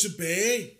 Tilbage! 0.00 0.70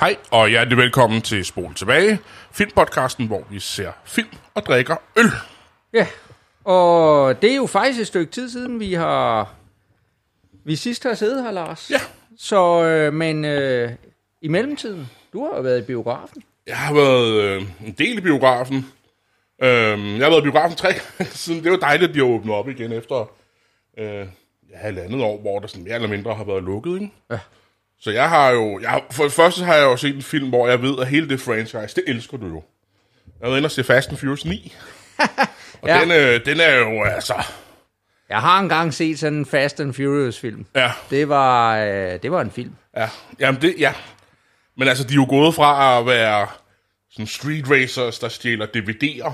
Hej, 0.00 0.16
og 0.30 0.48
hjertelig 0.48 0.78
velkommen 0.78 1.22
til 1.22 1.44
Spol 1.44 1.74
Tilbage, 1.74 2.18
filmpodcasten, 2.52 3.26
hvor 3.26 3.44
vi 3.50 3.60
ser 3.60 3.92
film 4.04 4.28
og 4.54 4.62
drikker 4.62 4.96
øl. 5.16 5.30
Ja, 5.92 6.06
og 6.64 7.42
det 7.42 7.52
er 7.52 7.56
jo 7.56 7.66
faktisk 7.66 8.00
et 8.00 8.06
stykke 8.06 8.32
tid 8.32 8.50
siden, 8.50 8.80
vi 8.80 8.92
har... 8.92 9.54
Vi 10.64 10.76
sidst 10.76 11.02
har 11.02 11.14
siddet 11.14 11.42
her, 11.42 11.50
Lars. 11.50 11.90
Ja. 11.90 12.00
Så, 12.38 12.84
øh, 12.84 13.12
men 13.12 13.44
øh, 13.44 13.92
i 14.42 14.48
mellemtiden, 14.48 15.10
du 15.32 15.44
har 15.44 15.56
jo 15.56 15.62
været 15.62 15.78
i 15.82 15.84
biografen. 15.84 16.42
Jeg 16.66 16.76
har 16.76 16.94
været 16.94 17.42
øh, 17.42 17.62
en 17.86 17.92
del 17.92 18.18
i 18.18 18.20
biografen. 18.20 18.76
Øh, 19.62 19.68
jeg 20.18 20.26
har 20.26 20.30
været 20.30 20.40
i 20.40 20.42
biografen 20.42 20.76
tre 20.76 20.88
gange 20.88 21.32
siden. 21.44 21.64
Det 21.64 21.70
var 21.70 21.78
dejligt, 21.78 22.08
at 22.08 22.14
de 22.14 22.18
har 22.18 22.26
åbnet 22.26 22.54
op 22.54 22.68
igen 22.68 22.92
efter 22.92 23.30
øh, 23.98 24.26
ja, 24.70 24.76
halvandet 24.76 25.22
år, 25.22 25.40
hvor 25.40 25.58
der 25.58 25.66
sådan 25.66 25.84
mere 25.84 25.94
eller 25.94 26.08
mindre 26.08 26.34
har 26.34 26.44
været 26.44 26.62
lukket. 26.62 26.94
Ikke? 26.94 27.12
Ja. 27.30 27.38
Så 28.00 28.10
jeg 28.10 28.28
har 28.28 28.50
jo... 28.50 28.80
Jeg, 28.80 29.02
for 29.10 29.22
det 29.24 29.32
første 29.32 29.64
har 29.64 29.74
jeg 29.74 29.84
jo 29.84 29.96
set 29.96 30.14
en 30.16 30.22
film, 30.22 30.48
hvor 30.48 30.68
jeg 30.68 30.82
ved, 30.82 30.98
at 31.00 31.06
hele 31.06 31.28
det 31.28 31.40
franchise, 31.40 31.94
det 31.94 32.04
elsker 32.06 32.36
du 32.36 32.46
jo. 32.46 32.62
Jeg 33.40 33.48
været 33.48 33.56
inde 33.56 33.66
og 33.66 33.70
se 33.70 33.84
Fast 33.84 34.08
and 34.08 34.16
Furious 34.18 34.44
9. 34.44 34.74
og 35.82 35.88
Ja. 35.88 36.00
den, 36.00 36.10
øh, 36.10 36.44
den 36.46 36.60
er 36.60 36.76
jo 36.76 37.02
altså... 37.04 37.34
Jeg 38.28 38.40
har 38.40 38.60
engang 38.60 38.94
set 38.94 39.18
sådan 39.18 39.38
en 39.38 39.46
Fast 39.46 39.80
and 39.80 39.94
Furious 39.94 40.38
film. 40.40 40.66
Ja, 40.74 40.92
Det 41.10 41.28
var, 41.28 41.76
øh, 41.78 42.22
det 42.22 42.30
var 42.32 42.40
en 42.40 42.50
film. 42.50 42.72
Ja, 42.96 43.08
jamen 43.40 43.60
det, 43.62 43.74
ja. 43.78 43.92
Men 44.76 44.88
altså, 44.88 45.04
de 45.04 45.12
er 45.12 45.14
jo 45.16 45.26
gået 45.28 45.54
fra 45.54 45.98
at 45.98 46.06
være 46.06 46.46
sådan 47.10 47.26
street 47.26 47.70
racers, 47.70 48.18
der 48.18 48.28
stjæler 48.28 48.66
DVD'er, 48.66 49.32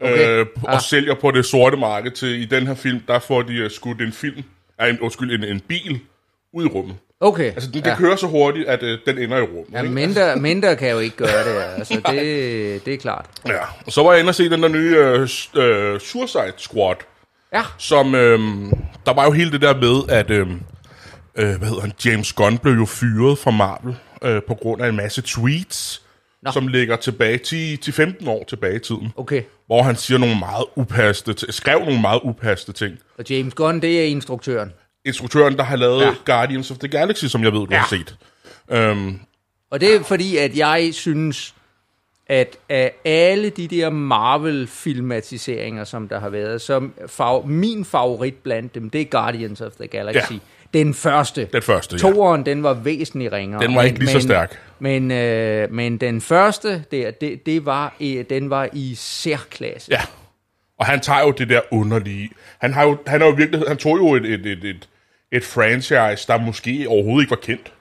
Okay. 0.00 0.28
øh, 0.28 0.46
og 0.64 0.74
Ah. 0.74 0.80
sælger 0.80 1.14
på 1.14 1.30
det 1.30 1.44
sorte 1.46 1.76
marked 1.76 2.10
til, 2.10 2.28
i 2.42 2.44
den 2.44 2.66
her 2.66 2.74
film, 2.74 3.00
der 3.08 3.18
får 3.18 3.42
de 3.42 3.64
uh, 3.64 3.70
skudt 3.70 4.00
en 4.02 4.12
film, 4.12 4.42
øh, 4.82 4.88
en, 4.88 5.00
undskyld, 5.00 5.34
en, 5.34 5.44
en 5.44 5.60
bil 5.60 6.00
ud 6.52 6.64
i 6.64 6.68
rummet. 6.68 6.96
Okay. 7.22 7.44
Altså, 7.44 7.70
den, 7.70 7.84
den 7.84 7.96
kører 7.96 8.16
så 8.16 8.26
hurtigt, 8.26 8.68
at 8.68 8.82
øh, 8.82 8.98
den 9.06 9.18
ender 9.18 9.36
i 9.36 9.40
rummet. 9.40 9.66
Ja, 9.72 9.82
ikke? 9.82 9.94
mindre, 9.94 10.36
mindre 10.36 10.76
kan 10.76 10.90
jo 10.90 10.98
ikke 10.98 11.16
gøre 11.16 11.44
det, 11.54 11.62
altså 11.78 11.94
det, 11.94 12.84
det 12.84 12.94
er 12.94 12.98
klart. 12.98 13.26
Ja, 13.46 13.58
og 13.86 13.92
så 13.92 14.02
var 14.02 14.10
jeg 14.10 14.20
inde 14.20 14.30
og 14.30 14.34
se 14.34 14.50
den 14.50 14.62
der 14.62 14.68
nye 14.68 14.96
øh, 14.96 15.20
øh, 15.64 16.00
Suicide 16.00 16.52
Squad, 16.56 16.96
Ja, 17.52 17.62
som, 17.78 18.14
øh, 18.14 18.38
der 19.06 19.14
var 19.14 19.24
jo 19.24 19.30
hele 19.30 19.52
det 19.52 19.60
der 19.60 19.74
med, 19.76 20.02
at, 20.08 20.30
øh, 20.30 20.46
øh, 21.36 21.58
hvad 21.58 21.68
hedder 21.68 21.80
han, 21.80 21.92
James 22.04 22.32
Gunn 22.32 22.58
blev 22.58 22.74
jo 22.74 22.84
fyret 22.84 23.38
fra 23.38 23.50
Marvel, 23.50 23.96
øh, 24.22 24.42
på 24.48 24.54
grund 24.54 24.82
af 24.82 24.88
en 24.88 24.96
masse 24.96 25.22
tweets, 25.22 26.02
Nå. 26.42 26.50
som 26.50 26.68
ligger 26.68 26.96
tilbage 26.96 27.38
10 27.38 27.76
til 27.76 27.92
15 27.92 28.28
år 28.28 28.44
tilbage 28.48 28.76
i 28.76 28.78
tiden, 28.78 29.12
okay. 29.16 29.42
hvor 29.66 29.82
han 29.82 29.96
siger 29.96 30.18
nogle 30.18 30.38
meget 30.38 30.64
upassede, 30.76 31.36
t- 31.40 31.50
skrev 31.52 31.78
nogle 31.78 32.00
meget 32.00 32.20
upassede 32.24 32.72
ting. 32.72 32.98
Og 33.18 33.24
James 33.30 33.54
Gunn, 33.54 33.82
det 33.82 34.00
er 34.00 34.04
instruktøren. 34.04 34.72
Instruktøren, 35.04 35.56
der 35.56 35.62
har 35.62 35.76
lavet 35.76 36.00
Ja. 36.00 36.06
ja. 36.06 36.14
Guardians 36.24 36.70
of 36.70 36.78
the 36.78 36.88
Galaxy, 36.88 37.24
som 37.24 37.42
jeg 37.44 37.52
ved, 37.52 37.60
du 37.60 37.66
ja. 37.70 37.76
har 37.78 37.88
set. 37.88 38.16
Øhm, 38.70 39.20
Og 39.70 39.80
det 39.80 39.94
er 39.94 40.02
fordi, 40.02 40.36
at 40.36 40.56
jeg 40.56 40.88
synes, 40.92 41.54
at 42.26 42.56
af 42.68 42.92
alle 43.04 43.50
de 43.50 43.68
der 43.68 43.90
Marvel-filmatiseringer, 43.90 45.84
som 45.84 46.08
der 46.08 46.20
har 46.20 46.28
været, 46.28 46.60
så 46.60 46.88
fav- 47.06 47.46
min 47.46 47.84
favorit 47.84 48.34
blandt 48.34 48.74
dem, 48.74 48.90
det 48.90 49.00
er 49.00 49.04
Guardians 49.04 49.60
of 49.60 49.72
the 49.72 49.86
Galaxy. 49.86 50.32
Ja. 50.32 50.38
Den 50.74 50.94
første. 50.94 51.48
den 51.52 51.62
første, 51.62 51.96
ja. 51.96 51.98
Toeren, 52.12 52.46
den 52.46 52.62
var 52.62 52.74
væsentligt 52.74 53.32
ringere. 53.32 53.62
Den 53.62 53.74
var 53.74 53.82
ikke 53.82 53.98
lige 53.98 54.08
så 54.10 54.20
stærk. 54.20 54.58
Men, 54.78 55.10
øh, 55.10 55.72
men 55.72 55.96
den 55.98 56.20
første, 56.20 56.84
der, 56.90 57.10
det, 57.10 57.46
det 57.46 57.66
var, 57.66 57.94
den 58.30 58.50
var 58.50 58.68
i 58.72 58.94
særklasse. 58.94 59.92
Ja. 59.92 60.00
Og 60.78 60.86
han 60.86 61.00
tager 61.00 61.20
jo 61.20 61.30
det 61.30 61.48
der 61.48 61.60
underlige... 61.70 62.30
Han, 62.58 62.72
har 62.72 62.82
jo, 62.84 62.98
han, 63.06 63.20
har 63.20 63.28
jo 63.28 63.34
virkelig, 63.34 63.62
han 63.68 63.76
tog 63.76 63.98
jo 63.98 64.14
et, 64.14 64.24
et, 64.24 64.46
et, 64.46 64.64
et, 64.64 64.88
et 65.32 65.44
franchise, 65.44 66.26
der 66.26 66.36
måske 66.38 66.86
overhovedet 66.88 67.22
ikke 67.24 67.30
var 67.30 67.36
kendt. 67.36 67.72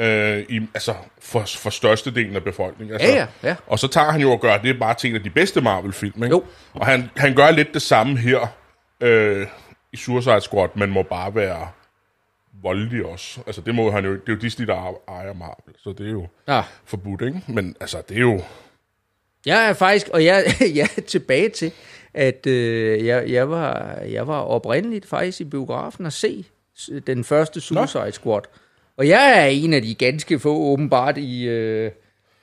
Øh, 0.00 0.44
i, 0.48 0.60
altså 0.74 0.94
for, 1.20 1.40
for 1.46 1.70
størstedelen 1.70 2.36
af 2.36 2.44
befolkningen. 2.44 2.94
Altså, 2.94 3.08
Ja, 3.08 3.14
ja, 3.16 3.26
ja. 3.48 3.56
Og 3.66 3.78
så 3.78 3.88
tager 3.88 4.10
han 4.10 4.20
jo 4.20 4.32
og 4.32 4.40
gør 4.40 4.56
det 4.58 4.78
bare 4.78 4.94
til 4.94 5.10
en 5.10 5.16
af 5.16 5.22
de 5.22 5.30
bedste 5.30 5.60
Marvel-film. 5.60 6.22
Ikke? 6.24 6.36
Jo. 6.36 6.44
Og 6.72 6.86
han, 6.86 7.10
han 7.16 7.34
gør 7.34 7.50
lidt 7.50 7.74
det 7.74 7.82
samme 7.82 8.18
her 8.18 8.46
øh, 9.00 9.46
i 9.92 9.96
Suicide 9.96 10.40
Squad, 10.40 10.68
men 10.74 10.90
må 10.90 11.02
bare 11.02 11.34
være 11.34 11.68
voldelig 12.62 13.04
også. 13.06 13.40
Altså 13.46 13.60
det 13.60 13.74
må 13.74 13.90
han 13.90 14.04
jo, 14.04 14.12
det 14.12 14.18
er 14.28 14.32
jo 14.32 14.38
Disney, 14.38 14.66
der 14.66 14.94
ejer 15.08 15.32
Marvel, 15.32 15.74
så 15.78 15.94
det 15.98 16.06
er 16.06 16.10
jo 16.10 16.26
Ja. 16.48 16.62
forbudt, 16.84 17.22
ikke? 17.22 17.42
Men 17.46 17.76
altså, 17.80 18.02
det 18.08 18.16
er 18.16 18.20
jo... 18.20 18.40
Jeg 19.46 19.68
er 19.68 19.72
faktisk, 19.72 20.08
og 20.08 20.24
jeg, 20.24 20.44
jeg 20.74 20.88
er 20.96 21.00
tilbage 21.00 21.48
til, 21.48 21.72
at 22.14 22.46
øh, 22.46 23.06
jeg, 23.06 23.30
jeg, 23.30 23.50
var, 23.50 23.98
jeg 24.00 24.26
var 24.26 24.40
oprindeligt 24.40 25.06
faktisk 25.06 25.40
i 25.40 25.44
biografen 25.44 26.06
at 26.06 26.12
se 26.12 26.44
den 27.06 27.24
første 27.24 27.60
Suicide 27.60 28.12
Squad. 28.12 28.42
Og 28.96 29.08
jeg 29.08 29.44
er 29.44 29.46
en 29.46 29.74
af 29.74 29.82
de 29.82 29.94
ganske 29.94 30.38
få 30.38 30.56
åbenbart 30.56 31.18
i 31.18 31.46
øh, 31.46 31.90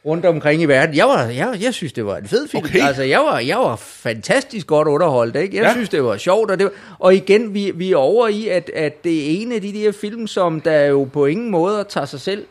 rundt 0.06 0.26
omkring 0.26 0.62
i 0.62 0.66
verden. 0.66 0.96
Jeg, 0.96 1.06
var, 1.06 1.24
jeg, 1.24 1.58
jeg 1.62 1.74
synes, 1.74 1.94
det 1.94 2.06
var 2.06 2.18
en 2.18 2.28
fed 2.28 2.48
film. 2.48 2.64
Okay. 2.66 2.88
Altså, 2.88 3.04
jeg 3.04 3.20
var, 3.20 3.40
jeg 3.40 3.58
var 3.58 3.76
fantastisk 3.76 4.68
godt 4.68 4.88
underholdt. 4.88 5.36
Ikke? 5.36 5.58
Jeg 5.58 5.64
ja. 5.64 5.72
synes, 5.72 5.90
det 5.90 6.04
var 6.04 6.18
sjovt. 6.18 6.52
Og, 6.52 6.60
det 6.60 6.66
var, 6.66 6.72
og 7.00 7.16
igen, 7.16 7.54
vi, 7.54 7.72
vi 7.76 7.92
er 7.92 7.98
over 7.98 8.28
i, 8.28 8.48
at, 8.48 8.70
at 8.70 9.04
det 9.04 9.18
er 9.18 9.42
en 9.42 9.52
af 9.52 9.62
de 9.62 9.74
der 9.74 9.92
film, 9.92 10.28
som 10.28 10.62
der 10.62 10.86
jo 10.86 11.04
på 11.14 11.26
ingen 11.26 11.52
måde 11.52 11.86
tager 11.90 12.06
sig 12.06 12.20
selv 12.20 12.46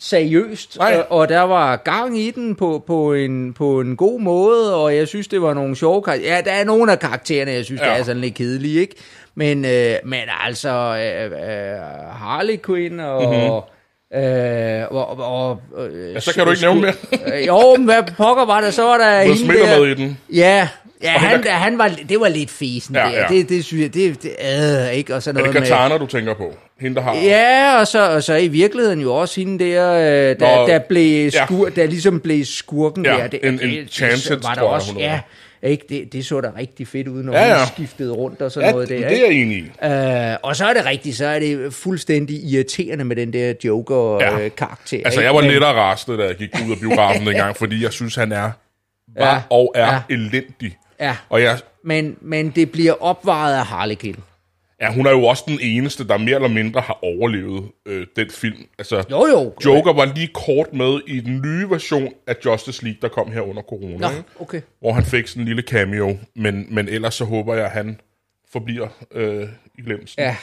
seriøst, 0.00 0.78
Nej. 0.78 1.02
og, 1.08 1.18
og 1.18 1.28
der 1.28 1.40
var 1.40 1.76
gang 1.76 2.18
i 2.18 2.30
den 2.30 2.54
på, 2.54 2.84
på, 2.86 3.14
en, 3.14 3.52
på 3.52 3.80
en 3.80 3.96
god 3.96 4.20
måde, 4.20 4.76
og 4.76 4.96
jeg 4.96 5.08
synes, 5.08 5.28
det 5.28 5.42
var 5.42 5.54
nogle 5.54 5.76
sjove 5.76 6.02
karakterer. 6.02 6.36
Ja, 6.36 6.40
der 6.40 6.50
er 6.52 6.64
nogle 6.64 6.92
af 6.92 6.98
karaktererne, 6.98 7.50
jeg 7.52 7.64
synes, 7.64 7.80
ja. 7.80 7.86
Der 7.86 7.92
er 7.92 8.02
sådan 8.02 8.20
lidt 8.20 8.34
kedelige, 8.34 8.80
ikke? 8.80 8.94
Men, 9.34 9.64
øh, 9.64 9.94
men 10.04 10.20
altså, 10.44 10.68
øh, 10.68 11.24
øh, 11.24 11.78
Harley 12.12 12.58
Quinn 12.66 13.00
og... 13.00 13.22
Mm-hmm. 13.22 13.60
Øh, 14.14 14.84
og, 14.90 15.18
og, 15.18 15.60
øh, 15.78 16.14
Ja, 16.14 16.20
så 16.20 16.34
kan 16.34 16.44
du 16.44 16.50
ikke 16.50 16.62
nævne 16.62 16.80
mere. 16.80 16.94
jo, 17.48 17.76
men 17.76 17.84
hvad 17.84 18.02
pokker 18.16 18.44
var 18.44 18.60
der? 18.60 18.70
Så 18.70 18.82
var 18.82 18.98
der 18.98 19.24
Will 19.26 19.38
Smith 19.38 19.60
er 19.70 19.78
med 19.80 19.86
i 19.88 19.94
den. 19.94 20.18
Ja, 20.32 20.68
ja 21.02 21.14
Og 21.14 21.20
han, 21.20 21.42
der- 21.42 21.50
han 21.50 21.78
var, 21.78 21.90
det 22.08 22.20
var 22.20 22.28
lidt 22.28 22.50
fesen 22.50 22.94
Ja, 22.94 23.00
der. 23.00 23.08
ja. 23.10 23.26
Det, 23.28 23.48
det 23.48 23.64
synes 23.64 23.82
jeg, 23.82 23.94
det, 23.94 24.22
det 24.22 24.30
øh, 24.88 24.92
ikke? 24.94 25.14
Og 25.14 25.22
så 25.22 25.30
Er 25.30 25.34
noget 25.34 25.46
det 25.54 25.60
med... 25.60 25.68
Katana, 25.68 25.98
du 25.98 26.06
tænker 26.06 26.34
på? 26.34 26.54
Hende, 26.80 26.96
der 26.96 27.02
har... 27.02 27.14
Ja, 27.14 27.78
og 27.80 27.86
så, 27.86 28.10
og 28.14 28.22
så 28.22 28.34
i 28.34 28.48
virkeligheden 28.48 29.00
jo 29.00 29.14
også 29.14 29.40
hende 29.40 29.64
der, 29.64 29.92
øh, 29.92 30.40
der, 30.40 30.56
Nå, 30.56 30.66
der, 30.66 30.78
blev 30.78 31.30
ja. 31.34 31.44
skur, 31.46 31.68
der 31.68 31.86
ligesom 31.86 32.20
blev 32.20 32.44
skurken 32.44 33.04
Ja, 33.04 33.10
der. 33.16 33.26
Det, 33.26 33.40
en- 33.42 33.52
en 33.54 33.60
det, 33.60 33.90
Chancet, 33.92 34.42
var 34.44 34.48
der 34.54 34.60
tror 34.60 34.66
jeg, 34.68 34.74
også, 34.74 34.92
hun 34.92 35.00
ja, 35.02 35.20
ikke? 35.62 35.84
Det, 35.88 36.12
det 36.12 36.26
så 36.26 36.40
da 36.40 36.50
rigtig 36.58 36.88
fedt 36.88 37.08
ud, 37.08 37.22
når 37.22 37.32
Ja, 37.32 37.38
ja, 37.40 37.46
ja. 37.46 37.52
ja. 37.52 37.58
hun 37.58 37.66
skiftede 37.74 38.12
rundt 38.12 38.42
og 38.42 38.52
sådan 38.52 38.66
Ja, 38.68 38.72
noget 38.72 38.88
der. 38.88 39.08
det 39.08 39.20
er 39.20 39.26
jeg 39.26 39.32
enig 39.34 39.56
i. 39.56 39.86
Øh, 39.86 40.36
og 40.42 40.56
så 40.56 40.64
er 40.64 40.72
det 40.74 40.84
rigtigt, 40.86 41.16
så 41.16 41.26
er 41.26 41.38
det 41.38 41.74
fuldstændig 41.74 42.44
irriterende 42.44 43.04
med 43.04 43.16
den 43.16 43.32
der 43.32 43.46
Ja. 43.46 43.52
Joker-karakter. 43.64 45.00
Altså, 45.04 45.20
ikke? 45.20 45.26
jeg 45.26 45.34
var 45.34 45.40
lidt 45.40 45.64
rastet, 45.64 46.18
da 46.18 46.24
jeg 46.24 46.34
gik 46.36 46.50
ud 46.66 46.72
af 46.72 46.78
biografen 46.80 47.26
dengang, 47.28 47.56
fordi 47.56 47.82
jeg 47.84 47.92
synes, 47.92 48.14
han 48.14 48.32
er 48.32 48.50
var 49.18 49.34
Ja, 49.34 49.40
og 49.50 49.72
er 49.74 49.92
ja. 49.92 50.14
elendig. 50.14 50.76
Ja, 51.00 51.16
Og 51.28 51.42
jeg, 51.42 51.58
men, 51.84 52.16
men 52.20 52.50
det 52.50 52.70
bliver 52.72 53.02
opvejet 53.02 53.54
af 53.58 53.66
Harlequin. 53.66 54.16
Ja, 54.80 54.92
hun 54.92 55.06
er 55.06 55.10
jo 55.10 55.24
også 55.24 55.44
den 55.46 55.58
eneste, 55.62 56.08
der 56.08 56.18
mere 56.18 56.34
eller 56.34 56.48
mindre 56.48 56.80
har 56.80 56.98
overlevet 57.02 57.70
øh, 57.86 58.06
den 58.16 58.30
film. 58.30 58.66
Altså, 58.78 59.04
Jo, 59.10 59.26
jo. 59.26 59.52
Joker 59.64 59.92
var 59.92 60.12
lige 60.14 60.28
kort 60.34 60.72
med 60.72 61.00
i 61.06 61.20
den 61.20 61.40
nye 61.40 61.70
version 61.70 62.12
af 62.26 62.36
Justice 62.44 62.84
League, 62.84 62.98
der 63.02 63.08
kom 63.08 63.32
her 63.32 63.40
under 63.40 63.62
corona. 63.62 63.96
Nå, 63.96 64.08
okay. 64.40 64.60
Hvor 64.80 64.92
han 64.92 65.04
fik 65.04 65.26
sådan 65.26 65.42
en 65.42 65.46
lille 65.46 65.62
cameo. 65.62 66.18
Men, 66.36 66.66
men 66.70 66.88
ellers 66.88 67.14
så 67.14 67.24
håber 67.24 67.54
jeg, 67.54 67.64
at 67.64 67.70
han 67.70 68.00
forbliver 68.52 68.88
øh, 69.12 69.48
i 69.78 69.82
glemsten. 69.82 70.24
Ja. 70.24 70.36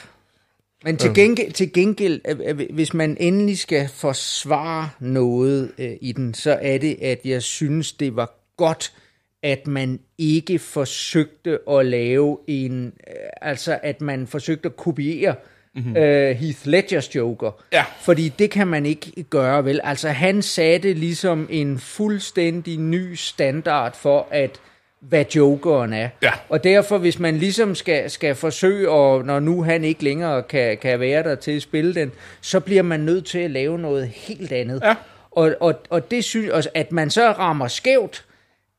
Men 0.83 0.97
til 0.97 1.13
gengæld, 1.13 1.51
til 1.51 1.73
gengæld 1.73 2.21
øh, 2.27 2.39
øh, 2.45 2.69
hvis 2.73 2.93
man 2.93 3.17
endelig 3.19 3.57
skal 3.57 3.89
forsvare 3.93 4.89
noget 4.99 5.71
øh, 5.77 5.91
i 6.01 6.11
den, 6.11 6.33
så 6.33 6.59
er 6.61 6.77
det, 6.77 6.97
at 7.01 7.19
jeg 7.25 7.43
synes, 7.43 7.93
det 7.93 8.15
var 8.15 8.33
godt, 8.57 8.93
at 9.43 9.67
man 9.67 9.99
ikke 10.17 10.59
forsøgte 10.59 11.59
at 11.69 11.85
lave 11.85 12.37
en, 12.47 12.93
øh, 13.07 13.13
altså 13.41 13.79
at 13.83 14.01
man 14.01 14.27
forsøgte 14.27 14.65
at 14.65 14.75
kopiere 14.75 15.35
mm-hmm. 15.75 15.97
øh, 15.97 16.35
Heath 16.35 16.59
Ledgers 16.67 17.15
Joker. 17.15 17.51
Ja. 17.73 17.85
Fordi 18.01 18.29
det 18.39 18.51
kan 18.51 18.67
man 18.67 18.85
ikke 18.85 19.23
gøre, 19.23 19.65
vel? 19.65 19.79
Altså 19.83 20.09
han 20.09 20.41
satte 20.41 20.93
ligesom 20.93 21.47
en 21.49 21.79
fuldstændig 21.79 22.79
ny 22.79 23.13
standard 23.13 23.95
for, 23.95 24.27
at 24.31 24.59
hvad 24.99 25.25
jokeren 25.35 25.93
er. 25.93 26.09
Ja. 26.21 26.31
Og 26.49 26.63
derfor, 26.63 26.97
hvis 26.97 27.19
man 27.19 27.37
ligesom 27.37 27.75
skal, 27.75 28.09
skal 28.09 28.35
forsøge, 28.35 28.89
og 28.89 29.25
når 29.25 29.39
nu 29.39 29.63
han 29.63 29.83
ikke 29.83 30.03
længere 30.03 30.43
kan, 30.43 30.77
kan 30.77 30.99
være 30.99 31.23
der 31.23 31.35
til 31.35 31.51
at 31.51 31.61
spille 31.61 31.95
den, 31.95 32.11
så 32.41 32.59
bliver 32.59 32.81
man 32.81 32.99
nødt 32.99 33.25
til 33.25 33.39
at 33.39 33.51
lave 33.51 33.79
noget 33.79 34.07
helt 34.07 34.51
andet. 34.51 34.81
Ja. 34.83 34.95
Og, 35.31 35.55
og, 35.59 35.75
og 35.89 36.11
det 36.11 36.23
synes 36.23 36.67
at 36.73 36.91
man 36.91 37.09
så 37.09 37.31
rammer 37.31 37.67
skævt, 37.67 38.25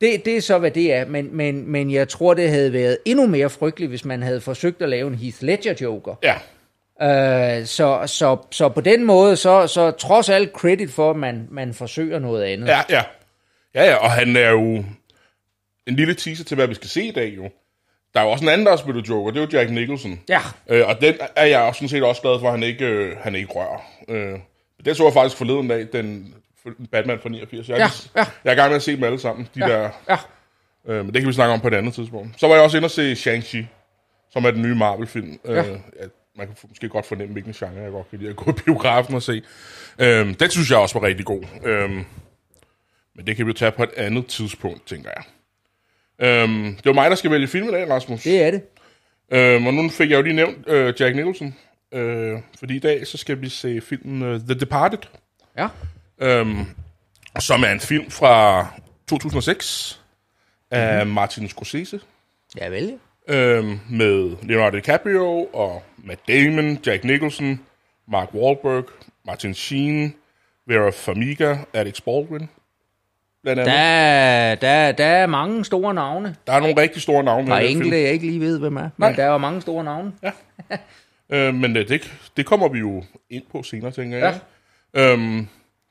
det, 0.01 0.25
det 0.25 0.37
er 0.37 0.41
så, 0.41 0.59
hvad 0.59 0.71
det 0.71 0.93
er. 0.93 1.07
Men, 1.07 1.37
men, 1.37 1.71
men 1.71 1.91
jeg 1.91 2.09
tror, 2.09 2.35
det 2.35 2.51
havde 2.51 2.73
været 2.73 2.99
endnu 3.05 3.27
mere 3.27 3.51
frygteligt, 3.51 3.89
hvis 3.89 4.05
man 4.05 4.23
havde 4.23 4.41
forsøgt 4.41 4.83
at 4.83 4.89
lave 4.89 5.09
en 5.09 5.15
Heath 5.15 5.43
Ledger-joker. 5.43 6.15
Ja. 6.23 6.35
Øh, 7.03 7.67
så, 7.67 8.03
så, 8.07 8.37
så 8.51 8.69
på 8.69 8.81
den 8.81 9.05
måde, 9.05 9.37
så, 9.37 9.67
så 9.67 9.91
trods 9.91 10.29
alt 10.29 10.53
credit 10.53 10.91
for, 10.91 11.11
at 11.11 11.17
man, 11.17 11.49
man 11.51 11.75
forsøger 11.75 12.19
noget 12.19 12.45
andet. 12.45 12.69
Ja, 12.69 12.81
ja. 12.91 13.03
Ja, 13.75 13.85
ja, 13.85 13.95
og 13.95 14.11
han 14.11 14.37
er 14.37 14.51
jo 14.51 14.85
en 15.87 15.97
lille 15.97 16.15
teaser 16.15 16.45
til, 16.45 16.55
hvad 16.55 16.67
vi 16.67 16.75
skal 16.75 16.89
se 16.89 17.03
i 17.03 17.11
dag 17.11 17.37
jo. 17.37 17.43
der 18.15 18.21
er 18.21 18.25
jo 18.25 18.31
også 18.31 18.45
en 18.45 18.49
anden, 18.49 18.67
der 18.67 18.73
har 18.73 18.77
spillet 18.77 19.09
Joker, 19.09 19.31
det 19.31 19.39
er 19.39 19.47
jo 19.53 19.59
Jack 19.59 19.71
Nicholson. 19.71 20.21
Ja. 20.29 20.41
Øh, 20.69 20.89
og 20.89 21.01
den 21.01 21.15
er 21.37 21.47
jeg 21.47 21.61
også 21.61 21.79
sådan 21.79 21.89
set 21.89 22.03
også 22.03 22.23
glad 22.23 22.41
for, 22.41 22.47
at 22.47 22.53
han 22.53 22.63
ikke, 22.63 22.85
øh, 22.87 23.17
han 23.17 23.35
ikke 23.35 23.53
rører. 23.53 23.91
Øh, 24.09 24.39
den 24.85 24.95
så 24.95 25.05
jeg 25.05 25.13
faktisk 25.13 25.37
forleden 25.37 25.69
dag, 25.69 25.87
den 25.93 26.35
Batman 26.93 27.19
fra 27.23 27.29
89. 27.29 27.69
Jeg, 27.69 27.79
Ja, 27.79 27.85
ja. 28.17 28.27
jeg 28.45 28.51
er 28.51 28.53
i 28.53 28.57
gang 28.57 28.69
med 28.71 28.77
at 28.77 28.83
se 28.83 28.97
dem 28.97 29.05
alle 29.05 29.19
sammen, 29.19 29.49
de 29.55 29.61
Ja, 29.67 29.73
der... 29.73 29.91
ja. 30.09 30.17
Øh, 30.89 31.05
men 31.05 31.15
det 31.15 31.23
kan 31.23 31.29
vi 31.29 31.33
snakke 31.33 31.55
om 31.55 31.61
på 31.61 31.69
et 31.69 31.75
andet 31.75 31.95
tidspunkt. 31.95 32.41
Så 32.41 32.49
var 32.49 32.55
jeg 32.55 32.65
også 32.65 32.77
inde 32.77 32.87
og 32.87 32.91
se 32.91 33.13
Shang-Chi, 33.13 33.65
som 34.33 34.45
er 34.45 34.51
den 34.51 34.63
nye 34.63 34.75
Marvel-film. 34.75 35.39
Ja. 35.45 35.51
Øh, 35.71 35.79
at 36.01 36.11
man 36.37 36.47
kan 36.47 36.57
måske 36.69 36.89
godt 36.89 37.07
fornemme, 37.07 37.33
hvilken 37.33 37.53
genre 37.53 37.81
jeg 37.83 37.91
godt 37.91 38.11
kan 38.11 38.19
lide 38.19 38.31
at 38.31 38.37
gå 38.37 38.51
i 38.51 38.55
biografen 38.65 39.15
og 39.15 39.23
se. 39.23 39.43
Øh, 39.99 40.35
den 40.41 40.51
synes 40.51 40.71
jeg 40.71 40.79
også 40.79 40.99
var 40.99 41.07
rigtig 41.07 41.27
god. 41.27 41.43
Øh, 41.65 41.91
men 43.17 43.27
det 43.27 43.37
kan 43.37 43.47
vi 43.47 43.51
jo 43.51 43.55
tage 43.55 43.73
på 43.73 43.83
et 43.83 43.91
andet 43.97 44.27
tidspunkt, 44.27 44.87
tænker 44.87 45.11
jeg. 45.17 45.25
Øh, 46.29 46.49
det 46.67 46.85
var 46.85 46.93
mig, 46.93 47.11
der 47.11 47.17
skal 47.17 47.31
vælge 47.31 47.47
film 47.49 47.69
i 47.69 47.73
dag, 47.73 47.91
Rasmus. 47.91 48.23
Det 48.23 48.43
er 48.43 48.51
det. 48.51 48.63
Øh, 49.33 49.67
og 49.67 49.75
nu 49.75 49.89
fik 49.89 50.11
jeg 50.11 50.17
jo 50.17 50.23
lige 50.23 50.37
nævnt 50.37 50.69
øh, 50.69 50.95
Jack 51.01 51.17
Nicholson. 51.17 51.55
Øh, 51.93 52.39
fordi 52.59 52.77
i 52.77 52.79
dag, 52.79 53.07
så 53.07 53.19
skal 53.19 53.41
vi 53.41 53.49
se 53.49 53.81
filmen 53.81 54.23
uh, 54.35 54.41
The 54.41 54.55
Departed. 54.55 54.99
Ja. 55.59 55.69
Øhm, 56.21 56.67
som 57.39 57.63
er 57.63 57.69
en 57.73 57.81
film 57.81 58.11
fra 58.11 58.67
2006 59.09 60.01
af 60.71 61.07
Mhm. 61.07 61.15
Martin 61.15 61.49
Scorsese. 61.49 62.01
Ja, 62.61 62.69
vel. 62.69 62.99
Øhm, 63.29 63.81
med 63.91 64.37
Leonardo 64.43 64.77
DiCaprio 64.77 65.45
og 65.53 65.83
Matt 65.99 66.21
Damon, 66.29 66.79
Jack 66.87 67.05
Nicholson, 67.05 67.61
Mark 68.09 68.35
Wahlberg, 68.35 68.85
Martin 69.27 69.55
Sheen, 69.55 70.15
Vera 70.67 70.91
Farmiga, 70.91 71.57
Alex 71.73 72.01
Baldwin. 72.01 72.49
Blandt 73.43 73.61
andet. 73.61 73.73
Der, 73.75 74.55
der, 74.55 74.93
der 74.93 75.05
er 75.05 75.27
mange 75.27 75.65
store 75.65 75.95
navne. 75.95 76.37
Der 76.47 76.53
er 76.53 76.61
nogle 76.61 76.81
rigtig 76.81 77.03
store 77.03 77.25
navne. 77.25 77.47
Der 77.51 77.55
er 77.55 77.59
enkelte, 77.61 77.91
film. 77.91 78.03
jeg 78.05 78.13
ikke 78.13 78.27
lige 78.27 78.41
ved, 78.41 78.59
hvem 78.59 78.77
er. 78.77 78.89
Nej. 78.99 79.09
Men 79.11 79.17
der 79.17 79.25
er 79.25 79.31
jo 79.33 79.39
mange 79.39 79.61
store 79.63 79.85
navne. 79.85 80.13
Øh, 81.31 81.55
men 81.55 81.77
øh, 81.77 81.89
det, 81.89 82.13
det 82.37 82.47
kommer 82.47 82.69
vi 82.69 82.79
jo 82.79 83.05
ind 83.31 83.43
på 83.53 83.63
senere, 83.63 83.91
tænker 83.91 84.19
jeg. 84.19 84.39
Ja. 84.95 85.13
Øhm, 85.13 85.49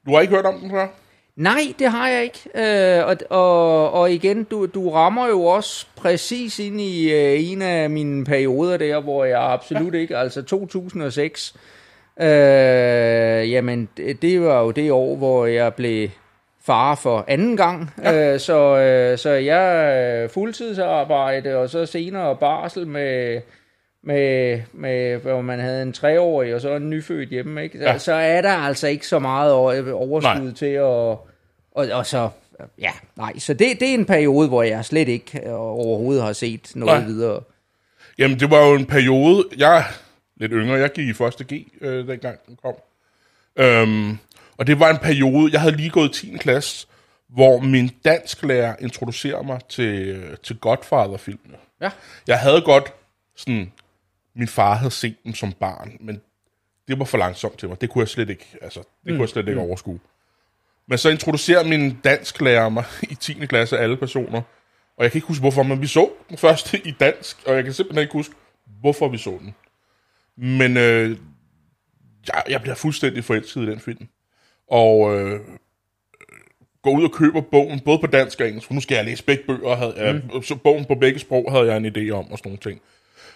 du 0.07 0.13
har 0.13 0.21
ikke 0.21 0.36
hørt 0.36 0.45
om 0.45 0.59
den 0.59 0.69
før? 0.69 0.88
Nej, 1.36 1.74
det 1.80 1.92
har 1.92 2.09
jeg 2.09 2.24
ikke. 2.24 2.39
Øh, 2.56 3.06
og, 3.07 3.18
og, 3.30 3.92
og 3.92 4.12
igen, 4.12 4.44
du, 4.44 4.65
du 4.65 4.89
rammer 4.89 5.27
jo 5.27 5.44
også 5.44 5.88
præcis 5.95 6.59
ind 6.59 6.81
i 6.81 7.12
øh, 7.13 7.51
en 7.51 7.62
af 7.62 7.89
mine 7.89 8.25
perioder 8.25 8.77
der, 8.77 9.00
hvor 9.00 9.25
jeg 9.25 9.42
absolut 9.42 9.94
ja. 9.94 10.00
ikke, 10.00 10.18
altså 10.18 10.42
2006, 10.42 11.56
øh, 12.19 13.51
jamen 13.51 13.89
det, 14.21 14.42
var 14.42 14.62
jo 14.62 14.71
det 14.71 14.92
år, 14.92 15.15
hvor 15.15 15.45
jeg 15.45 15.74
blev 15.74 16.09
far 16.65 16.95
for 16.95 17.25
anden 17.27 17.57
gang. 17.57 17.94
Ja. 18.04 18.33
Øh, 18.33 18.39
så, 18.39 18.77
øh, 18.77 19.18
så 19.18 19.30
jeg 19.30 19.95
øh, 19.98 20.30
fuldtidsarbejde, 20.30 21.56
og 21.56 21.69
så 21.69 21.86
senere 21.86 22.36
barsel 22.36 22.88
med 22.88 23.42
med, 24.07 24.62
med 24.74 25.18
hvor 25.18 25.42
man 25.42 25.59
havde 25.59 25.81
en 25.81 25.94
treårig 25.94 26.56
og 26.56 26.62
så 26.62 26.75
en 26.75 26.89
nyfødt 26.89 27.30
hjemme, 27.30 27.63
ikke? 27.63 27.77
Så, 27.77 27.83
Ja. 27.83 27.98
så 27.98 28.13
er 28.13 28.42
der 28.42 28.50
altså 28.54 28.88
ikke 28.88 29.07
så 29.07 29.19
meget 29.19 29.51
over- 29.54 29.92
overskud 29.94 30.42
Nej. 30.44 30.54
til 30.54 30.65
at... 30.65 30.81
Og, 30.83 31.88
og 31.92 32.06
så, 32.06 32.30
ja, 32.80 32.92
nej, 33.15 33.39
så 33.39 33.54
det, 33.54 33.80
det 33.80 33.89
er 33.89 33.94
en 33.94 34.06
periode, 34.06 34.48
hvor 34.48 34.63
jeg 34.63 34.86
slet 34.86 35.07
ikke 35.07 35.42
øh, 35.45 35.54
overhovedet 35.54 36.24
har 36.24 36.33
set 36.33 36.71
noget 36.75 37.00
Nej. 37.00 37.07
videre. 37.07 37.42
Jamen, 38.18 38.39
det 38.39 38.51
var 38.51 38.68
jo 38.68 38.75
en 38.75 38.86
periode... 38.86 39.44
Jeg 39.57 39.77
er 39.77 39.83
lidt 40.38 40.51
yngre. 40.56 40.75
Jeg 40.75 40.92
gik 40.92 41.07
i 41.07 41.13
første 41.13 41.44
G, 41.44 41.68
øh, 41.81 42.07
dengang 42.07 42.38
den 42.48 42.57
kom. 42.63 42.74
Øhm, 43.56 44.18
og 44.57 44.68
det 44.68 44.80
var 44.80 44.89
en 44.89 44.98
periode... 44.98 45.50
Jeg 45.51 45.62
havde 45.62 45.75
lige 45.77 45.89
gået 45.89 46.24
i 46.24 46.27
10. 46.31 46.38
klasse, 46.38 46.88
hvor 47.30 47.59
min 47.59 47.92
dansklærer 48.06 48.75
introducerede 48.80 49.48
mig 49.48 49.59
til, 49.69 50.07
øh, 50.07 50.38
til 50.44 50.57
Godfather-filmene. 50.59 51.57
Ja. 51.81 51.89
Jeg 52.27 52.39
havde 52.39 52.62
godt 52.62 52.94
sådan... 53.36 53.71
Min 54.37 54.47
far 54.47 54.75
havde 54.75 54.91
set 54.91 55.15
dem 55.23 55.33
som 55.33 55.53
barn, 55.53 55.97
men 55.99 56.21
det 56.87 56.99
var 56.99 57.05
for 57.05 57.17
langsomt 57.17 57.59
til 57.59 57.69
mig. 57.69 57.81
Det 57.81 57.89
kunne 57.89 58.01
jeg 58.01 58.07
slet 58.07 58.29
ikke, 58.29 58.57
altså, 58.61 58.79
det 58.79 59.11
kunne 59.11 59.21
jeg 59.21 59.29
slet 59.29 59.47
ikke 59.47 59.59
overskue. 59.59 59.99
Men 60.87 60.97
så 60.97 61.09
introducerer 61.09 61.63
min 61.63 61.97
dansklærer 62.03 62.69
mig 62.69 62.85
i 63.11 63.15
10. 63.15 63.33
klasse 63.33 63.77
alle 63.77 63.97
personer. 63.97 64.41
Og 64.97 65.03
jeg 65.03 65.11
kan 65.11 65.17
ikke 65.17 65.27
huske, 65.27 65.41
hvorfor, 65.41 65.63
men 65.63 65.81
vi 65.81 65.87
så 65.87 66.09
den 66.29 66.37
første 66.37 66.87
i 66.87 66.91
dansk, 66.91 67.37
og 67.45 67.55
jeg 67.55 67.63
kan 67.63 67.73
simpelthen 67.73 68.01
ikke 68.01 68.13
huske, 68.13 68.35
hvorfor 68.81 69.07
vi 69.07 69.17
så 69.17 69.39
den. 69.41 69.55
Men 70.35 70.77
øh, 70.77 71.17
jeg, 72.27 72.43
jeg 72.49 72.61
bliver 72.61 72.75
fuldstændig 72.75 73.23
forelsket 73.23 73.61
i 73.61 73.65
den 73.65 73.79
film. 73.79 74.07
Og 74.69 75.19
øh, 75.19 75.39
går 76.81 76.91
ud 76.91 77.03
og 77.03 77.11
køber 77.11 77.41
bogen, 77.41 77.79
både 77.79 77.99
på 77.99 78.07
dansk 78.07 78.41
og 78.41 78.47
engelsk, 78.47 78.67
for 78.67 78.73
nu 78.73 78.81
skal 78.81 78.95
jeg 78.95 79.05
læse 79.05 79.23
begge 79.23 79.43
bøger, 79.47 79.75
havde, 79.75 79.93
jeg, 79.97 80.43
så 80.43 80.55
bogen 80.55 80.85
på 80.85 80.95
begge 80.95 81.19
sprog 81.19 81.51
havde 81.51 81.65
jeg 81.65 81.77
en 81.77 81.85
idé 81.85 82.09
om, 82.09 82.31
og 82.31 82.37
sådan 82.37 82.49
nogle 82.49 82.59
ting. 82.59 82.81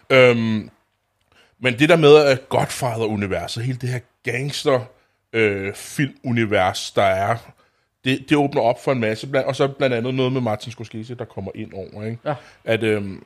Øhm, 0.10 0.70
men 1.62 1.80
det 1.80 1.90
der 1.90 1.96
med 1.96 2.16
at 2.18 2.50
Godfather-universet, 2.50 3.64
hele 3.64 3.78
det 3.78 3.90
her 3.90 4.00
gangster 4.24 4.86
øh, 5.34 5.74
der 6.96 7.02
er, 7.02 7.38
det, 8.04 8.30
det 8.30 8.38
åbner 8.38 8.62
op 8.62 8.84
for 8.84 8.92
en 8.92 9.00
masse, 9.00 9.28
blandt, 9.28 9.48
og 9.48 9.56
så 9.56 9.68
blandt 9.68 9.96
andet 9.96 10.14
noget 10.14 10.34
med 10.34 10.42
Martin 10.42 10.72
Scorsese, 10.72 11.16
der 11.16 11.26
kommer 11.26 11.52
ind 11.56 11.74
over, 11.74 12.06
ikke? 12.06 12.18
Ja. 12.26 12.36
At 12.64 12.84
øhm, 12.84 13.24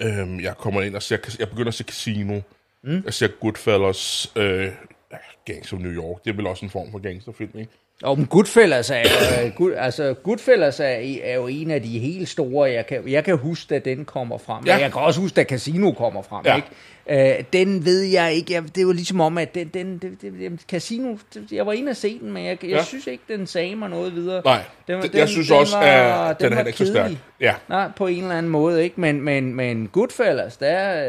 øhm, 0.00 0.40
jeg 0.40 0.56
kommer 0.56 0.82
ind 0.82 0.96
og 0.96 1.02
ser, 1.02 1.36
jeg 1.38 1.48
begynder 1.48 1.68
at 1.68 1.74
se 1.74 1.84
Casino, 1.84 2.40
mm. 2.82 3.02
jeg 3.04 3.14
ser 3.14 3.28
Goodfellas, 3.40 4.32
øh, 4.36 4.72
ja, 5.12 5.16
Gangs 5.44 5.72
of 5.72 5.78
New 5.78 5.92
York, 5.92 6.24
det 6.24 6.30
er 6.30 6.34
vel 6.34 6.46
også 6.46 6.64
en 6.64 6.70
form 6.70 6.90
for 6.90 6.98
gangsterfilm, 6.98 7.58
ikke? 7.58 7.72
Og 8.02 8.18
men 8.18 8.26
Goodfellas 8.26 8.90
er, 8.90 9.00
øh, 9.44 9.50
good, 9.56 9.72
altså 9.76 10.14
Goodfellas 10.14 10.80
er, 10.80 10.84
er 11.24 11.34
jo 11.34 11.46
en 11.46 11.70
af 11.70 11.82
de 11.82 11.98
helt 11.98 12.28
store, 12.28 12.70
jeg 12.70 12.86
kan, 12.86 13.02
jeg 13.08 13.24
kan 13.24 13.36
huske, 13.38 13.74
at 13.74 13.84
den 13.84 14.04
kommer 14.04 14.38
frem. 14.38 14.64
Ja. 14.66 14.76
Jeg 14.76 14.92
kan 14.92 15.00
også 15.02 15.20
huske, 15.20 15.40
at 15.40 15.48
Casino 15.48 15.92
kommer 15.92 16.22
frem. 16.22 16.42
Ja. 16.46 16.56
Ikke? 16.56 17.38
Øh, 17.38 17.44
den 17.52 17.84
ved 17.84 18.02
jeg 18.02 18.32
ikke. 18.34 18.52
Jeg, 18.52 18.62
det 18.76 18.86
var 18.86 18.92
ligesom 18.92 19.20
om, 19.20 19.38
at 19.38 19.54
den, 19.54 19.68
den, 19.74 19.98
det, 19.98 20.18
det, 20.22 20.60
Casino, 20.70 21.16
jeg 21.52 21.66
var 21.66 21.72
inde 21.72 21.90
og 21.90 21.96
se 21.96 22.18
den, 22.18 22.32
men 22.32 22.44
jeg, 22.44 22.58
jeg 22.64 22.70
Ja. 22.70 22.82
synes 22.84 23.06
ikke, 23.06 23.22
den 23.28 23.46
sagde 23.46 23.76
mig 23.76 23.88
noget 23.90 24.14
videre. 24.14 24.42
Nej, 24.44 24.60
Den 24.86 25.02
den, 25.02 25.10
den- 25.10 25.18
jeg 25.18 25.28
synes 25.28 25.48
den 25.48 25.56
også, 25.56 25.76
var- 25.76 26.28
at 26.28 26.40
den 26.40 26.50
den, 26.50 26.58
er 26.58 26.64
ikke 26.64 26.78
så 26.78 26.86
stærk. 26.86 27.10
Ja, 27.40 27.54
Nej, 27.68 27.88
på 27.96 28.06
en 28.06 28.22
eller 28.22 28.34
anden 28.38 28.52
måde, 28.52 28.84
ikke? 28.84 29.00
Men, 29.00 29.20
men, 29.22 29.54
men 29.54 29.86
Goodfellas, 29.92 30.56
der, 30.56 31.02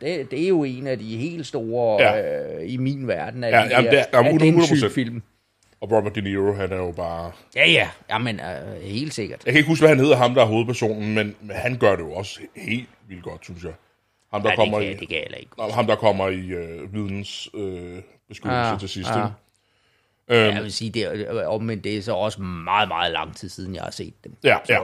det, 0.00 0.30
det 0.30 0.44
er 0.44 0.48
jo 0.48 0.64
en 0.64 0.86
af 0.86 0.98
de 0.98 1.16
helt 1.16 1.46
store 1.46 2.02
Ja. 2.02 2.20
øh, 2.62 2.72
i 2.72 2.76
min 2.76 3.08
verden 3.08 3.44
af, 3.44 3.50
Ja, 3.50 3.56
de 3.56 3.68
jamen, 3.70 3.84
der, 3.84 3.90
det 3.90 4.00
er- 4.00 4.04
jamen, 4.18 4.32
af 4.32 4.38
den 4.38 4.60
100%. 4.60 4.66
type 4.76 4.90
film. 4.90 5.22
Og 5.86 5.96
Robert 5.96 6.14
De 6.14 6.20
Niro, 6.20 6.52
han 6.52 6.72
er 6.72 6.76
jo 6.76 6.92
bare... 6.92 7.32
Ja, 7.56 7.70
ja. 7.70 7.88
Jamen, 8.10 8.40
øh, 8.40 8.82
helt 8.82 9.14
sikkert. 9.14 9.42
Jeg 9.46 9.52
kan 9.52 9.58
ikke 9.58 9.68
huske, 9.68 9.82
hvad 9.82 9.88
han 9.88 9.98
hedder, 9.98 10.16
ham 10.16 10.34
der 10.34 10.42
er 10.42 10.46
hovedpersonen, 10.46 11.14
men, 11.14 11.36
men 11.40 11.56
han 11.56 11.78
gør 11.78 11.96
det 11.96 12.02
jo 12.02 12.12
også 12.12 12.40
helt 12.56 12.88
vildt 13.08 13.22
godt, 13.24 13.44
synes 13.44 13.62
jeg. 13.64 13.72
Ham, 14.32 14.42
der 14.42 14.48
det 14.48 14.58
kommer 14.58 14.78
kan, 14.80 14.88
i, 14.88 14.94
det 14.94 15.08
kan 15.08 15.16
jeg 15.30 15.40
ikke. 15.40 15.50
Nå, 15.58 15.68
ham, 15.68 15.86
der 15.86 15.96
kommer 15.96 16.28
i 16.28 16.46
øh, 16.46 16.94
videns 16.94 17.48
øh, 17.54 17.98
beskyttelse 18.28 18.70
Ja, 18.70 18.76
til 18.78 18.88
sidst. 18.88 19.10
ja. 19.10 19.18
Ja. 19.18 19.26
Øhm, 20.46 20.54
Jeg 20.54 20.62
vil 20.62 20.72
sige, 20.72 20.90
det 20.90 21.02
er, 21.02 21.46
og, 21.46 21.62
men 21.62 21.80
det 21.84 21.96
er 21.98 22.02
så 22.02 22.12
også 22.14 22.42
meget, 22.42 22.88
meget 22.88 23.12
lang 23.12 23.36
tid 23.36 23.48
siden, 23.48 23.74
jeg 23.74 23.82
har 23.82 23.90
set 23.90 24.14
dem. 24.24 24.36
Ja, 24.44 24.56
så, 24.64 24.72
ja. 24.72 24.80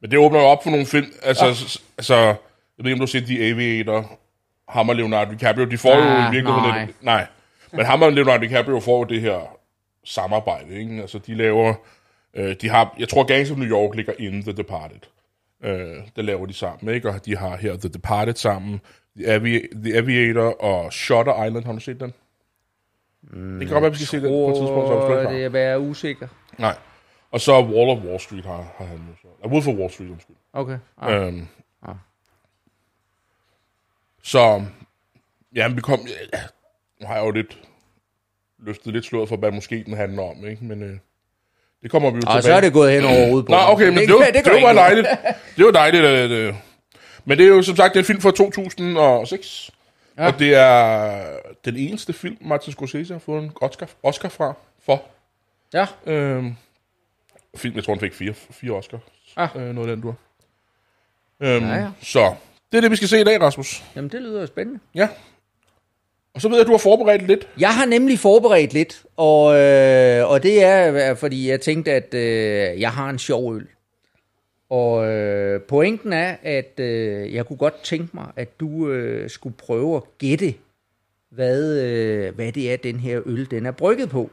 Men 0.00 0.10
det 0.10 0.18
åbner 0.18 0.40
jo 0.40 0.46
op 0.46 0.62
for 0.62 0.70
nogle 0.70 0.86
film. 0.86 1.12
Altså, 1.22 1.44
ja. 1.46 1.50
altså 1.98 2.14
jeg 2.16 2.34
ved 2.78 2.86
ikke, 2.90 2.92
om 2.94 2.98
du 2.98 3.02
har 3.02 3.06
set 3.06 3.24
The 3.26 3.44
Aviator. 3.50 4.18
Ham 4.68 4.88
og 4.88 4.96
Leonardo 4.96 5.30
DiCaprio, 5.32 5.64
de 5.64 5.78
får 5.78 5.96
jo 5.96 6.02
Ah, 6.02 6.32
i 6.32 6.36
virkeligheden... 6.36 6.70
nej. 6.70 6.82
Et, 6.82 6.94
nej. 7.02 7.26
Men 7.72 7.86
ham 7.86 8.02
og 8.02 8.12
Leonardo 8.12 8.42
DiCaprio 8.42 8.80
får 8.80 8.98
jo 8.98 9.04
det 9.04 9.20
her 9.20 9.56
samarbejde, 10.04 10.78
ikke? 10.80 11.00
Altså, 11.00 11.18
de 11.18 11.34
laver... 11.34 11.74
Øh, 12.34 12.56
de 12.60 12.68
har, 12.68 12.94
jeg 12.98 13.08
tror, 13.08 13.24
Gangs 13.24 13.50
of 13.50 13.56
New 13.56 13.68
York 13.68 13.94
ligger 13.96 14.12
inden 14.18 14.42
The 14.42 14.52
Departed. 14.52 15.00
Øh, 15.62 15.96
det 16.16 16.24
laver 16.24 16.46
de 16.46 16.52
sammen, 16.52 16.94
ikke? 16.94 17.08
Og 17.08 17.26
de 17.26 17.36
har 17.36 17.56
her 17.56 17.76
The 17.76 17.88
Departed 17.88 18.34
sammen, 18.34 18.80
The, 19.16 19.36
Avi- 19.36 19.82
The 19.82 19.96
Aviator 19.96 20.62
og 20.64 20.92
Shutter 20.92 21.44
Island. 21.44 21.64
Har 21.64 21.72
du 21.72 21.80
set 21.80 22.00
den? 22.00 22.14
Mm, 23.22 23.58
det 23.58 23.68
kan 23.68 23.74
godt 23.74 23.82
være, 23.82 23.90
vi 23.90 23.96
skal 23.96 24.06
se 24.06 24.20
den 24.20 24.28
på 24.28 24.48
et 24.48 24.56
tidspunkt, 24.56 24.88
så 24.88 25.22
har. 25.22 25.30
det 25.30 25.44
er 25.44 25.48
være 25.48 25.80
usikker. 25.80 26.28
Nej. 26.58 26.76
Og 27.30 27.40
så 27.40 27.52
Wall 27.52 27.90
of 27.90 28.04
Wall 28.04 28.20
Street 28.20 28.44
har, 28.44 28.74
har 28.76 28.84
han 28.84 28.96
jo 28.96 29.16
så. 29.22 29.28
Uh, 29.44 29.52
Wolf 29.52 29.68
of 29.68 29.74
Wall 29.74 29.90
Street, 29.90 30.10
undskyld. 30.10 30.36
Okay. 30.52 30.78
Ah. 30.98 31.26
Øhm. 31.26 31.46
Så, 34.22 34.64
ja, 35.54 35.68
vi 35.68 35.80
kom... 35.80 36.00
Ja, 36.32 36.38
nu 37.00 37.06
har 37.06 37.14
jeg 37.16 37.24
jo 37.24 37.30
lidt 37.30 37.58
løftet 38.66 38.92
lidt 38.92 39.04
sløret 39.04 39.28
for, 39.28 39.36
hvad 39.36 39.50
måske 39.52 39.82
den 39.86 39.96
handler 39.96 40.22
om, 40.22 40.46
ikke? 40.48 40.64
Men 40.64 40.82
øh, 40.82 40.96
det 41.82 41.90
kommer 41.90 42.10
vi 42.10 42.16
jo 42.16 42.22
Og 42.26 42.32
tilbage 42.32 42.42
så 42.42 42.52
er 42.52 42.60
det 42.60 42.72
gået 42.72 42.92
hen 42.92 43.04
over 43.04 43.26
hovedet 43.26 43.46
på 43.46 43.52
Nå, 43.52 43.56
mig. 43.58 43.66
okay, 43.66 43.88
men 43.88 43.96
det, 43.98 44.08
det, 44.08 44.14
var, 44.14 44.24
det, 44.24 44.44
det 44.44 44.62
var 44.62 44.72
dejligt. 44.72 45.08
Det 45.56 45.64
var 45.64 45.70
dejligt. 45.70 46.04
At, 46.04 46.30
øh, 46.30 46.54
men 47.24 47.38
det 47.38 47.44
er 47.44 47.48
jo 47.48 47.62
som 47.62 47.76
sagt 47.76 47.96
en 47.96 48.04
film 48.04 48.20
fra 48.20 48.30
2006. 48.30 49.70
Ja. 50.18 50.26
Og 50.26 50.38
det 50.38 50.54
er 50.54 51.22
den 51.64 51.76
eneste 51.76 52.12
film, 52.12 52.36
Martin 52.40 52.72
Scorsese 52.72 53.14
har 53.14 53.18
fået 53.18 53.42
en 53.44 53.52
Oscar, 53.60 53.86
Oscar 54.02 54.28
fra. 54.28 54.54
For. 54.84 55.02
Ja, 55.74 55.86
Øhm, 56.06 56.54
film, 57.56 57.74
jeg 57.76 57.84
tror, 57.84 57.94
han 57.94 58.00
fik 58.00 58.14
fire, 58.14 58.34
fire 58.50 58.70
Oscar. 58.72 58.98
Ah. 59.36 59.48
Øh, 59.56 59.74
noget 59.74 59.90
af 59.90 59.96
den, 59.96 60.02
du 60.02 60.08
har. 60.08 60.16
Øhm, 61.56 61.66
Ja, 61.66 61.74
ja. 61.74 61.90
Så, 62.02 62.34
det 62.72 62.76
er 62.76 62.80
det, 62.80 62.90
vi 62.90 62.96
skal 62.96 63.08
se 63.08 63.20
i 63.20 63.24
dag, 63.24 63.40
Rasmus. 63.40 63.84
jamen 63.96 64.10
det 64.10 64.22
lyder 64.22 64.46
spændende. 64.46 64.80
Ja. 64.94 65.08
Og 66.34 66.40
så 66.40 66.48
ved 66.48 66.56
jeg, 66.56 66.60
at 66.60 66.66
du 66.66 66.72
har 66.72 66.78
forberedt 66.78 67.26
lidt. 67.26 67.48
Jeg 67.58 67.74
har 67.74 67.84
nemlig 67.86 68.18
forberedt 68.18 68.72
lidt, 68.72 69.04
og, 69.16 69.58
øh, 69.58 70.30
og 70.30 70.42
det 70.42 70.64
er, 70.64 71.10
øh, 71.10 71.16
fordi 71.16 71.48
jeg 71.48 71.60
tænkte, 71.60 71.92
at 71.92 72.14
øh, 72.14 72.80
jeg 72.80 72.90
har 72.90 73.10
en 73.10 73.18
sjov 73.18 73.54
øl. 73.56 73.66
Og 74.70 75.08
øh, 75.12 75.62
pointen 75.62 76.12
er, 76.12 76.36
at 76.42 76.80
øh, 76.80 77.34
jeg 77.34 77.46
kunne 77.46 77.56
godt 77.56 77.82
tænke 77.82 78.08
mig, 78.12 78.26
at 78.36 78.60
du 78.60 78.88
øh, 78.90 79.30
skulle 79.30 79.56
prøve 79.56 79.96
at 79.96 80.02
gætte, 80.18 80.54
hvad, 81.30 81.82
øh, 81.82 82.34
hvad 82.34 82.52
det 82.52 82.72
er, 82.72 82.76
den 82.76 83.00
her 83.00 83.20
øl 83.26 83.50
den 83.50 83.66
er 83.66 83.70
brygget 83.70 84.10
på. 84.10 84.30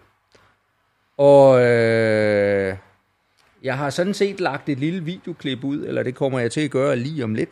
Og 1.18 1.62
øh, 1.62 2.76
jeg 3.64 3.78
har 3.78 3.90
sådan 3.90 4.14
set 4.14 4.40
lagt 4.40 4.70
et 4.70 4.80
lille 4.80 5.04
videoklip 5.04 5.64
ud, 5.64 5.86
eller 5.86 6.04
det 6.04 6.16
kommer 6.16 6.40
jeg 6.40 6.52
til 6.52 6.62
at 6.62 6.72
gøre 6.72 6.96
lige 6.96 7.24
om 7.24 7.36
lidt. 7.36 7.50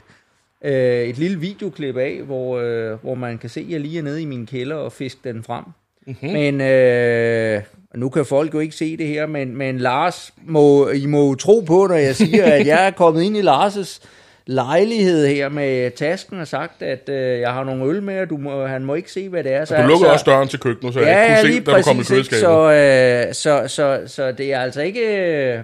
Øh, 0.64 1.04
et 1.04 1.18
lille 1.18 1.40
videoklip 1.40 1.98
af, 1.98 2.22
hvor, 2.26 2.60
øh, 2.60 2.98
hvor 3.02 3.16
man 3.16 3.38
kan 3.38 3.50
se, 3.50 3.60
at 3.60 3.70
jeg 3.70 3.80
lige 3.80 4.00
er 4.00 4.04
nede 4.04 4.22
i 4.22 4.26
min 4.26 4.46
kælder 4.46 4.76
og 4.76 4.92
fisker 4.92 5.32
den 5.32 5.44
frem. 5.44 5.64
Mm-hmm. 6.08 6.30
Men 6.32 6.62
øh, 6.62 7.62
nu 7.96 8.10
kan 8.10 8.26
folk 8.26 8.54
jo 8.54 8.60
ikke 8.60 8.76
se 8.76 8.98
det 8.98 9.08
her, 9.08 9.26
men, 9.26 9.58
men 9.58 9.78
Lars, 9.78 10.34
må, 10.46 10.90
I 10.90 11.06
må 11.06 11.36
tro 11.36 11.60
på, 11.60 11.88
når 11.90 11.96
jeg 11.96 12.16
siger, 12.16 12.44
at 12.46 12.68
jeg 12.68 12.88
er 12.88 12.92
kommet 12.92 13.24
ind 13.24 13.38
i 13.38 13.42
Lars' 13.42 14.06
lejlighed 14.48 15.28
her 15.28 15.50
med 15.50 15.92
tasken 15.92 16.40
og 16.40 16.48
sagt, 16.48 16.82
at 16.82 17.10
øh, 17.10 17.40
jeg 17.40 17.52
har 17.54 17.64
nogle 17.64 17.86
øl 17.86 18.04
med, 18.04 18.20
og 18.20 18.30
du 18.30 18.38
må, 18.38 18.66
han 18.66 18.86
må 18.86 18.96
ikke 18.96 19.12
se, 19.12 19.30
hvad 19.30 19.44
det 19.44 19.54
er. 19.54 19.66
Så, 19.66 19.76
Du 19.76 19.82
lukkede 19.82 20.00
så, 20.00 20.14
også 20.14 20.26
døren 20.28 20.48
til 20.48 20.60
køkkenet, 20.60 20.94
så 20.94 21.00
jeg 21.00 21.08
Ja, 21.08 21.22
ikke 21.24 21.42
kunne 21.42 21.54
se, 21.54 21.72
da 21.72 21.78
du 21.78 21.84
kom 21.84 22.00
i 22.00 22.04
køleskabet. 22.04 22.40
Så, 22.40 22.72
øh, 22.72 23.34
så, 23.34 23.68
så, 23.68 24.02
så 24.08 24.32
det 24.32 24.54
er 24.54 24.60
altså 24.60 24.82
ikke... 24.82 25.64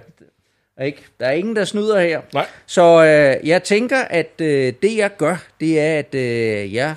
Ikke? 0.82 1.02
Der 1.20 1.26
er 1.26 1.32
ingen, 1.32 1.56
der 1.56 1.64
snyder 1.64 2.00
her. 2.00 2.20
Nej. 2.34 2.46
Så 2.66 2.82
øh, 3.04 3.48
jeg 3.48 3.62
tænker, 3.62 3.98
at 3.98 4.30
øh, 4.40 4.72
det 4.82 4.96
jeg 4.96 5.10
gør, 5.18 5.36
det 5.60 5.80
er, 5.80 5.98
at 5.98 6.14
øh, 6.14 6.74
jeg, 6.74 6.94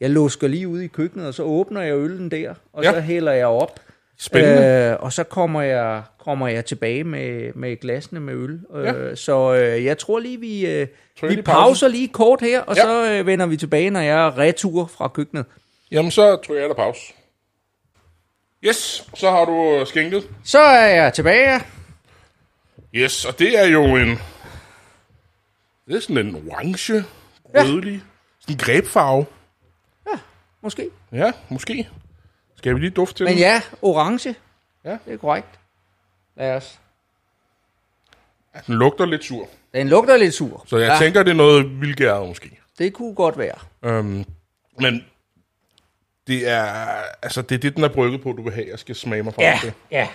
jeg 0.00 0.10
lusker 0.10 0.48
lige 0.48 0.68
ud 0.68 0.80
i 0.80 0.86
køkkenet, 0.86 1.26
og 1.26 1.34
så 1.34 1.42
åbner 1.42 1.82
jeg 1.82 1.94
øllen 1.96 2.30
der, 2.30 2.54
og 2.72 2.84
Ja. 2.84 2.92
så 2.92 3.00
hælder 3.00 3.32
jeg 3.32 3.46
op. 3.46 3.80
Spændende. 4.18 4.66
Øh, 4.92 4.96
og 5.02 5.12
så 5.12 5.24
kommer 5.24 5.62
jeg, 5.62 6.02
kommer 6.18 6.48
jeg 6.48 6.64
tilbage 6.64 7.04
med, 7.04 7.52
med 7.54 7.76
glasene 7.80 8.20
med 8.20 8.34
øl. 8.34 8.60
Øh, 8.74 8.84
Ja. 8.84 9.14
Så 9.14 9.54
øh, 9.54 9.84
jeg 9.84 9.98
tror 9.98 10.18
lige, 10.18 10.40
vi, 10.40 10.66
øh, 10.66 10.86
Tryk 11.20 11.30
vi 11.30 11.42
pause. 11.42 11.58
pauser 11.58 11.88
lige 11.88 12.08
kort 12.08 12.40
her, 12.40 12.60
og 12.60 12.76
Ja. 12.76 12.82
så 12.82 13.10
øh, 13.12 13.26
vender 13.26 13.46
vi 13.46 13.56
tilbage, 13.56 13.90
når 13.90 14.00
jeg 14.00 14.26
er 14.26 14.38
retur 14.38 14.86
fra 14.98 15.08
køkkenet. 15.08 15.44
Jamen, 15.90 16.10
så 16.10 16.36
tror 16.36 16.54
jeg, 16.54 16.68
der 16.68 16.74
pause. 16.74 17.00
Yes, 18.64 19.08
så 19.14 19.30
har 19.30 19.44
du 19.44 19.76
øh, 19.80 19.86
skænket. 19.86 20.28
Så 20.44 20.58
er 20.58 20.86
jeg 20.86 21.12
tilbage. 21.12 21.60
Yes, 22.94 23.24
og 23.24 23.38
det 23.38 23.58
er 23.58 23.66
jo 23.66 23.84
en... 23.84 24.08
Det 25.86 25.96
er 25.96 26.00
sådan 26.00 26.18
en 26.26 26.34
orange, 26.50 27.04
rødlig, 27.44 28.02
sådan 28.40 28.52
en 28.54 28.58
grebfarve. 28.58 29.26
Måske. 30.62 30.90
Ja, 31.12 31.32
måske. 31.48 31.88
Skal 32.56 32.74
vi 32.74 32.80
lige 32.80 32.90
dufte 32.90 33.14
til 33.16 33.24
Men 33.24 33.32
den? 33.32 33.38
ja, 33.40 33.62
orange. 33.82 34.34
Ja. 34.84 34.98
Det 35.06 35.12
er 35.12 35.16
korrekt. 35.16 35.46
Lad 36.36 36.56
os. 36.56 36.78
Den 38.66 38.74
lugter 38.74 39.06
lidt 39.06 39.24
sur. 39.24 39.48
Den 39.74 39.88
lugter 39.88 40.16
lidt 40.16 40.34
sur. 40.34 40.64
Så 40.66 40.76
jeg 40.76 40.86
ja, 40.86 40.92
ja. 40.92 40.98
tænker, 40.98 41.22
det 41.22 41.30
er 41.30 41.34
noget 41.34 41.80
vildgæret 41.80 42.28
måske. 42.28 42.60
Det 42.78 42.92
kunne 42.92 43.14
godt 43.14 43.38
være. 43.38 43.54
Um, 43.98 44.24
men 44.80 45.04
det 46.26 46.48
er, 46.48 46.64
altså, 47.22 47.42
det 47.42 47.54
er 47.54 47.58
det, 47.58 47.76
den 47.76 47.84
er 47.84 47.88
brygget 47.88 48.22
på, 48.22 48.32
du 48.32 48.42
vil 48.42 48.52
have, 48.52 48.66
jeg 48.70 48.78
skal 48.78 48.94
smage 48.94 49.22
mig 49.22 49.34
frem 49.34 49.42
Ja, 49.44 49.58
til. 49.62 49.72
ja. 49.90 50.08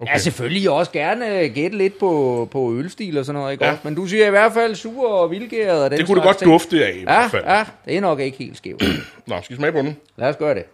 Okay. 0.00 0.12
Ja, 0.12 0.18
selvfølgelig 0.18 0.70
også 0.70 0.92
gerne 0.92 1.48
gætte 1.48 1.78
lidt 1.78 1.98
på, 1.98 2.48
på 2.52 2.72
ølstil 2.74 3.18
og 3.18 3.24
sådan 3.24 3.40
noget, 3.40 3.52
ikke 3.52 3.64
Ja. 3.64 3.70
også? 3.70 3.80
Men 3.84 3.94
du 3.94 4.06
siger 4.06 4.26
i 4.26 4.30
hvert 4.30 4.52
fald 4.52 4.74
sur 4.74 5.12
og 5.12 5.30
vildgæret 5.30 5.84
og 5.84 5.90
den 5.90 5.98
Det 5.98 6.06
kunne 6.06 6.16
slags 6.16 6.26
godt 6.26 6.38
ting. 6.38 6.50
dufte 6.50 6.86
af 6.86 6.92
i 6.94 6.98
Ja, 6.98 7.04
hvert 7.04 7.30
fald. 7.30 7.44
ja, 7.44 7.64
det 7.84 7.96
er 7.96 8.00
nok 8.00 8.20
ikke 8.20 8.38
helt 8.38 8.56
skævt. 8.56 8.82
Nå, 9.26 9.40
skal 9.42 9.56
vi 9.56 9.60
smage 9.60 9.72
på 9.72 9.78
den? 9.78 9.96
Lad 10.16 10.28
os 10.28 10.36
gøre 10.36 10.54
det. 10.54 10.64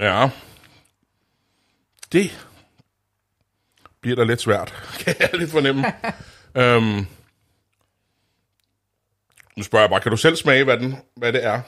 Ja. 0.00 0.28
Det 2.12 2.46
bliver 4.00 4.16
da 4.16 4.24
lidt 4.24 4.40
svært, 4.40 4.74
kan 5.04 5.14
jeg 5.20 5.30
lidt 5.34 5.50
fornemme. 5.50 5.84
um, 6.76 6.82
nu 9.56 9.62
spørger 9.62 9.82
jeg 9.82 9.90
bare, 9.90 10.00
kan 10.00 10.10
du 10.10 10.16
selv 10.16 10.36
smage, 10.36 10.64
hvad, 10.64 10.76
den, 10.76 10.96
hvad 11.16 11.32
det 11.32 11.44
er? 11.44 11.60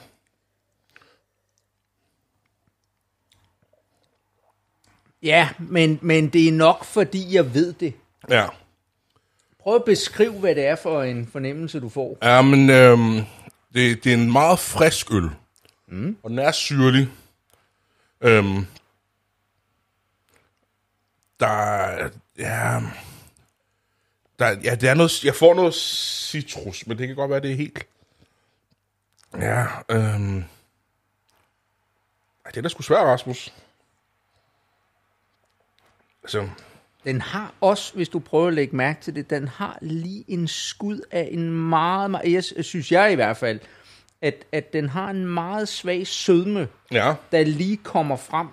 Ja, 5.23 5.49
men, 5.59 5.99
men 6.01 6.29
det 6.29 6.47
er 6.47 6.51
nok, 6.51 6.83
fordi 6.85 7.35
jeg 7.35 7.53
ved 7.53 7.73
det. 7.73 7.93
Ja. 8.29 8.47
Prøv 9.59 9.75
at 9.75 9.83
beskrive, 9.85 10.31
hvad 10.39 10.55
det 10.55 10.65
er 10.65 10.75
for 10.75 11.03
en 11.03 11.27
fornemmelse, 11.27 11.79
du 11.79 11.89
får. 11.89 12.17
Ja, 12.23 12.41
men 12.41 12.69
øhm, 12.69 13.15
det, 13.73 14.03
det 14.03 14.09
er 14.13 14.17
en 14.17 14.31
meget 14.31 14.59
frisk 14.59 15.11
øl. 15.11 15.29
Mm. 15.87 16.17
Og 16.23 16.29
den 16.29 16.39
er 16.39 16.51
syrlig. 16.51 17.09
Øhm, 18.21 18.65
der 21.39 21.47
er- 21.47 22.09
ja, 22.37 22.79
der, 24.39 24.47
ja, 24.63 24.75
det 24.75 24.89
er 24.89 24.93
noget, 24.93 25.23
jeg 25.23 25.35
får 25.35 25.53
noget 25.53 25.73
citrus, 25.73 26.87
men 26.87 26.97
det 26.97 27.07
kan 27.07 27.15
godt 27.15 27.31
være, 27.31 27.39
det 27.39 27.51
er 27.51 27.55
helt... 27.55 27.87
Ja, 29.37 29.65
øhm, 29.89 30.37
ej, 32.45 32.51
det 32.51 32.57
er 32.57 32.61
da 32.61 32.69
sgu 32.69 32.81
svært, 32.81 33.05
Rasmus. 33.05 33.53
Altså, 36.23 36.47
Den 37.05 37.21
har 37.21 37.53
også, 37.61 37.93
hvis 37.93 38.09
du 38.09 38.19
prøver 38.19 38.47
at 38.47 38.53
lægge 38.53 38.75
mærke 38.75 39.01
til 39.01 39.15
det, 39.15 39.29
den 39.29 39.47
har 39.47 39.77
lige 39.81 40.25
en 40.27 40.47
skud 40.47 40.99
af 41.11 41.29
en 41.31 41.51
meget, 41.51 42.11
meget 42.11 42.53
jeg 42.57 42.65
synes 42.65 42.91
jeg 42.91 43.11
i 43.11 43.15
hvert 43.15 43.37
fald, 43.37 43.59
at, 44.21 44.45
at 44.51 44.73
den 44.73 44.89
har 44.89 45.09
en 45.09 45.25
meget 45.25 45.67
svag 45.67 46.07
sødme, 46.07 46.67
ja, 46.91 47.13
der 47.31 47.43
lige 47.43 47.77
kommer 47.77 48.15
frem, 48.15 48.47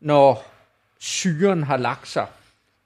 når 0.00 0.50
syren 0.98 1.62
har 1.62 1.76
lagt 1.76 2.08
sig. 2.08 2.26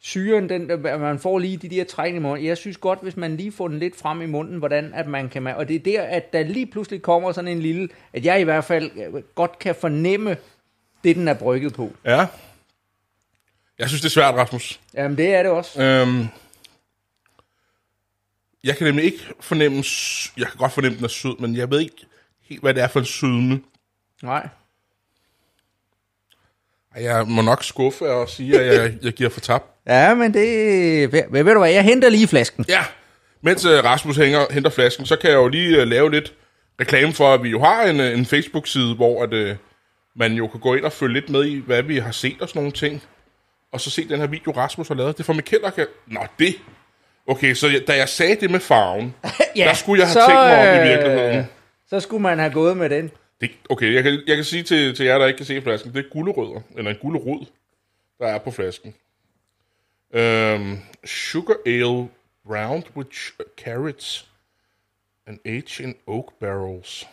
Syren, 0.00 0.48
den, 0.48 0.82
man 0.82 1.18
får 1.18 1.38
lige 1.38 1.56
de 1.56 1.68
der 1.68 1.84
træk 1.84 2.14
i 2.14 2.18
munden. 2.18 2.46
Jeg 2.46 2.56
synes 2.56 2.76
godt, 2.76 3.02
hvis 3.02 3.16
man 3.16 3.36
lige 3.36 3.52
får 3.52 3.68
den 3.68 3.78
lidt 3.78 3.96
frem 3.96 4.22
i 4.22 4.26
munden, 4.26 4.58
hvordan 4.58 4.94
at 4.94 5.06
man 5.06 5.28
kan... 5.28 5.46
Og 5.46 5.68
det 5.68 5.76
er 5.76 5.80
der, 5.80 6.02
at 6.02 6.32
der 6.32 6.42
lige 6.42 6.66
pludselig 6.66 7.02
kommer 7.02 7.32
sådan 7.32 7.48
en 7.48 7.60
lille... 7.60 7.88
At 8.12 8.24
jeg 8.24 8.40
i 8.40 8.44
hvert 8.44 8.64
fald 8.64 8.90
øh, 8.96 9.22
godt 9.34 9.58
kan 9.58 9.74
fornemme 9.74 10.36
det, 11.04 11.16
den 11.16 11.28
er 11.28 11.34
brygget 11.34 11.74
på. 11.74 11.92
ja. 12.04 12.26
Jeg 13.78 13.88
synes, 13.88 14.00
det 14.02 14.08
er 14.08 14.12
svært, 14.12 14.34
Rasmus. 14.34 14.80
Jamen, 14.94 15.16
det 15.18 15.34
er 15.34 15.42
det 15.42 15.52
også. 15.52 15.82
Øhm, 15.82 16.26
jeg 18.64 18.76
kan 18.76 18.86
nemlig 18.86 19.04
ikke 19.04 19.26
fornemme... 19.40 19.84
Jeg 20.36 20.46
kan 20.46 20.56
godt 20.58 20.72
fornemme, 20.72 20.96
den 20.96 21.04
er 21.04 21.08
sød, 21.08 21.40
men 21.40 21.56
jeg 21.56 21.70
ved 21.70 21.80
ikke 21.80 22.06
helt, 22.48 22.62
hvad 22.62 22.74
det 22.74 22.82
er 22.82 22.88
for 22.88 23.00
en 23.00 23.06
sødme. 23.06 23.60
Nej. 24.22 24.48
Ej, 26.96 27.02
Jeg 27.04 27.26
må 27.26 27.42
nok 27.42 27.64
skuffe 27.64 28.10
og 28.10 28.28
sige, 28.28 28.60
at 28.60 28.74
jeg, 28.82 28.94
jeg 29.02 29.12
giver 29.12 29.30
for 29.30 29.40
tab. 29.40 29.62
Ja, 29.86 30.14
men 30.14 30.34
det... 30.34 31.12
Ved, 31.12 31.22
ved 31.44 31.52
du 31.52 31.58
hvad, 31.58 31.70
jeg 31.70 31.84
henter 31.84 32.08
lige 32.08 32.28
flasken. 32.28 32.64
Ja, 32.68 32.84
mens 33.40 33.64
uh, 33.64 33.70
Rasmus 33.72 34.16
hænger, 34.16 34.46
henter 34.50 34.70
flasken, 34.70 35.06
så 35.06 35.16
kan 35.16 35.30
jeg 35.30 35.36
jo 35.36 35.48
lige 35.48 35.82
uh, 35.82 35.88
lave 35.88 36.10
lidt 36.10 36.34
reklame 36.80 37.12
for, 37.12 37.34
at 37.34 37.42
vi 37.42 37.48
jo 37.48 37.60
har 37.60 37.82
en, 37.82 38.00
uh, 38.00 38.06
en 38.06 38.26
Facebook-side, 38.26 38.94
hvor 38.94 39.22
at, 39.22 39.32
uh, 39.32 39.56
man 40.16 40.32
jo 40.32 40.46
kan 40.46 40.60
gå 40.60 40.74
ind 40.74 40.84
og 40.84 40.92
følge 40.92 41.14
lidt 41.14 41.30
med 41.30 41.44
i, 41.44 41.58
hvad 41.66 41.82
vi 41.82 41.98
har 41.98 42.10
set 42.10 42.42
og 42.42 42.48
sådan 42.48 42.60
nogle 42.60 42.72
ting. 42.72 43.02
Og 43.72 43.80
så 43.80 43.90
se 43.90 44.08
den 44.08 44.20
her 44.20 44.26
video, 44.26 44.52
Rasmus 44.52 44.88
har 44.88 44.94
lavet. 44.94 45.18
Det 45.18 45.26
får 45.26 45.32
Mikkel 45.32 45.60
kan... 45.74 45.86
Nå, 46.06 46.26
det... 46.38 46.54
Okay, 47.26 47.54
så 47.54 47.68
jeg, 47.68 47.88
da 47.88 47.96
jeg 47.96 48.08
sagde 48.08 48.36
det 48.40 48.50
med 48.50 48.60
farven, 48.60 49.14
der 49.56 49.74
skulle 49.74 50.00
jeg 50.02 50.08
have 50.08 50.20
tænkt 50.20 50.34
mig 50.34 50.80
om 50.80 50.86
i 50.86 50.88
virkeligheden. 50.88 51.36
øh, 51.38 51.44
Så 51.88 52.00
skulle 52.00 52.22
man 52.22 52.38
have 52.38 52.52
gået 52.52 52.76
med 52.76 52.90
den. 52.90 53.10
Det, 53.40 53.50
okay, 53.70 53.94
jeg 53.94 54.02
kan, 54.02 54.22
jeg 54.26 54.36
kan 54.36 54.44
sige 54.44 54.62
til, 54.62 54.94
til 54.96 55.06
jer, 55.06 55.18
der 55.18 55.26
ikke 55.26 55.36
kan 55.36 55.46
se 55.46 55.62
flasken, 55.62 55.92
det 55.92 56.04
er 56.04 56.08
gulerødder, 56.10 56.60
eller 56.76 56.90
en 56.90 56.96
gulerod, 57.00 57.46
der 58.18 58.26
er 58.26 58.38
på 58.38 58.50
flasken. 58.50 58.94
Um, 60.14 60.78
sugar 61.04 61.56
ale 61.66 62.08
round 62.50 62.82
with 62.96 63.10
carrots 63.64 64.28
and 65.26 65.38
aged 65.44 65.80
in 65.80 65.94
oak 66.06 66.32
barrels. 66.40 67.08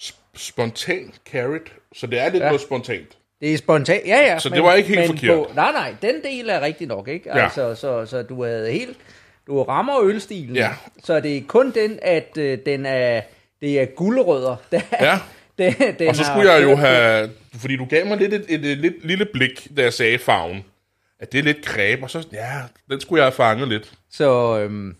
Sp- 0.00 0.36
spontan 0.36 1.14
carrot, 1.26 1.72
så 1.92 2.06
det 2.06 2.18
er 2.18 2.28
lidt 2.28 2.42
ja. 2.42 2.48
noget 2.48 2.60
spontant. 2.60 3.18
Det 3.40 3.54
er 3.54 3.58
spontant. 3.58 4.06
Ja, 4.06 4.18
ja. 4.32 4.38
Så 4.38 4.48
det 4.48 4.62
var 4.62 4.74
ikke 4.74 4.88
helt 4.88 5.06
forkert. 5.06 5.36
På, 5.36 5.52
nej, 5.54 5.72
nej, 5.72 5.94
den 6.02 6.14
del 6.24 6.48
er 6.48 6.60
rigtig 6.60 6.86
nok, 6.86 7.08
ikke? 7.08 7.28
Ja. 7.28 7.42
Altså, 7.42 7.74
så, 7.74 8.06
så 8.06 8.22
du 8.22 8.44
havde 8.44 8.72
helt... 8.72 8.96
Du 9.46 9.62
rammer 9.62 10.00
ølstilen. 10.02 10.56
Ja. 10.56 10.70
Så 11.04 11.20
det 11.20 11.36
er 11.36 11.42
kun 11.46 11.70
den, 11.70 11.98
at 12.02 12.38
øh, 12.38 12.58
den 12.66 12.86
er... 12.86 13.20
Det 13.60 13.80
er 13.80 13.84
guldrødder. 13.84 14.56
Der, 14.72 14.80
Ja. 15.00 15.18
den, 15.58 15.74
den 15.98 16.08
Og 16.08 16.16
så 16.16 16.24
skulle 16.24 16.52
jeg 16.52 16.62
jo 16.62 16.76
have, 16.76 17.30
fordi 17.54 17.76
du 17.76 17.84
gav 17.84 18.06
mig 18.06 18.18
lidt 18.18 18.34
et, 18.34 18.44
et, 18.48 18.64
et, 18.64 18.78
lidt 18.78 19.04
lille 19.04 19.26
blik, 19.32 19.76
da 19.76 19.82
jeg 19.82 19.92
sagde 19.92 20.18
farven, 20.18 20.64
at 21.20 21.32
det 21.32 21.38
er 21.38 21.42
lidt 21.42 21.64
kræb, 21.64 22.02
og 22.02 22.10
så, 22.10 22.26
ja, 22.32 22.60
den 22.90 23.00
skulle 23.00 23.20
jeg 23.20 23.26
have 23.26 23.32
fanget 23.32 23.68
lidt. 23.68 23.92
Så 24.10 24.58
øhm, 24.58 24.96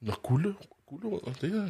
Nå, 0.00 0.12
gulde, 0.22 0.54
gulerødder, 0.86 1.32
det 1.40 1.54
er... 1.54 1.68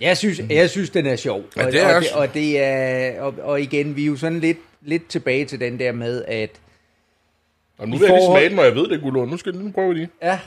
jeg, 0.00 0.16
synes, 0.16 0.38
jeg 0.50 0.70
synes, 0.70 0.90
den 0.90 1.06
er 1.06 1.16
sjov. 1.16 1.44
Ja, 1.56 1.66
og, 1.66 1.72
det 1.72 1.80
er 1.80 1.88
og, 1.88 1.94
også- 1.96 2.08
det, 2.08 2.16
og, 2.18 2.34
det 2.34 2.60
er, 2.60 3.20
og, 3.20 3.34
og 3.42 3.60
igen, 3.60 3.96
vi 3.96 4.02
er 4.02 4.06
jo 4.06 4.16
sådan 4.16 4.40
lidt, 4.40 4.58
lidt 4.82 5.08
tilbage 5.08 5.44
til 5.44 5.60
den 5.60 5.78
der 5.78 5.92
med, 5.92 6.24
at... 6.24 6.50
Og 7.78 7.88
nu 7.88 7.96
vil 7.96 8.06
jeg 8.06 8.16
lige 8.16 8.26
smage 8.26 8.48
den, 8.48 8.56
når 8.56 8.64
jeg 8.64 8.74
ved, 8.74 8.88
det 8.88 9.00
gulerod. 9.00 9.28
Nu 9.28 9.36
skal 9.36 9.54
jeg 9.54 9.62
lige 9.62 9.72
prøve 9.72 9.94
lige. 9.94 10.08
Ja, 10.22 10.40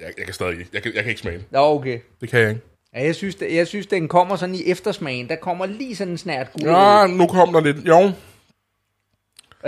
Jeg, 0.00 0.12
jeg 0.18 0.24
kan 0.24 0.34
stadig 0.34 0.52
ikke. 0.58 0.70
Jeg 0.72 0.82
kan, 0.82 0.94
jeg 0.94 1.02
kan 1.02 1.08
ikke 1.10 1.20
smage 1.20 1.36
den. 1.38 1.46
Nå, 1.50 1.58
okay. 1.74 1.98
Det 2.20 2.28
kan 2.28 2.40
jeg 2.40 2.48
ikke. 2.50 2.60
Ja, 2.94 3.04
jeg 3.04 3.14
synes, 3.14 3.34
det, 3.34 3.54
jeg 3.54 3.66
synes, 3.66 3.86
den 3.86 4.08
kommer 4.08 4.36
sådan 4.36 4.54
i 4.54 4.62
eftersmagen. 4.66 5.28
Der 5.28 5.36
kommer 5.36 5.66
lige 5.66 5.96
sådan 5.96 6.12
en 6.12 6.18
snært 6.18 6.52
guld. 6.52 6.64
Ja, 6.70 7.06
nu 7.06 7.26
kom 7.26 7.52
der 7.52 7.60
lidt. 7.60 7.76
Jo, 7.88 8.12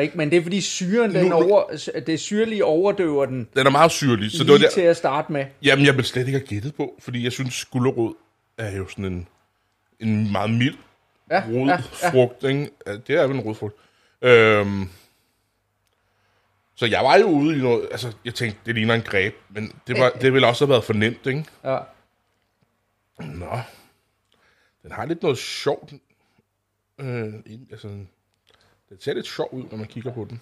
Ikke? 0.01 0.17
Men 0.17 0.31
det 0.31 0.39
er 0.39 0.43
fordi 0.43 0.61
syren, 0.61 1.15
den 1.15 1.27
Nu- 1.27 1.35
over, 1.35 1.79
det 2.07 2.21
syrlige 2.21 2.65
overdøver 2.65 3.27
den 3.27 3.49
den 3.57 3.67
er 3.67 3.71
meget 3.71 3.91
syrlig. 3.91 4.31
Så 4.33 4.45
det 4.45 4.53
var 4.53 4.59
der, 4.59 4.71
til 4.71 4.81
at 4.81 4.97
starte 4.97 5.33
med. 5.33 5.47
Jamen, 5.63 5.87
jeg 5.87 5.97
vil 5.97 6.05
slet 6.05 6.27
ikke 6.27 6.39
have 6.39 6.47
gættet 6.47 6.75
på, 6.75 6.95
fordi 6.99 7.25
jeg 7.25 7.33
synes, 7.33 7.65
gulerod 7.65 8.15
er 8.59 8.77
jo 8.77 8.89
sådan 8.89 9.05
en, 9.05 9.29
en 10.01 10.33
meget 10.33 10.51
mild 10.51 10.75
Ja, 11.31 11.45
rodfrugt. 11.49 12.45
Ikke? 12.45 12.71
Ja, 12.87 12.93
det 12.97 13.11
er 13.11 13.27
vel 13.27 13.37
en 13.37 13.43
rodfrugt. 13.43 13.77
Øhm, 14.23 14.89
så 16.75 16.87
jeg 16.87 17.05
var 17.05 17.17
jo 17.17 17.27
ude 17.27 17.59
i 17.59 17.61
noget, 17.61 17.89
altså 17.91 18.13
jeg 18.25 18.35
tænkte, 18.35 18.61
det 18.67 18.75
ligner 18.75 18.95
en 18.95 19.03
greb, 19.03 19.35
men 19.49 19.73
det, 19.87 19.99
var, 20.01 20.11
det 20.11 20.33
ville 20.33 20.47
også 20.47 20.65
have 20.65 20.71
været 20.71 20.85
for 20.85 20.93
nemt, 20.93 21.27
ikke? 21.27 21.45
ja. 21.65 21.79
Nå, 23.19 23.59
den 24.83 24.93
har 24.93 25.07
lidt 25.07 25.23
noget 25.23 25.39
sjovt. 25.39 25.93
Øh, 27.01 27.33
altså, 27.71 27.89
den 28.93 29.01
ser 29.01 29.15
lidt 29.15 29.27
sjov 29.27 29.49
ud, 29.53 29.65
når 29.71 29.77
man 29.79 29.87
kigger 29.87 30.13
på 30.15 30.27
den. 30.31 30.41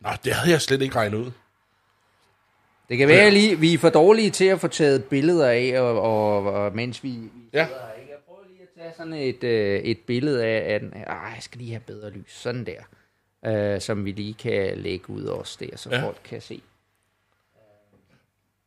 Nå, 0.00 0.08
det 0.24 0.32
havde 0.32 0.50
jeg 0.50 0.60
slet 0.60 0.82
ikke 0.82 0.96
regnet 0.96 1.18
ud. 1.18 1.30
Det 2.88 2.98
kan 2.98 3.08
være 3.08 3.30
lige, 3.30 3.58
vi 3.58 3.74
er 3.74 3.78
for 3.78 3.88
dårlige 3.90 4.30
til 4.30 4.44
at 4.44 4.60
få 4.60 4.68
taget 4.68 5.04
billeder 5.04 5.48
af, 5.50 5.80
og, 5.80 6.00
og, 6.02 6.44
og 6.52 6.76
mens 6.76 7.04
vi, 7.04 7.08
vi 7.08 7.28
Ja. 7.52 7.66
sidder 7.66 7.80
her, 7.86 8.00
ikke? 8.00 8.10
Jeg 8.12 8.18
prøver 8.26 8.40
lige 8.48 8.62
at 8.62 8.68
tage 8.76 8.92
sådan 8.96 9.12
et, 9.12 9.44
øh, 9.44 9.80
et 9.80 9.98
billede 10.06 10.44
af, 10.46 10.80
den. 10.80 10.92
Ah, 11.06 11.32
jeg 11.34 11.42
skal 11.42 11.58
lige 11.58 11.70
have 11.70 11.80
bedre 11.86 12.10
lys. 12.10 12.32
Sådan 12.32 12.66
der. 12.66 12.82
Øh, 13.74 13.80
som 13.80 14.04
vi 14.04 14.12
lige 14.12 14.34
kan 14.34 14.78
lægge 14.78 15.10
ud 15.10 15.24
også 15.24 15.56
der, 15.60 15.76
så 15.76 15.90
ja. 15.90 16.04
folk 16.04 16.20
kan 16.24 16.40
se. 16.40 16.62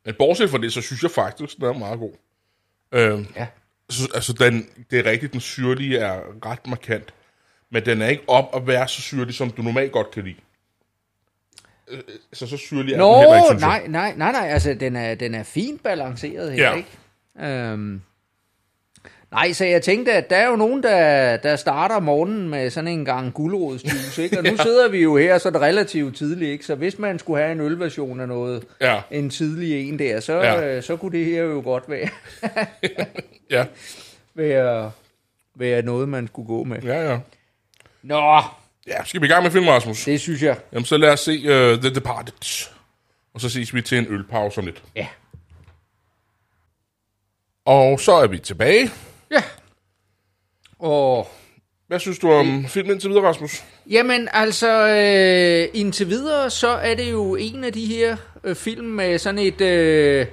Men 0.05 0.15
bortset 0.17 0.49
fra 0.49 0.57
det, 0.57 0.73
så 0.73 0.81
synes 0.81 1.03
jeg 1.03 1.11
faktisk, 1.11 1.55
den 1.57 1.63
er 1.65 1.73
meget 1.73 1.99
god. 1.99 2.13
Øh, 2.91 3.25
Ja. 3.35 3.47
så, 3.89 4.09
altså, 4.15 4.33
den, 4.33 4.69
det 4.91 4.99
er 4.99 5.11
rigtigt, 5.11 5.31
den 5.33 5.41
syrlige 5.41 5.97
er 5.97 6.21
ret 6.45 6.67
markant. 6.67 7.13
Men 7.75 7.85
den 7.85 8.01
er 8.01 8.07
ikke 8.07 8.23
op 8.27 8.55
at 8.55 8.67
være 8.67 8.87
så 8.87 9.01
syrlig, 9.01 9.33
som 9.35 9.49
du 9.49 9.61
normalt 9.61 9.91
godt 9.91 10.11
kan 10.11 10.23
lide. 10.23 10.35
Øh, 11.87 11.99
så 12.33 12.47
så 12.47 12.57
syrlig 12.57 12.93
er 12.93 12.97
Nå, 12.97 13.11
den 13.13 13.19
heller 13.19 13.35
ikke, 13.35 13.47
synes 13.49 13.61
nej, 13.61 13.83
nej, 13.87 14.13
nej, 14.17 14.31
nej, 14.31 14.47
altså 14.49 14.73
den 14.73 14.95
er, 14.95 15.15
den 15.15 15.35
er 15.35 15.43
fint 15.43 15.83
balanceret 15.83 16.51
her, 16.51 16.69
Ja. 16.71 16.75
ikke? 16.75 16.89
Øhm, 17.71 18.01
nej, 19.31 19.53
så 19.53 19.65
jeg 19.65 19.81
tænkte, 19.81 20.11
at 20.13 20.29
der 20.29 20.35
er 20.35 20.47
jo 20.49 20.55
nogen, 20.55 20.83
der, 20.83 21.37
der 21.37 21.55
starter 21.55 21.99
morgenen 21.99 22.49
med 22.49 22.69
sådan 22.69 22.87
en 22.87 23.05
gang 23.05 23.33
gulerodsjuice, 23.33 24.23
ikke? 24.23 24.37
Og 24.39 24.43
nu 24.43 24.57
sidder 24.57 24.89
vi 24.89 25.01
jo 25.01 25.17
her, 25.17 25.37
så 25.37 25.49
det 25.49 25.61
relativt 25.61 26.17
tidligt, 26.17 26.51
ikke? 26.51 26.65
Så 26.65 26.75
hvis 26.75 26.99
man 26.99 27.19
skulle 27.19 27.41
have 27.41 27.51
en 27.51 27.59
ølversion 27.61 28.19
af 28.19 28.27
noget, 28.27 28.63
Ja, 28.81 29.01
en 29.11 29.29
tidlig 29.29 29.89
en 29.89 29.99
der, 29.99 30.19
så, 30.19 30.33
Ja. 30.33 30.53
ja. 30.53 30.75
øh, 30.77 30.83
så 30.83 30.95
kunne 30.97 31.17
det 31.17 31.25
her 31.25 31.41
jo 31.43 31.61
godt 31.63 31.83
være, 31.89 32.09
ja, 33.51 33.65
være, 34.35 34.91
være 35.55 35.81
noget, 35.81 36.09
man 36.09 36.27
skulle 36.27 36.47
gå 36.47 36.63
med. 36.63 36.81
ja, 36.81 37.11
ja. 37.11 37.19
Nå, 38.05 38.41
Ja, 38.87 39.03
skal 39.05 39.21
vi 39.21 39.25
i 39.25 39.29
gang 39.29 39.43
med 39.43 39.51
film, 39.51 39.67
Rasmus? 39.67 40.03
det 40.05 40.21
synes 40.21 40.41
jeg. 40.43 40.57
Jamen, 40.71 40.85
så 40.85 40.97
lad 40.97 41.09
os 41.13 41.19
se 41.19 41.31
uh, 41.39 41.79
The 41.81 41.95
Departed. 41.95 42.67
Og 43.33 43.41
så 43.41 43.49
ses 43.49 43.73
vi 43.73 43.81
til 43.81 43.97
en 43.97 44.05
ølpause 44.09 44.59
om 44.59 44.65
lidt. 44.65 44.83
Ja. 44.95 45.07
Og 47.65 47.99
så 47.99 48.11
er 48.13 48.27
vi 48.27 48.39
tilbage. 48.39 48.89
Ja. 49.31 49.43
Og 50.79 51.27
Hvad 51.87 51.99
synes 51.99 52.19
du 52.19 52.31
om 52.31 52.65
filmen 52.67 52.91
indtil 52.91 53.09
videre, 53.09 53.27
Rasmus? 53.27 53.63
Jamen, 53.89 54.29
altså, 54.33 54.87
øh, 54.87 55.79
indtil 55.79 56.09
videre, 56.09 56.49
så 56.49 56.67
er 56.69 56.95
det 56.95 57.11
jo 57.11 57.35
en 57.35 57.63
af 57.63 57.73
de 57.73 57.85
her 57.85 58.17
øh, 58.43 58.55
film 58.55 58.85
med 58.87 59.17
sådan 59.17 59.39
et 59.39 59.61
øh, 59.61 60.25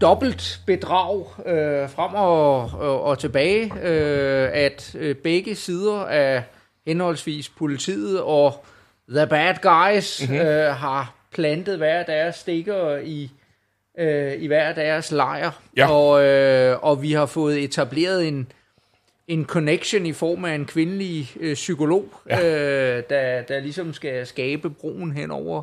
dobbelt 0.00 0.60
bedrag 0.66 1.26
øh, 1.46 1.90
frem 1.90 2.14
og, 2.14 2.60
og, 2.60 3.02
og 3.02 3.18
tilbage, 3.18 3.72
øh, 3.82 4.48
at 4.52 4.94
øh, 4.98 5.16
begge 5.16 5.54
sider 5.54 6.04
af 6.04 6.42
henholdsvis 6.88 7.48
politiet 7.48 8.20
og 8.22 8.64
The 9.08 9.26
Bad 9.26 9.54
Guys 9.62 10.22
Mhm. 10.22 10.32
mm-hmm. 10.32 10.48
øh, 10.48 10.74
har 10.74 11.14
plantet 11.32 11.76
hver 11.78 12.02
deres 12.02 12.36
stikker 12.36 12.96
i, 12.96 13.30
øh, 13.98 14.32
i 14.42 14.46
hver 14.46 14.72
deres 14.74 15.12
lejr. 15.12 15.50
Ja. 15.76 15.90
Og, 15.90 16.24
øh, 16.24 16.84
og 16.84 17.02
vi 17.02 17.12
har 17.12 17.26
fået 17.26 17.64
etableret 17.64 18.28
en, 18.28 18.52
en 19.28 19.44
connection 19.44 20.06
i 20.06 20.12
form 20.12 20.44
af 20.44 20.54
en 20.54 20.64
kvindelig 20.66 21.30
øh, 21.40 21.54
psykolog, 21.54 22.08
Ja. 22.30 22.38
ja. 22.38 22.96
øh, 22.98 23.02
der, 23.10 23.42
der 23.42 23.60
ligesom 23.60 23.92
skal 23.94 24.26
skabe 24.26 24.70
broen 24.70 25.12
hen 25.12 25.30
over 25.30 25.62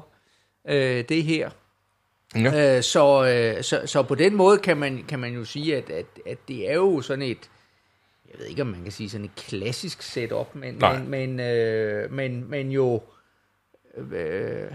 øh, 0.70 1.04
det 1.10 1.24
her. 1.24 1.50
Ja. 2.36 2.76
Øh, 2.78 2.84
så, 2.84 3.26
øh, 3.28 3.64
så, 3.64 3.82
så 3.86 4.04
på 4.04 4.16
den 4.16 4.36
måde 4.36 4.58
kan 4.58 4.78
man, 4.78 5.04
kan 5.08 5.20
man 5.20 5.34
jo 5.34 5.46
sige, 5.46 5.76
at, 5.78 5.90
at, 5.90 6.06
at 6.26 6.38
det 6.48 6.70
er 6.70 6.74
jo 6.76 7.02
sådan 7.02 7.22
et, 7.22 7.50
jeg 8.36 8.40
ved 8.40 8.50
ikke 8.50 8.62
om 8.62 8.68
man 8.68 8.84
kan 8.84 8.92
sige 8.92 9.10
sådan 9.10 9.26
et 9.26 9.36
klassisk 9.36 10.02
setup, 10.02 10.56
men, 10.56 10.74
Nej. 10.74 11.00
men, 11.00 11.10
men, 11.10 11.40
øh, 11.40 12.12
men, 12.12 12.50
men 12.50 12.72
jo, 12.72 13.02
øh, 13.98 14.72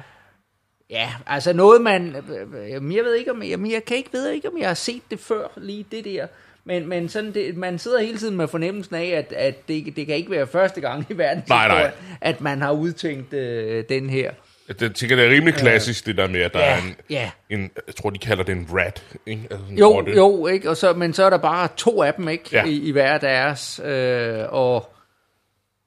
ja, 0.90 1.10
altså 1.26 1.52
noget 1.52 1.82
man, 1.82 2.16
øh, 2.16 2.94
jeg 2.94 3.04
ved 3.04 3.14
ikke 3.14 3.30
om, 3.30 3.42
jamen 3.42 3.70
jeg 3.70 3.84
kan 3.84 3.96
ikke, 3.96 4.12
ved 4.12 4.30
ikke 4.30 4.48
om 4.48 4.58
jeg 4.58 4.68
har 4.68 4.74
set 4.74 5.02
det 5.10 5.20
før, 5.20 5.46
lige 5.56 5.86
det 5.90 6.04
der, 6.04 6.26
men, 6.64 6.86
men 6.86 7.08
sådan 7.08 7.34
det, 7.34 7.56
man 7.56 7.78
sidder 7.78 8.00
hele 8.00 8.18
tiden 8.18 8.36
med 8.36 8.48
fornemmelsen 8.48 8.94
af, 8.94 9.06
at, 9.06 9.32
at 9.32 9.68
det, 9.68 9.96
det 9.96 10.06
kan 10.06 10.16
ikke 10.16 10.30
være 10.30 10.46
første 10.46 10.80
gang 10.80 11.06
i 11.10 11.12
verden, 11.18 11.42
Nej, 11.48 11.68
nej. 11.68 11.92
at 12.20 12.40
man 12.40 12.62
har 12.62 12.72
udtænkt 12.72 13.34
øh, 13.34 13.84
den 13.88 14.10
her. 14.10 14.32
Jeg 14.80 14.94
tænker, 14.94 15.16
det 15.16 15.24
er 15.24 15.30
rimelig 15.30 15.54
klassisk, 15.54 16.06
det 16.06 16.16
der 16.16 16.28
med, 16.28 16.40
at 16.40 16.52
der 16.52 16.60
Ja, 16.60 16.66
er 16.78 16.82
en, 16.82 16.96
ja. 17.10 17.30
en, 17.50 17.70
jeg 17.86 17.94
tror, 17.96 18.10
de 18.10 18.18
kalder 18.18 18.44
det 18.44 18.52
en 18.52 18.68
rat, 18.72 19.04
ikke? 19.26 19.42
Altså 19.50 19.66
Jo, 19.78 19.92
rotte. 19.94 20.12
jo, 20.12 20.46
ikke? 20.46 20.70
Og 20.70 20.76
så, 20.76 20.92
men 20.92 21.12
så 21.14 21.24
er 21.24 21.30
der 21.30 21.36
bare 21.38 21.68
to 21.76 22.02
af 22.02 22.14
dem, 22.14 22.28
ikke? 22.28 22.44
Ja. 22.52 22.64
I, 22.64 22.72
I 22.80 22.90
hver 22.90 23.18
deres. 23.18 23.80
Øh, 23.84 24.44
og 24.48 24.92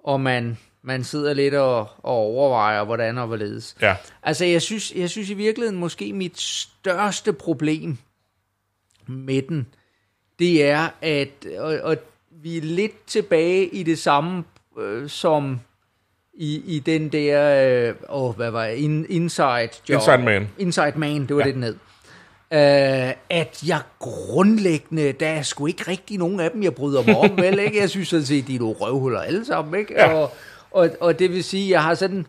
og 0.03 0.21
man, 0.21 0.57
man 0.81 1.03
sidder 1.03 1.33
lidt 1.33 1.53
og, 1.53 1.79
og 1.79 2.13
overvejer, 2.13 2.83
hvordan 2.83 3.17
og 3.17 3.27
hvorledes. 3.27 3.75
Ja, 3.81 3.95
Altså, 4.23 4.45
jeg 4.45 4.61
synes, 4.61 4.91
jeg 4.95 5.09
synes 5.09 5.29
i 5.29 5.33
virkeligheden, 5.33 5.79
måske 5.79 6.13
mit 6.13 6.39
største 6.41 7.33
problem 7.33 7.97
med 9.07 9.41
den, 9.41 9.67
det 10.39 10.65
er, 10.65 10.89
at 11.01 11.29
og, 11.57 11.79
og 11.83 11.97
vi 12.31 12.57
er 12.57 12.61
lidt 12.61 13.05
tilbage 13.07 13.67
i 13.67 13.83
det 13.83 13.99
samme, 13.99 14.43
øh, 14.79 15.09
som 15.09 15.59
i, 16.33 16.61
i 16.65 16.79
den 16.79 17.09
der, 17.09 17.67
øh, 17.89 17.95
åh, 18.09 18.35
hvad 18.35 18.51
var 18.51 18.67
det, 18.67 18.75
In, 18.75 19.05
Inside 19.09 19.69
Job. 19.89 19.95
Inside 19.95 20.17
Man. 20.17 20.49
Inside 20.57 20.93
Man, 20.95 21.21
det 21.27 21.35
var 21.35 21.41
Ja. 21.41 21.45
det, 21.47 21.55
den 21.55 21.63
hed. 21.63 21.75
Uh, 22.51 23.13
at 23.29 23.63
jeg 23.67 23.79
grundlæggende, 23.99 25.11
der 25.11 25.27
er 25.27 25.41
sgu 25.41 25.65
ikke 25.67 25.83
rigtig 25.87 26.17
nogen 26.17 26.39
af 26.39 26.51
dem, 26.51 26.63
jeg 26.63 26.75
bryder 26.75 27.03
mig 27.07 27.17
om, 27.17 27.37
vel, 27.43 27.59
ikke? 27.59 27.79
Jeg 27.79 27.89
synes 27.89 28.07
sådan 28.07 28.25
set, 28.25 28.47
de 28.47 28.55
er 28.55 28.59
nogle 28.59 28.75
røvhuller 28.75 29.19
alle 29.19 29.45
sammen, 29.45 29.79
ikke? 29.79 29.93
Ja. 29.93 30.13
Og, 30.13 30.31
og, 30.71 30.89
og 30.99 31.19
det 31.19 31.31
vil 31.31 31.43
sige, 31.43 31.69
jeg 31.71 31.83
har 31.83 31.93
sådan 31.95 32.25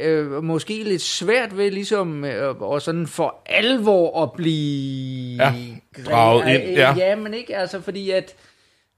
øh, 0.00 0.44
måske 0.44 0.82
lidt 0.84 1.02
svært 1.02 1.56
ved 1.56 1.70
ligesom 1.70 2.24
øh, 2.24 2.62
og 2.62 2.82
sådan 2.82 3.06
for 3.06 3.34
alvor 3.46 4.22
at 4.22 4.32
blive 4.32 5.36
Ja, 5.36 5.52
draget 6.10 6.48
ind, 6.54 6.62
ja. 6.76 6.94
ja, 6.96 7.16
men 7.16 7.34
ikke 7.34 7.56
altså 7.56 7.80
fordi 7.80 8.10
at 8.10 8.34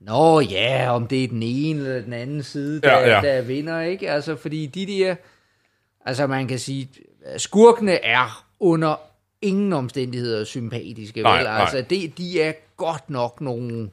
Nå 0.00 0.40
ja, 0.40 0.90
om 0.94 1.06
det 1.06 1.24
er 1.24 1.28
den 1.28 1.42
ene 1.42 1.80
eller 1.80 2.00
den 2.00 2.12
anden 2.12 2.42
side, 2.42 2.80
der, 2.80 2.98
Ja, 2.98 3.16
ja. 3.16 3.20
der 3.36 3.42
vinder, 3.42 3.80
ikke? 3.80 4.10
Altså, 4.10 4.36
fordi 4.36 4.66
de 4.66 4.86
der, 4.86 5.16
altså 6.04 6.26
man 6.26 6.48
kan 6.48 6.58
sige, 6.58 6.88
skurkene 7.36 8.04
er 8.04 8.46
under 8.60 9.00
ingen 9.42 9.72
omstændigheder 9.72 10.44
sympatiske, 10.44 11.22
Nej, 11.22 11.36
vel? 11.36 11.44
nej. 11.44 11.60
Altså, 11.60 11.84
de, 11.90 12.12
de 12.18 12.42
er 12.42 12.52
godt 12.76 13.10
nok 13.10 13.40
nogle, 13.40 13.90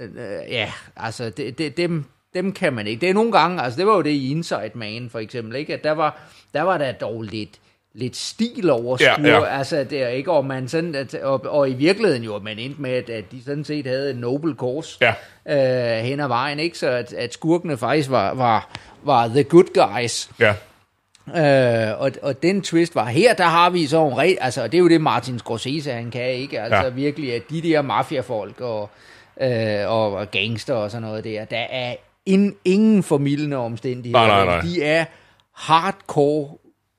øh, 0.00 0.10
ja, 0.48 0.72
altså, 0.96 1.30
det, 1.30 1.58
det, 1.58 1.76
dem, 1.76 2.04
dem 2.34 2.52
kan 2.52 2.72
man 2.72 2.86
ikke. 2.86 3.00
Det 3.00 3.10
er 3.10 3.14
nogle 3.14 3.32
gange, 3.32 3.62
altså 3.62 3.78
det 3.78 3.86
var 3.86 3.94
jo 3.96 4.02
det 4.02 4.10
i 4.10 4.30
Inside 4.30 4.70
Man 4.74 5.10
for 5.10 5.18
eksempel, 5.18 5.56
ikke? 5.56 5.74
At 5.74 5.84
der 5.84 5.92
var, 5.92 6.20
der 6.54 6.62
var 6.62 6.78
der 6.78 6.92
dog 6.92 7.22
lidt, 7.22 7.60
lidt 7.96 8.16
stil 8.16 8.70
over 8.70 8.96
Ja, 9.00 9.14
ja. 9.28 9.44
altså 9.44 9.84
det 9.90 10.02
er 10.02 10.08
ikke, 10.08 10.32
og 10.32 10.44
man 10.44 10.68
sådan, 10.68 10.94
at, 10.94 11.14
og, 11.14 11.44
og 11.48 11.70
i 11.70 11.72
virkeligheden 11.74 12.22
jo, 12.22 12.36
at 12.36 12.42
man 12.42 12.58
endte 12.58 12.82
med, 12.82 12.90
at, 12.90 13.10
at 13.10 13.24
de 13.32 13.42
sådan 13.44 13.64
set 13.64 13.86
havde 13.86 14.10
en 14.10 14.16
noble 14.16 14.54
course 14.54 14.98
Ja. 15.00 15.14
øh, 15.98 16.04
hen 16.04 16.20
ad 16.20 16.28
vejen, 16.28 16.58
ikke? 16.58 16.78
Så 16.78 16.88
at, 16.88 17.12
at 17.12 17.32
skurkene 17.32 17.76
faktisk 17.76 18.10
var, 18.10 18.34
var, 18.34 18.70
var 19.02 19.28
the 19.28 19.42
good 19.44 19.64
guys. 19.96 20.30
ja. 20.40 20.54
Øh, 21.36 22.00
og, 22.00 22.10
og 22.22 22.42
den 22.42 22.62
twist 22.62 22.94
var, 22.94 23.04
her 23.06 23.34
der 23.34 23.44
har 23.44 23.70
vi 23.70 23.86
så 23.86 24.06
en 24.08 24.18
ret, 24.18 24.38
altså 24.40 24.62
det 24.64 24.74
er 24.74 24.78
jo 24.78 24.88
det 24.88 25.00
Martin 25.00 25.38
Scorsese 25.38 25.92
han 25.92 26.10
kan, 26.10 26.30
ikke? 26.30 26.60
Altså 26.60 26.82
ja. 26.82 26.88
virkelig, 26.88 27.34
at 27.34 27.42
de 27.50 27.62
der 27.62 27.82
mafiafolk 27.82 28.60
og, 28.60 28.90
øh, 29.40 29.80
og, 29.90 30.12
og 30.12 30.30
gangster 30.30 30.74
og 30.74 30.90
sådan 30.90 31.02
noget 31.02 31.24
der, 31.24 31.44
der 31.44 31.64
er 31.70 31.94
in, 32.26 32.54
ingen 32.64 33.02
formidlende 33.02 33.56
omstændigheder. 33.56 34.26
Nej, 34.26 34.44
nej, 34.44 34.54
nej. 34.56 34.60
De 34.60 34.82
er 34.82 35.04
hardcore 35.52 36.48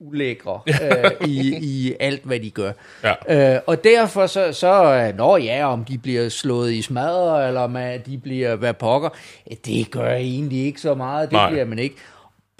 ulækre 0.00 0.60
øh, 0.82 1.28
i, 1.28 1.58
i 1.62 1.94
alt, 2.00 2.24
hvad 2.24 2.40
de 2.40 2.50
gør. 2.50 2.72
Ja. 3.04 3.54
Øh, 3.54 3.60
og 3.66 3.84
derfor 3.84 4.26
så, 4.26 4.52
så, 4.52 4.82
øh, 4.94 5.16
nå 5.16 5.36
ja, 5.36 5.72
om 5.72 5.84
de 5.84 5.98
bliver 5.98 6.28
slået 6.28 6.72
i 6.72 6.82
smadre, 6.82 7.48
eller 7.48 7.60
om 7.60 7.76
øh, 7.76 8.06
de 8.06 8.18
bliver 8.18 8.56
hvad 8.56 8.74
pokker, 8.74 9.08
øh, 9.50 9.56
det 9.66 9.90
gør 9.90 10.10
egentlig 10.10 10.64
ikke 10.66 10.80
så 10.80 10.94
meget, 10.94 11.28
det 11.28 11.32
Nej. 11.32 11.50
Bliver 11.50 11.64
man 11.64 11.78
ikke. 11.78 11.96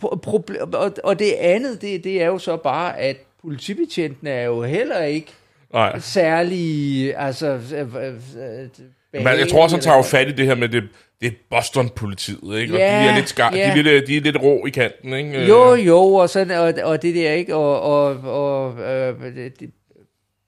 Pro- 0.05 0.19
proble- 0.27 0.63
og, 0.77 0.93
og 1.05 1.19
det 1.19 1.33
andet, 1.33 1.83
det, 1.83 2.05
det 2.05 2.23
er 2.23 2.27
jo 2.27 2.39
så 2.39 2.57
bare, 2.57 2.99
at 2.99 3.17
politibetjentene 3.43 4.31
er 4.31 4.45
jo 4.45 4.63
heller 4.63 5.03
ikke 5.03 5.33
Nej. 5.73 5.99
særlig, 5.99 7.15
altså, 7.17 7.47
øh, 7.47 7.95
øh, 7.97 8.15
øh, 8.37 8.69
Men 9.13 9.27
jeg 9.27 9.49
tror 9.51 9.63
også, 9.63 9.77
han 9.77 9.83
tager 9.83 9.97
jo 9.97 10.03
fat 10.03 10.29
i 10.29 10.33
det 10.33 10.47
her 10.47 10.55
med 10.55 10.69
det, 10.69 10.85
det 11.21 11.27
er 11.27 11.33
Boston-politiet, 11.51 12.59
ikke? 12.61 12.75
Og 12.75 12.79
Ja, 12.81 13.03
de 13.03 13.09
er 13.09 13.15
lidt 13.15 13.29
skar, 13.29 13.53
ja. 13.57 13.59
de, 13.75 13.79
er 13.79 13.83
lidt, 13.83 14.07
de 14.07 14.17
er 14.17 14.21
lidt 14.21 14.37
rå 14.43 14.67
i 14.67 14.71
kanten, 14.71 15.13
ikke? 15.13 15.39
Øh, 15.43 15.49
Jo, 15.49 15.75
jo, 15.75 15.99
og, 16.15 16.31
sådan, 16.31 16.59
og, 16.59 16.75
og 16.85 17.03
det 17.03 17.15
der, 17.15 17.33
ikke? 17.33 17.55
Og, 17.55 17.81
og, 17.81 18.17
og 18.17 18.81
øh, 18.81 19.15
det, 19.61 19.71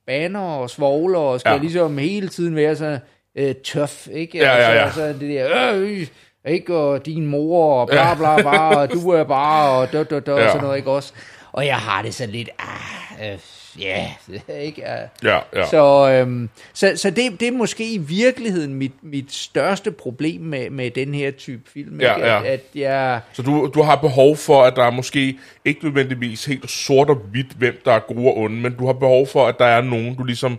baner 0.07 0.41
og 0.41 0.71
svogler, 0.71 1.19
og 1.19 1.41
skal 1.41 1.53
Ja. 1.53 1.59
ligesom 1.59 1.99
hele 1.99 2.29
tiden 2.29 2.57
være 2.57 2.77
så 2.77 2.99
øh, 3.37 3.55
tøf, 3.55 4.09
ikke? 4.13 4.39
Ja, 4.39 4.57
ja, 4.57 4.73
ja. 4.73 4.85
Altså, 4.85 5.09
det 5.09 5.21
der, 5.21 5.75
øh, 5.75 6.01
øh, 6.01 6.07
ikke? 6.53 6.77
Og 6.77 7.07
din 7.07 7.27
mor, 7.27 7.81
og 7.81 7.89
bla, 7.89 8.15
bla, 8.15 8.37
bla, 8.41 8.77
og 8.77 8.93
du 8.93 9.11
er 9.11 9.25
bare, 9.25 9.71
og 9.71 9.93
død, 9.93 10.05
død, 10.05 10.21
død, 10.21 10.37
Ja. 10.37 10.45
og 10.45 10.51
sådan 10.51 10.63
noget, 10.65 10.77
ikke 10.77 10.91
også? 10.91 11.13
Og 11.53 11.67
jeg 11.67 11.77
har 11.77 12.03
det 12.03 12.15
sådan 12.15 12.33
lidt, 12.35 12.49
ah, 12.59 13.33
øh, 13.33 13.39
ja, 13.81 14.11
ikke? 14.61 14.83
Uh, 14.83 15.27
Ja, 15.29 15.39
ja. 15.57 15.67
Så, 15.67 16.11
øhm, 16.11 16.49
så, 16.73 16.93
så 16.97 17.11
det, 17.11 17.41
det 17.41 17.49
er 17.49 17.53
måske 17.53 17.93
i 17.93 17.99
virkeligheden 17.99 18.75
mit, 18.75 18.93
mit 19.03 19.33
største 19.33 19.91
problem 19.91 20.41
med, 20.41 20.71
med 20.71 20.91
den 20.91 21.15
her 21.15 21.31
type 21.31 21.71
film. 21.71 22.01
Ja, 22.01 22.15
ikke? 22.15 22.29
ja. 22.29 22.39
At, 22.39 22.47
at 22.47 22.61
jeg, 22.75 23.21
Så 23.33 23.43
du, 23.43 23.71
du 23.75 23.83
har 23.83 23.97
behov 23.97 24.37
for, 24.37 24.63
at 24.63 24.77
der 24.77 24.85
er 24.85 24.91
måske 24.91 25.39
ikke 25.65 25.85
nødvendigvis 25.85 26.45
helt 26.45 26.71
sort 26.71 27.11
og 27.11 27.17
hvidt, 27.17 27.53
hvem 27.59 27.81
der 27.85 27.93
er 27.93 28.01
gode 28.01 28.27
og 28.27 28.37
onde, 28.37 28.57
men 28.57 28.75
du 28.79 28.87
har 28.87 28.93
behov 28.93 29.27
for, 29.27 29.47
at 29.47 29.59
der 29.59 29.65
er 29.65 29.81
nogen, 29.81 30.17
du 30.17 30.25
ligesom 30.25 30.59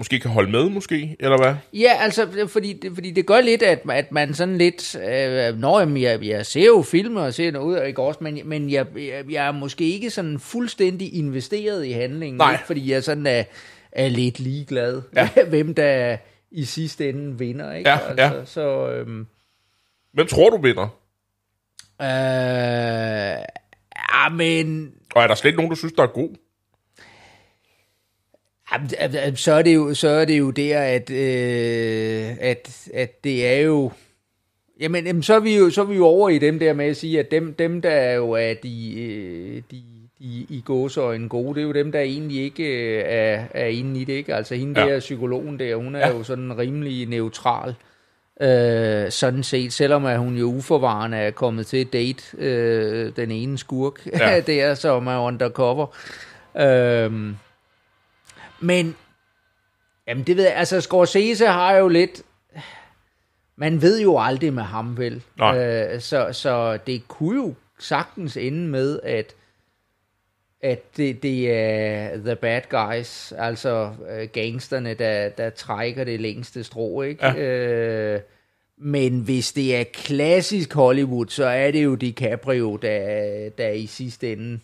måske 0.00 0.20
kan 0.20 0.30
holde 0.30 0.50
med, 0.50 0.68
måske, 0.68 1.16
eller 1.20 1.36
hvad? 1.36 1.54
Ja, 1.72 1.92
altså, 2.00 2.46
fordi, 2.48 2.82
fordi 2.94 3.10
det 3.10 3.26
gør 3.26 3.40
lidt, 3.40 3.62
at, 3.62 3.80
at 3.92 4.12
man 4.12 4.34
sådan 4.34 4.58
lidt... 4.58 4.96
Øh, 4.96 5.58
når 5.58 5.80
jamen, 5.80 6.02
jeg, 6.02 6.22
jeg 6.24 6.46
ser 6.46 6.66
jo 6.66 6.82
film 6.82 7.16
og 7.16 7.34
ser 7.34 7.50
noget, 7.50 7.86
ikke 7.86 8.02
også, 8.02 8.18
men, 8.22 8.40
men 8.44 8.70
jeg, 8.70 8.86
jeg, 8.96 9.24
jeg 9.30 9.46
er 9.46 9.52
måske 9.52 9.84
ikke 9.84 10.10
sådan 10.10 10.38
fuldstændig 10.38 11.14
investeret 11.14 11.86
i 11.86 11.90
handlingen, 11.90 12.38
Nej. 12.38 12.52
Ikke? 12.52 12.64
fordi 12.66 12.92
jeg 12.92 13.04
sådan 13.04 13.26
er, 13.26 13.44
er 13.92 14.08
lidt 14.08 14.40
ligeglad, 14.40 15.02
Ja. 15.16 15.28
hvem 15.50 15.74
der 15.74 16.16
i 16.50 16.64
sidste 16.64 17.08
ende 17.08 17.38
vinder. 17.38 17.72
Ikke? 17.72 17.90
Ja, 17.90 17.98
altså, 18.08 18.24
ja. 18.36 18.44
Så, 18.44 18.90
øhm, 18.90 19.26
Hvem 20.12 20.26
tror 20.26 20.50
du 20.50 20.62
vinder? 20.62 20.88
øh, 22.02 23.44
ja, 24.14 24.28
men 24.32 24.92
Og 25.14 25.22
er 25.22 25.26
der 25.26 25.34
slet 25.34 25.48
ikke 25.48 25.56
nogen, 25.56 25.70
du 25.70 25.76
synes, 25.76 25.92
der 25.92 26.02
er 26.02 26.06
god? 26.06 26.30
Jamen, 28.72 28.90
altså, 28.98 29.18
altså, 29.18 29.44
så 29.44 29.52
er 29.52 29.62
det 29.62 29.74
jo, 29.74 29.94
så 29.94 30.08
er 30.08 30.24
det 30.24 30.38
jo 30.38 30.50
der, 30.50 30.80
at, 30.80 31.10
øh, 31.10 32.36
at, 32.40 32.88
at 32.94 33.24
det 33.24 33.46
er 33.46 33.60
jo... 33.60 33.90
Jamen, 34.80 35.06
jamen, 35.06 35.22
så, 35.22 35.34
er 35.34 35.40
vi 35.40 35.56
jo, 35.56 35.70
så 35.70 35.80
er 35.80 35.84
vi 35.84 35.96
jo 35.96 36.04
over 36.06 36.28
i 36.28 36.38
dem 36.38 36.58
der 36.58 36.72
med 36.72 36.86
at 36.86 36.96
sige, 36.96 37.18
at 37.20 37.30
dem, 37.30 37.54
dem 37.54 37.82
der 37.82 37.90
er 37.90 38.14
jo 38.14 38.30
er 38.30 38.54
de, 38.62 39.00
øh, 39.02 39.62
de, 39.70 39.82
de 40.18 40.24
i 40.48 40.62
gåsøjne 40.64 41.28
gode, 41.28 41.54
det 41.54 41.60
er 41.60 41.66
jo 41.66 41.72
dem, 41.72 41.92
der 41.92 42.00
egentlig 42.00 42.42
ikke 42.42 42.64
øh, 42.64 43.02
er, 43.06 43.44
er 43.54 43.66
inde 43.66 44.00
i 44.00 44.04
det, 44.04 44.12
ikke? 44.12 44.34
Altså 44.34 44.54
hende 44.54 44.80
Ja. 44.80 44.86
der 44.88 45.00
psykologen 45.00 45.58
der, 45.58 45.76
hun 45.76 45.94
er 45.94 45.98
Ja. 45.98 46.08
jo 46.16 46.22
sådan 46.22 46.58
rimelig 46.58 47.06
neutral, 47.08 47.74
øh, 48.40 49.10
sådan 49.10 49.42
set, 49.42 49.72
selvom 49.72 50.04
at 50.06 50.18
hun 50.18 50.36
jo 50.36 50.46
uforvarende 50.46 51.16
er 51.16 51.30
kommet 51.30 51.66
til 51.66 51.76
at 51.76 51.92
date 51.92 52.22
øh, 52.38 53.12
den 53.16 53.30
ene 53.30 53.58
skurk 53.58 54.06
ja. 54.20 54.40
der, 54.46 54.74
som 54.74 55.06
er 55.06 55.18
undercover. 55.18 55.86
Øh, 56.60 57.12
men, 58.60 58.96
jamen 60.06 60.24
det 60.24 60.36
ved 60.36 60.44
jeg, 60.44 60.54
altså 60.54 60.80
Scorsese 60.80 61.46
har 61.46 61.76
jo 61.76 61.88
lidt, 61.88 62.22
man 63.56 63.82
ved 63.82 64.00
jo 64.00 64.18
aldrig 64.18 64.52
med 64.52 64.62
ham 64.62 64.98
vel. 64.98 65.22
Nej. 65.38 65.58
Øh, 65.58 66.00
så, 66.00 66.32
så 66.32 66.78
det 66.86 67.08
kunne 67.08 67.42
jo 67.42 67.54
sagtens 67.78 68.36
ende 68.36 68.68
med, 68.68 69.00
at 69.02 69.34
at 70.62 70.96
det, 70.96 71.22
det 71.22 71.52
er 71.52 72.16
the 72.16 72.36
bad 72.36 72.60
guys, 72.70 73.32
altså 73.32 73.92
øh, 74.10 74.28
gangsterne, 74.32 74.94
der, 74.94 75.28
der 75.28 75.50
trækker 75.50 76.04
det 76.04 76.20
længste 76.20 76.64
strå, 76.64 77.02
ikke? 77.02 77.26
Ja. 77.26 77.36
Øh, 77.36 78.20
men 78.78 79.20
hvis 79.20 79.52
det 79.52 79.76
er 79.76 79.84
klassisk 79.92 80.72
Hollywood, 80.74 81.26
så 81.26 81.44
er 81.44 81.70
det 81.70 81.84
jo 81.84 81.94
DiCaprio, 81.94 82.76
der, 82.76 83.48
der 83.58 83.68
i 83.68 83.86
sidste 83.86 84.32
ende 84.32 84.60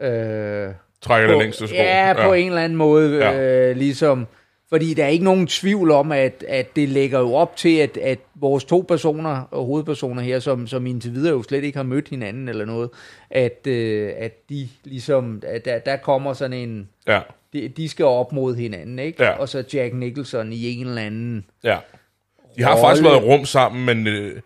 øh, 0.00 0.74
Trækker 1.02 1.28
på, 1.28 1.32
det 1.32 1.40
længste 1.42 1.66
skov? 1.68 1.76
Ja, 1.76 2.12
på 2.26 2.32
en 2.32 2.46
eller 2.48 2.62
anden 2.62 2.76
måde, 2.78 3.16
Ja. 3.18 3.30
ja. 3.30 3.70
øh, 3.70 3.76
ligesom, 3.76 4.26
fordi 4.68 4.94
der 4.94 5.04
er 5.04 5.08
ikke 5.08 5.24
nogen 5.24 5.46
tvivl 5.46 5.90
om, 5.90 6.12
at, 6.12 6.44
at 6.48 6.76
det 6.76 6.88
lægger 6.88 7.18
jo 7.18 7.34
op 7.34 7.56
til, 7.56 7.76
at, 7.78 7.96
at 7.96 8.18
vores 8.34 8.64
to 8.64 8.84
personer, 8.88 9.42
og 9.50 9.64
hovedpersoner 9.66 10.22
her, 10.22 10.38
som, 10.38 10.66
som 10.66 10.86
indtil 10.86 11.14
videre 11.14 11.32
jo 11.32 11.42
slet 11.42 11.64
ikke 11.64 11.76
har 11.78 11.82
mødt 11.84 12.08
hinanden 12.08 12.48
eller 12.48 12.64
noget, 12.64 12.90
at, 13.30 13.66
øh, 13.66 14.12
at 14.18 14.48
de 14.48 14.68
ligesom, 14.84 15.42
at 15.46 15.64
der, 15.64 15.78
der 15.78 15.96
kommer 15.96 16.32
sådan 16.32 16.52
en, 16.52 16.88
Ja, 17.08 17.20
de, 17.52 17.68
de 17.68 17.88
skal 17.88 18.04
op 18.04 18.32
mod 18.32 18.56
hinanden, 18.56 18.98
ikke? 18.98 19.22
Ja. 19.24 19.30
Og 19.30 19.48
så 19.48 19.64
Jack 19.74 19.94
Nicholson 19.94 20.52
i 20.52 20.80
en 20.80 20.86
eller 20.86 21.02
anden... 21.02 21.44
ja. 21.64 21.76
De 22.56 22.62
har 22.62 22.70
Rolle. 22.74 22.82
faktisk 22.86 23.04
været 23.04 23.24
rum 23.24 23.44
sammen, 23.44 23.84
men 23.86 24.06
øh, 24.06 24.40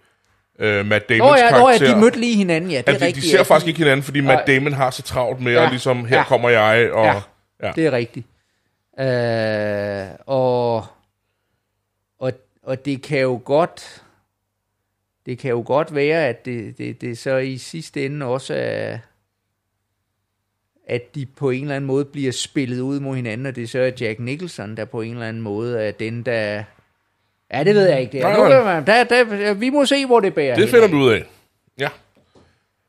øh, 0.59 0.87
Matt 0.87 1.09
Damons 1.09 1.19
Nå 1.31 1.35
ja, 1.37 1.51
nå 1.51 1.57
karakter... 1.57 1.87
ja, 1.89 1.95
de 1.95 2.01
mødte 2.01 2.21
lige 2.21 2.37
hinanden, 2.37 2.71
ja, 2.71 2.79
det 2.79 2.89
er 2.89 2.93
ja, 2.93 2.99
de, 2.99 3.05
rigtigt. 3.05 3.25
de 3.25 3.31
ser 3.31 3.37
ja. 3.37 3.43
faktisk 3.43 3.67
ikke 3.69 3.79
hinanden, 3.79 4.03
fordi 4.05 4.21
Matt. 4.21 4.47
Damon 4.47 4.73
har 4.73 4.91
så 4.91 5.03
travlt 5.03 5.41
med, 5.41 5.53
Ja. 5.53 5.65
at 5.65 5.71
ligesom, 5.71 6.05
her 6.05 6.17
Ja. 6.17 6.25
kommer 6.25 6.49
jeg, 6.49 6.93
og... 6.93 7.05
Ja. 7.05 7.21
Ja. 7.63 7.73
Det 7.77 7.87
er 7.87 7.93
rigtigt. 7.93 8.27
Øh, 9.01 10.19
og, 10.27 10.87
og, 12.19 12.33
og 12.63 12.85
det 12.85 13.03
kan 13.03 13.19
jo 13.21 13.41
godt 13.45 14.03
det 15.27 15.39
kan 15.39 15.51
jo 15.51 15.63
godt 15.67 15.95
være, 15.95 16.27
at 16.29 16.45
det, 16.45 16.79
det, 16.79 17.01
det 17.01 17.19
så 17.19 17.37
i 17.37 17.59
sidste 17.59 18.05
ende 18.07 18.27
også 18.27 18.55
er, 18.55 18.99
at 20.89 21.15
de 21.15 21.27
på 21.27 21.51
en 21.51 21.63
eller 21.63 21.77
anden 21.77 21.87
måde 21.87 22.05
bliver 22.05 22.33
spillet 22.33 22.81
ud 22.81 23.01
mod 23.01 23.17
hinanden, 23.17 23.47
og 23.47 23.57
det 23.57 23.71
så 23.71 23.79
er 23.79 23.91
Jack 24.01 24.21
Nicholson, 24.21 24.77
der 24.77 24.85
på 24.85 25.01
en 25.01 25.13
eller 25.13 25.29
anden 25.29 25.43
måde 25.43 25.83
er 25.83 25.91
den, 25.93 26.23
der... 26.23 26.65
Ja, 27.53 27.65
det 27.65 27.75
ved 27.75 27.89
jeg 27.89 28.01
ikke. 28.01 28.13
Det 28.13 28.21
er. 28.21 28.29
Nej, 28.29 28.37
Nu, 28.37 28.49
nej. 28.49 28.75
man- 28.75 28.87
der, 28.87 29.05
der, 29.05 29.55
vi 29.55 29.71
må 29.71 29.85
se, 29.87 30.07
hvor 30.07 30.21
det 30.21 30.35
bærer. 30.35 30.55
Det 30.55 30.65
hen 30.65 30.69
finder 30.71 30.85
af. 30.85 30.91
du 30.91 30.97
ud 30.97 31.11
af. 31.13 31.25
Ja. 31.79 31.89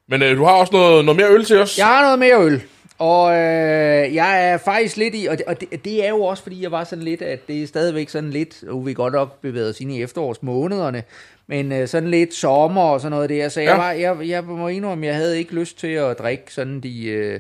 Men 0.10 0.22
øh, 0.22 0.38
du 0.38 0.44
har 0.44 0.52
også 0.54 0.74
noget, 0.74 1.06
noget 1.06 1.18
mere 1.22 1.30
øl 1.32 1.46
til 1.46 1.58
os? 1.60 1.78
Jeg 1.78 1.86
har 1.86 2.02
noget 2.02 2.20
mere 2.20 2.42
øl. 2.46 2.62
Og 2.98 3.32
øh, 3.32 4.16
jeg 4.16 4.50
er 4.52 4.58
faktisk 4.58 4.98
lidt 4.98 5.16
i, 5.18 5.26
og, 5.30 5.38
det, 5.38 5.46
og 5.46 5.62
det, 5.62 5.86
det 5.86 6.06
er 6.06 6.10
jo 6.10 6.24
også, 6.24 6.44
fordi 6.44 6.64
jeg 6.64 6.72
var 6.72 6.84
sådan 6.84 7.04
lidt, 7.04 7.22
at 7.22 7.48
det 7.48 7.64
er 7.64 7.68
stadigvæk 7.68 8.10
sådan 8.10 8.30
lidt, 8.30 8.64
nu 8.64 8.82
vi 8.82 8.94
godt 8.94 9.14
nok 9.14 9.42
bevæget 9.42 9.70
os 9.70 9.82
ind 9.82 9.92
i 9.92 10.02
efterårsmånederne, 10.04 11.04
men 11.48 11.72
øh, 11.72 11.88
sådan 11.88 12.10
lidt 12.10 12.34
sommer 12.34 12.82
og 12.82 13.02
sådan 13.02 13.12
noget 13.12 13.30
der, 13.30 13.50
så 13.50 13.62
jeg, 13.62 13.70
Ja. 13.70 13.78
var, 13.78 13.92
jeg, 13.92 14.30
jeg 14.30 14.44
må 14.44 14.68
indrømme, 14.68 15.06
jeg 15.06 15.16
havde 15.16 15.38
ikke 15.38 15.54
lyst 15.56 15.80
til 15.80 15.88
at 15.88 16.20
drikke 16.20 16.44
sådan 16.54 16.80
de, 16.82 17.06
øh, 17.06 17.40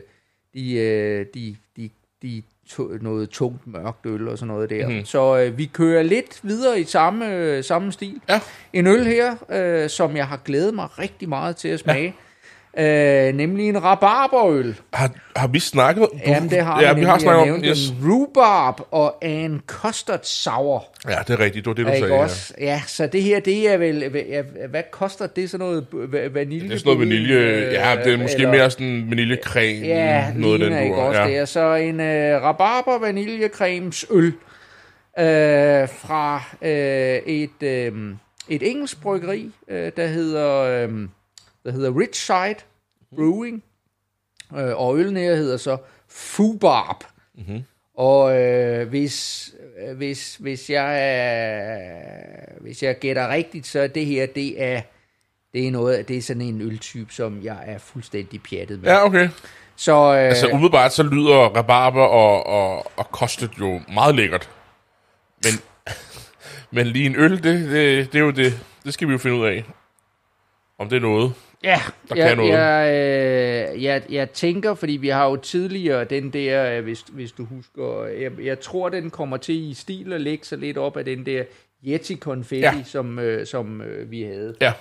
de, 0.54 0.74
øh, 0.76 1.26
de, 1.34 1.56
de, 1.78 1.90
de 2.22 2.42
to, 2.70 2.90
noget 3.02 3.30
tungt 3.30 3.68
mørkt 3.68 4.06
øl 4.06 4.28
og 4.28 4.38
sådan 4.38 4.48
noget 4.54 4.70
der. 4.70 4.90
Mm. 4.90 5.06
Så 5.06 5.38
øh, 5.38 5.58
vi 5.58 5.66
kører 5.66 6.04
lidt 6.04 6.40
videre 6.44 6.80
i 6.80 6.84
samme, 6.84 7.34
øh, 7.34 7.64
samme 7.64 7.92
stil. 7.92 8.22
Ja. 8.30 8.40
En 8.74 8.88
øl 8.88 9.06
her, 9.06 9.36
øh, 9.50 9.90
som 9.90 10.16
jeg 10.16 10.28
har 10.28 10.38
glædet 10.46 10.74
mig 10.74 11.00
rigtig 11.00 11.30
meget 11.30 11.56
til 11.56 11.68
at 11.68 11.80
smage. 11.80 12.04
Ja. 12.04 12.12
Øh, 12.80 13.34
nemlig 13.36 13.70
en 13.70 13.84
rabarberøl. 13.84 14.76
Har, 14.94 15.10
har 15.36 15.48
vi 15.48 15.60
snakket? 15.60 16.02
Du, 16.02 16.20
Jamen, 16.28 16.50
det 16.50 16.62
har 16.62 16.82
ja, 16.82 16.94
vi, 16.94 17.00
vi 17.00 17.06
har 17.06 17.18
snakket 17.20 17.54
om... 17.54 17.64
Yes. 17.64 17.94
Rhubarb 18.04 18.82
og 18.92 19.16
en 19.22 19.62
custard 19.68 20.20
sour. 20.24 20.86
Ja, 21.10 21.16
det 21.28 21.30
er 21.30 21.40
rigtigt. 21.40 21.66
Det 21.66 21.68
var 21.68 21.74
det, 21.74 21.86
du 21.86 21.90
Ikke 21.92 22.00
sagde. 22.00 22.14
Ja. 22.16 22.22
også? 22.24 22.54
Ja, 22.60 22.82
så 22.88 23.08
det 23.08 23.24
her, 23.24 23.40
det 23.40 23.74
er 23.74 23.78
vel, 23.78 24.10
hvad, 24.10 24.44
hvad 24.70 24.84
koster 24.92 25.28
det? 25.28 25.50
Sådan 25.50 25.66
noget 25.68 25.88
va- 25.94 26.28
vanilje? 26.34 26.70
Det 26.70 26.74
er 26.74 26.78
sådan 26.80 26.94
noget 26.94 27.00
vanilje... 27.00 27.36
øh, 27.36 27.74
Ja, 27.74 27.96
det 28.04 28.14
er 28.14 28.18
måske 28.18 28.36
eller- 28.36 28.52
mere 28.52 28.70
sådan 28.72 29.06
vaniljekrem. 29.10 29.84
Ja, 29.84 30.26
noget 30.36 30.60
ligner 30.60 30.76
den 30.78 30.86
ikke 30.86 30.98
også 30.98 31.22
ja. 31.22 31.28
det 31.28 31.38
er. 31.38 31.46
Så 31.46 31.74
en 31.76 32.00
øh, 32.00 32.42
rabarber 32.44 33.00
vaniljekremsøl 33.00 34.26
øh, 35.20 35.88
fra 35.90 36.44
øh, 36.62 36.70
et, 37.26 37.64
øh, 37.64 37.92
et 38.50 38.70
engelsk 38.72 39.02
bryggeri, 39.02 39.52
øh, 39.70 39.92
der 39.98 40.08
hedder, 40.08 40.62
øh, 40.62 40.90
der 41.66 41.72
hedder 41.72 42.00
Richside 42.00 42.66
Brewing. 43.16 43.64
Øh, 44.58 44.80
og 44.80 44.98
øllen 44.98 45.18
her 45.18 45.36
hedder 45.36 45.58
så 45.58 45.78
Fubarb. 46.08 47.04
Mm-hmm. 47.36 47.64
Og 47.98 48.42
øh, 48.42 48.90
hvis, 48.90 49.50
øh, 49.88 49.98
hvis, 49.98 50.36
hvis, 50.36 50.70
jeg, 50.70 51.00
øh, 51.02 52.62
hvis 52.62 52.84
jeg 52.84 53.00
gætter 53.00 53.30
rigtigt, 53.30 53.68
så 53.68 53.80
er 53.80 53.88
det 53.88 54.06
her, 54.06 54.26
det 54.26 54.64
er, 54.64 54.82
det 55.54 55.68
er 55.68 55.72
noget, 55.72 56.08
det 56.08 56.18
er 56.18 56.22
sådan 56.22 56.42
en 56.42 56.62
øltype, 56.62 57.14
som 57.14 57.44
jeg 57.44 57.64
er 57.66 57.78
fuldstændig 57.78 58.42
pjattet 58.44 58.82
med. 58.82 58.90
Ja, 58.90 59.06
okay. 59.06 59.30
Så 59.76 59.94
øh, 59.94 60.20
Altså 60.20 60.48
umiddelbart 60.48 60.94
så 60.94 61.04
lyder 61.04 61.36
rabarber 61.36 62.04
og, 62.04 62.46
og, 62.48 62.92
og 62.98 63.12
kostet 63.12 63.52
jo 63.60 63.82
meget 63.94 64.16
lækkert. 64.16 64.50
Men, 65.44 65.54
men 66.76 66.88
lige 66.88 67.06
en 67.06 67.16
øl, 67.16 67.44
det, 67.44 67.44
det, 67.44 68.14
det 68.14 68.16
er 68.16 68.24
jo 68.24 68.32
det. 68.32 68.60
Det 68.84 68.94
skal 68.94 69.08
vi 69.08 69.12
jo 69.14 69.18
finde 69.18 69.38
ud 69.38 69.46
af. 69.46 69.64
Om 70.80 70.90
det 70.90 70.96
er 70.96 71.02
noget. 71.02 71.34
Ja, 71.64 71.82
der 72.10 72.16
jeg, 72.16 72.28
kan 72.28 72.38
noget. 72.38 72.52
Jeg, 72.54 73.74
øh, 73.76 73.84
jeg, 73.84 74.02
jeg 74.10 74.32
tænker, 74.32 74.74
fordi 74.74 74.94
vi 74.94 75.08
har 75.10 75.26
jo 75.30 75.36
tidligere 75.36 76.04
den 76.04 76.30
der, 76.34 76.78
øh, 76.78 76.84
hvis, 76.84 77.02
hvis 77.12 77.32
du 77.32 77.46
husker, 77.46 78.04
jeg, 78.06 78.32
jeg 78.46 78.60
tror, 78.60 78.90
den 78.90 79.10
kommer 79.10 79.38
til 79.38 79.70
i 79.70 79.74
stil 79.74 80.14
at 80.14 80.22
lægge 80.22 80.46
sig 80.46 80.58
lidt 80.58 80.78
op 80.78 80.98
af 80.98 81.06
den 81.06 81.26
der 81.26 81.44
Yeti 81.88 82.16
konfetti, 82.16 82.66
Ja. 82.78 82.84
som, 82.86 83.20
øh, 83.20 83.48
som 83.48 83.82
øh, 83.82 84.12
vi 84.12 84.24
havde. 84.24 84.56
Ja. 84.62 84.74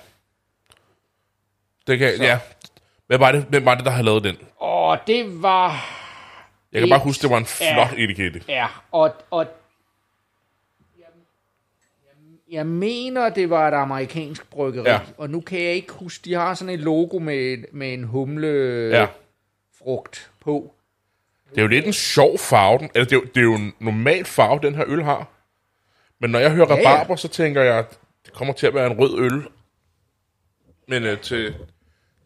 Det 1.86 1.98
kan, 1.98 2.12
ja. 2.20 2.38
Hvem 3.06 3.20
var, 3.20 3.32
det, 3.32 3.46
hvem 3.48 3.64
var 3.64 3.74
det, 3.74 3.84
der 3.84 3.90
havde 3.90 4.04
lavet 4.04 4.24
den? 4.24 4.36
Og 4.56 4.98
det 5.06 5.42
var... 5.42 5.90
Jeg 6.72 6.80
kan 6.80 6.88
bare 6.90 7.00
huske, 7.00 7.22
det 7.22 7.30
var 7.30 7.36
en 7.38 7.46
flot 7.46 7.98
Ja. 7.98 8.04
etikette. 8.04 8.40
Ja, 8.48 8.66
og, 8.92 9.14
og 9.30 9.46
jeg 12.50 12.66
mener, 12.66 13.28
det 13.28 13.50
var 13.50 13.68
et 13.68 13.74
amerikansk 13.74 14.50
bryggeri, 14.50 14.84
Ja. 14.88 14.92
ja. 14.92 15.00
og 15.18 15.30
nu 15.30 15.40
kan 15.40 15.60
jeg 15.62 15.72
ikke 15.72 15.92
huske, 15.92 16.24
de 16.24 16.34
har 16.34 16.54
sådan 16.54 16.74
et 16.74 16.80
logo 16.80 17.18
med, 17.18 17.64
med 17.72 17.94
en 17.94 18.04
humle 18.04 18.48
Ja. 18.92 19.06
frugt 19.78 20.30
på. 20.40 20.74
Det 21.50 21.58
er 21.58 21.62
jo 21.62 21.68
lidt 21.68 21.86
en 21.86 21.92
sjov 21.92 22.38
farve. 22.38 22.78
Den, 22.78 22.90
altså, 22.94 23.10
det, 23.10 23.16
er 23.16 23.20
jo, 23.20 23.24
det 23.34 23.36
er 23.40 23.44
jo 23.44 23.54
en 23.54 23.72
normal 23.80 24.24
farve, 24.24 24.60
den 24.62 24.74
her 24.74 24.84
øl 24.86 25.02
har. 25.02 25.28
Men 26.20 26.30
når 26.30 26.38
jeg 26.38 26.50
hører 26.50 26.66
Ja, 26.74 26.80
ja. 26.80 26.88
rabarber, 26.94 27.16
så 27.16 27.28
tænker 27.28 27.62
jeg, 27.62 27.78
at 27.78 27.98
det 28.24 28.32
kommer 28.32 28.54
til 28.54 28.66
at 28.66 28.74
være 28.74 28.86
en 28.90 28.98
rød 28.98 29.18
øl. 29.18 29.42
Men 30.88 31.02
øh, 31.04 31.20
til, 31.20 31.54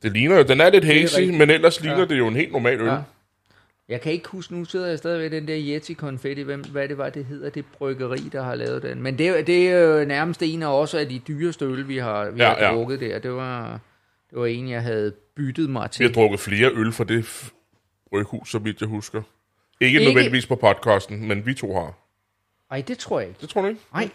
det 0.03 0.13
ligner 0.13 0.37
jo, 0.37 0.43
den 0.43 0.61
er 0.61 0.71
lidt 0.71 0.85
hazy, 0.85 1.15
rigtigt. 1.19 1.39
men 1.39 1.51
ellers 1.51 1.81
ligner 1.81 2.05
det 2.05 2.19
jo 2.19 2.29
en 2.29 2.37
helt 2.37 2.53
normal 2.53 2.81
øl. 2.81 2.87
Ja. 2.87 2.99
Jeg 3.89 4.01
kan 4.01 4.13
ikke 4.13 4.29
huske, 4.29 4.55
nu 4.55 4.65
sidder 4.65 4.87
jeg 4.87 4.99
stadig 4.99 5.21
ved 5.21 5.31
den 5.31 5.49
der 5.49 5.57
Yeti 5.61 5.95
Confetti, 5.95 6.43
hvem, 6.43 6.61
hvad 6.65 6.89
det 6.89 6.99
var, 6.99 7.11
det 7.11 7.25
hedder, 7.25 7.51
det 7.51 7.65
bryggeri, 7.67 8.17
der 8.33 8.43
har 8.43 8.55
lavet 8.55 8.83
den. 8.83 9.03
Men 9.03 9.19
det, 9.19 9.29
er- 9.29 9.43
det 9.43 9.69
er 9.71 9.79
jo 9.79 10.05
nærmest 10.05 10.43
en 10.43 10.63
af 10.63 10.67
også 10.81 10.99
af 10.99 11.09
de 11.09 11.19
dyreste 11.19 11.65
øl, 11.65 11.89
vi 11.89 11.97
har, 11.99 12.31
vi 12.31 12.43
Ja, 12.43 12.49
har 12.49 12.65
ja. 12.65 12.73
drukket 12.75 13.01
der. 13.01 13.19
Det 13.19 13.33
var, 13.33 13.81
det 14.31 14.39
var 14.39 14.47
en, 14.47 14.69
jeg 14.69 14.83
havde 14.83 15.13
byttet 15.37 15.71
mig 15.71 15.81
Vi 15.99 16.05
har 16.05 16.09
til. 16.09 16.15
drukket 16.15 16.41
flere 16.41 16.71
øl 16.75 16.93
fra 16.93 17.05
det 17.05 17.53
bryghus, 18.11 18.51
så 18.51 18.59
vidt 18.59 18.81
jeg 18.81 18.89
husker. 18.89 19.23
Ikke, 19.81 19.99
Ikke- 19.99 20.09
nødvendigvis 20.13 20.47
på 20.47 20.55
podcasten, 20.57 21.29
men 21.29 21.47
vi 21.47 21.55
to 21.55 21.75
har. 21.75 21.99
Nej, 22.71 22.81
det 22.89 22.99
tror 22.99 23.21
jeg 23.21 23.29
ikke. 23.29 23.41
Det 23.41 23.49
tror 23.49 23.63
du 23.63 23.69
ikke? 23.69 23.81
Nej, 23.93 24.11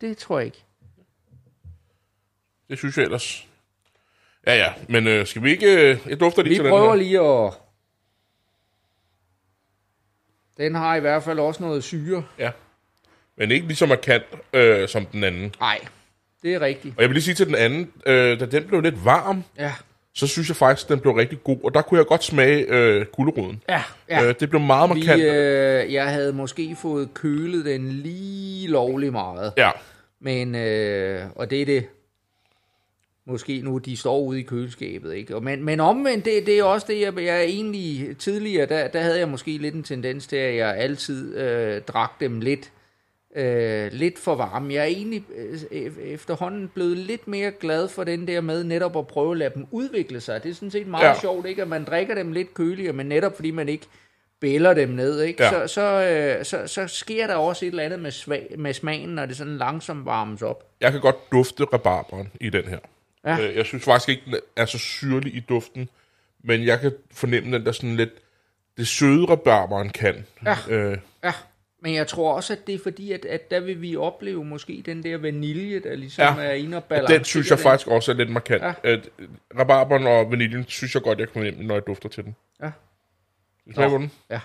det 0.00 0.16
tror 0.16 0.38
jeg 0.38 0.46
ikke. 0.46 0.64
Det 2.70 2.78
synes 2.78 2.96
jeg 2.96 3.04
ellers. 3.04 3.46
Ja, 4.46 4.54
ja, 4.56 4.72
men 4.88 5.06
øh, 5.06 5.26
skal 5.26 5.42
vi 5.42 5.50
ikke... 5.50 5.90
Øh, 5.90 5.98
jeg 6.08 6.20
dufter 6.20 6.42
lige 6.42 6.50
Vi 6.50 6.54
til 6.56 6.64
den 6.64 6.70
prøver 6.70 6.88
her. 6.88 6.96
lige 6.96 7.20
at... 7.20 7.52
Den 10.58 10.74
har 10.74 10.96
i 10.96 11.00
hvert 11.00 11.22
fald 11.22 11.38
også 11.38 11.62
noget 11.62 11.84
syre. 11.84 12.24
Ja. 12.38 12.50
Men 13.38 13.50
ikke 13.50 13.66
lige 13.66 13.76
så 13.76 13.86
markant 13.86 14.24
øh, 14.52 14.88
som 14.88 15.06
den 15.06 15.24
anden. 15.24 15.54
Nej, 15.60 15.78
det 16.42 16.54
er 16.54 16.60
rigtigt. 16.60 16.94
Og 16.96 17.02
jeg 17.02 17.08
vil 17.10 17.14
lige 17.14 17.24
sige 17.24 17.34
til 17.34 17.46
den 17.46 17.54
anden, 17.54 17.90
øh, 18.06 18.40
da 18.40 18.46
den 18.46 18.64
blev 18.64 18.80
lidt 18.80 19.04
varm, 19.04 19.44
Ja, 19.58 19.72
så 20.14 20.26
synes 20.26 20.48
jeg 20.48 20.56
faktisk, 20.56 20.86
at 20.86 20.88
den 20.90 21.00
blev 21.00 21.12
rigtig 21.14 21.42
god. 21.44 21.58
Og 21.64 21.74
der 21.74 21.82
kunne 21.82 21.98
jeg 21.98 22.06
godt 22.06 22.24
smage 22.24 22.64
øh, 22.68 23.06
guleroden. 23.06 23.62
ja, 23.68 23.82
Ja. 24.08 24.24
Øh, 24.28 24.34
det 24.40 24.50
blev 24.50 24.60
meget 24.62 24.90
Vi, 24.90 24.94
markant. 24.94 25.22
øh, 25.22 25.92
jeg 25.92 26.06
havde 26.12 26.32
måske 26.32 26.76
fået 26.82 27.14
kølet 27.14 27.64
den 27.64 27.88
lige 27.88 28.68
lovlig 28.68 29.12
meget. 29.12 29.52
Ja, 29.56 29.70
Men, 30.20 30.54
øh, 30.54 31.22
og 31.36 31.50
det 31.50 31.62
er 31.62 31.66
det, 31.66 31.86
måske 33.28 33.60
nu, 33.64 33.78
de 33.78 33.96
står 33.96 34.20
ude 34.20 34.40
i 34.40 34.42
køleskabet, 34.42 35.14
ikke? 35.14 35.36
Og 35.36 35.42
Men, 35.44 35.64
men 35.64 35.80
omvendt, 35.80 36.24
det, 36.24 36.46
det 36.46 36.58
er 36.58 36.64
også 36.64 36.86
det, 36.90 37.00
jeg, 37.00 37.18
jeg 37.18 37.44
egentlig 37.44 38.16
tidligere, 38.18 38.66
der, 38.66 38.88
der 38.88 39.00
havde 39.00 39.18
jeg 39.18 39.28
måske 39.28 39.58
lidt 39.58 39.74
en 39.74 39.82
tendens 39.82 40.26
til, 40.26 40.36
at 40.36 40.56
jeg 40.56 40.76
altid 40.76 41.36
øh, 41.36 41.82
drak 41.82 42.10
dem 42.20 42.40
lidt, 42.40 42.72
øh, 43.36 43.92
lidt 43.92 44.18
for 44.18 44.34
varme. 44.34 44.74
Jeg 44.74 44.80
er 44.80 44.84
egentlig 44.84 45.24
øh, 45.36 45.60
e- 45.86 46.00
efterhånden 46.00 46.68
blevet 46.74 46.96
lidt 46.96 47.28
mere 47.28 47.50
glad 47.50 47.88
for 47.88 48.04
den 48.04 48.26
der 48.28 48.40
med 48.40 48.64
netop 48.64 48.96
at 48.96 49.06
prøve 49.06 49.30
at 49.32 49.38
lade 49.38 49.50
dem 49.54 49.66
udvikle 49.70 50.20
sig. 50.20 50.42
Det 50.42 50.50
er 50.50 50.54
sådan 50.54 50.70
set 50.70 50.86
meget 50.86 51.04
Ja. 51.04 51.08
ja. 51.08 51.20
sjovt, 51.20 51.46
ikke? 51.46 51.62
At 51.62 51.68
man 51.68 51.84
drikker 51.84 52.14
dem 52.14 52.32
lidt 52.32 52.54
køligere, 52.54 52.92
men 52.92 53.06
netop 53.06 53.34
fordi 53.36 53.50
man 53.50 53.68
ikke 53.68 53.86
bæller 54.40 54.74
dem 54.74 54.88
ned, 54.88 55.20
ikke? 55.22 55.42
Ja. 55.44 55.50
Så, 55.50 55.74
så, 55.74 55.82
øh, 55.82 56.44
så, 56.44 56.66
så 56.66 56.86
sker 56.86 57.26
der 57.26 57.34
også 57.34 57.64
et 57.64 57.70
eller 57.70 57.82
andet 57.82 58.00
med, 58.00 58.10
svag, 58.10 58.54
med 58.58 58.74
smagen, 58.74 59.08
når 59.08 59.26
det 59.26 59.36
sådan 59.36 59.56
langsomt 59.58 60.06
varmes 60.06 60.42
op. 60.42 60.64
jeg 60.80 60.92
kan 60.92 61.00
godt 61.00 61.32
dufte 61.32 61.64
rabarberen 61.64 62.28
i 62.40 62.50
den 62.50 62.64
her. 62.64 62.78
Ja. 63.24 63.38
Øh, 63.40 63.56
jeg 63.56 63.66
synes 63.66 63.84
faktisk 63.84 64.08
ikke, 64.08 64.22
den 64.26 64.34
er 64.56 64.66
så 64.66 64.78
syrlig 64.78 65.34
i 65.34 65.40
duften. 65.40 65.88
Men 66.44 66.64
jeg 66.64 66.80
kan 66.80 66.92
fornemme 67.12 67.56
den 67.56 67.66
der 67.66 67.72
sådan 67.72 67.96
lidt... 67.96 68.10
Det 68.76 68.88
søde 68.88 69.26
rabarberen 69.26 69.88
kan. 69.90 70.26
Ja. 70.44 70.56
Øh, 70.68 70.98
Ja, 71.24 71.32
men 71.80 71.94
jeg 71.94 72.06
tror 72.06 72.34
også, 72.34 72.52
at 72.52 72.66
det 72.66 72.74
er 72.74 72.78
fordi, 72.82 73.12
at, 73.12 73.24
at 73.24 73.50
der 73.50 73.60
vil 73.60 73.82
vi 73.82 73.96
opleve 73.96 74.44
måske 74.44 74.82
den 74.86 75.02
der 75.02 75.16
vanilje, 75.16 75.80
der 75.80 75.96
ligesom 75.96 76.22
Ja. 76.38 76.42
er 76.44 76.52
inde 76.52 76.76
og 76.76 76.84
balancerer 76.84 77.18
den 77.18 77.24
synes 77.24 77.50
jeg 77.50 77.58
faktisk 77.58 77.88
også 77.88 78.12
er 78.12 78.16
lidt 78.16 78.30
markant. 78.30 78.62
Ja. 78.62 78.72
At, 78.82 79.08
rabarberen 79.58 80.06
og 80.06 80.30
vaniljen 80.30 80.64
synes 80.68 80.94
jeg 80.94 81.02
godt, 81.02 81.18
jeg 81.18 81.28
kan 81.28 81.32
fornemme, 81.32 81.64
når 81.64 81.74
jeg 81.74 81.86
dufter 81.86 82.08
til 82.08 82.24
den. 82.24 82.36
Ja. 82.62 82.70
Smager 83.72 83.88
på 83.90 83.98
den? 83.98 84.10
Ja. 84.30 84.40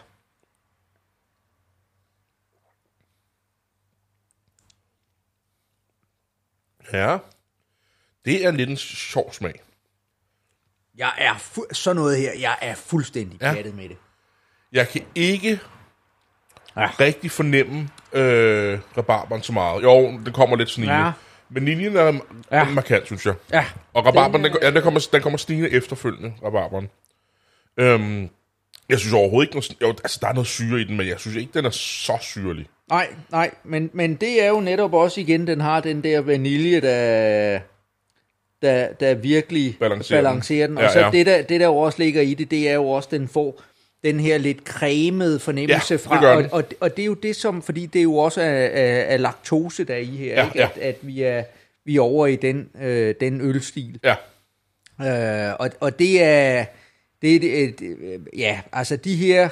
Ja. 6.93 7.17
Det 8.25 8.45
er 8.45 8.51
lidt 8.51 8.69
en 8.69 8.77
sjov 8.77 9.33
smag. 9.33 9.62
Jeg 10.97 11.12
er 11.17 11.33
fu- 11.33 11.73
sådan 11.73 11.95
noget 11.95 12.17
her, 12.17 12.31
jeg 12.39 12.55
er 12.62 12.75
fuldstændig 12.75 13.41
Ja. 13.41 13.53
pjattet 13.53 13.75
med 13.75 13.89
det. 13.89 13.97
Jeg 14.71 14.89
kan 14.89 15.01
ikke 15.15 15.59
Ja. 16.77 16.88
rigtig 16.99 17.31
fornemme 17.31 17.89
øh, 18.13 18.79
rabarberen 18.97 19.43
så 19.43 19.53
meget. 19.53 19.83
Jo, 19.83 20.19
det 20.25 20.33
kommer 20.33 20.55
lidt 20.55 20.69
snigende. 20.69 20.95
Ja. 20.99 21.05
Ja. 21.05 21.12
Vaniljen 21.49 21.95
er 21.95 22.03
Ja. 22.03 22.57
ja. 22.57 22.63
markant, 22.69 23.05
synes 23.05 23.25
jeg. 23.25 23.33
Ja, 23.53 23.65
Og 23.93 24.05
rabarberen, 24.05 24.43
Den 24.43 24.51
den, 24.53 24.59
ja, 24.63 24.71
den, 24.71 24.81
kommer, 24.83 25.07
den 25.12 25.21
kommer 25.21 25.38
snigende 25.38 25.69
efterfølgende, 25.71 26.33
rabarberen. 26.43 26.89
Øhm, 27.77 28.29
jeg 28.89 28.99
synes 28.99 29.13
overhovedet 29.13 29.47
ikke, 29.47 29.55
noget, 29.55 29.81
jo, 29.81 29.88
altså 30.03 30.17
der 30.21 30.27
er 30.27 30.33
noget 30.33 30.47
syre 30.47 30.81
i 30.81 30.83
den, 30.83 30.97
men 30.97 31.07
jeg 31.07 31.19
synes 31.19 31.38
ikke, 31.38 31.51
den 31.53 31.65
er 31.65 31.69
så 31.69 32.17
syrlig. 32.21 32.67
nej, 32.89 33.07
nej, 33.29 33.51
men, 33.63 33.89
men 33.93 34.15
det 34.15 34.43
er 34.43 34.47
jo 34.47 34.59
netop 34.59 34.93
også 34.93 35.19
igen, 35.21 35.47
den 35.47 35.62
har 35.62 35.79
den 35.81 36.03
der 36.03 36.19
vanilje, 36.21 36.81
der, 36.81 37.59
der, 38.63 38.88
der 38.93 39.13
virkelig 39.13 39.78
Balancerer 39.80 40.19
den. 40.21 40.26
balancerer 40.26 40.67
den. 40.67 40.78
Og 40.78 40.84
Ja, 40.84 40.93
så 40.93 40.99
ja. 40.99 41.10
Det, 41.12 41.26
der, 41.26 41.41
det, 41.41 41.60
der 41.60 41.65
jo 41.65 41.78
også 41.78 41.99
ligger 42.04 42.21
i 42.21 42.34
det, 42.34 42.52
det 42.52 42.69
er 42.69 42.73
jo 42.73 42.89
også, 42.89 43.10
den 43.12 43.28
får 43.28 43.62
den 44.04 44.19
her 44.19 44.38
lidt 44.38 44.58
cremede 44.67 45.39
fornemmelse 45.39 45.93
Ja, 45.93 45.97
fra, 45.97 46.36
og, 46.36 46.43
den. 46.43 46.52
og, 46.54 46.63
og 46.80 46.95
det 46.97 47.02
er 47.04 47.06
jo 47.08 47.13
det 47.13 47.36
som, 47.36 47.62
fordi 47.62 47.86
det 47.86 47.99
er 47.99 48.04
jo 48.04 48.15
også 48.17 48.41
af, 48.41 48.71
af, 48.73 49.06
af 49.13 49.21
laktose, 49.21 49.84
der 49.84 49.93
er 49.93 49.97
i 49.97 50.06
her, 50.06 50.34
Ja, 50.36 50.45
ikke? 50.45 50.60
ja. 50.60 50.67
At, 50.76 50.82
at 50.82 50.95
vi 51.02 51.21
er 51.23 51.43
vi 51.86 51.95
er 51.95 52.02
over 52.02 52.28
i 52.28 52.36
den, 52.36 52.69
øh, 52.82 53.15
den 53.19 53.41
ølstil. 53.41 53.99
Ja, 54.04 54.15
Øh, 55.02 55.54
og, 55.60 55.69
og 55.80 55.99
det 55.99 56.23
er, 56.23 56.65
det, 57.21 57.36
er 57.36 57.39
det, 57.39 57.80
det, 57.80 57.97
ja, 58.38 58.60
altså 58.73 58.95
de 58.95 59.15
her, 59.15 59.49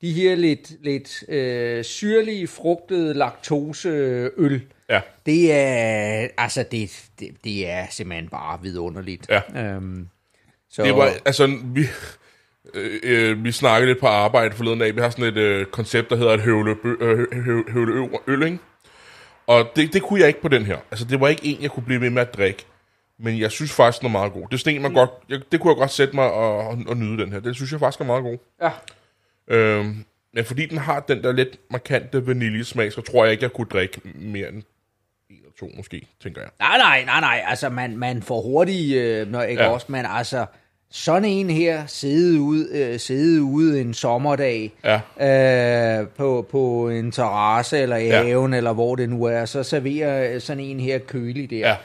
de 0.00 0.12
her 0.12 0.34
lidt, 0.34 0.72
lidt 0.84 1.24
øh, 1.28 1.84
syrlige, 1.84 2.46
frugtede 2.48 3.14
laktoseøl, 3.14 4.60
ja. 4.90 5.00
det 5.26 5.52
er, 5.52 6.28
altså 6.38 6.64
det, 6.70 7.04
det, 7.20 7.28
det 7.44 7.68
er 7.70 7.86
simpelthen 7.90 8.28
bare 8.28 8.58
vidunderligt. 8.62 9.28
Ja. 9.30 9.64
Øhm, 9.64 10.08
så, 10.70 10.82
Det 10.82 10.96
var, 10.96 11.12
altså, 11.24 11.58
vi, 11.64 11.84
øh, 12.74 13.00
øh, 13.02 13.44
vi 13.44 13.52
snakkede 13.52 13.90
lidt 13.90 14.00
på 14.00 14.06
arbejde 14.06 14.54
forleden 14.56 14.82
af. 14.82 14.96
Vi 14.96 15.00
har 15.00 15.10
sådan 15.10 15.24
et 15.24 15.36
øh, 15.36 15.66
koncept, 15.66 16.10
der 16.10 16.16
hedder 16.16 16.32
et 16.32 16.40
høvle, 16.40 16.76
øh, 16.84 17.18
hø- 17.44 17.70
høvle 17.72 17.92
øver 17.92 18.18
øl, 18.26 18.42
ikke? 18.42 18.58
Og 19.46 19.70
det, 19.76 19.92
det 19.92 20.02
kunne 20.02 20.20
jeg 20.20 20.28
ikke 20.28 20.40
på 20.42 20.48
den 20.48 20.66
her. 20.66 20.76
Altså, 20.90 21.04
det 21.04 21.20
var 21.20 21.28
ikke 21.28 21.46
en, 21.46 21.62
jeg 21.62 21.70
kunne 21.70 21.82
blive 21.86 22.00
ved 22.00 22.10
med 22.10 22.22
at 22.22 22.34
drikke. 22.36 22.64
Men 23.18 23.38
jeg 23.38 23.50
synes 23.50 23.72
faktisk, 23.72 24.00
den 24.00 24.06
er 24.08 24.12
meget 24.12 24.32
god. 24.32 24.48
Det 24.48 24.54
er 24.54 24.58
sådan 24.58 24.74
en, 24.76 24.82
man 24.82 24.92
godt, 24.94 25.10
jeg, 25.28 25.40
det 25.52 25.60
kunne 25.60 25.70
jeg 25.70 25.76
godt 25.76 25.90
sætte 25.90 26.14
mig 26.16 26.30
og, 26.32 26.58
og, 26.58 26.78
og 26.86 26.96
nyde 26.96 27.22
den 27.22 27.32
her. 27.32 27.40
Det 27.40 27.56
synes 27.56 27.72
jeg 27.72 27.80
faktisk 27.80 28.00
er 28.00 28.04
meget 28.04 28.22
god. 28.22 28.38
ja, 28.62 28.70
Øhm, 29.48 30.04
men 30.34 30.44
fordi 30.44 30.66
den 30.66 30.78
har 30.78 31.00
den 31.00 31.22
der 31.22 31.32
lidt 31.32 31.58
markante 31.70 32.26
vaniljesmag, 32.26 32.92
så 32.92 33.00
tror 33.00 33.24
jeg 33.24 33.32
ikke, 33.32 33.42
jeg 33.44 33.52
kunne 33.52 33.66
drikke 33.72 34.00
mere 34.14 34.48
end 34.48 34.56
en 34.56 35.36
eller 35.36 35.50
to 35.60 35.70
måske, 35.76 36.06
tænker 36.22 36.40
jeg. 36.40 36.50
nej, 36.60 36.78
nej, 36.78 37.04
nej, 37.04 37.20
nej, 37.20 37.44
altså 37.46 37.68
man, 37.68 37.96
man 37.96 38.22
får 38.22 38.42
hurtigt, 38.42 38.96
øh, 38.96 39.30
når 39.30 39.42
ikke 39.42 39.62
Ja. 39.62 39.68
også, 39.68 39.86
men 39.88 40.04
altså 40.08 40.46
sådan 40.90 41.24
en 41.24 41.50
her, 41.50 41.86
sidde 41.86 42.40
ude, 42.40 42.68
øh, 42.78 42.98
sidde 43.00 43.42
ude 43.42 43.80
en 43.80 43.94
sommerdag, 43.94 44.72
Ja, 44.84 46.00
øh, 46.00 46.08
på, 46.08 46.46
på 46.50 46.88
en 46.88 47.12
terrasse 47.12 47.78
eller 47.78 47.96
i 47.96 48.06
Ja. 48.06 48.22
haven, 48.22 48.54
eller 48.54 48.72
hvor 48.72 48.96
det 48.96 49.08
nu 49.08 49.24
er, 49.24 49.44
så 49.44 49.62
serverer 49.62 50.38
sådan 50.38 50.62
en 50.64 50.80
her 50.80 50.98
kølig 50.98 51.50
der. 51.50 51.58
ja. 51.58 51.76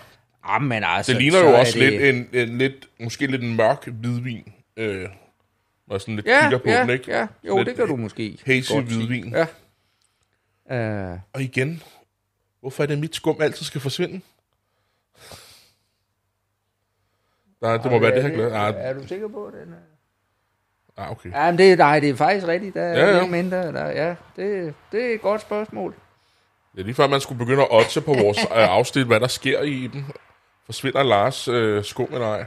Jamen 0.50 0.84
altså, 0.86 1.12
Det 1.14 1.22
ligner 1.22 1.40
jo 1.40 1.54
også 1.60 1.80
det... 1.80 1.90
lidt 1.92 2.02
en, 2.16 2.28
en 2.34 2.58
lidt, 2.58 2.88
måske 3.00 3.28
lidt 3.28 3.42
en 3.44 3.56
mørk 3.56 3.88
hvidvin. 3.88 4.44
Øh, 4.78 5.06
jeg 5.96 6.02
sådan 6.02 6.16
lidt 6.16 6.26
Ja, 6.26 6.42
kigger 6.42 6.58
på 6.58 6.70
ja, 6.70 6.82
den, 6.82 6.90
ikke? 6.90 7.12
ja, 7.12 7.28
jo, 7.44 7.58
Lidt 7.58 7.68
det 7.68 7.76
kan 7.76 7.88
du 7.88 7.96
måske 7.96 8.38
hazy 8.46 8.72
hvidvin. 8.74 9.36
Ja. 10.70 11.14
Uh, 11.14 11.20
Og 11.34 11.42
igen, 11.42 11.84
hvorfor 12.60 12.84
er 12.84 12.88
det 12.88 13.00
mit 13.00 13.16
skum 13.16 13.42
altid 13.42 13.66
skal 13.66 13.82
forsvinde? 13.82 14.22
Nej, 17.62 17.78
det 17.78 17.92
må 17.92 18.00
være 18.00 18.16
det 18.16 18.24
her 18.24 18.30
glas. 18.30 18.52
Ah, 18.54 18.74
Er 18.78 18.94
du 18.94 19.08
sikker 19.08 19.28
på 19.28 19.52
den? 19.54 19.74
er- 19.74 19.78
ah, 21.04 21.12
okay. 21.12 21.32
Ja, 21.32 21.52
men 21.52 21.58
det, 21.58 21.78
nej, 21.78 22.00
det 22.00 22.10
er 22.10 22.16
faktisk 22.16 22.48
rigtigt. 22.48 22.74
Der 22.74 22.82
er 22.82 23.00
Ja, 23.00 23.06
ja, 23.06 23.12
ja. 23.16 23.18
ja. 23.24 23.28
mindre. 23.28 23.58
Der, 23.74 23.86
ja, 23.88 24.16
det, 24.36 24.74
det 24.92 25.06
er 25.10 25.14
et 25.16 25.22
godt 25.22 25.42
spørgsmål. 25.42 25.96
Er 26.78 26.84
lige 26.84 26.96
før, 26.96 27.08
man 27.08 27.22
skulle 27.22 27.40
begynde 27.40 27.62
at 27.62 27.68
oddse 27.72 28.02
på 28.02 28.14
vores 28.14 28.38
øh, 28.38 28.48
afsnit, 28.52 29.06
hvad 29.08 29.20
der 29.20 29.28
sker 29.28 29.62
i 29.62 29.88
dem. 29.88 30.04
Forsvinder 30.66 31.04
Lars 31.04 31.48
øh, 31.48 31.84
skum 31.84 32.08
eller 32.14 32.28
ej? 32.28 32.46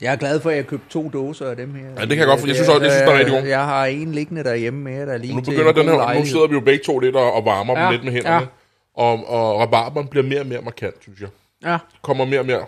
Jeg 0.00 0.12
er 0.12 0.16
glad 0.16 0.40
for, 0.40 0.50
at 0.50 0.56
jeg 0.56 0.66
købte 0.66 0.86
to 0.90 1.08
dåser 1.12 1.50
af 1.50 1.56
dem 1.56 1.74
her. 1.74 1.86
Ja, 1.86 2.00
det 2.00 2.08
kan 2.08 2.18
jeg 2.18 2.26
godt, 2.26 2.40
for 2.40 2.46
jeg 2.46 2.56
synes 2.56 2.68
også, 2.68 2.82
jeg 2.82 2.92
synes, 2.92 3.02
det 3.02 3.14
er 3.14 3.18
rigtig 3.18 3.34
god. 3.34 3.48
Jeg 3.48 3.64
har 3.64 3.86
en 3.86 4.12
liggende 4.12 4.44
derhjemme 4.44 4.80
med, 4.80 5.06
der 5.06 5.12
er 5.12 5.18
lige 5.18 5.34
Nu 5.34 5.40
begynder 5.40 5.68
en 5.70 5.76
den 5.76 5.84
her, 5.84 5.92
nu 5.92 5.98
lejlighed. 5.98 6.30
sidder 6.30 6.46
vi 6.46 6.54
jo 6.54 6.60
begge 6.60 6.84
to 6.84 6.98
lidt 6.98 7.16
og, 7.16 7.32
og 7.32 7.44
varmer 7.44 7.78
ja, 7.78 7.84
dem 7.84 7.92
lidt 7.92 8.04
med 8.04 8.12
hænderne. 8.12 8.36
ja. 8.36 8.46
Og, 8.94 9.28
og 9.28 9.60
rabarberen 9.60 10.08
bliver 10.08 10.24
mere 10.24 10.40
og 10.40 10.46
mere 10.46 10.60
markant, 10.62 10.94
synes 11.02 11.20
jeg. 11.20 11.28
Ja, 11.64 11.78
Kommer 12.02 12.24
mere 12.24 12.40
og 12.40 12.46
mere. 12.46 12.66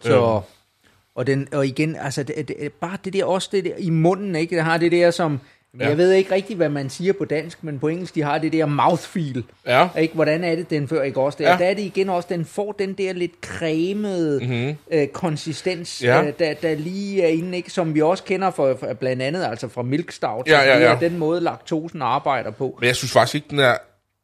så... 0.00 0.40
Og, 1.14 1.26
den, 1.26 1.48
og 1.52 1.66
igen, 1.66 1.96
altså, 1.96 2.22
det, 2.22 2.48
det, 2.48 2.72
bare 2.80 2.96
det 3.04 3.12
der, 3.12 3.24
også 3.24 3.48
det 3.52 3.64
der 3.64 3.74
i 3.78 3.90
munden, 3.90 4.36
ikke? 4.36 4.56
Det 4.56 4.64
har 4.64 4.78
det 4.78 4.92
der, 4.92 5.10
som 5.10 5.40
Men 5.72 5.88
jeg 5.88 5.98
ved 5.98 6.12
ikke 6.12 6.34
rigtig, 6.34 6.56
hvad 6.56 6.68
man 6.68 6.90
siger 6.90 7.12
på 7.12 7.24
dansk, 7.24 7.64
men 7.64 7.78
på 7.78 7.88
engelsk, 7.88 8.14
de 8.14 8.22
har 8.22 8.38
det 8.38 8.52
der 8.52 8.66
mouthfeel. 8.66 9.44
Ja. 9.66 9.88
Ikke? 9.98 10.14
Hvordan 10.14 10.44
er 10.44 10.54
det, 10.54 10.70
den 10.70 10.88
før 10.88 11.02
ikke 11.02 11.20
også 11.20 11.38
der? 11.38 11.44
Ja. 11.44 11.52
Ja. 11.52 11.58
Der 11.58 11.64
er 11.64 11.74
det 11.74 11.82
igen 11.82 12.08
også, 12.08 12.28
den 12.30 12.44
får 12.44 12.72
den 12.72 12.92
der 12.92 13.12
lidt 13.12 13.32
cremede 13.42 14.40
mm-hmm. 14.46 14.76
øh, 14.92 15.06
konsistens, 15.08 16.02
Ja. 16.02 16.22
øh, 16.22 16.32
der, 16.38 16.54
der 16.54 16.74
lige 16.74 17.22
er 17.22 17.28
inde, 17.28 17.56
ikke? 17.56 17.70
som 17.70 17.94
vi 17.94 18.02
også 18.02 18.24
kender 18.24 18.50
fra, 18.50 18.72
fra 18.72 18.92
blandt 18.92 19.22
andet 19.22 19.44
altså 19.44 19.68
fra 19.68 19.82
milk 19.82 20.10
stout. 20.12 20.46
Ja, 20.48 20.60
ja, 20.60 20.76
Det 20.76 20.84
er 20.86 20.90
ja. 20.90 20.96
Den 21.00 21.18
måde, 21.18 21.40
laktosen 21.40 22.02
arbejder 22.02 22.50
på. 22.50 22.76
Men 22.80 22.86
jeg 22.86 22.96
synes 22.96 23.12
faktisk 23.12 23.34
ikke, 23.34 23.46
den 23.50 23.58
er, 23.58 23.76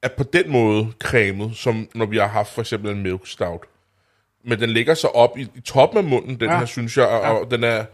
er 0.03 0.09
på 0.17 0.23
den 0.23 0.51
måde 0.51 0.87
cremet, 1.03 1.57
som 1.57 1.89
når 1.95 2.07
vi 2.07 2.17
har 2.19 2.27
haft 2.29 2.53
for 2.55 2.61
eksempel 2.61 2.91
en 2.91 3.03
milk 3.03 3.27
stout. 3.27 3.61
Men 4.45 4.61
den 4.61 4.71
ligger 4.71 4.95
så 4.95 5.07
op 5.09 5.39
i, 5.39 5.43
i 5.55 5.61
toppen 5.61 5.99
af 5.99 6.05
munden, 6.05 6.41
den 6.41 6.51
Ja. 6.51 6.59
her, 6.59 6.67
synes 6.67 6.97
jeg, 6.97 7.07
og, 7.07 7.21
Ja. 7.23 7.31
og 7.33 7.51
den, 7.51 7.65
er, 7.65 7.85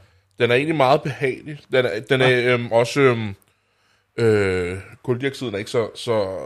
den 0.41 0.51
er 0.51 0.55
egentlig 0.55 0.77
meget 0.77 1.03
behagelig. 1.03 1.59
Den 1.73 1.85
er, 1.87 2.01
den 2.11 2.21
er 2.21 2.55
øhm, 2.55 2.73
også... 2.73 3.01
Øhm, 3.01 3.35
øh, 4.17 4.79
koldioxiden 5.05 5.55
er 5.55 5.59
ikke 5.59 5.71
så, 5.71 5.91
så, 5.95 6.39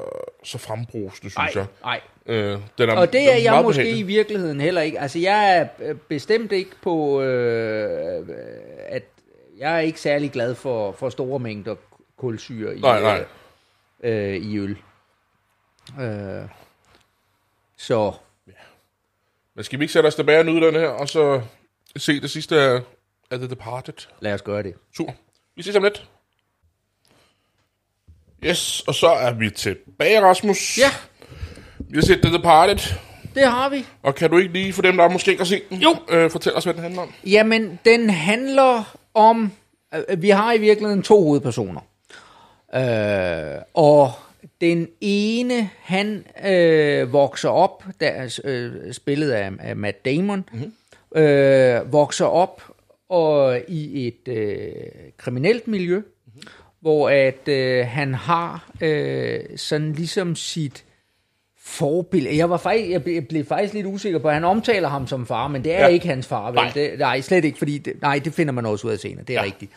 så 0.44 0.58
frembrusende, 0.58 1.30
synes 1.30 1.36
Nej, 1.36 1.50
jeg. 1.54 1.66
nej. 1.82 2.00
Øh, 2.26 2.58
den 2.78 2.88
er, 2.90 2.96
Og 2.96 3.06
det 3.06 3.20
den 3.20 3.28
er 3.28 3.36
jeg 3.36 3.62
måske 3.62 3.78
behagelig. 3.78 4.00
i 4.00 4.02
virkeligheden 4.02 4.60
heller 4.60 4.80
ikke. 4.80 5.00
Altså, 5.00 5.18
jeg 5.18 5.56
er 5.58 5.68
øh, 5.82 5.96
bestemt 6.08 6.52
ikke 6.52 6.70
på, 6.82 7.22
øh, 7.22 8.28
at 8.88 9.02
jeg 9.58 9.74
er 9.76 9.80
ikke 9.80 10.00
særlig 10.00 10.30
glad 10.32 10.54
for, 10.54 10.92
for 10.92 11.10
store 11.10 11.38
mængder 11.38 11.74
kulsyre 12.16 12.76
i, 12.76 12.80
Nej, 12.80 13.00
nej. 13.00 13.24
Øh, 14.02 14.28
øh, 14.34 14.36
i 14.36 14.58
øl. 14.58 14.76
Øh, 16.00 16.42
så 17.76 18.12
Men 19.54 19.64
skal 19.64 19.78
vi 19.78 19.84
ikke 19.84 19.92
sætte 19.92 20.06
os 20.06 20.14
tilbage 20.14 20.38
og 20.38 20.46
nyde 20.46 20.66
den 20.66 20.74
her, 20.74 20.88
og 20.88 21.08
så 21.08 21.42
se 21.96 22.20
det 22.20 22.30
sidste 22.30 22.56
af 23.30 23.38
The 23.38 23.48
Departed? 23.50 24.06
lad 24.20 24.34
os 24.34 24.42
gøre 24.42 24.62
det. 24.62 24.74
Super. 24.96 25.12
Vi 25.56 25.62
ses 25.62 25.76
om 25.76 25.82
lidt. 25.82 26.08
Yes, 28.44 28.80
og 28.86 28.94
så 28.94 29.06
er 29.06 29.32
vi 29.32 29.50
tilbage, 29.50 30.20
Rasmus. 30.20 30.78
Ja, 30.78 30.90
Vi 31.78 31.94
har 31.98 32.02
set 32.02 32.20
The 32.22 32.32
Departed, 32.36 32.78
det 33.34 33.44
har 33.46 33.68
vi. 33.68 33.84
og 34.02 34.14
kan 34.14 34.30
du 34.30 34.38
ikke 34.38 34.52
lige, 34.52 34.72
for 34.72 34.82
dem, 34.82 34.96
der 34.96 35.08
måske 35.08 35.30
ikke 35.30 35.40
har 35.40 35.46
set 35.46 35.62
den, 35.70 35.78
Jo. 35.78 35.96
øh, 36.10 36.30
fortælle 36.30 36.56
os, 36.56 36.64
hvad 36.64 36.74
den 36.74 36.82
handler 36.82 37.02
om? 37.02 37.12
Jamen, 37.26 37.78
den 37.84 38.10
handler 38.10 38.96
om... 39.14 39.52
øh, 40.08 40.22
Vi 40.22 40.28
har 40.30 40.52
i 40.52 40.58
virkeligheden 40.58 41.02
to 41.02 41.22
hovedpersoner. 41.22 41.80
Øh, 42.74 43.62
og 43.74 44.12
den 44.60 44.88
ene, 45.00 45.70
han 45.82 46.24
øh, 46.46 47.12
vokser 47.12 47.48
op, 47.48 47.84
der 48.00 48.08
er 48.08 48.38
øh, 48.44 48.92
spillet 48.92 49.30
af, 49.30 49.50
af 49.60 49.76
Matt 49.76 50.04
Damon, 50.04 50.44
mm-hmm. 50.52 50.72
øh, 51.22 51.92
vokser 51.92 52.26
op 52.26 52.62
og 53.08 53.60
i 53.68 54.06
et 54.06 54.28
øh, 54.32 54.68
kriminelt 55.16 55.68
miljø. 55.68 56.02
Hvor 56.86 57.10
at 57.10 57.48
øh, 57.48 57.86
han 57.86 58.14
har 58.14 58.70
øh, 58.80 59.40
sådan 59.56 59.92
ligesom 59.92 60.36
sit 60.36 60.84
forbillede. 61.60 62.36
Jeg, 62.36 62.50
var 62.50 62.56
faktisk, 62.56 62.90
jeg, 62.90 63.02
blev, 63.04 63.14
jeg 63.14 63.28
blev 63.28 63.44
faktisk 63.44 63.74
lidt 63.74 63.86
usikker 63.86 64.18
på, 64.18 64.28
at 64.28 64.34
han 64.34 64.44
omtaler 64.44 64.88
ham 64.88 65.06
som 65.06 65.26
far, 65.26 65.48
men 65.48 65.64
det 65.64 65.72
er 65.72 65.80
Ja. 65.80 65.86
ikke 65.86 66.06
hans 66.08 66.26
far. 66.26 66.46
Vel? 66.46 66.54
Nej. 66.54 66.64
Nej. 66.64 66.72
Det, 66.74 66.98
nej, 66.98 67.20
slet 67.20 67.44
ikke, 67.44 67.58
fordi 67.58 67.78
det, 67.78 68.02
nej, 68.02 68.20
det 68.24 68.32
finder 68.34 68.52
man 68.52 68.66
også 68.66 68.86
ud 68.86 68.92
af 68.92 68.98
senere. 68.98 69.24
Det 69.24 69.36
er 69.36 69.40
ja. 69.40 69.44
rigtigt. 69.46 69.72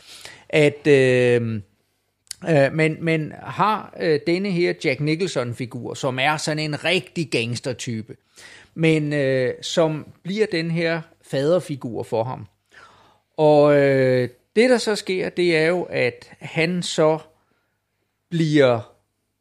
At, 0.50 0.88
øh, 0.88 1.62
øh, 2.50 2.74
men, 2.74 2.98
men 3.02 3.34
har 3.44 3.96
øh, 4.00 4.20
denne 4.28 4.52
her 4.52 4.74
Jack 4.84 5.00
Nicholson-figur, 5.00 5.94
som 5.94 6.20
er 6.20 6.38
sådan 6.38 6.60
en 6.60 6.86
rigtig 6.86 7.30
gangstertype, 7.32 8.16
men 8.76 9.14
øh, 9.14 9.54
som 9.62 10.06
bliver 10.24 10.46
den 10.52 10.72
her 10.72 11.02
faderfigur 11.32 12.04
for 12.04 12.24
ham. 12.24 12.46
Og 13.38 13.78
øh, 13.78 14.30
det, 14.56 14.70
der 14.70 14.78
så 14.78 14.96
sker, 14.96 15.30
det 15.30 15.58
er 15.58 15.68
jo, 15.68 15.84
at 15.84 16.32
han 16.40 16.84
så 16.84 17.20
bliver 18.30 18.96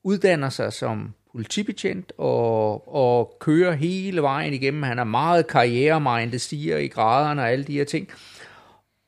uddanner 0.05 0.49
sig 0.49 0.73
som 0.73 1.15
politibetjent 1.33 2.13
og, 2.19 2.95
og 2.95 3.37
kører 3.41 3.73
hele 3.73 4.23
vejen 4.23 4.55
igennem. 4.55 4.83
Han 4.83 4.99
er 4.99 5.05
meget 5.05 5.47
karrieremindet, 5.47 6.41
stiger 6.41 6.79
i 6.79 6.87
graderne 6.87 7.43
og 7.43 7.51
alle 7.51 7.65
de 7.65 7.73
her 7.73 7.85
ting. 7.85 8.09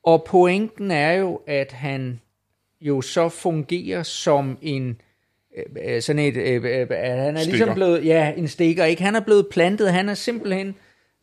Og 0.03 0.23
pointen 0.23 0.91
er 0.91 1.11
jo, 1.11 1.41
at 1.47 1.71
han 1.71 2.21
jo 2.81 3.01
så 3.01 3.29
fungerer 3.29 4.03
som 4.03 4.57
en 4.61 5.01
øh, 5.57 5.95
øh, 5.95 6.01
sådan 6.01 6.19
et, 6.19 6.37
øh, 6.37 6.63
øh, 6.63 6.89
han 6.89 7.35
er 7.35 7.39
Stikker. 7.39 7.57
ligesom 7.57 7.75
blevet, 7.75 8.05
ja, 8.05 8.33
en 8.37 8.47
stikker, 8.47 8.85
ikke? 8.85 9.03
Han 9.03 9.15
er 9.15 9.19
blevet 9.19 9.47
plantet, 9.51 9.93
han 9.93 10.09
er 10.09 10.13
simpelthen 10.13 10.75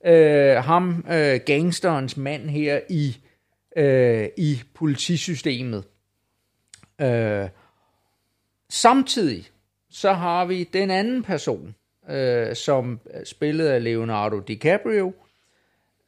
øh, 0.07 0.57
ham, 0.57 1.05
øh, 1.11 1.41
gangsterens 1.47 2.17
mand 2.17 2.49
her 2.51 2.81
i, 2.88 3.17
øh, 3.79 4.29
i 4.37 4.62
politisystemet. 4.75 5.85
Øh, 7.01 7.49
samtidig 8.69 9.51
så 9.91 10.12
har 10.12 10.45
vi 10.45 10.64
den 10.64 10.91
anden 10.91 11.23
person, 11.23 11.75
øh, 12.11 12.57
som 12.57 13.01
spillede 13.01 13.27
spillet 13.27 13.67
af 13.67 13.85
Leonardo 13.85 14.38
DiCaprio, 14.38 15.12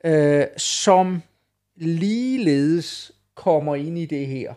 øh, 0.05 0.45
som 0.57 1.23
ligeledes 1.77 3.13
kommer 3.35 3.75
ind 3.75 3.99
i 3.99 4.07
det 4.07 4.27
her. 4.27 4.55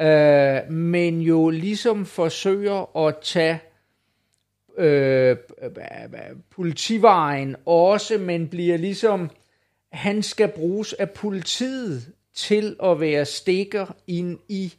Øh, 0.00 0.72
men 0.72 1.20
jo 1.20 1.50
ligesom 1.50 2.06
forsøger 2.06 3.06
at 3.06 3.16
tage 3.22 3.60
øh, 4.78 5.36
politivejen 6.50 7.56
også, 7.66 8.18
men 8.18 8.48
bliver 8.48 8.76
ligesom, 8.76 9.30
han 9.92 10.22
skal 10.22 10.48
bruges 10.48 10.92
af 10.92 11.10
politiet 11.10 12.12
til 12.34 12.76
at 12.84 13.00
være 13.00 13.24
stikker 13.24 13.86
ind 14.06 14.38
i 14.48 14.74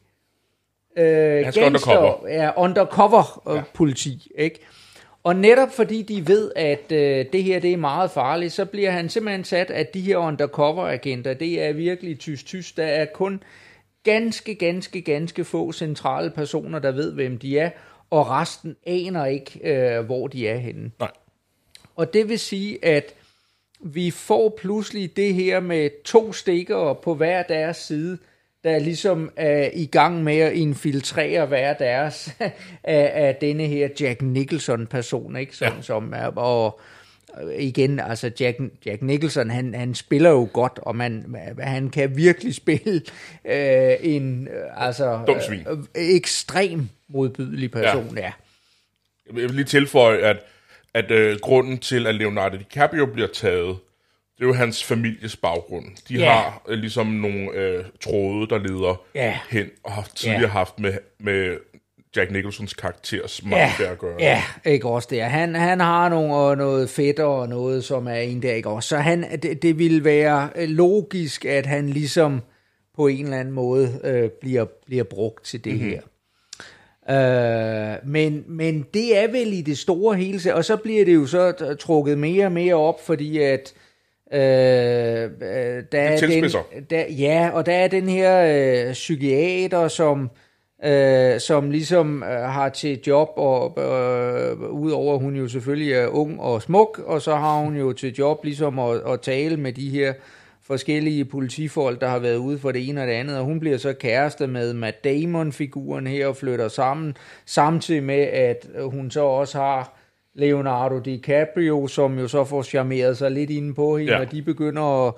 øh, 0.98 1.52
skal 1.52 1.66
undercover. 1.66 2.28
Ja, 2.28 2.52
undercover 2.58 3.50
øh, 3.50 3.56
ja. 3.56 3.64
politi, 3.74 4.32
ikke? 4.36 4.60
Og 5.24 5.36
netop 5.36 5.72
fordi 5.72 6.02
de 6.02 6.28
ved, 6.28 6.52
at 6.56 6.92
øh, 6.92 7.26
det 7.34 7.44
her 7.44 7.60
det 7.60 7.74
er 7.74 7.78
meget 7.78 8.12
farligt, 8.12 8.54
så 8.54 8.66
bliver 8.66 8.92
han 8.92 9.10
simpelthen 9.10 9.44
sat, 9.44 9.72
at 9.72 9.94
de 9.94 10.02
her 10.02 10.18
undercover-agenter, 10.18 11.34
det 11.34 11.62
er 11.62 11.74
virkelig 11.74 12.20
tysk-tysk. 12.20 12.78
Der 12.78 12.86
er 12.86 13.06
kun 13.06 13.44
ganske, 14.04 14.56
ganske, 14.56 15.02
ganske 15.02 15.44
få 15.44 15.72
centrale 15.72 16.32
personer, 16.32 16.80
der 16.80 16.92
ved, 16.92 17.14
hvem 17.14 17.38
de 17.38 17.60
er, 17.60 17.70
og 18.10 18.30
resten 18.30 18.76
aner 18.86 19.26
ikke, 19.26 19.60
øh, 19.64 20.06
hvor 20.06 20.28
de 20.28 20.48
er 20.48 20.58
henne. 20.58 20.92
Nej. 21.00 21.12
Og 21.96 22.14
det 22.14 22.30
vil 22.30 22.40
sige, 22.40 22.86
at 22.86 23.14
vi 23.84 24.12
får 24.12 24.58
pludselig 24.62 25.18
det 25.18 25.34
her 25.34 25.60
med 25.60 25.90
to 26.04 26.34
stikker 26.34 26.94
på 26.94 27.16
hver 27.16 27.44
deres 27.44 27.78
side, 27.78 28.18
der 28.64 28.80
ligesom 28.80 29.32
er 29.36 29.70
i 29.74 29.86
gang 29.86 30.24
med 30.24 30.38
at 30.38 30.54
infiltrere 30.54 31.46
hver 31.46 31.74
deres 31.74 32.30
af, 32.84 33.12
af 33.14 33.36
denne 33.42 33.66
her 33.66 33.90
Jack 34.00 34.22
Nicholson-person, 34.22 35.36
ikke? 35.36 35.56
Som, 35.56 35.68
Ja. 35.68 35.82
som 35.82 36.14
er, 36.16 36.26
og 36.26 36.80
igen, 37.58 38.00
altså 38.00 38.32
Jack, 38.40 38.60
Jack 38.86 39.02
Nicholson, 39.02 39.50
han, 39.50 39.74
han 39.74 39.96
spiller 39.96 40.30
jo 40.30 40.50
godt, 40.54 40.80
og 40.82 40.96
man, 40.96 41.36
han 41.60 41.90
kan 41.90 42.18
virkelig 42.18 42.56
spille 42.56 43.02
øh, 43.46 43.94
en 44.02 44.48
øh, 44.48 44.86
altså, 44.86 45.20
øh, 45.68 45.76
ekstrem 45.96 46.90
modbydelig 47.08 47.72
person, 47.72 48.18
ja. 48.18 48.22
ja. 48.22 48.32
Jeg 49.26 49.44
vil 49.44 49.52
lige 49.52 49.66
tilføje, 49.66 50.18
at, 50.18 50.38
at 50.94 51.12
øh, 51.12 51.38
grunden 51.42 51.78
til, 51.78 52.08
at 52.08 52.16
Leonardo 52.16 52.58
DiCaprio 52.58 53.06
bliver 53.06 53.28
taget, 53.34 53.78
det 54.38 54.44
er 54.44 54.48
jo 54.48 54.54
hans 54.54 54.84
families 54.84 55.36
baggrund. 55.36 55.86
De 56.10 56.14
Ja. 56.16 56.32
har 56.34 56.62
øh, 56.68 56.78
ligesom 56.80 57.08
nogle 57.08 57.52
øh, 57.52 57.84
tråde, 58.02 58.48
der 58.50 58.58
leder 58.58 59.02
Ja. 59.16 59.40
hen, 59.50 59.68
og 59.84 59.92
har 59.92 60.08
tidligere 60.16 60.42
Ja. 60.42 60.48
haft 60.48 60.80
med, 60.80 60.94
med 61.20 61.58
Jack 62.16 62.32
Nicholsons 62.32 62.74
karakters 62.74 63.42
Ja, 63.44 63.50
magt 63.50 63.80
at 63.80 64.00
gøre. 64.00 64.16
ja, 64.20 64.44
ikke 64.66 64.88
også 64.88 65.08
det. 65.12 65.22
Han, 65.22 65.56
han 65.56 65.80
har 65.80 66.10
nogle, 66.10 66.34
og 66.36 66.58
noget 66.58 66.90
fætter 66.90 67.24
og 67.24 67.50
noget, 67.50 67.84
som 67.84 68.08
er 68.08 68.16
en 68.16 68.42
der, 68.42 68.54
ikke 68.54 68.70
også? 68.70 68.90
Så 68.90 68.98
han, 68.98 69.40
det, 69.44 69.62
det 69.62 69.78
ville 69.80 70.04
være 70.04 70.50
øh, 70.56 70.70
logisk, 70.70 71.46
at 71.46 71.66
han 71.66 71.90
ligesom 71.90 72.42
på 72.96 73.08
en 73.08 73.24
eller 73.26 73.40
anden 73.40 73.54
måde 73.54 74.00
øh, 74.04 74.30
bliver, 74.42 74.66
bliver 74.86 75.04
brugt 75.04 75.46
til 75.46 75.64
det 75.64 75.74
mm-hmm. 75.74 75.90
her. 75.90 76.02
Øh, 77.10 78.10
men, 78.10 78.44
men 78.48 78.86
det 78.94 79.24
er 79.24 79.28
vel 79.28 79.54
i 79.54 79.62
det 79.62 79.78
store 79.78 80.16
hele, 80.16 80.56
og 80.56 80.66
så 80.66 80.78
bliver 80.78 81.06
det 81.06 81.16
jo 81.16 81.26
så 81.26 81.76
trukket 81.80 82.18
mere 82.18 82.46
og 82.46 82.52
mere 82.52 82.76
op, 82.76 83.06
fordi 83.06 83.38
at 83.38 83.74
øh, 84.34 84.40
øh, 84.40 85.84
der 85.92 86.02
er 86.02 86.18
den, 86.28 86.44
der, 86.90 87.04
ja, 87.10 87.50
og 87.54 87.66
der 87.66 87.74
er 87.74 87.88
den 87.88 88.10
her 88.10 88.88
øh, 88.88 88.94
psykiater, 88.94 89.88
som 89.88 90.30
øh, 90.86 91.40
som 91.40 91.72
ligesom 91.72 92.24
øh, 92.24 92.30
har 92.30 92.70
til 92.70 93.00
job, 93.08 93.30
og 93.36 93.78
øh, 93.78 94.72
udover 94.72 95.18
hun 95.18 95.36
jo 95.36 95.48
selvfølgelig 95.48 95.94
er 95.94 96.08
ung 96.08 96.42
og 96.42 96.62
smuk, 96.62 97.00
og 97.06 97.22
så 97.22 97.36
har 97.36 97.60
hun 97.60 97.76
jo 97.76 97.94
til 97.94 98.14
job 98.14 98.44
ligesom 98.44 98.80
at, 98.80 99.02
at 99.08 99.22
tale 99.22 99.58
med 99.58 99.74
de 99.74 99.90
her 99.90 100.14
forskellige 100.68 101.26
politifolk, 101.26 102.02
der 102.02 102.08
har 102.08 102.20
været 102.20 102.36
ude 102.38 102.60
for 102.60 102.72
det 102.72 102.90
ene 102.90 103.02
og 103.02 103.08
det 103.08 103.14
andet, 103.14 103.38
og 103.38 103.44
hun 103.44 103.60
bliver 103.60 103.78
så 103.78 103.94
kæreste 103.94 104.48
med 104.48 104.74
Matt 104.74 105.04
Damon-figuren 105.04 106.08
her 106.08 106.28
og 106.28 106.38
flytter 106.38 106.68
sammen, 106.68 107.18
samtidig 107.46 108.04
med, 108.04 108.22
at 108.22 108.68
hun 108.86 109.12
så 109.12 109.22
også 109.24 109.58
har 109.58 110.00
Leonardo 110.36 111.00
DiCaprio, 111.00 111.88
som 111.88 112.20
jo 112.20 112.28
så 112.28 112.44
får 112.44 112.64
charmeret 112.64 113.18
sig 113.18 113.32
lidt 113.32 113.50
inde 113.50 113.74
på 113.74 113.98
hende, 113.98 114.14
Ja. 114.14 114.20
og 114.20 114.32
de 114.32 114.42
begynder 114.42 115.08
at, 115.08 115.14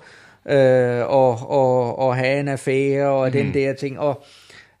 øh, 0.56 1.06
og, 1.10 1.38
og, 1.48 1.98
og 1.98 2.16
have 2.16 2.40
en 2.40 2.48
affære 2.48 3.08
og 3.08 3.26
mm. 3.26 3.32
den 3.32 3.54
der 3.54 3.72
ting. 3.72 3.98
Og 3.98 4.24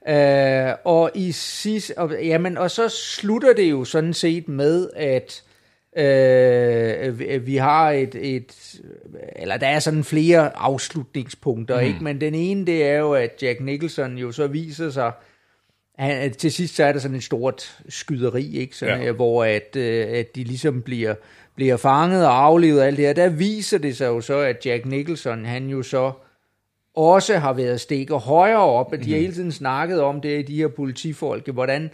Øh, 0.08 0.72
og 0.84 1.10
i 1.14 1.32
sidste, 1.32 1.98
og, 1.98 2.12
jamen, 2.22 2.58
og 2.58 2.70
så 2.70 2.88
slutter 2.88 3.52
det 3.52 3.70
jo 3.70 3.84
sådan 3.84 4.14
set 4.14 4.48
med, 4.48 4.88
at 4.96 5.42
øh, 5.96 7.46
vi- 7.46 7.56
har 7.56 7.90
et, 7.90 8.14
et, 8.14 8.80
eller 9.36 9.56
der 9.56 9.66
er 9.66 9.78
sådan 9.78 10.04
flere 10.04 10.56
afslutningspunkter, 10.56 11.80
mm. 11.80 11.86
ikke? 11.86 11.98
Men 12.04 12.20
den 12.20 12.34
ene, 12.34 12.66
det 12.66 12.84
er 12.86 12.98
jo, 12.98 13.12
at 13.12 13.42
Jack 13.42 13.60
Nicholson 13.60 14.18
jo 14.18 14.32
så 14.32 14.46
viser 14.46 14.90
sig, 14.90 15.12
han, 15.98 16.32
til 16.32 16.52
sidst 16.52 16.76
så 16.76 16.84
er 16.84 16.92
der 16.92 16.98
sådan 17.00 17.16
et 17.16 17.22
stort 17.24 17.78
skyderi, 17.88 18.56
ikke? 18.56 18.76
Sådan, 18.76 18.98
Ja. 19.00 19.04
ja. 19.06 19.12
hvor 19.12 19.44
at, 19.44 19.76
øh, 19.76 20.06
at 20.08 20.36
de 20.36 20.44
ligesom 20.44 20.82
bliver, 20.82 21.14
bliver 21.54 21.76
fanget 21.76 22.26
og 22.26 22.44
aflevet 22.44 22.80
og 22.80 22.86
alt 22.86 22.96
det 22.96 23.06
her. 23.06 23.12
Der 23.12 23.28
viser 23.28 23.78
det 23.78 23.96
sig 23.96 24.06
jo 24.06 24.20
så, 24.20 24.38
at 24.38 24.66
Jack 24.66 24.86
Nicholson, 24.86 25.44
han 25.44 25.66
jo 25.68 25.82
så 25.82 26.12
også 26.96 27.36
har 27.38 27.52
været 27.52 27.80
stikket 27.80 28.18
højere 28.18 28.58
op, 28.58 28.92
at 28.92 29.04
de 29.04 29.12
har 29.12 29.18
hele 29.18 29.32
tiden 29.34 29.52
snakket 29.52 30.00
om 30.00 30.20
det, 30.20 30.48
de 30.48 30.56
her 30.56 30.68
politifolk, 30.68 31.48
hvordan, 31.48 31.90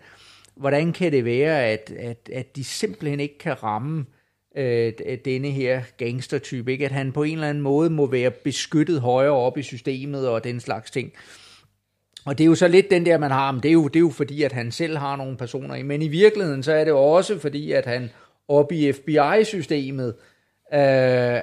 hvordan 0.57 0.93
kan 0.93 1.13
det 1.13 1.25
være, 1.25 1.65
at, 1.65 1.93
at, 1.99 2.31
at 2.33 2.57
de 2.57 2.65
simpelthen 2.65 3.21
ikke 3.21 3.39
kan 3.39 3.63
ramme 3.63 4.05
øh, 4.57 4.93
denne 5.25 5.51
her 5.51 5.83
gangstertype, 5.97 6.73
ikke? 6.73 6.85
at 6.85 6.93
han 6.93 7.13
på 7.13 7.23
en 7.23 7.35
eller 7.35 7.49
anden 7.49 7.63
måde 7.63 7.91
må 7.91 8.07
være 8.07 8.31
beskyttet 8.31 9.01
højere 9.01 9.33
op 9.33 9.59
i 9.59 9.63
systemet 9.63 10.29
og 10.29 10.45
den 10.45 10.61
slags 10.61 10.91
ting. 10.91 11.13
Og 12.25 12.39
det 12.39 12.45
er 12.45 12.49
jo 12.49 12.55
så 12.55 12.69
lidt 12.69 12.91
den 12.91 13.07
der, 13.07 13.19
man 13.19 13.31
har, 13.31 13.53
men 13.53 13.63
det 13.63 13.69
er 13.69 13.73
jo, 13.73 13.89
det 13.89 13.97
er 13.97 14.01
jo 14.01 14.11
fordi, 14.11 14.43
at 14.43 14.53
han 14.53 14.73
selv 14.73 14.97
har 14.97 15.17
nogle 15.17 15.37
personer 15.37 15.75
i. 15.75 15.83
Men 15.83 16.03
i 16.03 16.09
virkeligheden, 16.09 16.63
så 16.63 16.73
er 16.73 16.85
det 16.85 16.93
også 16.93 17.39
fordi, 17.39 17.73
at 17.73 17.87
han 17.87 18.11
op 18.49 18.73
i 18.73 18.93
FBI-systemet 18.93 20.15
øh, 20.75 21.37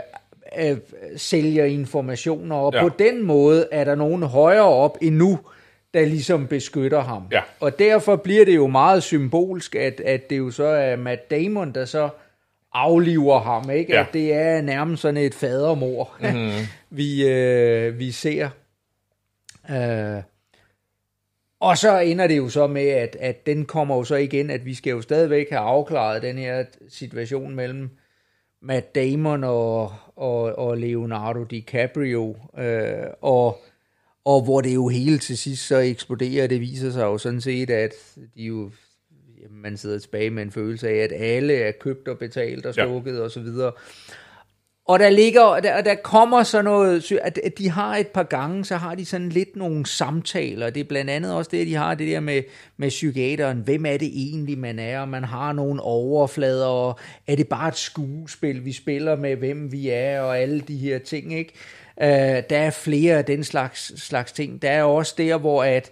øh, 0.60 0.78
sælger 1.18 1.66
informationer, 1.66 2.56
og 2.56 2.74
ja. 2.74 2.82
på 2.82 2.90
den 3.00 3.24
måde 3.24 3.68
er 3.72 3.84
der 3.84 3.96
nogen 3.96 4.24
højere 4.24 4.64
op 4.64 4.98
endnu, 5.02 5.40
der 5.94 6.06
ligesom 6.06 6.48
beskytter 6.48 7.00
ham. 7.00 7.24
Ja. 7.32 7.42
Og 7.60 7.80
derfor 7.80 8.16
bliver 8.16 8.46
det 8.46 8.56
jo 8.56 8.68
meget 8.68 9.04
symbolsk, 9.04 9.76
at, 9.76 10.00
at 10.00 10.30
det 10.30 10.38
jo 10.38 10.52
så 10.52 10.64
er 10.64 10.96
Matt 10.96 11.32
Damon, 11.32 11.74
der 11.74 11.86
så 11.86 12.10
afliver 12.74 13.40
ham, 13.40 13.70
ikke? 13.70 13.94
Ja. 13.94 14.00
At 14.00 14.14
det 14.14 14.34
er 14.34 14.62
nærmest 14.62 15.02
sådan 15.02 15.18
et 15.18 15.34
fadermor, 15.34 16.18
mm. 16.34 16.66
vi, 16.90 17.28
øh, 17.28 18.00
vi 18.00 18.12
ser. 18.12 18.50
Øh, 19.72 20.24
og 21.60 21.78
så 21.78 22.00
ender 22.00 22.28
det 22.28 22.38
jo 22.38 22.50
så 22.50 22.68
med, 22.68 22.88
at, 22.88 23.18
at 23.20 23.46
den 23.46 23.66
kommer 23.66 23.96
jo 23.96 24.04
så 24.04 24.16
igen, 24.16 24.50
at 24.50 24.66
vi 24.66 24.74
skal 24.74 24.92
jo 24.92 25.02
stadigvæk 25.02 25.50
have 25.50 25.62
afklaret 25.62 26.22
den 26.22 26.38
her 26.38 26.64
situation 26.90 27.56
mellem 27.56 27.90
Matt 28.62 28.96
Damon 28.96 29.44
og, 29.44 29.94
og, 30.16 30.60
og 30.60 30.78
Leonardo 30.78 31.44
DiCaprio, 31.44 32.36
øh, 32.58 33.08
og, 33.22 33.62
og 34.30 34.42
hvor 34.42 34.62
det 34.62 34.76
jo 34.76 34.88
hele 34.88 35.18
til 35.18 35.38
sidst 35.38 35.68
så 35.68 35.78
eksploderer. 35.78 36.48
Det 36.48 36.62
viser 36.62 36.92
sig 36.92 37.04
jo 37.04 37.18
sådan 37.18 37.42
set, 37.42 37.70
at 37.70 37.94
de 38.36 38.44
jo, 38.44 38.72
jamen, 39.42 39.62
man 39.62 39.78
sidder 39.78 40.00
tilbage 40.00 40.30
med 40.30 40.44
en 40.44 40.52
følelse 40.52 40.90
af, 40.90 40.96
at 40.96 41.12
alle 41.16 41.54
er 41.54 41.72
købt 41.72 42.08
og 42.08 42.18
betalt 42.18 42.66
og 42.66 42.76
Ja. 42.78 42.84
stukket 42.86 43.16
ja. 43.16 43.22
og 43.22 43.32
så 43.32 43.40
videre. 43.40 43.72
Og 44.86 45.00
der 45.00 45.10
ligger, 45.10 45.42
og 45.42 45.64
der, 45.64 45.82
der 45.82 45.96
kommer 45.96 46.44
så 46.44 46.62
noget, 46.62 47.12
at, 47.12 47.40
at 47.44 47.58
de 47.58 47.70
har 47.70 47.98
et 47.98 48.08
par 48.08 48.24
gange, 48.24 48.66
så 48.66 48.76
har 48.76 48.96
de 48.96 49.06
sådan 49.06 49.30
lidt 49.30 49.56
nogle 49.56 49.86
samtaler. 49.86 50.70
Det 50.70 50.80
er 50.80 50.84
blandt 50.90 51.12
andet 51.12 51.34
også 51.34 51.50
det, 51.52 51.68
de 51.68 51.76
har 51.76 51.96
det 51.96 52.08
der 52.08 52.20
med, 52.20 52.44
med 52.78 52.90
psykiateren. 52.90 53.58
Hvem 53.58 53.86
er 53.86 53.98
det 53.98 54.10
egentlig, 54.14 54.58
man 54.58 54.80
er? 54.80 55.00
Og 55.00 55.10
man 55.10 55.24
har 55.24 55.54
nogle 55.54 55.82
overflader, 55.82 56.66
og 56.66 57.00
er 57.28 57.36
det 57.36 57.48
bare 57.48 57.68
et 57.68 57.78
skuespil, 57.78 58.66
vi 58.66 58.72
spiller 58.72 59.16
med, 59.16 59.36
hvem 59.36 59.72
vi 59.72 59.90
er, 59.90 60.22
og 60.22 60.40
alle 60.40 60.60
de 60.62 60.78
her 60.78 61.00
ting, 61.00 61.34
ikke? 61.34 61.54
Uh, 62.04 62.06
der 62.50 62.58
er 62.58 62.70
flere 62.70 63.18
af 63.18 63.26
den 63.26 63.44
slags, 63.44 64.02
slags 64.02 64.32
ting. 64.32 64.62
Der 64.62 64.70
er 64.70 64.84
også 64.84 65.14
der, 65.18 65.38
hvor 65.38 65.64
at, 65.64 65.92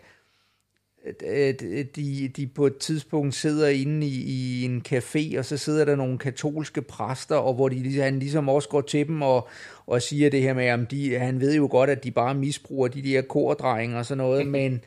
at 1.26 1.62
de, 1.96 2.28
de 2.36 2.48
på 2.48 2.66
et 2.66 2.78
tidspunkt 2.78 3.36
sidder 3.36 3.68
inde 3.68 4.08
i, 4.08 4.22
i 4.24 4.64
en 4.64 4.86
café, 4.90 5.38
og 5.38 5.46
så 5.46 5.58
sidder 5.58 5.86
der 5.86 5.96
nogle 5.96 6.18
katolske 6.18 6.82
præster, 6.82 7.36
og 7.36 7.54
hvor 7.54 7.70
de, 7.70 8.02
han 8.02 8.20
ligesom 8.20 8.50
også 8.50 8.70
går 8.70 8.82
til 8.82 9.08
dem 9.08 9.22
og, 9.22 9.48
og 9.88 10.02
siger 10.02 10.30
det 10.30 10.42
her 10.42 10.54
med, 10.54 10.66
at 10.66 10.92
de, 10.92 11.20
han 11.20 11.40
ved 11.40 11.56
jo 11.56 11.68
godt, 11.72 11.90
at 11.90 12.04
de 12.04 12.12
bare 12.12 12.36
misbruger 12.36 12.88
de 12.88 13.02
der 13.02 13.22
kordrenge 13.22 13.98
og 13.98 14.06
sådan 14.06 14.18
noget, 14.18 14.48
men, 14.58 14.82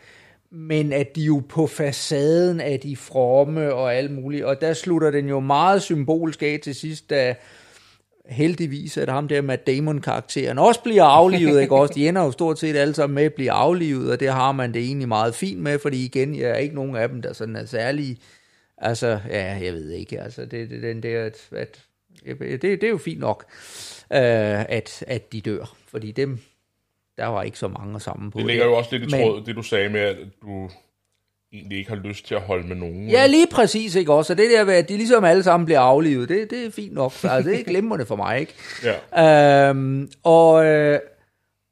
men 0.50 0.92
at 0.92 1.16
de 1.16 1.22
jo 1.22 1.42
på 1.48 1.66
facaden 1.66 2.60
er 2.60 2.76
de 2.76 2.96
fromme 2.96 3.74
og 3.74 3.94
alt 3.94 4.10
muligt, 4.10 4.44
og 4.44 4.60
der 4.60 4.72
slutter 4.72 5.10
den 5.10 5.28
jo 5.28 5.40
meget 5.40 5.82
symbolsk 5.82 6.42
af 6.42 6.60
til 6.62 6.74
sidst, 6.74 7.10
da 7.10 7.34
heldigvis, 8.30 8.96
at 8.96 9.08
ham 9.08 9.28
der 9.28 9.42
Matt 9.42 9.66
Damon-karakteren 9.66 10.58
også 10.58 10.82
bliver 10.82 11.04
aflivet, 11.04 11.60
ikke 11.62 11.74
også? 11.74 11.94
De 11.94 12.08
ender 12.08 12.22
jo 12.24 12.30
stort 12.30 12.58
set 12.58 12.76
alle 12.76 12.94
sammen 12.94 13.14
med 13.14 13.22
at 13.24 13.34
blive 13.34 13.50
aflivet, 13.50 14.12
og 14.12 14.20
det 14.20 14.28
har 14.32 14.52
man 14.52 14.74
det 14.74 14.82
egentlig 14.82 15.08
meget 15.08 15.34
fint 15.34 15.60
med, 15.60 15.78
fordi 15.78 16.04
igen, 16.04 16.34
jeg 16.36 16.50
er 16.50 16.54
ikke 16.56 16.74
nogen 16.74 16.96
af 16.96 17.08
dem, 17.08 17.22
der 17.22 17.32
sådan 17.32 17.56
er 17.56 17.64
særlige, 17.66 18.18
altså, 18.78 19.18
ja, 19.28 19.58
jeg 19.62 19.72
ved 19.72 19.90
ikke, 19.90 20.20
altså, 20.20 20.44
det, 20.44 20.70
det 20.70 20.82
den 20.82 21.02
der, 21.02 21.24
at, 21.24 21.48
at 21.56 21.78
det, 22.38 22.60
det 22.62 22.84
er 22.84 22.88
jo 22.88 22.98
fint 22.98 23.20
nok, 23.20 23.44
øh, 24.12 24.64
at, 24.68 25.04
at 25.06 25.32
de 25.32 25.40
dør, 25.40 25.74
fordi 25.88 26.12
dem, 26.12 26.38
der 27.18 27.26
var 27.26 27.42
ikke 27.42 27.58
så 27.58 27.68
mange 27.68 28.00
sammen 28.00 28.30
på 28.30 28.38
Det 28.38 28.46
ligger 28.46 28.64
jo 28.64 28.76
også 28.76 28.90
lidt 28.98 29.02
i 29.12 29.16
Men- 29.16 29.24
tråd, 29.26 29.44
det 29.44 29.56
du 29.56 29.62
sagde 29.62 29.88
med, 29.88 30.00
at 30.00 30.16
du 30.42 30.70
egentlig 31.52 31.78
ikke 31.78 31.90
har 31.90 32.00
lyst 32.04 32.26
til 32.26 32.34
at 32.34 32.40
holde 32.40 32.68
med 32.68 32.76
nogen. 32.76 33.08
Ja, 33.08 33.26
lige 33.26 33.46
præcis, 33.52 33.94
ikke 33.94 34.12
også? 34.12 34.32
Og 34.32 34.38
det 34.38 34.50
der 34.50 34.64
med, 34.64 34.74
at 34.74 34.88
de 34.88 34.96
ligesom 34.96 35.24
alle 35.24 35.42
sammen 35.42 35.64
bliver 35.64 35.80
aflivet, 35.80 36.28
det, 36.28 36.50
det 36.50 36.66
er 36.66 36.70
fint 36.70 36.94
nok. 36.94 37.12
Altså, 37.22 37.50
det 37.50 37.60
er 37.60 37.64
glimrende 37.64 38.06
for 38.06 38.16
mig, 38.16 38.40
ikke? 38.40 38.54
Ja. 39.14 39.68
Øhm, 39.68 40.10
og, 40.22 40.66
øh, 40.66 40.98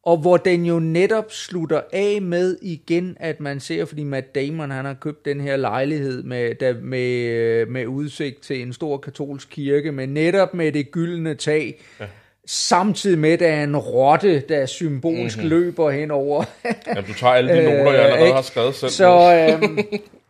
og 0.04 0.16
hvor 0.16 0.36
den 0.36 0.64
jo 0.64 0.78
netop 0.78 1.32
slutter 1.32 1.80
af 1.92 2.22
med 2.22 2.56
igen, 2.62 3.16
at 3.20 3.40
man 3.40 3.60
ser, 3.60 3.84
fordi 3.84 4.04
Matt 4.04 4.34
Damon, 4.34 4.70
han 4.70 4.84
har 4.84 4.94
købt 4.94 5.24
den 5.24 5.40
her 5.40 5.56
lejlighed 5.56 6.22
med, 6.22 6.54
der, 6.54 6.74
med, 6.82 7.12
øh, 7.12 7.68
med 7.68 7.86
udsigt 7.86 8.42
til 8.42 8.62
en 8.62 8.72
stor 8.72 8.96
katolsk 8.96 9.48
kirke, 9.50 9.92
men 9.92 10.08
netop 10.08 10.54
med 10.54 10.72
det 10.72 10.90
gyldne 10.90 11.34
tag, 11.34 11.80
ja. 12.00 12.06
Samtidig 12.48 13.18
med, 13.18 13.30
at 13.30 13.40
der 13.40 13.48
er 13.48 13.64
en 13.64 13.76
rotte, 13.76 14.40
der 14.40 14.66
symbolsk 14.66 15.36
mm-hmm. 15.36 15.50
løber 15.50 15.90
henover. 15.90 16.44
Jamen, 16.86 17.04
du 17.04 17.14
tager 17.14 17.34
alle 17.34 17.52
de 17.52 17.62
noter, 17.62 17.92
jeg 17.92 18.02
allerede 18.02 18.22
ikke? 18.22 18.34
har 18.34 18.42
skrevet 18.42 18.74
selv. 18.74 18.90
Så, 18.90 19.34
øhm, 19.62 19.78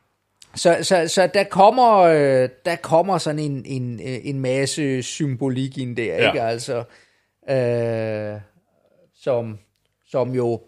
så, 0.63 0.77
så, 0.83 1.09
så 1.09 1.29
der 1.35 1.45
kommer 1.45 1.99
øh, 1.99 2.49
der 2.65 2.77
kommer 2.83 3.19
sådan 3.19 3.39
en, 3.39 3.63
en, 3.67 4.01
øh, 4.01 4.19
en 4.23 4.41
masse 4.41 5.03
symbolik 5.03 5.79
ind 5.79 5.97
der, 5.97 6.05
Ja. 6.05 6.27
ikke? 6.29 6.43
Altså, 6.43 6.85
øh, 7.51 8.41
som, 9.21 9.59
som 10.11 10.35
jo, 10.35 10.61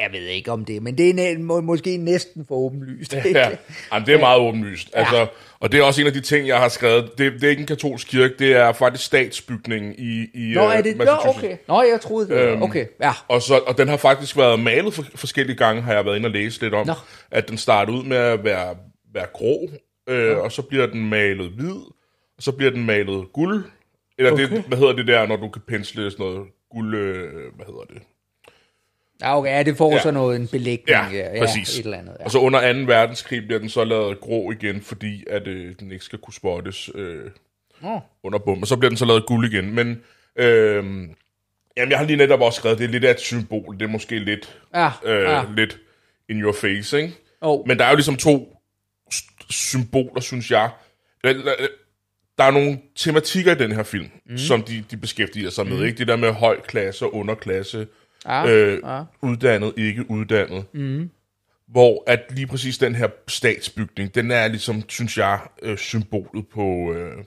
jeg 0.00 0.12
ved 0.12 0.26
ikke 0.26 0.52
om 0.52 0.64
det, 0.64 0.82
men 0.82 0.98
det 0.98 1.32
er 1.32 1.38
må, 1.38 1.60
måske 1.60 1.96
næsten 1.96 2.46
for 2.48 2.54
åbenlyst. 2.54 3.12
Ikke? 3.12 3.38
Ja, 3.38 3.50
Jamen, 3.92 4.06
det 4.06 4.14
er 4.14 4.20
meget 4.20 4.40
åbenlyst. 4.40 4.90
Altså, 4.92 5.26
og 5.60 5.72
det 5.72 5.80
er 5.80 5.84
også 5.84 6.00
en 6.00 6.06
af 6.06 6.12
de 6.12 6.20
ting, 6.20 6.48
jeg 6.48 6.58
har 6.58 6.68
skrevet. 6.68 7.18
Det, 7.18 7.32
det 7.32 7.44
er 7.44 7.48
ikke 7.48 7.60
en 7.60 7.66
katolsk 7.66 8.08
kirke, 8.08 8.34
det 8.38 8.52
er 8.52 8.72
faktisk 8.72 9.04
statsbygningen 9.04 9.94
i, 9.98 10.26
i 10.34 10.54
Nå, 10.54 10.68
øh, 10.68 10.76
er 10.76 10.82
det? 10.82 10.96
Nå, 10.96 11.04
Massachusetts. 11.04 11.38
okay. 11.38 11.56
Nå, 11.68 11.82
jeg 11.82 12.00
troede 12.00 12.28
det. 12.28 12.34
Øhm, 12.34 12.62
Okay, 12.62 12.86
ja. 13.00 13.12
Og, 13.28 13.42
så, 13.42 13.58
og 13.58 13.78
den 13.78 13.88
har 13.88 13.96
faktisk 13.96 14.36
været 14.36 14.60
malet 14.60 14.94
for, 14.94 15.04
forskellige 15.14 15.56
gange, 15.56 15.82
har 15.82 15.94
jeg 15.94 16.04
været 16.04 16.16
inde 16.16 16.26
og 16.26 16.30
læse 16.30 16.60
lidt 16.60 16.74
om. 16.74 16.86
Nå. 16.86 16.94
At 17.30 17.48
den 17.48 17.58
starter 17.58 17.92
ud 17.92 18.04
med 18.04 18.16
at 18.16 18.44
være, 18.44 18.76
være 19.14 19.26
grå, 19.32 19.70
øh, 20.08 20.38
og 20.38 20.52
så 20.52 20.62
bliver 20.62 20.86
den 20.86 21.08
malet 21.08 21.50
hvid, 21.50 21.76
og 22.36 22.42
så 22.42 22.52
bliver 22.52 22.70
den 22.70 22.86
malet 22.86 23.24
guld. 23.32 23.64
Eller 24.18 24.32
okay. 24.32 24.50
det, 24.50 24.64
hvad 24.68 24.78
hedder 24.78 24.92
det 24.92 25.06
der, 25.06 25.26
når 25.26 25.36
du 25.36 25.48
kan 25.48 25.62
pensle 25.68 26.10
sådan 26.10 26.26
noget 26.26 26.46
guld, 26.72 26.94
øh, 26.94 27.32
hvad 27.56 27.66
hedder 27.66 27.84
det? 27.94 28.02
Ja, 29.20 29.38
okay, 29.38 29.50
ja, 29.50 29.62
det 29.62 29.76
får 29.76 29.92
Ja. 29.92 30.02
så 30.02 30.10
noget 30.10 30.36
en 30.36 30.48
belægning. 30.48 31.12
Ja, 31.12 31.38
præcis. 31.38 31.78
et 31.78 31.84
eller 31.84 31.98
andet. 31.98 32.16
Ja. 32.20 32.24
Og 32.24 32.30
så 32.30 32.38
under 32.38 32.72
2. 32.72 32.78
verdenskrig 32.86 33.42
bliver 33.46 33.58
den 33.58 33.68
så 33.68 33.84
lavet 33.84 34.20
grå 34.20 34.50
igen, 34.52 34.80
fordi 34.80 35.24
at 35.30 35.46
øh, 35.46 35.74
den 35.80 35.92
ikke 35.92 36.04
skal 36.04 36.18
kunne 36.18 36.34
spottes 36.34 36.90
øh, 36.94 37.30
Nå. 37.82 38.00
under 38.22 38.38
bom. 38.38 38.60
Og 38.62 38.66
så 38.66 38.76
bliver 38.76 38.90
den 38.90 38.96
så 38.96 39.04
lavet 39.04 39.26
guld 39.26 39.52
igen. 39.52 39.74
Men 39.74 40.00
øh, 40.36 40.84
jamen, 41.76 41.90
jeg 41.90 41.98
har 41.98 42.04
lige 42.04 42.16
netop 42.16 42.40
også 42.40 42.56
skrevet, 42.56 42.78
det 42.78 42.84
er 42.84 42.88
lidt 42.88 43.04
af 43.04 43.10
et 43.10 43.20
symbol. 43.20 43.74
Det 43.78 43.82
er 43.82 43.88
måske 43.88 44.18
lidt, 44.18 44.60
Ja, 44.74 44.90
øh, 45.04 45.22
ja. 45.22 45.42
lidt 45.56 45.78
in 46.28 46.40
your 46.42 46.52
face, 46.52 47.02
ikke? 47.02 47.14
Oh. 47.40 47.68
Men 47.68 47.78
der 47.78 47.84
er 47.84 47.90
jo 47.90 47.96
ligesom 47.96 48.16
to 48.16 48.56
symboler, 49.50 50.20
synes 50.20 50.50
jeg. 50.50 50.70
Der, 52.42 52.48
er 52.48 52.52
nogle 52.52 52.78
tematikker 52.96 53.52
i 53.52 53.58
den 53.58 53.72
her 53.72 53.82
film, 53.82 54.10
mm. 54.26 54.38
som 54.38 54.62
de, 54.62 54.84
de 54.90 54.96
beskæftiger 54.96 55.50
sig 55.50 55.66
med. 55.66 55.84
Ikke? 55.84 55.98
Det 55.98 56.08
der 56.08 56.16
med 56.16 56.32
høj 56.32 56.60
klasse 56.60 57.04
og 57.04 57.14
underklasse. 57.14 57.86
Ja, 58.26 58.50
øh, 58.50 58.80
ja. 58.84 59.02
uddannet, 59.22 59.72
ikke 59.76 60.10
uddannet. 60.10 60.64
Mm. 60.74 61.10
Hvor 61.68 62.04
at 62.06 62.20
lige 62.30 62.46
præcis 62.46 62.78
den 62.78 62.94
her 62.94 63.08
statsbygning, 63.28 64.14
den 64.14 64.30
er 64.30 64.48
ligesom, 64.48 64.82
synes 64.88 65.18
jeg, 65.18 65.40
øh, 65.62 65.78
symbolet 65.78 66.46
på, 66.48 66.92
øh, 66.92 67.24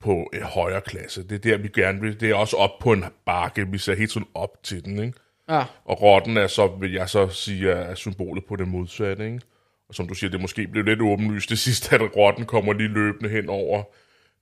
på 0.00 0.30
en 0.34 0.42
højere 0.42 0.80
klasse. 0.80 1.22
Det 1.22 1.34
er 1.34 1.38
der, 1.38 1.56
vi 1.56 1.68
gerne 1.68 2.00
vil. 2.00 2.20
Det 2.20 2.30
er 2.30 2.34
også 2.34 2.56
op 2.56 2.78
på 2.80 2.92
en 2.92 3.04
bakke. 3.26 3.66
Vi 3.70 3.78
ser 3.78 3.94
helt 3.94 4.12
sådan 4.12 4.28
op 4.34 4.62
til 4.62 4.84
den, 4.84 4.98
ikke? 4.98 5.18
Ja. 5.48 5.64
Og 5.84 6.02
rotten 6.02 6.36
er 6.36 6.46
så, 6.46 6.66
vil 6.80 6.92
jeg 6.92 7.08
så 7.08 7.28
sige, 7.28 7.70
er 7.70 7.94
symbolet 7.94 8.44
på 8.44 8.56
det 8.56 8.68
modsatte, 8.68 9.26
ikke? 9.26 9.40
Og 9.88 9.94
som 9.94 10.08
du 10.08 10.14
siger, 10.14 10.30
det 10.30 10.40
måske 10.40 10.66
blev 10.66 10.84
lidt 10.84 11.00
åbenlyst 11.00 11.50
det 11.50 11.58
sidste, 11.58 11.94
at 11.94 12.16
rotten 12.16 12.44
kommer 12.44 12.72
lige 12.72 12.88
løbende 12.88 13.30
hen 13.30 13.48
over 13.48 13.82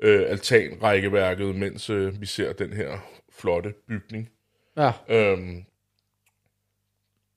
øh, 0.03 0.31
altanrækkeværket, 0.31 1.57
mens 1.57 1.91
øh, 1.91 2.21
vi 2.21 2.27
ser 2.27 2.53
den 2.53 2.73
her 2.73 2.99
flotte 3.39 3.75
bygning. 3.89 4.31
ja. 4.77 4.93
Øhm, 5.09 5.65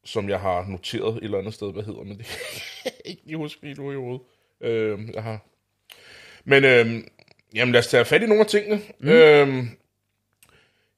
som 0.05 0.29
jeg 0.29 0.39
har 0.39 0.65
noteret 0.67 1.17
et 1.17 1.23
eller 1.23 1.37
andet 1.37 1.53
sted. 1.53 1.73
Hvad 1.73 1.83
hedder 1.83 2.03
men 2.03 2.17
det? 2.17 2.25
kan 2.83 2.91
ikke 3.05 3.21
lige 3.25 3.37
huske 3.37 3.63
lige 3.63 3.81
nu 3.81 3.91
i 3.91 3.95
hovedet. 3.95 4.21
Øh, 4.61 4.99
jeg 5.13 5.23
har... 5.23 5.45
Men 6.43 6.63
øh, 6.63 7.03
jamen, 7.55 7.71
lad 7.71 7.79
os 7.79 7.87
tage 7.87 8.05
fat 8.05 8.21
i 8.21 8.25
nogle 8.25 8.43
af 8.43 8.47
tingene. 8.47 8.81
Mm. 8.99 9.09
Øh, 9.09 9.65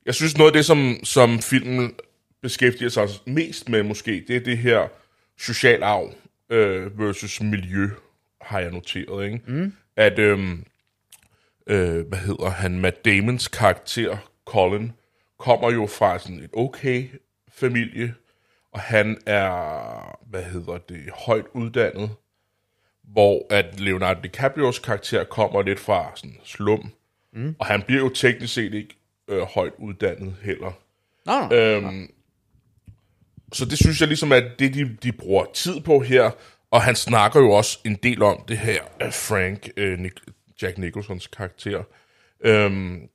jeg 0.06 0.16
synes, 0.16 0.38
noget 0.38 0.50
af 0.52 0.54
det, 0.54 0.66
som, 0.66 1.00
som 1.04 1.40
filmen 1.40 1.96
beskæftiger 2.42 2.90
sig 2.90 3.10
mest 3.26 3.70
med 3.70 3.84
måske, 3.84 4.26
det 4.28 4.36
er 4.36 4.40
det 4.40 4.58
her 4.58 4.88
social 5.38 5.84
arv 5.84 6.14
øh, 6.50 7.00
versus 7.00 7.42
miljø, 7.42 7.90
har 8.42 8.60
jeg 8.60 8.72
noteret. 8.72 9.26
Ikke? 9.26 9.42
Mm. 9.48 9.74
At, 9.96 10.20
øh, 10.20 10.58
øh, 11.68 12.08
hvad 12.08 12.20
hedder 12.20 12.50
han, 12.50 12.80
Matt 12.80 13.06
Damons 13.06 13.48
karakter, 13.48 14.18
Colin, 14.46 14.92
kommer 15.40 15.72
jo 15.72 15.88
fra 15.88 16.20
sådan 16.20 16.40
et 16.40 16.50
okay 16.54 17.08
familie, 17.52 18.14
og 18.72 18.80
han 18.80 19.18
er, 19.26 20.20
hvad 20.30 20.44
hedder 20.44 20.78
det, 20.78 21.10
højt 21.26 21.46
uddannet, 21.54 22.10
hvor 23.04 23.46
at 23.50 23.80
Leonardo 23.80 24.20
DiCaprios 24.22 24.80
karakter 24.80 25.24
kommer 25.24 25.62
lidt 25.62 25.80
fra 25.80 26.12
sådan 26.16 26.38
slum, 26.44 26.92
mm. 27.34 27.56
og 27.60 27.66
han 27.66 27.82
bliver 27.82 28.02
jo 28.02 28.10
teknisk 28.10 28.54
set 28.54 28.74
ikke 28.74 28.96
øh, 29.28 29.42
højt 29.42 29.74
uddannet 29.78 30.36
heller. 30.42 30.72
Nå, 31.26 31.48
nå. 31.50 31.56
Øhm, 31.56 32.12
så 33.54 33.66
det 33.66 33.78
synes 33.78 34.00
jeg 34.00 34.08
ligesom, 34.08 34.32
at 34.32 34.44
det, 34.60 34.74
de, 34.74 34.98
de 35.04 35.12
bruger 35.12 35.46
tid 35.54 35.82
på 35.82 36.00
her, 36.00 36.32
og 36.72 36.82
han 36.82 36.96
snakker 36.96 37.40
jo 37.40 37.52
også 37.52 37.80
en 37.86 37.96
del 37.96 38.22
om 38.22 38.44
det 38.48 38.58
her, 38.58 38.82
Frank, 39.12 39.70
øh, 39.78 40.00
Nic- 40.00 40.37
Jack 40.62 40.78
Nicholsons 40.78 41.28
karakter. 41.28 41.84
Øhm, 42.40 43.10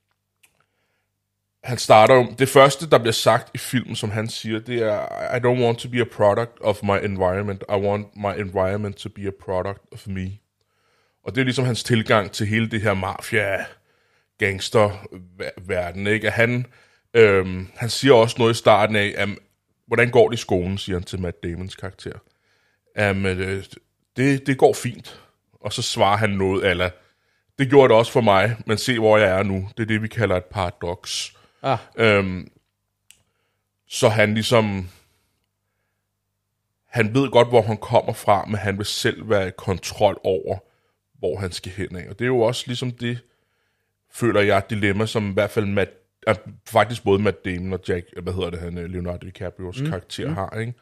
han 1.64 1.78
starter 1.78 2.14
jo, 2.14 2.34
det 2.38 2.48
første, 2.48 2.90
der 2.90 2.98
bliver 2.98 3.12
sagt 3.12 3.50
i 3.54 3.58
filmen, 3.58 3.96
som 3.96 4.10
han 4.10 4.28
siger, 4.28 4.58
det 4.58 4.82
er, 4.82 5.34
I 5.36 5.38
don't 5.38 5.64
want 5.64 5.78
to 5.78 5.88
be 5.88 6.00
a 6.00 6.04
product 6.04 6.60
of 6.60 6.82
my 6.82 7.04
environment, 7.04 7.64
I 7.68 7.76
want 7.76 8.16
my 8.16 8.40
environment 8.40 8.96
to 8.96 9.08
be 9.08 9.26
a 9.26 9.30
product 9.40 9.80
of 9.92 10.06
me. 10.06 10.38
Og 11.24 11.34
det 11.34 11.40
er 11.40 11.44
ligesom 11.44 11.64
hans 11.64 11.84
tilgang 11.84 12.32
til 12.32 12.46
hele 12.46 12.70
det 12.70 12.80
her 12.80 12.94
mafia 12.94 13.64
gangster 14.38 15.06
verden, 15.66 16.06
ikke? 16.06 16.26
At 16.26 16.32
han, 16.32 16.66
øhm, 17.14 17.68
han 17.76 17.90
siger 17.90 18.14
også 18.14 18.36
noget 18.38 18.54
i 18.54 18.58
starten 18.58 18.96
af, 18.96 19.14
at, 19.16 19.28
hvordan 19.86 20.10
går 20.10 20.28
det 20.28 20.38
i 20.38 20.40
skolen, 20.40 20.78
siger 20.78 20.96
han 20.96 21.04
til 21.04 21.20
Matt 21.20 21.42
Damons 21.42 21.76
karakter. 21.76 22.18
Jamen, 22.96 23.38
øh, 23.38 23.64
det, 24.16 24.46
det 24.46 24.58
går 24.58 24.72
fint. 24.72 25.20
Og 25.60 25.72
så 25.72 25.82
svarer 25.82 26.16
han 26.16 26.30
noget, 26.30 26.70
eller 26.70 26.90
det 27.62 27.70
gjorde 27.70 27.88
det 27.88 27.96
også 27.96 28.12
for 28.12 28.20
mig, 28.20 28.56
men 28.66 28.78
se 28.78 28.98
hvor 28.98 29.18
jeg 29.18 29.38
er 29.38 29.42
nu. 29.42 29.68
Det 29.76 29.82
er 29.82 29.86
det, 29.86 30.02
vi 30.02 30.08
kalder 30.08 30.36
et 30.36 30.44
paradoks. 30.44 31.36
Ah. 31.62 31.78
Øhm, 31.96 32.50
så 33.88 34.08
han 34.08 34.34
ligesom... 34.34 34.88
Han 36.86 37.14
ved 37.14 37.30
godt, 37.30 37.48
hvor 37.48 37.62
han 37.62 37.76
kommer 37.76 38.12
fra, 38.12 38.44
men 38.44 38.54
han 38.54 38.78
vil 38.78 38.86
selv 38.86 39.30
være 39.30 39.48
i 39.48 39.50
kontrol 39.56 40.20
over, 40.24 40.58
hvor 41.18 41.38
han 41.38 41.52
skal 41.52 41.72
hen 41.72 41.96
af. 41.96 42.08
Og 42.08 42.18
det 42.18 42.24
er 42.24 42.28
jo 42.28 42.40
også 42.40 42.64
ligesom 42.66 42.90
det, 42.90 43.18
føler 44.10 44.40
jeg, 44.40 44.58
et 44.58 44.70
dilemma, 44.70 45.06
som 45.06 45.30
i 45.30 45.32
hvert 45.32 45.50
fald 45.50 45.66
Matt, 45.66 45.90
øh, 46.28 46.34
faktisk 46.66 47.04
både 47.04 47.22
Matt 47.22 47.44
Damon 47.44 47.72
og 47.72 47.80
Jack, 47.88 48.06
hvad 48.22 48.32
hedder 48.32 48.50
det, 48.50 48.60
han, 48.60 48.78
øh, 48.78 48.90
Leonardo 48.90 49.26
DiCaprios 49.26 49.80
mm. 49.80 49.86
karakter 49.86 50.28
mm. 50.28 50.34
har, 50.34 50.58
ikke? 50.60 50.74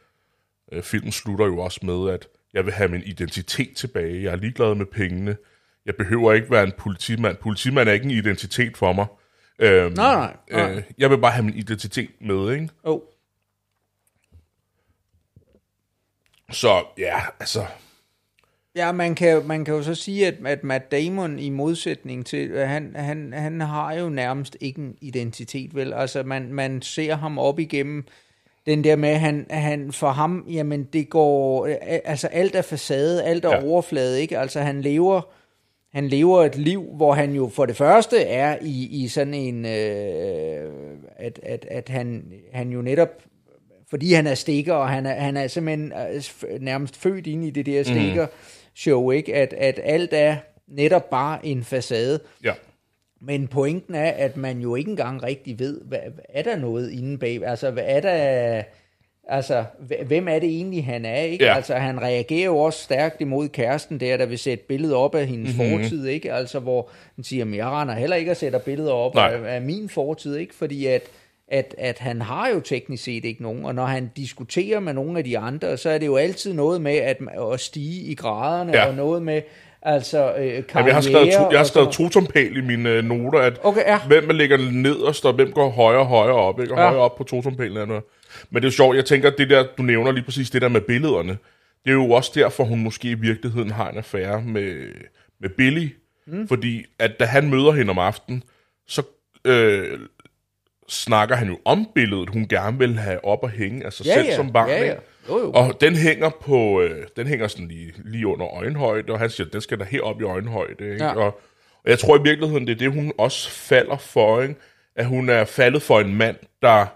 Øh, 0.73 0.83
filmen 0.83 1.13
slutter 1.13 1.47
jo 1.47 1.59
også 1.59 1.81
med, 1.83 2.13
at 2.15 2.29
jeg 2.53 2.65
vil 2.65 2.73
have 2.73 2.89
min 2.89 3.03
identitet 3.03 3.77
tilbage. 3.77 4.23
Jeg 4.23 4.33
er 4.33 4.37
ligeglad 4.37 4.75
med 4.75 4.87
pengene. 4.87 5.37
Jeg 5.87 5.97
behøver 5.97 6.33
ikke 6.33 6.51
være 6.51 6.65
en 6.65 6.73
politimand. 6.79 7.37
Politimand 7.37 7.89
er 7.89 7.93
ikke 7.93 8.05
en 8.05 8.11
identitet 8.11 8.77
for 8.77 8.93
mig. 8.93 9.07
Øhm, 9.59 9.93
Nej, 9.93 10.15
nej, 10.15 10.37
nej. 10.51 10.73
Øh, 10.77 10.83
jeg 10.99 11.11
vil 11.11 11.19
bare 11.19 11.33
have 11.33 11.45
min 11.45 11.55
identitet 11.55 12.11
med, 12.21 12.53
ikke? 12.53 12.69
Oh. 12.83 13.01
Så 16.51 16.85
ja, 16.99 17.21
altså... 17.41 17.67
Ja, 18.75 18.93
man 18.93 19.15
kan, 19.15 19.47
man 19.47 19.65
kan 19.65 19.75
jo 19.75 19.83
så 19.83 19.95
sige, 19.95 20.27
at, 20.27 20.35
at 20.47 20.65
Matt 20.65 20.91
Damon 20.91 21.39
i 21.39 21.49
modsætning 21.49 22.27
til, 22.27 22.49
at 22.49 22.69
han, 22.69 22.93
han, 22.97 23.33
han 23.33 23.61
har 23.61 23.95
jo 23.95 24.09
nærmest 24.09 24.57
ikke 24.61 24.81
en 24.81 24.97
identitet, 25.01 25.75
vel? 25.75 25.93
Altså, 25.93 26.23
man, 26.23 26.53
man 26.53 26.83
ser 26.83 27.15
ham 27.15 27.39
op 27.39 27.59
igennem 27.59 28.05
den 28.67 28.85
der 28.85 28.97
med, 28.97 29.15
han, 29.15 29.47
han 29.51 29.93
for 29.93 30.11
ham, 30.11 30.45
jamen 30.49 30.85
det 30.85 31.11
går, 31.11 31.67
altså 32.05 32.27
alt 32.27 32.55
er 32.55 32.63
facade, 32.63 33.25
alt 33.25 33.45
er 33.45 33.51
ja. 33.51 33.65
overflade, 33.65 34.21
ikke? 34.21 34.39
Altså 34.39 34.61
han 34.61 34.83
lever, 34.83 35.23
han 35.93 36.09
lever 36.09 36.45
et 36.45 36.57
liv, 36.57 36.83
hvor 36.97 37.15
han 37.15 37.33
jo 37.33 37.49
for 37.49 37.67
det 37.67 37.77
første 37.77 38.23
er 38.23 38.59
i, 38.63 38.89
i 39.03 39.09
sådan 39.09 39.35
en, 39.35 39.67
øh, 39.67 40.73
at, 41.17 41.41
at, 41.43 41.67
at 41.71 41.89
han, 41.89 42.33
han 42.53 42.71
jo 42.71 42.83
netop, 42.83 43.23
fordi 43.91 44.13
han 44.13 44.27
er 44.27 44.35
stikker, 44.35 44.75
og 44.75 44.89
han 44.89 45.07
er, 45.07 45.15
han 45.15 45.37
er 45.37 45.47
simpelthen 45.47 45.93
øh, 45.93 46.61
nærmest 46.61 46.97
født 46.97 47.27
ind 47.27 47.45
i 47.45 47.51
det 47.51 47.67
der 47.67 47.83
stikker 47.83 48.27
show, 48.75 49.11
ikke? 49.11 49.35
At, 49.35 49.53
at 49.53 49.81
alt 49.83 50.11
er 50.13 50.37
netop 50.69 51.11
bare 51.11 51.47
en 51.47 51.65
facade. 51.65 52.21
Ja. 52.45 52.53
Men 53.21 53.49
pointen 53.49 53.95
er, 53.95 54.11
at 54.11 54.37
man 54.37 54.61
jo 54.61 54.75
ikke 54.75 54.91
engang 54.91 55.23
rigtig 55.23 55.59
ved, 55.59 55.81
hvad, 55.85 55.99
hvad 56.15 56.25
er 56.29 56.43
der 56.43 56.57
noget 56.57 56.91
inde 56.91 57.19
bag? 57.19 57.45
Altså, 57.45 57.71
hvad 57.71 57.85
er 57.87 58.01
der... 58.01 58.63
Altså, 59.33 59.65
hv- 59.79 60.05
hvem 60.05 60.29
er 60.29 60.39
det 60.39 60.49
egentlig, 60.49 60.85
han 60.85 61.05
er, 61.05 61.21
ikke? 61.23 61.45
Ja. 61.45 61.55
Altså, 61.55 61.75
han 61.75 62.03
reagerer 62.03 62.45
jo 62.45 62.59
også 62.59 62.83
stærkt 62.83 63.21
imod 63.21 63.49
kæresten 63.49 64.01
der, 64.01 64.17
der 64.17 64.27
vil 64.27 64.39
sætte 64.39 64.65
billeder 64.69 64.97
op 64.97 65.15
af 65.15 65.27
hendes 65.27 65.57
Mhm. 65.57 65.67
mm-hmm. 65.67 65.83
fortid, 65.83 66.07
ikke? 66.07 66.33
Altså, 66.33 66.59
hvor 66.59 66.89
han 67.15 67.25
siger, 67.25 67.45
at 67.45 67.57
jeg 67.57 67.67
render 67.67 67.95
heller 67.95 68.17
ikke 68.17 68.31
og 68.31 68.37
sætter 68.37 68.59
billeder 68.59 68.93
op 68.93 69.17
af, 69.17 69.55
af 69.55 69.63
min 69.63 69.89
fortid, 69.89 70.37
ikke? 70.37 70.55
Fordi 70.55 70.87
at, 70.87 71.03
at, 71.49 71.75
at 71.79 71.99
han 71.99 72.23
har 72.23 72.49
jo 72.49 72.61
teknisk 72.61 73.05
set 73.05 73.25
ikke 73.25 73.43
nogen, 73.43 73.65
og 73.65 73.75
når 73.75 73.85
han 73.87 74.11
diskuterer 74.17 74.81
med 74.81 74.93
nogle 74.93 75.19
af 75.19 75.25
de 75.25 75.39
andre, 75.39 75.77
så 75.77 75.91
er 75.91 75.99
det 75.99 76.07
jo 76.07 76.17
altid 76.17 76.53
noget 76.53 76.81
med 76.81 76.97
at, 76.97 77.17
at 77.53 77.61
stige 77.61 78.03
i 78.11 78.15
graderne, 78.15 78.73
Ja. 78.77 78.87
og 78.87 78.95
noget 78.95 79.23
med, 79.23 79.43
altså, 79.83 80.35
øh, 80.39 80.45
Jamen, 80.75 80.87
jeg 80.87 80.95
har 80.95 81.01
skrevet, 81.01 81.33
to, 81.33 81.51
jeg 81.51 81.59
har 81.59 81.65
skrevet 81.65 81.95
sådan 81.95 82.11
totompæl 82.11 82.57
i 82.57 82.61
mine 82.61 82.91
øh, 82.91 83.05
noter, 83.05 83.39
at 83.39 83.53
Okay, 83.63 83.81
ja. 83.87 83.99
hvem 84.07 84.25
man 84.25 84.37
ligger 84.37 84.57
nederst, 84.73 85.25
og 85.27 85.33
hvem 85.33 85.53
går 85.53 85.69
højere 85.69 86.01
og 86.01 86.07
højere 86.07 86.35
op, 86.37 86.61
ikke? 86.61 86.73
Og 86.75 86.79
Ja. 86.79 86.85
højere 86.85 87.01
op 87.03 87.17
på 87.17 87.25
totompælen. 87.25 87.77
er 87.77 87.87
noget. 87.87 88.03
Men 88.51 88.63
det 88.63 88.69
er 88.69 88.71
jo 88.71 88.77
sjovt, 88.77 88.97
jeg 88.97 89.05
tænker, 89.05 89.31
det 89.31 89.51
der, 89.51 89.67
du 89.79 89.83
nævner 89.83 90.13
lige 90.13 90.25
præcis 90.25 90.51
det 90.51 90.63
der 90.63 90.69
med 90.69 90.81
billederne, 90.81 91.39
det 91.85 91.91
er 91.91 91.95
jo 91.95 92.11
også 92.11 92.33
derfor, 92.35 92.65
hun 92.65 92.83
måske 92.83 93.11
i 93.11 93.15
virkeligheden 93.15 93.71
har 93.71 93.91
en 93.91 93.97
affære 93.97 94.43
med, 94.43 94.93
med 95.41 95.51
Billy. 95.51 95.89
Mm. 96.27 96.49
Fordi 96.49 96.85
at 96.99 97.21
da 97.21 97.25
han 97.25 97.51
møder 97.51 97.73
hende 97.73 97.91
om 97.91 97.99
aftenen, 97.99 98.43
så 98.87 99.03
øh, 99.45 99.99
snakker 100.89 101.37
han 101.37 101.49
jo 101.49 101.59
om 101.65 101.89
billedet, 101.95 102.31
hun 102.31 102.49
gerne 102.49 102.79
vil 102.79 102.99
have 102.99 103.25
op 103.25 103.43
og 103.43 103.51
hænge 103.51 103.87
af 103.87 103.93
sig 103.93 104.07
Ja, 104.07 104.15
selv 104.15 104.27
ja. 104.27 104.37
som 104.37 104.53
barn. 104.53 104.69
Ja, 104.69 104.85
ja. 104.85 104.95
Jo, 105.29 105.39
jo. 105.39 105.53
Og 105.53 105.81
den 105.81 105.97
hænger 105.97 106.31
på, 106.41 106.81
øh, 106.81 107.07
den 107.17 107.27
hænger 107.27 107.49
sådan 107.49 107.69
lige, 107.69 107.93
lige 108.05 108.27
under 108.27 108.47
øjenhøjde, 108.47 109.13
og 109.13 109.19
han 109.19 109.31
siger, 109.31 109.49
den 109.49 109.61
skal 109.61 109.79
der 109.79 109.85
herop 109.85 110.21
i 110.21 110.25
øjenhøjde. 110.25 110.93
Ikke? 110.93 111.05
Ja. 111.05 111.17
Og, 111.17 111.41
og 111.85 111.91
jeg 111.91 111.99
tror 111.99 112.19
i 112.19 112.23
virkeligheden, 112.23 112.67
det 112.67 112.73
er 112.73 112.79
det, 112.79 112.93
hun 112.93 113.13
også 113.19 113.51
falder 113.51 113.97
for, 113.97 114.43
ikke? 114.43 114.55
at 114.97 115.07
hun 115.07 115.29
er 115.29 115.45
faldet 115.45 115.83
for 115.83 116.01
en 116.01 116.15
mand, 116.15 116.37
der 116.63 116.87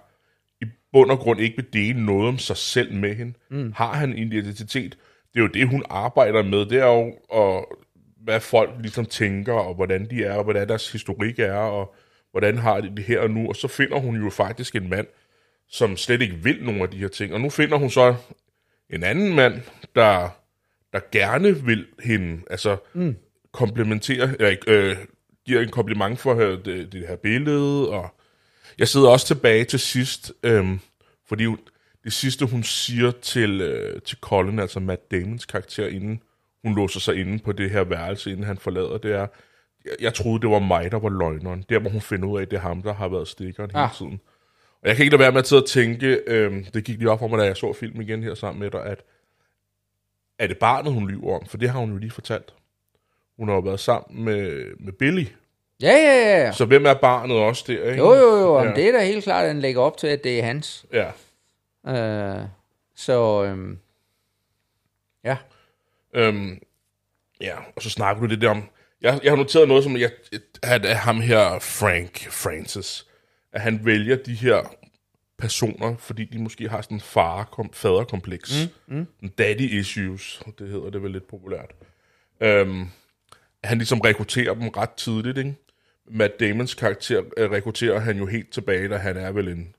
bund 0.95 1.11
og 1.11 1.19
grund 1.19 1.41
ikke 1.41 1.57
vil 1.57 1.73
dele 1.73 2.07
noget 2.07 2.29
om 2.29 2.39
sig 2.39 2.57
selv 2.57 2.95
med 2.95 3.15
hende. 3.15 3.35
Mm. 3.51 3.73
Har 3.77 3.95
han 3.95 4.13
en 4.13 4.33
identitet? 4.33 4.99
Det 5.33 5.41
er 5.41 5.43
jo 5.43 5.47
det, 5.47 5.69
hun 5.69 5.85
arbejder 5.91 6.43
med. 6.43 6.67
Det 6.67 6.79
er 6.79 6.87
jo, 6.87 7.13
og, 7.31 7.79
hvad 8.25 8.41
folk 8.41 8.71
ligesom 8.81 9.07
tænker, 9.07 9.53
og 9.53 9.75
hvordan 9.75 10.11
de 10.11 10.25
er, 10.25 10.35
og 10.35 10.45
hvordan 10.45 10.69
deres 10.69 10.93
historik 10.93 11.39
er, 11.39 11.55
og 11.55 11.95
hvordan 12.31 12.59
har 12.59 12.81
de 12.81 12.97
det 12.97 13.05
her 13.05 13.21
og 13.21 13.31
nu. 13.31 13.49
Og 13.49 13.57
så 13.57 13.69
finder 13.69 13.99
hun 13.99 14.17
jo 14.23 14.31
faktisk 14.31 14.77
en 14.77 14.91
mand, 14.91 15.07
som 15.69 15.97
slet 15.97 16.23
ikke 16.23 16.35
vil 16.35 16.65
nogen 16.65 16.83
af 16.83 16.89
de 16.89 16.99
her 16.99 17.09
ting. 17.09 17.35
Og 17.35 17.41
nu 17.41 17.51
finder 17.51 17.77
hun 17.77 17.91
så 17.91 18.15
en 18.91 19.03
anden 19.03 19.35
mand, 19.35 19.55
der, 19.95 20.29
der 20.93 21.01
gerne 21.13 21.65
vil 21.65 21.87
hende, 22.05 22.43
altså 22.51 22.77
mm. 22.95 23.17
komplementere, 23.53 24.29
eller, 24.33 24.49
ikke, 24.49 24.73
øh, 24.73 24.97
giver 25.47 25.61
en 25.61 25.71
kompliment 25.71 26.19
for 26.19 26.35
øh, 26.35 26.65
det, 26.65 26.93
det 26.93 27.09
her 27.09 27.17
billede, 27.17 27.91
og 27.91 28.15
jeg 28.79 28.89
sidder 28.89 29.09
også 29.09 29.27
tilbage 29.27 29.65
til 29.65 29.79
sidst, 29.79 30.33
øh, 30.43 30.79
fordi 31.27 31.45
hun, 31.45 31.59
det 32.05 32.13
sidste, 32.13 32.47
hun 32.47 32.63
siger 32.63 33.11
til, 33.11 33.61
øh, 33.61 34.03
til 34.03 34.19
Colin, 34.21 34.59
altså 34.59 34.81
Matt 34.81 35.11
Damons 35.11 35.47
karakter, 35.47 35.87
inden 35.89 36.23
hun 36.65 36.75
låser 36.75 37.01
sig 37.01 37.17
inde 37.17 37.39
på 37.39 37.53
det 37.53 37.71
her 37.71 37.85
værelse, 37.85 38.31
inden 38.31 38.45
han 38.45 38.59
forlader, 38.59 38.99
det 38.99 39.13
er, 39.13 39.27
jeg, 39.85 39.93
jeg 40.01 40.15
troede, 40.15 40.41
det 40.41 40.51
var 40.51 40.59
mig, 40.59 40.91
der 40.91 40.99
var 40.99 41.09
løgneren. 41.09 41.65
Der, 41.69 41.79
hvor 41.79 41.91
hun 41.91 42.01
finder 42.01 42.29
ud 42.29 42.39
af, 42.39 42.43
at 42.43 42.51
det 42.51 42.57
er 42.57 42.61
ham, 42.61 42.83
der 42.83 42.95
har 42.95 43.09
været 43.09 43.29
stikkeren 43.29 43.71
hele 43.71 43.83
Ah. 43.83 43.95
tiden. 43.95 44.21
Og 44.83 44.89
jeg 44.89 44.97
kan 44.97 45.03
ikke 45.05 45.17
lade 45.17 45.21
være 45.21 45.33
med 45.33 45.41
at 45.41 45.47
sidde 45.47 45.63
og 45.63 45.69
tænke, 45.69 46.21
øh, 46.27 46.67
det 46.75 46.85
gik 46.85 46.99
lige 46.99 47.11
op 47.11 47.19
for 47.19 47.29
mig, 47.29 47.39
da 47.39 47.45
jeg 47.45 47.57
så 47.57 47.73
film 47.73 48.01
igen 48.01 48.23
her 48.23 48.35
sammen 48.35 48.61
med 48.61 48.71
dig, 48.71 48.83
at 48.87 49.05
er 50.39 50.47
det 50.47 50.59
barnet, 50.59 50.93
hun 50.93 51.09
lyver 51.11 51.41
om? 51.41 51.47
For 51.47 51.57
det 51.57 51.71
har 51.71 51.81
hun 51.81 51.91
jo 51.91 51.97
lige 51.97 52.11
fortalt. 52.11 52.55
Hun 53.37 53.49
har 53.49 53.55
jo 53.55 53.61
været 53.61 53.81
sammen 53.81 54.25
med, 54.25 54.65
med 54.81 54.93
Billy. 54.93 55.25
Ja, 55.85 55.97
ja, 55.97 56.45
ja. 56.45 56.53
Så 56.53 56.65
hvem 56.65 56.87
er 56.87 56.95
barnet 56.95 57.37
også 57.37 57.65
der? 57.67 57.91
Ikke? 57.91 57.97
Jo, 57.97 58.15
jo, 58.15 58.37
jo, 58.37 58.61
ja. 58.61 58.75
Det 58.75 58.89
er 58.89 58.93
da 58.93 59.05
helt 59.05 59.25
klart, 59.25 59.43
at 59.43 59.49
han 59.49 59.61
lægger 59.61 59.81
op 59.81 59.97
til, 59.97 60.07
at 60.07 60.25
det 60.25 60.39
er 60.39 60.43
hans. 60.43 60.87
Ja. 60.93 61.11
Øh, 61.89 62.45
så, 62.95 63.45
øhm, 63.45 63.79
ja. 65.25 65.37
Øhm, 66.15 66.59
ja, 67.41 67.57
og 67.77 67.83
så 67.83 67.91
snakker 67.91 68.23
du 68.23 68.29
det 68.29 68.41
der 68.41 68.51
om... 68.51 68.69
Jeg, 69.03 69.21
jeg 69.23 69.33
har 69.33 69.37
noteret 69.37 69.69
noget, 69.69 69.85
som 69.85 69.97
jeg, 69.97 70.11
at, 70.63 70.85
at 70.85 70.97
ham 70.97 71.21
her, 71.21 71.59
Frank 71.59 72.29
Francis, 72.31 73.07
at 73.53 73.61
han 73.61 73.81
vælger 73.85 74.17
de 74.17 74.35
her 74.35 74.75
personer, 75.39 75.97
fordi 75.97 76.25
de 76.25 76.39
måske 76.39 76.69
har 76.69 76.83
sådan 76.83 76.97
en 76.97 77.01
far 77.01 77.69
faderkompleks. 77.73 78.69
Mm, 78.87 79.07
mm. 79.21 79.29
Daddy 79.29 79.81
issues, 79.81 80.43
det 80.59 80.69
hedder 80.69 80.91
det 80.91 81.03
vel 81.03 81.11
lidt 81.11 81.29
populært. 81.29 81.71
Øhm, 82.41 82.87
han 83.65 83.79
ligesom 83.79 84.01
rekrutterer 84.01 84.55
dem 84.55 84.69
ret 84.69 84.91
tidligt, 84.91 85.39
ikke? 85.39 85.55
Matt 86.11 86.41
Damons 86.41 86.75
karakter 86.75 87.23
øh, 87.37 87.51
rekrutterer 87.51 87.99
han 87.99 88.19
jo 88.19 88.27
helt 88.27 88.53
tilbage, 88.53 88.89
da 88.89 88.97
han 88.97 89.17
er 89.17 89.33
vel 89.33 89.49
en 89.49 89.75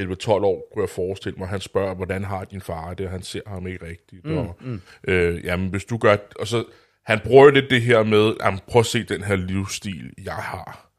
11-12 0.00 0.30
år, 0.30 0.68
kunne 0.72 0.82
jeg 0.82 0.88
forestille 0.88 1.38
mig. 1.38 1.48
Han 1.48 1.60
spørger, 1.60 1.94
hvordan 1.94 2.24
har 2.24 2.44
din 2.44 2.60
far 2.60 2.94
det, 2.94 3.06
og 3.06 3.12
han 3.12 3.22
ser 3.22 3.40
ham 3.46 3.66
ikke 3.66 3.86
rigtigt. 3.86 4.24
Mm, 4.24 4.36
og, 4.36 4.56
mm. 4.60 4.80
Øh, 5.08 5.44
jamen, 5.44 5.68
hvis 5.68 5.84
du 5.84 5.96
gør... 5.96 6.16
Og 6.36 6.46
så, 6.46 6.64
han 7.04 7.20
bruger 7.24 7.50
lidt 7.50 7.70
det 7.70 7.82
her 7.82 8.02
med, 8.02 8.34
jamen, 8.44 8.60
prøv 8.66 8.80
at 8.80 8.86
se 8.86 9.02
den 9.02 9.22
her 9.22 9.36
livsstil, 9.36 10.12
jeg 10.24 10.34
har. 10.34 10.90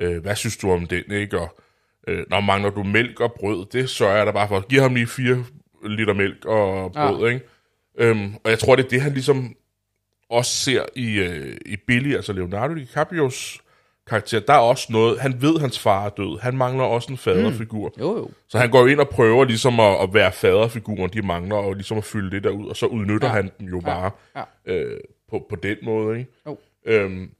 Øh, 0.00 0.22
hvad 0.22 0.36
synes 0.36 0.56
du 0.56 0.70
om 0.70 0.86
den, 0.86 1.04
ikke? 1.10 1.40
Og 1.40 1.60
øh, 2.08 2.24
når 2.30 2.40
mangler 2.40 2.70
du 2.70 2.82
mælk 2.82 3.20
og 3.20 3.32
brød, 3.32 3.66
det 3.72 3.90
sørger 3.90 4.16
jeg 4.16 4.26
da 4.26 4.30
bare 4.30 4.48
for. 4.48 4.60
Giv 4.60 4.80
ham 4.80 4.94
lige 4.94 5.06
4 5.06 5.44
liter 5.84 6.14
mælk 6.14 6.44
og 6.44 6.92
brød, 6.92 7.20
ja. 7.20 7.34
ikke? 7.34 7.46
Øhm, 7.98 8.34
og 8.44 8.50
jeg 8.50 8.58
tror, 8.58 8.76
det 8.76 8.84
er 8.84 8.88
det, 8.88 9.00
han 9.00 9.12
ligesom 9.12 9.56
også 10.30 10.52
ser 10.52 10.84
i, 10.96 11.18
øh, 11.18 11.56
i 11.66 11.76
Billy, 11.76 12.14
altså 12.14 12.32
Leonardo 12.32 12.74
DiCaprios 12.74 13.60
karakter, 14.08 14.40
der 14.40 14.52
er 14.52 14.58
også 14.58 14.92
noget, 14.92 15.20
han 15.20 15.42
ved, 15.42 15.60
hans 15.60 15.78
far 15.78 16.06
er 16.06 16.08
død. 16.08 16.38
Han 16.40 16.56
mangler 16.56 16.84
også 16.84 17.12
en 17.12 17.18
faderfigur. 17.18 17.92
Mm. 17.96 18.02
Jo, 18.02 18.16
jo. 18.16 18.30
Så 18.48 18.58
han 18.58 18.70
går 18.70 18.86
ind 18.86 19.00
og 19.00 19.08
prøver 19.08 19.44
ligesom 19.44 19.80
at, 19.80 20.02
at 20.02 20.14
være 20.14 20.32
faderfiguren, 20.32 21.10
de 21.12 21.22
mangler, 21.22 21.56
og 21.56 21.74
ligesom 21.74 21.98
at 21.98 22.04
fylde 22.04 22.30
det 22.30 22.44
der 22.44 22.50
ud, 22.50 22.66
og 22.66 22.76
så 22.76 22.86
udnytter 22.86 23.28
ja. 23.28 23.34
han 23.34 23.50
dem 23.58 23.68
jo 23.68 23.80
bare 23.80 24.10
ja. 24.36 24.42
Ja. 24.66 24.72
Øh, 24.72 25.00
på, 25.30 25.46
på 25.50 25.56
den 25.56 25.76
måde. 25.82 26.18
Ikke? 26.18 26.30
Jo. 26.46 26.58
Øhm, 26.86 27.30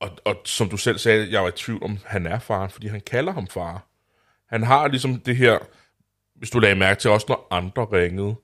og, 0.00 0.10
og 0.24 0.36
som 0.44 0.68
du 0.68 0.76
selv 0.76 0.98
sagde, 0.98 1.28
jeg 1.30 1.42
var 1.42 1.48
i 1.48 1.52
tvivl 1.52 1.82
om, 1.82 1.98
han 2.04 2.26
er 2.26 2.38
faren, 2.38 2.70
fordi 2.70 2.86
han 2.86 3.00
kalder 3.00 3.32
ham 3.32 3.46
far. 3.46 3.86
Han 4.48 4.62
har 4.62 4.88
ligesom 4.88 5.20
det 5.20 5.36
her, 5.36 5.58
hvis 6.34 6.50
du 6.50 6.58
lagde 6.58 6.74
mærke 6.74 7.00
til, 7.00 7.10
også 7.10 7.26
når 7.28 7.46
andre 7.50 7.84
ringede, 7.84 8.34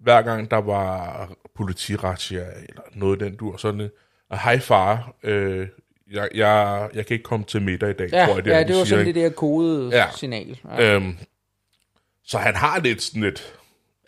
hver 0.00 0.22
gang 0.22 0.50
der 0.50 0.56
var 0.56 1.28
politiratia 1.54 2.44
eller 2.68 2.82
noget 2.94 3.20
den 3.20 3.36
dur, 3.36 3.56
sådan 3.56 3.90
hej 4.32 4.58
far, 4.58 5.14
øh, 5.22 5.68
jeg, 6.12 6.28
jeg, 6.34 6.88
jeg 6.94 7.06
kan 7.06 7.14
ikke 7.14 7.24
komme 7.24 7.44
til 7.44 7.62
middag 7.62 7.90
i 7.90 7.92
dag, 7.92 8.08
ja, 8.12 8.26
tror 8.26 8.34
jeg. 8.34 8.44
Det, 8.44 8.50
ja, 8.50 8.62
det 8.64 8.76
var 8.76 8.84
sådan 8.84 9.06
det 9.06 9.14
der 9.14 9.30
kodede 9.30 9.96
ja. 9.96 10.06
signal. 10.16 10.58
Ja. 10.78 10.94
Øhm, 10.94 11.18
så 12.24 12.38
han 12.38 12.54
har 12.54 12.80
lidt 12.80 13.02
sådan 13.02 13.24
et... 13.24 13.54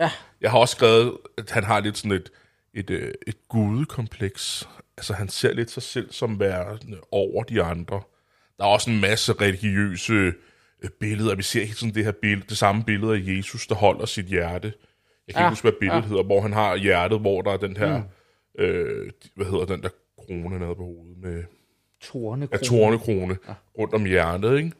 Ja. 0.01 0.11
Jeg 0.41 0.51
har 0.51 0.59
også 0.59 0.73
skrevet, 0.73 1.17
at 1.39 1.51
han 1.51 1.65
har 1.65 1.81
lidt 1.81 1.99
sådan 1.99 2.13
et, 2.13 2.31
et, 2.75 2.91
et, 2.91 3.01
øh, 3.01 3.13
et 3.27 3.49
gudekompleks. 3.49 4.69
Altså, 4.97 5.13
han 5.13 5.29
ser 5.29 5.55
lidt 5.55 5.71
sig 5.71 5.83
selv 5.83 6.13
som 6.13 6.41
værende 6.41 7.01
over 7.11 7.43
de 7.43 7.63
andre. 7.63 8.03
Der 8.59 8.65
er 8.65 8.69
også 8.69 8.91
en 8.91 9.01
masse 9.01 9.33
religiøse 9.33 10.33
øh, 10.83 10.91
billeder. 11.01 11.35
Vi 11.35 11.43
ser 11.43 11.65
helt 11.65 11.79
sådan 11.79 11.95
det 11.95 12.05
her 12.05 12.13
billede, 12.13 12.49
det 12.49 12.59
samme 12.59 12.85
billede 12.85 13.15
af 13.15 13.37
Jesus, 13.37 13.67
der 13.67 13.75
holder 13.75 14.07
sit 14.07 14.27
hjerte. 14.27 14.73
Jeg 15.27 15.35
kan 15.35 15.43
ja, 15.43 15.47
ikke 15.47 15.51
huske, 15.51 15.65
hvad 15.65 15.81
billedet 15.81 16.03
ja. 16.03 16.09
hedder, 16.09 16.23
hvor 16.23 16.41
han 16.41 16.53
har 16.53 16.77
hjertet, 16.77 17.21
hvor 17.21 17.43
der 17.43 17.53
er 17.53 17.57
den 17.57 17.77
her, 17.77 17.99
mm. 17.99 18.63
øh, 18.63 19.11
hvad 19.35 19.47
hedder 19.47 19.65
den 19.65 19.83
der 19.83 19.89
krone 20.19 20.59
nede 20.59 20.75
på 20.75 20.83
hovedet 20.83 21.19
med 21.23 21.45
Tornekrone. 22.13 22.49
Ja, 22.53 22.69
tornekrone 22.69 23.39
ja. 23.49 23.55
rundt 23.79 23.95
om 23.95 24.05
hjertet, 24.05 24.59
ikke? 24.59 24.73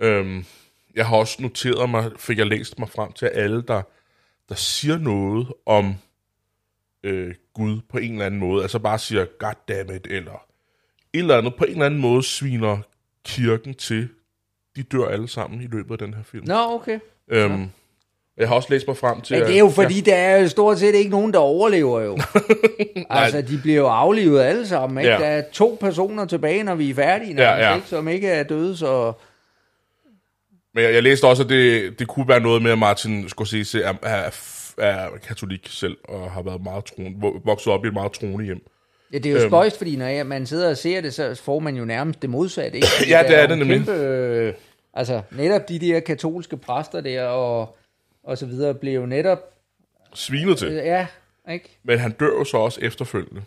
Øhm, 0.00 0.44
jeg 0.94 1.06
har 1.06 1.16
også 1.16 1.42
noteret 1.42 1.90
mig, 1.90 2.10
fik 2.16 2.38
jeg 2.38 2.46
læst 2.46 2.78
mig 2.78 2.88
frem 2.88 3.12
til, 3.12 3.26
at 3.26 3.32
alle, 3.34 3.62
der, 3.62 3.82
der 4.48 4.54
siger 4.54 4.98
noget 4.98 5.52
om 5.66 5.94
øh, 7.02 7.34
Gud 7.54 7.80
på 7.88 7.98
en 7.98 8.12
eller 8.12 8.26
anden 8.26 8.40
måde, 8.40 8.62
altså 8.62 8.78
bare 8.78 8.98
siger, 8.98 9.26
goddammit, 9.38 10.06
eller 10.06 10.46
et 11.12 11.18
eller 11.18 11.38
andet, 11.38 11.54
på 11.54 11.64
en 11.64 11.70
eller 11.70 11.86
anden 11.86 12.00
måde 12.00 12.22
sviner 12.22 12.78
kirken 13.24 13.74
til. 13.74 14.08
De 14.76 14.82
dør 14.82 15.08
alle 15.08 15.28
sammen 15.28 15.62
i 15.62 15.66
løbet 15.66 15.92
af 15.92 15.98
den 15.98 16.14
her 16.14 16.22
film. 16.22 16.46
Nå, 16.46 16.54
okay. 16.54 16.98
Øhm, 17.28 17.60
ja. 17.60 17.66
Jeg 18.40 18.48
har 18.48 18.54
også 18.54 18.68
læst 18.70 18.86
mig 18.86 18.96
frem 18.96 19.20
til... 19.20 19.38
Men 19.38 19.46
det 19.46 19.54
er 19.54 19.58
jo 19.58 19.68
fordi, 19.68 20.02
ja. 20.06 20.10
der 20.10 20.16
er 20.16 20.46
stort 20.46 20.78
set 20.78 20.94
ikke 20.94 21.10
nogen, 21.10 21.32
der 21.32 21.38
overlever 21.38 22.00
jo. 22.00 22.18
altså, 23.10 23.42
de 23.42 23.58
bliver 23.62 23.76
jo 23.76 23.86
aflivet 23.86 24.40
alle 24.40 24.66
sammen. 24.66 24.98
Ikke? 24.98 25.12
Ja. 25.12 25.18
Der 25.18 25.26
er 25.26 25.42
to 25.52 25.78
personer 25.80 26.24
tilbage, 26.24 26.62
når 26.62 26.74
vi 26.74 26.90
er 26.90 26.94
færdige, 26.94 27.34
nærmest, 27.34 27.62
ja, 27.62 27.68
ja. 27.68 27.74
Ikke? 27.74 27.88
som 27.88 28.08
ikke 28.08 28.28
er 28.28 28.42
døde, 28.42 28.76
så... 28.76 29.12
Men 30.74 30.84
jeg, 30.84 30.94
jeg 30.94 31.02
læste 31.02 31.24
også, 31.24 31.42
at 31.42 31.48
det, 31.48 31.98
det 31.98 32.08
kunne 32.08 32.28
være 32.28 32.40
noget 32.40 32.62
med, 32.62 32.70
at 32.70 32.78
Martin 32.78 33.28
Scorsese 33.28 33.82
er, 33.82 33.94
er, 34.02 34.30
er 34.78 35.08
katolik 35.28 35.68
selv, 35.70 35.96
og 36.04 36.30
har 36.30 36.42
været 36.42 36.62
meget 36.62 36.84
troende, 36.84 37.40
vokset 37.44 37.72
op 37.72 37.84
i 37.84 37.88
et 37.88 37.94
meget 37.94 38.12
troende 38.12 38.44
hjem. 38.44 38.66
Ja, 39.12 39.18
det 39.18 39.26
er 39.26 39.30
jo 39.30 39.38
øhm. 39.38 39.48
spøjst, 39.48 39.78
fordi 39.78 39.96
når 39.96 40.24
man 40.24 40.46
sidder 40.46 40.70
og 40.70 40.76
ser 40.76 41.00
det, 41.00 41.14
så 41.14 41.40
får 41.44 41.58
man 41.58 41.76
jo 41.76 41.84
nærmest 41.84 42.22
det 42.22 42.30
modsatte. 42.30 42.76
Ikke? 42.76 42.88
ja, 43.08 43.22
det 43.28 43.36
er, 43.36 43.42
er 43.42 43.46
det 43.46 43.58
nemlig. 43.58 43.76
Kæmpe, 43.76 43.92
øh, 43.92 44.54
altså, 44.94 45.22
netop 45.30 45.68
de 45.68 45.78
der 45.78 46.00
katolske 46.00 46.56
præster 46.56 47.00
der, 47.00 47.24
og 47.24 47.76
og 48.22 48.38
så 48.38 48.46
videre, 48.46 48.74
blev 48.74 48.94
jo 48.94 49.06
netop... 49.06 49.38
Svinet 50.14 50.58
til. 50.58 50.72
Ja, 50.72 51.06
ikke? 51.50 51.78
Men 51.82 51.98
han 51.98 52.12
dør 52.12 52.26
jo 52.38 52.44
så 52.44 52.56
også 52.56 52.80
efterfølgende. 52.82 53.42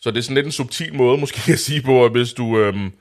Så 0.00 0.10
det 0.10 0.18
er 0.18 0.22
sådan 0.22 0.34
lidt 0.34 0.46
en 0.46 0.52
subtil 0.52 0.94
måde 0.94 1.18
måske 1.18 1.52
at 1.52 1.58
sige 1.58 1.82
på, 1.82 2.04
at 2.04 2.10
hvis 2.10 2.32
du, 2.32 2.58
øhm, 2.58 2.92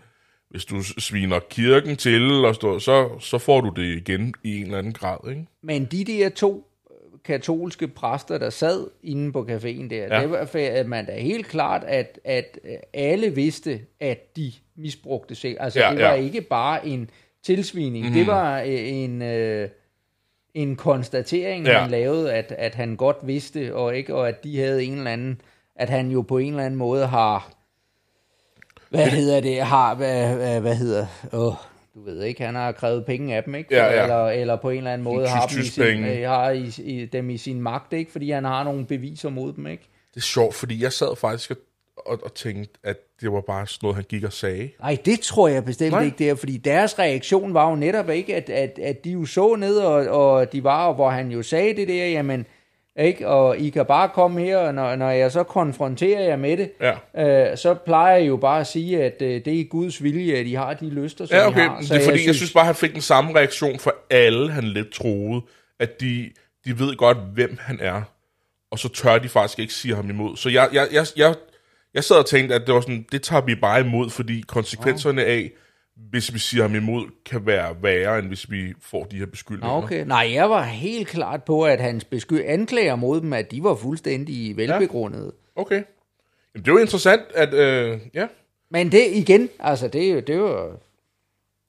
hvis 0.49 0.65
du 0.65 0.83
sviner 0.83 1.39
kirken 1.49 1.95
til, 1.95 2.45
og 2.45 2.55
stå, 2.55 2.79
så, 2.79 3.19
så 3.19 3.37
får 3.37 3.61
du 3.61 3.81
det 3.81 3.97
igen 3.97 4.33
i 4.43 4.57
en 4.57 4.63
eller 4.63 4.77
anden 4.77 4.93
grad. 4.93 5.29
Ikke? 5.29 5.45
Men 5.61 5.85
de 5.85 6.05
der 6.05 6.29
to 6.29 6.67
øh, 6.91 7.19
katolske 7.25 7.87
præster, 7.87 8.37
der 8.37 8.49
sad 8.49 8.87
inde 9.03 9.31
på 9.31 9.47
caféen 9.49 9.89
der, 9.89 10.15
ja. 10.15 10.21
det 10.21 10.29
var 10.29 10.49
at 10.55 10.85
man 10.85 11.05
da 11.05 11.19
helt 11.19 11.47
klart, 11.47 11.83
at, 11.83 12.19
at 12.23 12.59
øh, 12.63 12.75
alle 12.93 13.35
vidste, 13.35 13.81
at 13.99 14.35
de 14.35 14.51
misbrugte 14.75 15.35
sig. 15.35 15.57
Altså, 15.59 15.79
ja, 15.79 15.89
det 15.91 15.99
var 15.99 16.13
ja. 16.13 16.21
ikke 16.21 16.41
bare 16.41 16.87
en 16.87 17.09
tilsvining. 17.43 18.05
Mm. 18.05 18.13
Det 18.13 18.27
var 18.27 18.61
øh, 18.61 18.67
en... 18.69 19.21
Øh, 19.21 19.69
en 20.53 20.75
konstatering, 20.75 21.65
ja. 21.65 21.79
han 21.79 21.91
lavede, 21.91 22.33
at, 22.33 22.55
at 22.57 22.75
han 22.75 22.95
godt 22.95 23.17
vidste, 23.23 23.75
og 23.75 23.95
ikke 23.95 24.15
og 24.15 24.27
at 24.27 24.43
de 24.43 24.59
havde 24.59 24.83
en 24.83 24.97
eller 24.97 25.11
anden, 25.11 25.41
at 25.75 25.89
han 25.89 26.11
jo 26.11 26.21
på 26.21 26.37
en 26.37 26.49
eller 26.49 26.65
anden 26.65 26.77
måde 26.77 27.07
har, 27.07 27.51
hvad 28.89 29.07
hedder 29.07 29.39
det, 29.39 29.61
har, 29.61 29.95
hvad, 29.95 30.35
hvad, 30.35 30.61
hvad 30.61 30.75
hedder, 30.75 31.05
åh, 31.33 31.53
du 31.95 32.03
ved 32.03 32.23
ikke, 32.23 32.45
han 32.45 32.55
har 32.55 32.71
krævet 32.71 33.05
penge 33.05 33.35
af 33.35 33.43
dem, 33.43 33.55
ikke? 33.55 33.75
Ja, 33.75 33.85
ja. 33.85 34.03
Eller, 34.03 34.25
eller 34.25 34.55
på 34.55 34.69
en 34.69 34.77
eller 34.77 34.93
anden 34.93 35.03
måde 35.03 35.27
har, 35.27 35.45
dem 35.45 35.59
i, 35.59 35.63
sin, 35.63 36.03
øh, 36.03 36.29
har 36.29 36.49
i, 36.49 36.73
i, 36.77 37.05
dem 37.05 37.29
i 37.29 37.37
sin 37.37 37.61
magt, 37.61 37.93
ikke? 37.93 38.11
Fordi 38.11 38.31
han 38.31 38.45
har 38.45 38.63
nogle 38.63 38.85
beviser 38.85 39.29
mod 39.29 39.53
dem, 39.53 39.67
ikke? 39.67 39.83
Det 40.13 40.17
er 40.17 40.21
sjovt, 40.21 40.55
fordi 40.55 40.83
jeg 40.83 40.93
sad 40.93 41.15
faktisk 41.15 41.51
og, 41.51 41.57
og, 42.05 42.19
og 42.23 42.33
tænkte, 42.33 42.79
at 42.83 42.97
det 43.21 43.31
var 43.31 43.41
bare 43.41 43.67
sådan 43.67 43.79
noget, 43.81 43.95
han 43.95 44.05
gik 44.09 44.23
og 44.23 44.33
sagde. 44.33 44.69
Nej, 44.79 44.97
det 45.05 45.19
tror 45.19 45.47
jeg 45.47 45.65
bestemt 45.65 45.91
Nej. 45.91 46.03
ikke, 46.03 46.17
det 46.17 46.29
er, 46.29 46.35
fordi 46.35 46.57
deres 46.57 46.99
reaktion 46.99 47.53
var 47.53 47.69
jo 47.69 47.75
netop 47.75 48.09
ikke, 48.09 48.35
at, 48.35 48.49
at, 48.49 48.79
at 48.79 49.03
de 49.03 49.11
jo 49.11 49.25
så 49.25 49.55
ned, 49.55 49.77
og, 49.77 50.07
og 50.07 50.51
de 50.51 50.63
var, 50.63 50.93
hvor 50.93 51.09
han 51.09 51.31
jo 51.31 51.43
sagde 51.43 51.75
det 51.75 51.87
der, 51.87 52.05
jamen, 52.05 52.45
ikke? 52.99 53.27
og 53.27 53.57
I 53.57 53.69
kan 53.69 53.85
bare 53.85 54.09
komme 54.09 54.41
her, 54.41 54.57
og 54.57 54.73
når, 54.73 54.95
når 54.95 55.09
jeg 55.09 55.31
så 55.31 55.43
konfronterer 55.43 56.21
jer 56.21 56.35
med 56.35 56.57
det, 56.57 56.71
ja. 57.15 57.51
øh, 57.51 57.57
så 57.57 57.73
plejer 57.73 58.17
jeg 58.17 58.27
jo 58.27 58.37
bare 58.37 58.59
at 58.59 58.67
sige, 58.67 59.03
at 59.03 59.21
øh, 59.21 59.45
det 59.45 59.59
er 59.59 59.63
Guds 59.63 60.03
vilje, 60.03 60.35
at 60.35 60.45
I 60.45 60.53
har 60.53 60.73
de 60.73 60.89
lyster, 60.89 61.25
som 61.25 61.37
ja, 61.37 61.47
okay. 61.47 61.65
I 61.65 61.67
har. 61.67 61.81
Så 61.81 61.93
det 61.93 62.01
er 62.01 62.05
fordi, 62.05 62.11
jeg 62.11 62.19
synes, 62.19 62.27
jeg 62.27 62.35
synes 62.35 62.53
bare, 62.53 62.65
han 62.65 62.75
fik 62.75 62.93
den 62.93 63.01
samme 63.01 63.35
reaktion 63.35 63.79
for 63.79 63.95
alle, 64.09 64.51
han 64.51 64.63
lidt 64.63 64.91
troede, 64.91 65.41
at 65.79 66.01
de, 66.01 66.29
de 66.65 66.79
ved 66.79 66.95
godt, 66.95 67.17
hvem 67.33 67.57
han 67.61 67.79
er, 67.81 68.01
og 68.71 68.79
så 68.79 68.89
tør 68.89 69.17
de 69.17 69.29
faktisk 69.29 69.59
ikke 69.59 69.73
sige 69.73 69.95
ham 69.95 70.09
imod. 70.09 70.37
Så 70.37 70.49
jeg, 70.49 70.69
jeg, 70.73 70.87
jeg, 70.91 71.05
jeg 71.15 71.35
jeg 71.93 72.03
sad 72.03 72.15
og 72.15 72.25
tænkte, 72.25 72.55
at 72.55 72.61
det 72.67 72.73
var 72.73 72.81
sådan, 72.81 73.05
det 73.11 73.21
tager 73.21 73.41
vi 73.41 73.55
bare 73.55 73.81
imod, 73.81 74.09
fordi 74.09 74.41
konsekvenserne 74.47 75.25
af, 75.25 75.51
hvis 75.95 76.33
vi 76.33 76.39
siger 76.39 76.61
ham 76.61 76.75
imod, 76.75 77.07
kan 77.25 77.45
være 77.45 77.83
værre, 77.83 78.19
end 78.19 78.27
hvis 78.27 78.51
vi 78.51 78.73
får 78.81 79.03
de 79.03 79.17
her 79.17 79.25
beskyldninger. 79.25 79.83
Okay. 79.83 80.05
Nej, 80.05 80.29
jeg 80.33 80.49
var 80.49 80.63
helt 80.63 81.07
klart 81.07 81.43
på, 81.43 81.63
at 81.65 81.81
hans 81.81 82.03
besky- 82.03 82.43
anklager 82.45 82.95
mod 82.95 83.21
dem, 83.21 83.33
at 83.33 83.51
de 83.51 83.63
var 83.63 83.75
fuldstændig 83.75 84.57
velbegrundede. 84.57 85.33
Ja. 85.57 85.61
Okay. 85.61 85.83
Jamen, 86.55 86.65
det 86.65 86.67
er 86.67 86.71
jo 86.71 86.77
interessant, 86.77 87.21
at... 87.35 87.53
Øh, 87.53 87.99
ja. 88.13 88.27
Men 88.71 88.91
det 88.91 89.07
igen, 89.11 89.49
altså 89.59 89.87
det, 89.87 90.27
det 90.27 90.39
var... 90.39 90.77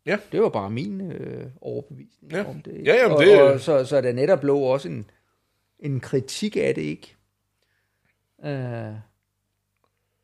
Ja. 0.07 0.16
Det 0.33 0.43
var 0.43 0.49
bare 0.49 0.71
min 0.71 1.01
øh, 1.11 1.47
overbevisning 1.61 2.33
ja. 2.33 2.45
om 2.45 2.61
det. 2.61 2.83
Ja, 2.85 2.95
jamen, 2.95 3.16
og, 3.16 3.25
det... 3.25 3.43
Og, 3.43 3.61
så, 3.61 3.85
så 3.85 4.01
der 4.01 4.12
netop 4.12 4.45
lå 4.45 4.59
også 4.59 4.89
en, 4.89 5.11
en 5.79 6.01
kritik 6.01 6.57
af 6.57 6.75
det, 6.75 6.83
ikke? 6.83 7.16
Øh, 8.45 8.95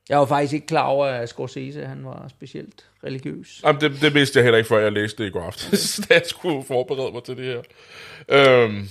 jeg 0.08 0.18
var 0.18 0.26
faktisk 0.26 0.52
ikke 0.52 0.66
klar 0.66 0.86
over, 0.86 1.06
at 1.06 1.28
Scorsese 1.28 1.86
han 1.86 2.04
var 2.04 2.28
specielt 2.28 2.90
religiøs. 3.04 3.60
Jamen, 3.64 3.80
det, 3.80 4.00
det 4.00 4.14
vidste 4.14 4.38
jeg 4.38 4.44
heller 4.44 4.58
ikke, 4.58 4.68
før 4.68 4.78
jeg 4.78 4.92
læste 4.92 5.22
det 5.22 5.28
i 5.28 5.32
går 5.32 5.42
aftes, 5.42 5.96
da 6.08 6.14
jeg 6.14 6.22
skulle 6.26 6.64
forberede 6.64 7.12
mig 7.12 7.24
til 7.24 7.36
det 7.36 7.44
her. 7.44 7.62
Øhm, 8.28 8.88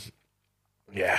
ja, 0.96 1.14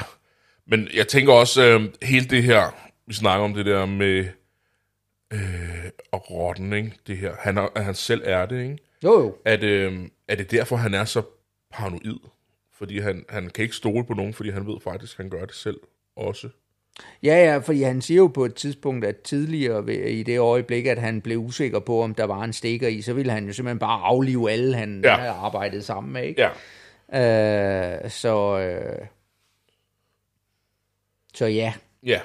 men 0.66 0.88
jeg 0.94 1.08
tænker 1.08 1.32
også, 1.32 1.62
øh, 1.62 1.88
hele 2.02 2.26
det 2.26 2.42
her, 2.42 2.90
vi 3.06 3.14
snakker 3.14 3.44
om 3.44 3.54
det 3.54 3.66
der 3.66 3.86
med 3.86 4.28
øh, 5.32 5.90
og 6.12 6.30
rotten, 6.30 6.72
ikke? 6.72 6.92
Det 7.06 7.18
her. 7.18 7.34
Han, 7.38 7.58
er, 7.58 7.82
han 7.82 7.94
selv 7.94 8.22
er 8.24 8.46
det, 8.46 8.62
ikke? 8.62 8.78
Jo, 9.04 9.20
jo. 9.20 9.36
At, 9.44 9.62
øh, 9.62 10.08
er 10.28 10.34
det 10.34 10.50
derfor, 10.50 10.76
han 10.76 10.94
er 10.94 11.04
så 11.04 11.22
paranoid? 11.72 12.18
Fordi 12.72 12.98
han, 12.98 13.24
han 13.28 13.50
kan 13.50 13.62
ikke 13.62 13.76
stole 13.76 14.04
på 14.04 14.14
nogen, 14.14 14.34
fordi 14.34 14.50
han 14.50 14.66
ved 14.66 14.80
faktisk, 14.80 15.12
at 15.12 15.16
han 15.16 15.30
gør 15.30 15.44
det 15.44 15.54
selv 15.54 15.80
også. 16.16 16.48
Ja, 17.22 17.44
ja, 17.44 17.58
fordi 17.58 17.82
han 17.82 18.02
siger 18.02 18.18
jo 18.18 18.26
på 18.26 18.44
et 18.44 18.54
tidspunkt, 18.54 19.04
at 19.04 19.20
tidligere 19.20 19.94
i 20.10 20.22
det 20.22 20.38
øjeblik, 20.38 20.86
at 20.86 20.98
han 20.98 21.20
blev 21.20 21.38
usikker 21.38 21.78
på, 21.78 22.02
om 22.02 22.14
der 22.14 22.24
var 22.24 22.44
en 22.44 22.52
stikker 22.52 22.88
i, 22.88 23.02
så 23.02 23.12
ville 23.12 23.32
han 23.32 23.46
jo 23.46 23.52
simpelthen 23.52 23.78
bare 23.78 24.02
aflive 24.02 24.50
alle, 24.50 24.76
han 24.76 25.00
ja. 25.04 25.16
havde 25.16 25.32
arbejdet 25.32 25.84
sammen 25.84 26.12
med, 26.12 26.22
ikke? 26.22 26.42
Ja. 27.12 28.04
Øh, 28.04 28.10
så, 28.10 28.58
øh, 28.58 29.06
så 31.34 31.46
ja. 31.46 31.74
Ja. 32.02 32.20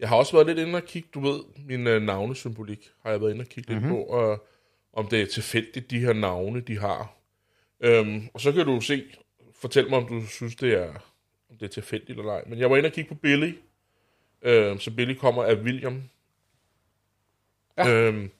Jeg 0.00 0.08
har 0.08 0.16
også 0.16 0.32
været 0.32 0.46
lidt 0.46 0.58
inde 0.58 0.76
og 0.76 0.84
kigge, 0.84 1.08
du 1.14 1.20
ved, 1.20 1.40
min 1.66 1.86
øh, 1.86 2.02
navnesymbolik 2.02 2.90
har 3.02 3.10
jeg 3.10 3.20
været 3.20 3.30
inde 3.30 3.42
og 3.42 3.48
kigge 3.48 3.72
mm-hmm. 3.72 3.90
lidt 3.90 4.06
på, 4.06 4.12
og 4.12 4.46
om 4.92 5.06
det 5.06 5.22
er 5.22 5.26
tilfældigt, 5.26 5.90
de 5.90 6.00
her 6.00 6.12
navne, 6.12 6.60
de 6.60 6.78
har. 6.78 7.14
Øhm, 7.80 8.28
og 8.34 8.40
så 8.40 8.52
kan 8.52 8.66
du 8.66 8.80
se, 8.80 9.04
fortæl 9.60 9.90
mig, 9.90 9.98
om 9.98 10.06
du 10.08 10.26
synes, 10.26 10.56
det 10.56 10.72
er, 10.72 10.92
om 11.50 11.58
det 11.58 11.66
er 11.66 11.70
tilfældigt 11.70 12.18
eller 12.18 12.32
ej. 12.32 12.44
Men 12.46 12.58
jeg 12.58 12.70
var 12.70 12.76
inde 12.76 12.86
og 12.86 12.92
kigge 12.92 13.08
på 13.08 13.14
Billy, 13.14 13.54
øhm, 14.42 14.80
så 14.80 14.90
Billy 14.90 15.14
kommer 15.14 15.44
af 15.44 15.54
William. 15.54 16.02
Ja. 17.78 17.88
Øhm, 17.88 18.30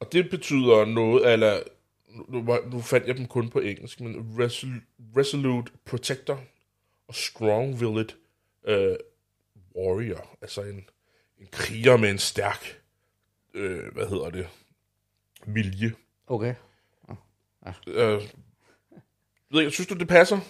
og 0.00 0.12
det 0.12 0.30
betyder 0.30 0.84
noget, 0.84 1.32
eller 1.32 1.60
nu, 2.28 2.58
nu, 2.70 2.80
fandt 2.80 3.06
jeg 3.06 3.16
dem 3.16 3.26
kun 3.26 3.50
på 3.50 3.60
engelsk, 3.60 4.00
men 4.00 4.14
resol- 4.44 5.16
Resolute 5.16 5.72
Protector 5.84 6.44
og 7.08 7.14
Strong-Willed 7.14 8.14
øh, 8.64 8.96
Warrior, 9.76 10.36
altså 10.42 10.62
en, 10.62 10.88
en 11.38 11.46
kriger 11.52 11.96
med 11.96 12.10
en 12.10 12.18
stærk, 12.18 12.82
øh, 13.54 13.92
hvad 13.92 14.08
hedder 14.08 14.30
det, 14.30 14.48
vilje. 15.46 15.92
Okay. 16.26 16.54
Øh, 17.86 18.22
ved 19.50 19.62
jeg, 19.62 19.72
synes 19.72 19.88
du, 19.88 19.94
det 19.94 20.08
passer? 20.08 20.40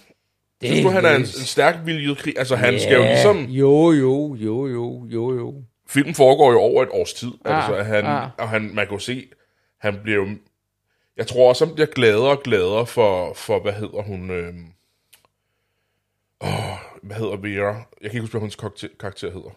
Det 0.60 0.68
Synes 0.68 0.82
du, 0.82 0.90
han 0.90 1.04
er 1.04 1.14
en, 1.14 1.20
en 1.20 1.26
stærk 1.26 1.76
viljet 1.84 2.18
krig? 2.18 2.38
Altså, 2.38 2.56
han 2.56 2.80
skal 2.80 2.96
jo 2.96 3.02
ligesom... 3.02 3.44
Jo, 3.44 3.92
jo, 3.92 4.36
jo, 4.40 4.66
jo, 4.66 5.06
jo, 5.06 5.36
jo. 5.36 5.54
Filmen 5.88 6.14
foregår 6.14 6.52
jo 6.52 6.58
over 6.58 6.82
et 6.82 6.88
års 6.90 7.12
tid. 7.12 7.32
Ah, 7.44 7.56
altså, 7.56 7.82
han, 7.82 8.04
ah. 8.04 8.28
og 8.38 8.48
han, 8.48 8.70
man 8.74 8.86
kan 8.86 8.94
jo 8.94 8.98
se, 8.98 9.28
han 9.80 9.98
bliver 10.02 10.18
jo... 10.18 10.26
Jeg 11.16 11.26
tror 11.26 11.48
også, 11.48 11.66
han 11.66 11.74
bliver 11.74 11.86
gladere 11.86 12.30
og 12.30 12.42
gladere 12.42 12.86
for, 12.86 13.34
for 13.34 13.60
hvad 13.60 13.72
hedder 13.72 14.02
hun... 14.02 14.30
Øh, 14.30 14.54
åh, 16.40 16.50
hvad 17.02 17.16
hedder 17.16 17.36
Vera? 17.36 17.74
Jeg 18.02 18.10
kan 18.10 18.18
ikke 18.18 18.20
huske, 18.20 18.32
hvad 18.32 18.40
hendes 18.40 18.56
karakter, 18.56 18.88
karakter 19.00 19.30
hedder. 19.30 19.50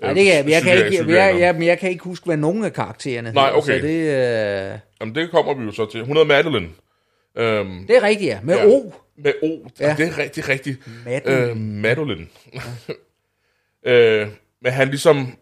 Nej, 0.00 0.12
det 0.12 0.24
kan 0.24 0.34
jeg, 0.34 0.48
jeg, 0.48 0.62
kan 0.62 0.86
ikke, 0.86 1.12
jeg, 1.12 1.28
Anna. 1.28 1.46
jeg, 1.46 1.62
jeg 1.62 1.78
kan 1.78 1.90
ikke 1.90 2.04
huske, 2.04 2.26
hvad 2.26 2.36
nogen 2.36 2.64
af 2.64 2.72
karaktererne 2.72 3.32
Nej, 3.32 3.44
hedder, 3.44 3.58
okay. 3.58 3.80
Så 3.80 3.86
det, 3.86 4.72
øh, 4.72 4.78
Jamen, 5.00 5.14
det 5.14 5.30
kommer 5.30 5.54
vi 5.54 5.64
jo 5.64 5.72
så 5.72 5.86
til. 5.86 6.04
Hun 6.04 6.16
hedder 6.16 6.26
Madeline. 6.26 6.68
Øhm, 7.36 7.86
det 7.86 7.96
er 7.96 8.02
rigtigt, 8.02 8.28
ja. 8.28 8.40
Med 8.42 8.56
Ja. 8.56 8.66
O. 8.66 8.92
Med 9.16 9.32
O. 9.42 9.68
Ja. 9.80 9.88
Ja. 9.88 9.94
Det 9.98 10.08
er 10.08 10.18
rigtig, 10.18 10.48
rigtig. 10.48 10.76
Madeline. 11.04 11.50
Øh, 11.50 11.56
Madeline. 11.56 12.26
øh, 13.86 14.28
men 14.62 14.72
han 14.72 14.88
ligesom 14.88 15.38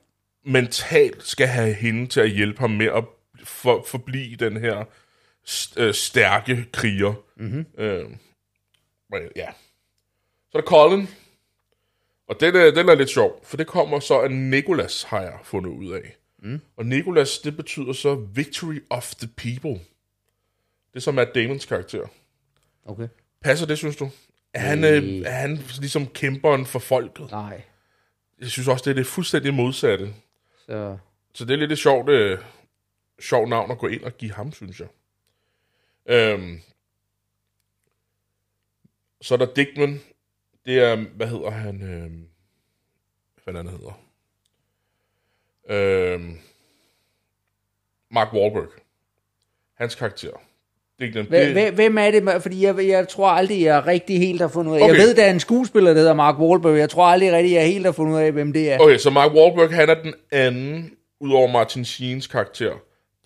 mentalt 0.47 1.27
skal 1.27 1.47
have 1.47 1.73
hende 1.73 2.07
til 2.07 2.21
at 2.21 2.31
hjælpe 2.31 2.61
ham 2.61 2.71
med 2.71 2.87
at 2.87 3.05
for, 3.45 3.85
forblive 3.89 4.37
den 4.37 4.57
her 4.57 4.85
st- 5.49 5.81
øh, 5.81 5.95
stærke 5.95 6.65
kriger. 6.73 7.15
Mm-hmm. 7.37 7.67
Øh, 7.79 8.05
ja. 9.37 9.49
Så 10.51 10.59
er 10.59 10.61
der 10.61 10.67
Colin. 10.69 11.09
Og 12.29 12.41
den 12.41 12.57
er, 12.57 12.71
den 12.71 12.89
er 12.89 12.95
lidt 12.95 13.11
sjov, 13.11 13.41
for 13.45 13.57
det 13.57 13.67
kommer 13.67 14.01
så 14.01 14.21
af 14.21 14.31
Nicholas, 14.31 15.03
har 15.03 15.21
jeg 15.21 15.39
fundet 15.45 15.71
ud 15.71 15.93
af. 15.93 16.17
Mm. 16.43 16.61
Og 16.77 16.87
Nicholas, 16.87 17.39
det 17.39 17.57
betyder 17.57 17.93
så 17.93 18.15
Victory 18.15 18.83
of 18.91 19.15
the 19.15 19.29
People. 19.37 19.85
Det 20.93 20.97
er 20.97 21.01
som 21.01 21.15
Matt 21.15 21.35
Damons 21.35 21.67
karakter. 21.67 22.07
Okay. 22.85 23.09
Passer 23.41 23.67
det, 23.67 23.79
synes 23.79 23.97
du? 23.97 24.11
Er 24.55 24.61
han, 24.61 24.85
øh, 24.85 25.03
er 25.27 25.31
han 25.31 25.57
ligesom 25.57 26.07
kæmperen 26.07 26.67
for 26.67 26.79
folket? 26.79 27.31
Nej. 27.31 27.63
Jeg 28.41 28.49
synes 28.49 28.69
også, 28.69 28.83
det 28.85 28.91
er 28.91 28.95
det 28.95 29.07
fuldstændig 29.07 29.55
modsatte. 29.55 30.15
Så, 30.67 30.99
Så 31.35 31.45
det 31.45 31.55
er 31.55 31.59
lidt 31.59 31.73
et 31.73 31.79
sjovt, 31.79 32.09
øh, 32.09 32.39
sjovt 33.21 33.49
navn 33.49 33.71
at 33.71 33.79
gå 33.79 33.87
ind 33.87 34.03
og 34.03 34.17
give 34.17 34.33
ham, 34.33 34.53
synes 34.53 34.81
jeg. 34.81 34.89
Øhm, 36.07 36.61
så 39.21 39.35
er 39.35 39.39
der 39.39 39.55
Dickman. 39.55 40.01
Det 40.67 40.79
er, 40.79 40.97
hvad 40.97 41.27
hedder 41.27 41.51
han? 41.51 41.83
Øhm, 41.83 42.29
hvad 43.45 43.55
han 43.55 43.69
hedder? 43.69 44.03
Øhm, 45.69 46.39
Mark 48.11 48.33
Wahlberg. 48.33 48.69
Hans 49.75 49.95
karakter. 49.95 50.33
Dickman. 51.03 51.27
Hvem, 51.53 51.75
hvem- 51.75 51.99
er 51.99 52.11
det? 52.11 52.43
Fordi 52.43 52.65
jeg, 52.67 52.75
jeg 52.89 53.09
tror 53.09 53.29
aldrig, 53.29 53.63
jeg 53.63 53.87
rigtig 53.87 54.19
helt 54.19 54.41
har 54.41 54.49
fundet 54.49 54.73
ud 54.73 54.77
af. 54.77 54.83
Okay. 54.83 54.95
Jeg 54.95 55.03
ved, 55.03 55.15
der 55.15 55.25
er 55.25 55.31
en 55.31 55.41
skuespiller, 55.41 55.91
der 55.93 55.99
hedder 56.01 56.15
Mark 56.15 56.39
Wahlberg. 56.39 56.79
Jeg 56.79 56.91
tror 56.91 57.05
aldrig 57.05 57.33
rigtig, 57.33 57.53
jeg 57.55 57.67
helt 57.67 57.85
har 57.85 57.93
fundet 57.93 58.15
ud 58.15 58.19
af, 58.21 58.33
hvem 58.33 58.53
det 58.53 58.73
er. 58.73 58.79
Okay, 58.79 58.99
så 58.99 59.11
Mark 59.11 59.33
Wahlberg, 59.35 59.71
han 59.75 59.89
er 59.91 59.95
den 60.03 60.15
anden, 60.33 60.91
udover 61.21 61.53
Martin 61.53 61.85
Sheens 61.85 62.27
karakter, 62.27 62.71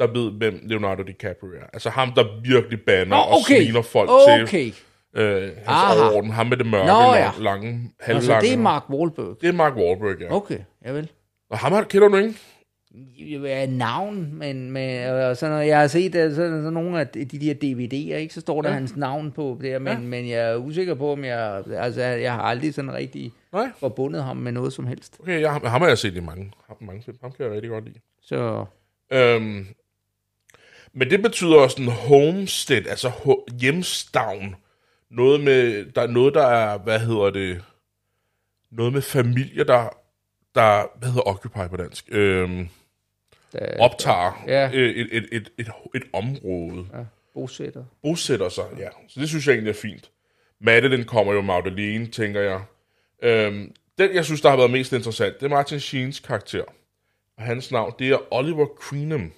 der 0.01 0.07
ved, 0.07 0.33
hvem 0.39 0.61
Leonardo 0.66 1.03
DiCaprio 1.03 1.49
er. 1.49 1.66
Altså 1.72 1.91
ham, 1.91 2.12
der 2.16 2.24
virkelig 2.45 2.79
banner 2.87 3.16
og 3.16 3.33
okay. 3.41 3.62
sviner 3.62 3.83
folk 3.83 4.11
til 4.29 4.43
Okay. 4.43 4.72
øh, 5.16 5.43
hans 5.43 5.53
Aha. 5.66 6.01
overorden. 6.03 6.31
Ham 6.31 6.47
med 6.47 6.57
det 6.57 6.66
mørke, 6.66 6.87
Nå, 6.87 7.14
ja. 7.14 7.31
lange, 7.41 7.68
Altså, 8.01 8.12
halvlange. 8.31 8.47
det 8.49 8.53
er 8.55 8.59
Mark 8.59 8.83
Wahlberg. 8.91 9.37
det 9.41 9.49
er 9.49 9.53
Mark 9.53 9.72
Wahlberg, 9.77 10.20
ja. 10.20 10.33
Okay, 10.37 10.59
jeg 10.85 10.95
vil. 10.95 11.09
Og 11.51 11.59
ham 11.59 11.72
har- 11.72 11.83
kender 11.83 12.09
du 12.09 12.16
ikke? 12.16 12.35
Ja, 13.19 13.67
navn, 13.67 14.31
men 14.35 14.71
med, 14.71 15.11
og 15.11 15.37
sådan 15.37 15.53
noget. 15.55 15.69
jeg 15.69 15.81
har 15.81 15.87
set 15.87 16.13
sådan, 16.13 16.35
sådan 16.35 16.73
nogle 16.73 17.01
af 17.01 17.09
de 17.09 17.25
de 17.25 17.39
der 17.39 17.55
DVD'er, 17.55 18.17
ikke? 18.17 18.35
så 18.35 18.41
står 18.41 18.63
der 18.63 18.69
ja. 18.69 18.75
hans 18.75 18.97
navn 18.97 19.33
på 19.33 19.59
der, 19.63 19.79
men, 19.79 19.93
ja. 19.93 19.99
men 19.99 20.29
jeg 20.29 20.51
er 20.53 20.57
usikker 20.57 20.95
på, 20.95 21.13
om 21.13 21.25
jeg, 21.25 21.63
altså, 21.71 22.03
jeg 22.03 22.33
har 22.33 22.43
aldrig 22.43 22.75
sådan 22.75 22.93
rigtig 22.93 23.33
Nej. 23.53 23.71
forbundet 23.79 24.25
ham 24.25 24.37
med 24.37 24.53
noget 24.53 24.73
som 24.73 24.87
helst. 24.87 25.17
Okay, 25.21 25.41
jeg, 25.41 25.53
ham 25.53 25.81
har 25.81 25.89
jeg 25.89 25.99
set 25.99 26.17
i 26.17 26.21
mange, 26.21 26.53
mange 26.81 27.03
film. 27.03 27.17
Ham 27.23 27.33
kan 27.33 27.45
jeg 27.47 27.55
rigtig 27.55 27.71
godt 27.71 27.85
lide. 27.85 27.99
Så 28.23 28.65
Øhm, 29.13 29.67
men 30.93 31.11
det 31.11 31.23
betyder 31.23 31.57
også 31.57 31.83
en 31.83 31.89
homestead, 31.89 32.87
altså 32.87 33.09
ho- 33.09 33.57
hjemstavn. 33.61 34.55
Noget 35.11 35.41
med, 35.41 35.85
der 35.93 36.03
er 36.03 36.07
noget, 36.07 36.35
der 36.35 36.47
er, 36.47 36.79
hvad 36.79 37.01
hedder 37.01 37.31
det, 37.31 37.63
noget 38.71 38.93
med 38.93 39.03
familier, 39.03 39.65
der, 39.65 39.89
der 40.55 40.99
hvad 40.99 41.09
hedder 41.09 41.29
occupy 41.29 41.69
på 41.71 41.77
dansk, 41.77 42.09
øhm, 42.13 42.69
der, 43.53 43.79
optager 43.79 44.45
Ja. 44.47 44.71
øh, 44.75 44.91
et, 44.91 45.09
et, 45.13 45.29
et, 45.33 45.49
et, 45.59 45.69
et 45.95 46.03
område, 46.13 46.87
ja, 46.95 47.05
bosætter. 47.35 47.85
bosætter 48.03 48.49
sig, 48.49 48.65
ja. 48.79 48.89
Så 49.09 49.21
det 49.21 49.29
synes 49.29 49.47
jeg 49.47 49.53
egentlig 49.53 49.71
er 49.71 49.75
fint. 49.75 50.11
Madeline 50.61 51.05
kommer 51.05 51.33
jo 51.33 51.41
Magdalene, 51.41 52.07
tænker 52.07 52.41
jeg. 52.41 52.61
Øhm, 53.23 53.75
den, 53.99 54.15
jeg 54.15 54.25
synes, 54.25 54.41
der 54.41 54.51
har 54.51 54.57
været 54.57 54.71
mest 54.71 54.93
interessant, 54.93 55.41
det 55.41 55.47
er 55.47 55.51
Martin 55.51 55.81
Sheens 55.81 56.21
karakter. 56.21 56.65
Og 57.37 57.43
hans 57.43 57.71
navn, 57.73 57.93
det 57.99 58.11
er 58.11 58.35
Oliver 58.35 58.67
Queenham. 58.89 59.33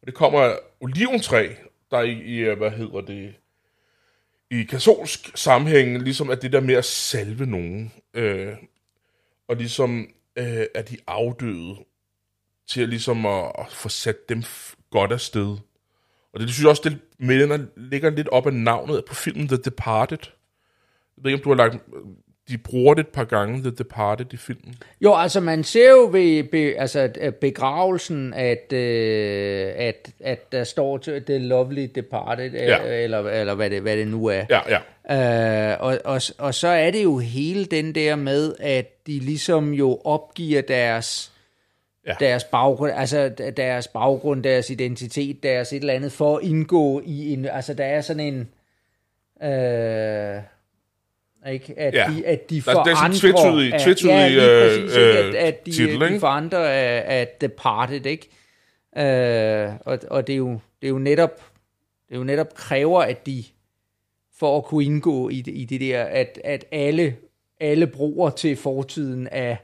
Og 0.00 0.06
det 0.06 0.14
kommer 0.14 0.40
af 0.40 0.56
oliventræ, 0.80 1.48
der 1.90 2.00
i, 2.00 2.12
i, 2.12 2.38
øh, 2.38 2.58
hvad 2.58 2.70
hedder 2.70 3.00
det, 3.00 3.34
i 4.50 4.62
katolsk 4.64 5.36
sammenhæng, 5.38 5.98
ligesom 6.02 6.30
at 6.30 6.42
det 6.42 6.52
der 6.52 6.60
med 6.60 6.74
at 6.74 6.84
salve 6.84 7.46
nogen, 7.46 7.92
øh, 8.14 8.52
og 9.48 9.56
ligesom 9.56 10.08
øh, 10.36 10.66
at 10.74 10.90
de 10.90 10.96
afdøde, 11.06 11.76
til 12.68 12.82
at 12.82 12.88
ligesom 12.88 13.26
at, 13.26 13.52
at 13.58 13.66
få 13.70 13.88
sat 13.88 14.28
dem 14.28 14.42
godt 14.90 15.12
af 15.12 15.20
sted. 15.20 15.56
Og 16.32 16.40
det, 16.40 16.40
det 16.40 16.50
synes 16.50 16.62
jeg 16.62 16.70
også, 16.70 16.82
det 16.84 16.98
melder, 17.18 17.58
ligger 17.76 18.10
lidt 18.10 18.28
op 18.28 18.46
af 18.46 18.52
navnet 18.52 19.04
på 19.04 19.14
filmen 19.14 19.48
The 19.48 19.56
Departed. 19.56 20.18
Jeg 21.16 21.24
ved 21.24 21.30
ikke, 21.30 21.40
om 21.40 21.42
du 21.44 21.48
har 21.48 21.56
lagt... 21.68 21.82
De 22.48 22.58
bruger 22.58 22.94
det 22.94 23.00
et 23.00 23.08
par 23.08 23.24
gange, 23.24 23.62
The 23.62 23.70
Departed, 23.70 24.32
i 24.32 24.36
filmen. 24.36 24.74
Jo, 25.00 25.14
altså 25.14 25.40
man 25.40 25.64
ser 25.64 25.90
jo 25.90 26.08
ved 26.12 26.44
be, 26.44 26.58
altså, 26.78 27.32
begravelsen, 27.40 28.34
at, 28.34 28.72
øh, 28.72 29.72
at, 29.76 30.10
at 30.20 30.52
der 30.52 30.64
står 30.64 30.98
til 30.98 31.22
The 31.24 31.38
Lovely 31.38 31.88
Departed, 31.94 32.50
Ja. 32.50 32.86
ja. 32.86 33.02
eller, 33.02 33.18
eller 33.18 33.54
hvad, 33.54 33.70
det, 33.70 33.82
hvad 33.82 33.96
det 33.96 34.08
nu 34.08 34.26
er. 34.26 34.44
Ja, 34.50 34.60
ja. 34.68 35.72
Øh, 35.72 35.76
og, 35.80 35.98
og, 36.04 36.20
og 36.38 36.54
så 36.54 36.68
er 36.68 36.90
det 36.90 37.04
jo 37.04 37.18
hele 37.18 37.64
den 37.64 37.94
der 37.94 38.16
med, 38.16 38.54
at 38.60 39.06
de 39.06 39.18
ligesom 39.18 39.72
jo 39.74 40.00
opgiver 40.04 40.60
deres, 40.62 41.32
Ja. 42.06 42.14
deres 42.20 42.44
baggrund, 42.44 42.92
altså 42.96 43.28
deres 43.56 43.88
baggrund, 43.88 44.42
deres 44.42 44.70
identitet, 44.70 45.42
deres 45.42 45.72
et 45.72 45.76
eller 45.80 45.94
andet, 45.94 46.12
for 46.12 46.36
at 46.36 46.44
indgå 46.44 47.02
i 47.04 47.32
en, 47.32 47.44
altså 47.44 47.74
der 47.74 47.84
er 47.84 48.00
sådan 48.00 48.20
en, 48.34 48.48
øh, 49.42 50.42
ikke, 51.52 51.74
at, 51.78 51.94
Ja. 51.94 52.06
de, 52.16 52.26
at 52.26 52.50
de 52.50 52.60
Der- 52.60 52.72
der 52.72 52.80
er 52.90 52.94
sådan 52.96 53.12
forandrer, 53.34 53.52
tvetydig- 53.52 53.74
at- 53.74 53.80
tvetydig, 53.80 54.10
ja, 54.10 54.28
lige 54.28 54.40
præcis, 54.84 54.96
øh, 54.96 55.16
at, 55.18 55.34
at 55.34 55.66
de, 55.66 55.70
titel, 55.72 56.00
de 56.14 56.20
forandrer 56.20 56.58
af, 56.68 57.02
af 57.06 57.28
Departed, 57.40 58.06
ikke? 58.06 58.28
Øh, 58.98 59.72
og, 59.80 59.98
og 60.10 60.26
det 60.26 60.32
er 60.32 60.36
jo, 60.36 60.50
det 60.82 60.86
er 60.86 60.90
jo 60.90 60.98
netop, 60.98 61.36
det 62.08 62.14
er 62.14 62.18
jo 62.18 62.24
netop 62.24 62.54
kræver, 62.54 63.02
at 63.02 63.26
de, 63.26 63.44
for 64.38 64.58
at 64.58 64.64
kunne 64.64 64.84
indgå 64.84 65.28
i 65.28 65.40
det, 65.40 65.52
i 65.56 65.64
det 65.64 65.80
der, 65.80 66.02
at, 66.04 66.40
at 66.44 66.64
alle, 66.72 67.16
alle 67.60 67.86
broer 67.86 68.30
til 68.30 68.56
fortiden 68.56 69.28
er, 69.32 69.56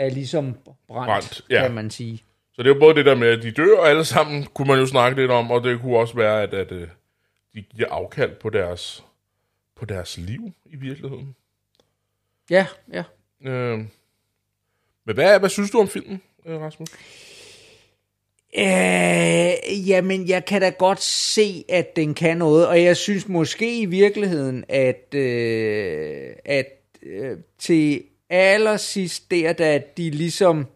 er 0.00 0.10
ligesom 0.10 0.54
brændt, 0.88 1.06
Brændt, 1.06 1.44
ja. 1.50 1.62
kan 1.62 1.74
man 1.74 1.90
sige. 1.90 2.24
Så 2.52 2.62
det 2.62 2.70
er 2.70 2.74
jo 2.74 2.80
både 2.80 2.94
det 2.94 3.06
der 3.06 3.14
med, 3.14 3.28
at 3.28 3.42
de 3.42 3.50
dør 3.50 3.80
alle 3.80 4.04
sammen, 4.04 4.46
kunne 4.54 4.68
man 4.68 4.78
jo 4.78 4.86
snakke 4.86 5.20
lidt 5.20 5.30
om, 5.30 5.50
og 5.50 5.64
det 5.64 5.80
kunne 5.80 5.96
også 5.96 6.14
være, 6.14 6.42
at, 6.42 6.54
at 6.54 6.72
øh, 6.72 6.88
de 7.54 7.62
giver 7.62 7.88
afkald 7.88 8.36
på 8.40 8.50
deres, 8.50 9.04
på 9.76 9.84
deres 9.84 10.18
liv 10.18 10.52
i 10.66 10.76
virkeligheden. 10.76 11.34
Ja, 12.50 12.66
ja. 12.92 13.02
Øh, 13.44 13.78
men 15.04 15.14
hvad, 15.14 15.38
hvad 15.38 15.48
synes 15.48 15.70
du 15.70 15.80
om 15.80 15.88
filmen, 15.88 16.22
øh, 16.46 16.60
Rasmus? 16.60 16.88
Øh, 18.58 19.88
jamen, 19.88 20.28
jeg 20.28 20.44
kan 20.44 20.60
da 20.60 20.68
godt 20.68 21.02
se, 21.02 21.64
at 21.68 21.96
den 21.96 22.14
kan 22.14 22.36
noget, 22.36 22.68
og 22.68 22.82
jeg 22.82 22.96
synes 22.96 23.28
måske 23.28 23.80
i 23.80 23.86
virkeligheden, 23.86 24.64
at, 24.68 25.14
øh, 25.14 26.32
at 26.44 26.66
øh, 27.02 27.38
til 27.58 28.02
allersidst 28.30 29.30
der, 29.30 29.52
da 29.52 29.82
de 29.96 30.10
ligesom, 30.10 30.66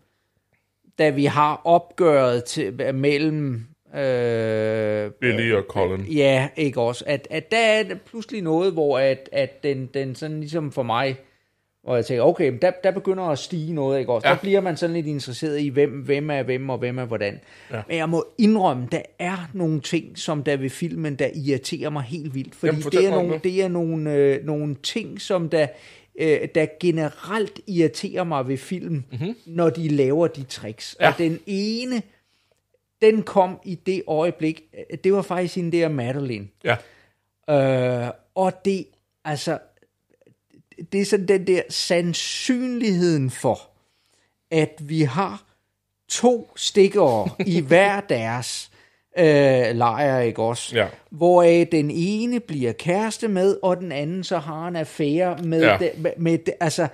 da 0.98 1.10
vi 1.10 1.24
har 1.24 1.60
opgøret 1.64 2.44
til, 2.44 2.94
mellem 2.94 3.66
Øh, 3.96 5.10
Billy 5.10 5.52
og 5.52 5.64
Colin. 5.68 6.06
Ja, 6.06 6.48
ikke 6.56 6.80
også. 6.80 7.04
At, 7.06 7.28
at 7.30 7.50
der 7.50 7.58
er 7.58 7.84
pludselig 8.06 8.42
noget, 8.42 8.72
hvor 8.72 8.98
at, 8.98 9.28
at 9.32 9.62
den, 9.62 9.86
den 9.94 10.14
sådan 10.14 10.40
ligesom 10.40 10.72
for 10.72 10.82
mig, 10.82 11.16
hvor 11.84 11.94
jeg 11.94 12.06
tænker, 12.06 12.24
okay, 12.24 12.58
der, 12.62 12.70
der 12.84 12.90
begynder 12.90 13.24
at 13.24 13.38
stige 13.38 13.72
noget, 13.72 14.00
ikke 14.00 14.12
også? 14.12 14.28
Ja. 14.28 14.34
Der 14.34 14.40
bliver 14.40 14.60
man 14.60 14.76
sådan 14.76 14.94
lidt 14.94 15.06
interesseret 15.06 15.60
i, 15.60 15.68
hvem, 15.68 15.90
hvem 15.90 16.30
er 16.30 16.42
hvem, 16.42 16.70
og 16.70 16.78
hvem 16.78 16.98
er 16.98 17.04
hvordan. 17.04 17.40
Ja. 17.72 17.82
Men 17.88 17.96
jeg 17.96 18.08
må 18.08 18.26
indrømme, 18.38 18.88
der 18.92 19.02
er 19.18 19.50
nogle 19.52 19.80
ting, 19.80 20.18
som 20.18 20.42
der 20.42 20.56
ved 20.56 20.70
filmen, 20.70 21.14
der 21.14 21.28
irriterer 21.34 21.90
mig 21.90 22.02
helt 22.02 22.34
vildt. 22.34 22.54
Fordi 22.54 22.76
Jamen, 22.76 22.90
det 22.92 23.06
er, 23.06 23.10
nogle, 23.10 23.40
det 23.44 23.62
er 23.62 23.68
nogle, 23.68 24.12
øh, 24.12 24.44
nogle 24.44 24.76
ting, 24.82 25.20
som 25.20 25.48
der, 25.48 25.66
øh, 26.18 26.48
der 26.54 26.66
generelt 26.80 27.60
irriterer 27.66 28.24
mig 28.24 28.48
ved 28.48 28.58
film, 28.58 29.04
mm-hmm. 29.12 29.36
når 29.46 29.70
de 29.70 29.88
laver 29.88 30.26
de 30.26 30.42
tricks. 30.42 30.96
Ja. 31.00 31.08
Og 31.08 31.18
den 31.18 31.40
ene 31.46 32.02
den 33.04 33.22
kom 33.22 33.60
i 33.64 33.74
det 33.74 34.02
øjeblik, 34.06 34.62
det 35.04 35.12
var 35.12 35.22
faktisk 35.22 35.58
en 35.58 35.72
der 35.72 35.88
Madeline. 35.88 36.48
Ja. 36.64 36.76
Øh, 37.50 38.10
og 38.34 38.64
det, 38.64 38.86
altså, 39.24 39.58
det 40.92 41.00
er 41.00 41.04
sådan 41.04 41.28
den 41.28 41.46
der 41.46 41.62
sandsynligheden 41.68 43.30
for, 43.30 43.60
at 44.50 44.78
vi 44.80 45.02
har 45.02 45.44
to 46.08 46.52
stikker 46.56 47.36
i 47.46 47.60
hver 47.68 48.00
deres 48.00 48.70
øh, 49.18 49.76
lejr, 49.76 50.20
ikke 50.20 50.42
også? 50.42 50.76
Ja. 50.76 50.86
Hvoraf 51.10 51.68
den 51.72 51.90
ene 51.90 52.40
bliver 52.40 52.72
kæreste 52.72 53.28
med, 53.28 53.56
og 53.62 53.76
den 53.76 53.92
anden 53.92 54.24
så 54.24 54.38
har 54.38 54.68
en 54.68 54.76
affære 54.76 55.38
med, 55.44 55.62
ja. 55.62 55.76
det, 55.80 55.92
med, 55.96 56.10
med 56.16 56.38
altså, 56.60 56.88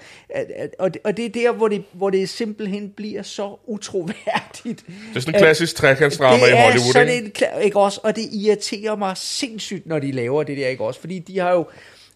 og, 0.79 0.95
det, 0.95 1.03
og 1.05 1.17
det 1.17 1.25
er 1.25 1.29
der, 1.29 1.53
hvor 1.53 1.69
det, 1.69 1.85
hvor 1.93 2.11
det 2.11 2.29
simpelthen 2.29 2.91
bliver 2.91 3.23
så 3.23 3.57
utroværdigt. 3.67 4.85
Det 4.87 5.17
er 5.17 5.21
sådan 5.21 5.35
en 5.35 5.41
klassisk 5.41 5.77
trekantsdrama 5.77 6.37
i 6.37 6.41
Hollywood, 6.41 6.73
Det 6.73 6.89
er 6.89 6.93
sådan 6.93 7.25
en, 7.59 7.63
ikke 7.63 7.79
også? 7.79 8.01
Og 8.03 8.17
det 8.17 8.25
irriterer 8.33 8.97
mig 8.97 9.17
sindssygt, 9.17 9.87
når 9.87 9.99
de 9.99 10.13
laver 10.13 10.43
det 10.43 10.57
der, 10.57 10.69
ikke 10.69 10.85
også? 10.85 11.01
Fordi 11.01 11.19
de 11.19 11.39
har 11.39 11.53
jo, 11.53 11.67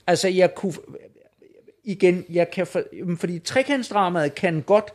altså 0.06 0.28
jeg 0.28 0.54
kunne, 0.54 0.74
igen, 1.84 2.24
jeg 2.30 2.50
kan, 2.50 2.66
for, 2.66 2.82
fordi 3.16 3.38
trekantsdramaet 3.38 4.34
kan 4.34 4.62
godt, 4.66 4.92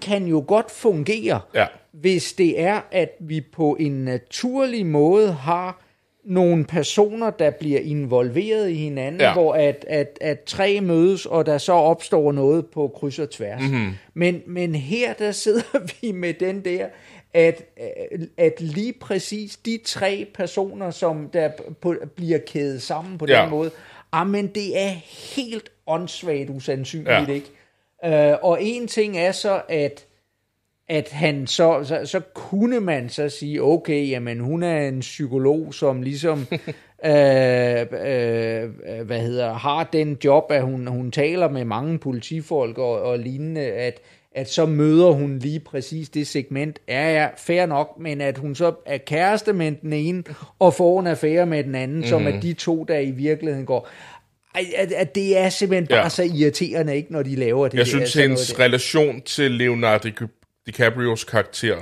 kan 0.00 0.26
jo 0.26 0.44
godt 0.46 0.70
fungere, 0.70 1.40
ja 1.54 1.66
hvis 1.92 2.32
det 2.32 2.60
er, 2.60 2.80
at 2.90 3.10
vi 3.20 3.40
på 3.40 3.76
en 3.80 3.92
naturlig 4.04 4.86
måde 4.86 5.32
har 5.32 5.82
nogle 6.24 6.64
personer, 6.64 7.30
der 7.30 7.50
bliver 7.50 7.80
involveret 7.80 8.70
i 8.70 8.74
hinanden, 8.74 9.20
ja. 9.20 9.32
hvor 9.32 9.54
at, 9.54 9.84
at, 9.88 10.18
at 10.20 10.40
tre 10.40 10.80
mødes, 10.80 11.26
og 11.26 11.46
der 11.46 11.58
så 11.58 11.72
opstår 11.72 12.32
noget 12.32 12.66
på 12.66 12.92
kryds 12.96 13.18
og 13.18 13.30
tværs. 13.30 13.62
Mm-hmm. 13.62 13.92
Men, 14.14 14.42
men 14.46 14.74
her 14.74 15.12
der 15.12 15.32
sidder 15.32 15.86
vi 16.00 16.12
med 16.12 16.34
den 16.34 16.64
der, 16.64 16.86
at, 17.34 17.62
at 18.36 18.60
lige 18.60 18.92
præcis 18.92 19.56
de 19.56 19.80
tre 19.84 20.26
personer, 20.34 20.90
som 20.90 21.28
der 21.32 21.50
på, 21.80 21.94
bliver 22.16 22.38
kædet 22.46 22.82
sammen 22.82 23.18
på 23.18 23.26
ja. 23.28 23.42
den 23.42 23.50
måde, 23.50 23.70
men 24.26 24.46
det 24.46 24.80
er 24.80 24.90
helt 25.36 25.72
åndssvagt 25.86 26.50
usandsynligt, 26.50 27.28
ja. 27.28 27.32
ikke? 27.32 27.50
Uh, 28.06 28.44
og 28.50 28.58
en 28.60 28.86
ting 28.86 29.18
er 29.18 29.32
så, 29.32 29.62
at 29.68 30.06
at 30.90 31.08
han 31.10 31.46
så, 31.46 31.84
så, 31.84 32.00
så 32.04 32.20
kunne 32.34 32.80
man 32.80 33.08
så 33.08 33.28
sige, 33.28 33.62
okay, 33.62 34.08
jamen 34.08 34.40
hun 34.40 34.62
er 34.62 34.88
en 34.88 35.00
psykolog, 35.00 35.74
som 35.74 36.02
ligesom, 36.02 36.46
øh, 37.04 37.80
øh, 37.80 38.70
hvad 39.06 39.20
hedder, 39.20 39.52
har 39.52 39.88
den 39.92 40.18
job, 40.24 40.44
at 40.50 40.62
hun, 40.62 40.86
hun 40.86 41.10
taler 41.10 41.48
med 41.48 41.64
mange 41.64 41.98
politifolk 41.98 42.78
og, 42.78 43.02
og 43.02 43.18
lignende, 43.18 43.60
at, 43.60 44.00
at 44.32 44.50
så 44.50 44.66
møder 44.66 45.10
hun 45.10 45.38
lige 45.38 45.60
præcis 45.60 46.08
det 46.08 46.26
segment, 46.26 46.78
er 46.88 47.10
ja, 47.10 47.28
fair 47.36 47.66
nok, 47.66 47.96
men 48.00 48.20
at 48.20 48.38
hun 48.38 48.54
så 48.54 48.74
er 48.86 48.98
kæreste 48.98 49.52
med 49.52 49.72
den 49.82 49.92
ene, 49.92 50.24
og 50.58 50.74
får 50.74 51.00
en 51.00 51.06
affære 51.06 51.46
med 51.46 51.64
den 51.64 51.74
anden, 51.74 51.98
mm. 51.98 52.04
som 52.04 52.26
er 52.26 52.32
mhm. 52.32 52.40
de 52.40 52.52
to, 52.52 52.84
der 52.84 52.98
i 52.98 53.10
virkeligheden 53.10 53.66
går. 53.66 53.88
At, 54.54 54.92
at 54.92 55.14
det 55.14 55.38
er 55.38 55.48
simpelthen 55.48 55.86
bare 55.86 56.02
ja. 56.02 56.08
så 56.08 56.22
irriterende, 56.22 56.96
ikke, 56.96 57.12
når 57.12 57.22
de 57.22 57.36
laver 57.36 57.68
det. 57.68 57.78
Jeg 57.78 57.86
der, 57.86 57.90
synes, 57.90 58.14
hendes 58.14 58.58
relation 58.58 59.20
til 59.20 59.50
Leonardo 59.50 60.08
DiCaprios 60.66 61.24
karakter 61.24 61.76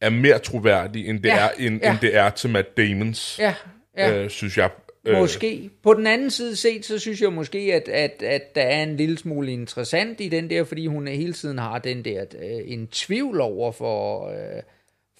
er 0.00 0.10
mere 0.10 0.38
troværdig, 0.38 1.08
end 1.08 1.22
det, 1.22 1.28
ja, 1.28 1.36
er, 1.36 1.48
end, 1.58 1.80
ja. 1.82 1.90
end 1.90 1.98
det 2.00 2.16
er 2.16 2.30
til 2.30 2.50
Matt 2.50 2.76
Damons, 2.76 3.38
ja, 3.38 3.54
ja. 3.96 4.16
Øh, 4.16 4.30
synes 4.30 4.58
jeg. 4.58 4.70
Øh. 5.04 5.18
Måske. 5.18 5.70
På 5.82 5.94
den 5.94 6.06
anden 6.06 6.30
side 6.30 6.56
set, 6.56 6.86
så 6.86 6.98
synes 6.98 7.20
jeg 7.20 7.32
måske, 7.32 7.58
at, 7.58 7.88
at, 7.88 8.22
at 8.22 8.54
der 8.54 8.62
er 8.62 8.82
en 8.82 8.96
lille 8.96 9.18
smule 9.18 9.52
interessant 9.52 10.20
i 10.20 10.28
den 10.28 10.50
der, 10.50 10.64
fordi 10.64 10.86
hun 10.86 11.08
hele 11.08 11.32
tiden 11.32 11.58
har 11.58 11.78
den 11.78 12.04
der 12.04 12.24
øh, 12.42 12.60
en 12.64 12.86
tvivl 12.86 13.40
over 13.40 13.72
for... 13.72 14.28
Øh, 14.28 14.62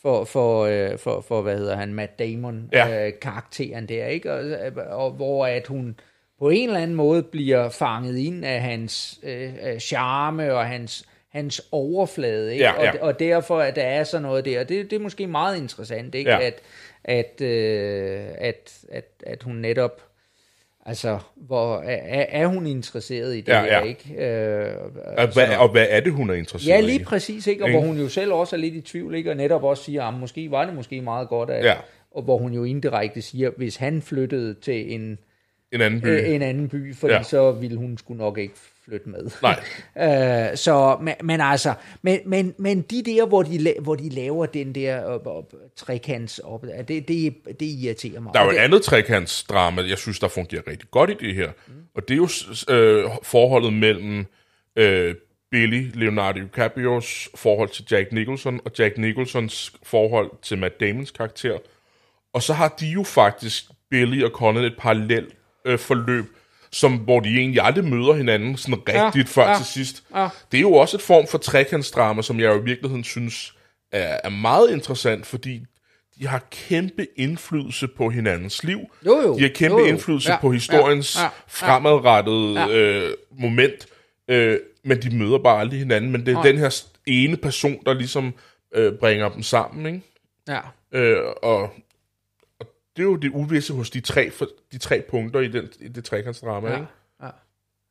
for, 0.03 0.25
for, 0.25 0.65
øh, 0.65 0.99
for, 0.99 1.21
for, 1.21 1.43
hvad 1.43 1.59
hedder 1.59 1.77
han, 1.77 1.95
Matt 1.95 2.19
Damon, 2.19 2.69
ja. 2.73 3.07
øh, 3.07 3.13
karakteren 3.23 3.89
der, 3.89 4.07
ikke? 4.07 4.33
Og, 4.33 4.43
og 4.91 5.11
hvor 5.11 5.47
at 5.47 5.67
hun 5.67 5.97
på 6.41 6.49
en 6.49 6.69
eller 6.69 6.81
anden 6.81 6.97
måde 6.97 7.23
bliver 7.23 7.69
fanget 7.69 8.19
ind 8.19 8.45
af 8.45 8.61
hans 8.61 9.21
øh, 9.23 9.79
charme 9.79 10.55
og 10.55 10.67
hans 10.67 11.07
hans 11.31 11.63
overflade, 11.73 12.53
ikke? 12.53 12.65
Ja, 12.65 12.83
ja. 12.83 12.93
Og, 12.93 12.99
og 13.01 13.21
derfor 13.21 13.61
at 13.61 13.77
der 13.77 13.83
er 13.83 14.05
sådan 14.05 14.23
noget 14.23 14.45
der. 14.45 14.65
Det, 14.65 14.91
det 14.91 14.97
er 14.97 15.01
måske 15.01 15.27
meget 15.27 15.59
interessant, 15.59 16.15
ikke? 16.15 16.31
Ja. 16.31 16.41
At, 16.41 16.61
at, 17.05 17.41
øh, 17.41 18.25
at, 18.39 18.79
at, 18.89 19.05
at 19.27 19.43
hun 19.43 19.55
netop 19.55 20.03
Altså, 20.87 21.19
hvor 21.37 21.79
er, 21.79 22.27
er 22.29 22.47
hun 22.47 22.67
interesseret 22.67 23.37
i 23.37 23.41
det 23.41 23.53
ja, 23.53 23.65
ja. 23.65 23.83
ikke? 23.83 24.27
Øh, 24.27 24.75
og, 25.17 25.33
hvad, 25.33 25.57
og 25.59 25.69
hvad 25.69 25.87
er 25.91 26.01
det, 26.01 26.13
hun 26.13 26.31
er 26.31 26.35
interesseret 26.35 26.67
i? 26.67 26.81
Ja, 26.81 26.81
lige 26.81 27.05
præcis, 27.05 27.47
ikke? 27.47 27.65
Og 27.65 27.71
hvor 27.71 27.81
hun 27.81 27.99
jo 27.99 28.09
selv 28.09 28.33
også 28.33 28.57
er 28.57 28.61
lidt 28.61 28.75
i 28.75 28.81
tvivl, 28.81 29.15
ikke? 29.15 29.31
Og 29.31 29.37
netop 29.37 29.65
også 29.65 29.85
siger, 29.85 30.05
at 30.05 30.15
måske 30.15 30.51
var 30.51 30.65
det 30.65 30.75
måske 30.75 31.01
meget 31.01 31.29
godt, 31.29 31.51
at, 31.51 31.65
ja. 31.65 31.75
og 32.11 32.23
hvor 32.23 32.39
hun 32.39 32.53
jo 32.53 32.65
indirekte 32.65 33.23
siger, 33.23 33.51
hvis 33.57 33.77
han 33.77 34.03
flyttede 34.03 34.55
til 34.55 34.95
en, 34.95 35.19
en 35.73 35.81
anden 35.81 36.01
by, 36.01 36.07
øh, 36.07 36.35
en 36.35 36.43
anden 36.43 36.69
by 36.69 36.95
fordi 36.95 37.15
ja. 37.15 37.23
så 37.23 37.53
ville 37.53 37.77
hun 37.77 37.99
sgu 37.99 38.15
nok 38.15 38.39
ikke 38.39 38.55
flytte 38.85 39.09
med. 39.09 39.31
Nej. 39.43 39.61
øh, 40.51 40.57
så, 40.57 40.99
men, 41.01 41.15
men 41.23 41.41
altså, 41.41 41.75
men, 42.03 42.21
men, 42.27 42.55
men 42.59 42.81
de 42.81 43.03
der, 43.03 43.27
hvor 43.27 43.43
de, 43.43 43.75
hvor 43.81 43.95
de 43.95 44.09
laver 44.09 44.47
den 44.47 44.75
der 44.75 45.03
op, 45.03 45.27
op, 45.27 45.55
trekants 45.77 46.39
op, 46.39 46.65
det, 46.89 47.09
det, 47.09 47.35
det 47.61 47.67
irriterer 47.67 48.21
mig. 48.21 48.35
Der 48.35 48.41
er 48.41 48.45
jo 48.45 48.51
et 48.51 48.57
andet 48.57 48.83
trekantsdrama, 48.83 49.83
jeg 49.89 49.99
synes, 49.99 50.19
der 50.19 50.29
fungerer 50.29 50.63
rigtig 50.67 50.91
godt 50.91 51.11
i 51.11 51.15
det 51.21 51.35
her. 51.35 51.51
Mm. 51.67 51.73
Og 51.95 52.09
det 52.09 52.15
er 52.15 52.19
jo 52.19 52.29
øh, 52.75 53.11
forholdet 53.23 53.73
mellem 53.73 54.27
øh, 54.77 55.15
Billy, 55.51 55.91
Leonardo 55.95 56.41
DiCaprios 56.41 57.29
forhold 57.35 57.69
til 57.69 57.85
Jack 57.91 58.13
Nicholson, 58.13 58.61
og 58.65 58.73
Jack 58.79 58.99
Nicholsons 58.99 59.73
forhold 59.83 60.31
til 60.43 60.59
Matt 60.59 60.81
Damons 60.81 61.11
karakter. 61.11 61.59
Og 62.33 62.43
så 62.43 62.53
har 62.53 62.77
de 62.81 62.87
jo 62.87 63.03
faktisk, 63.03 63.65
Billy 63.91 64.23
og 64.23 64.31
Conan, 64.31 64.65
et 64.65 64.77
parallelt 64.79 65.35
øh, 65.65 65.79
forløb, 65.79 66.25
som, 66.73 66.97
hvor 66.97 67.21
de 67.21 67.29
egentlig 67.29 67.61
aldrig 67.63 67.85
møder 67.85 68.15
hinanden 68.15 68.57
sådan 68.57 68.79
rigtigt 68.89 69.37
ja, 69.37 69.43
før 69.43 69.49
ja, 69.49 69.57
til 69.57 69.67
sidst. 69.67 70.03
Ja. 70.15 70.29
Det 70.53 70.59
er 70.59 70.63
jo 70.63 70.73
også 70.73 70.97
et 70.97 71.03
form 71.03 71.27
for 71.27 71.39
trekantsdrama, 71.39 72.23
som 72.23 72.41
jeg 72.41 72.47
jo 72.47 72.61
i 72.61 72.65
virkeligheden 72.65 73.05
synes 73.05 73.55
er, 73.93 74.21
er 74.25 74.29
meget 74.29 74.71
interessant, 74.71 75.27
fordi 75.27 75.67
de 76.19 76.27
har 76.27 76.43
kæmpe 76.51 77.07
indflydelse 77.17 77.89
på 77.89 78.11
hinandens 78.11 78.65
liv. 78.65 78.81
Jo, 79.07 79.21
jo. 79.21 79.37
De 79.37 79.43
har 79.43 79.49
kæmpe 79.49 79.79
jo, 79.79 79.85
jo. 79.85 79.93
indflydelse 79.93 80.33
ja, 80.33 80.41
på 80.41 80.53
historiens 80.53 81.17
ja, 81.17 81.23
ja, 81.23 81.29
fremadrettede 81.49 82.61
ja. 82.61 82.69
Øh, 82.69 83.15
moment, 83.31 83.87
øh, 84.29 84.59
men 84.85 85.03
de 85.03 85.17
møder 85.17 85.39
bare 85.39 85.61
aldrig 85.61 85.79
hinanden. 85.79 86.11
Men 86.11 86.27
det 86.27 86.35
er 86.35 86.39
ja. 86.39 86.49
den 86.49 86.59
her 86.59 86.83
ene 87.07 87.37
person, 87.37 87.79
der 87.87 87.95
ligesom 87.95 88.35
øh, 88.75 88.93
bringer 88.93 89.29
dem 89.29 89.43
sammen, 89.43 89.87
ikke? 89.87 90.01
Ja. 90.49 90.61
Øh, 90.99 91.23
og 91.43 91.71
det 92.97 93.03
er 93.03 93.07
jo 93.07 93.17
det 93.17 93.31
uvisse 93.35 93.73
hos 93.73 93.91
de 93.91 94.01
tre, 94.01 94.31
for, 94.31 94.47
de 94.73 94.79
tre 94.79 95.03
punkter 95.11 95.41
i, 95.41 95.49
den, 95.49 95.69
i 95.81 95.89
det 95.89 96.05
trekantsdrama, 96.05 96.69
ja. 96.69 96.75
ikke? 96.75 96.87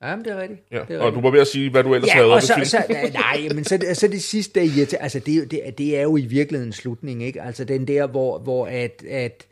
Ja, 0.04 0.16
men 0.16 0.26
det 0.26 0.34
er 0.34 0.42
rigtigt. 0.42 0.62
Ja. 0.72 0.80
Det 0.88 0.96
er 0.96 1.00
og 1.00 1.06
rigtigt. 1.06 1.16
du 1.16 1.28
var 1.28 1.32
ved 1.32 1.42
at 1.42 1.48
sige, 1.48 1.72
hvad 1.72 1.84
du 1.84 1.96
ellers 1.96 2.10
ja, 2.10 2.14
havde 2.14 2.34
og 2.34 2.42
så, 2.42 2.54
så, 2.64 2.84
nej, 3.14 3.54
men 3.56 3.64
så, 3.64 3.80
så 3.94 4.08
det 4.08 4.24
sidste, 4.24 4.60
der, 4.60 4.98
altså 5.00 5.20
det, 5.20 5.52
det, 5.52 5.78
det 5.78 5.98
er 5.98 6.02
jo 6.02 6.18
i 6.18 6.26
virkeligheden 6.26 6.74
slutning, 6.74 7.24
ikke? 7.24 7.42
Altså 7.42 7.64
den 7.64 7.88
der, 7.88 8.08
hvor, 8.08 8.40
hvor 8.40 8.68
at, 8.68 9.04
at 9.10 9.46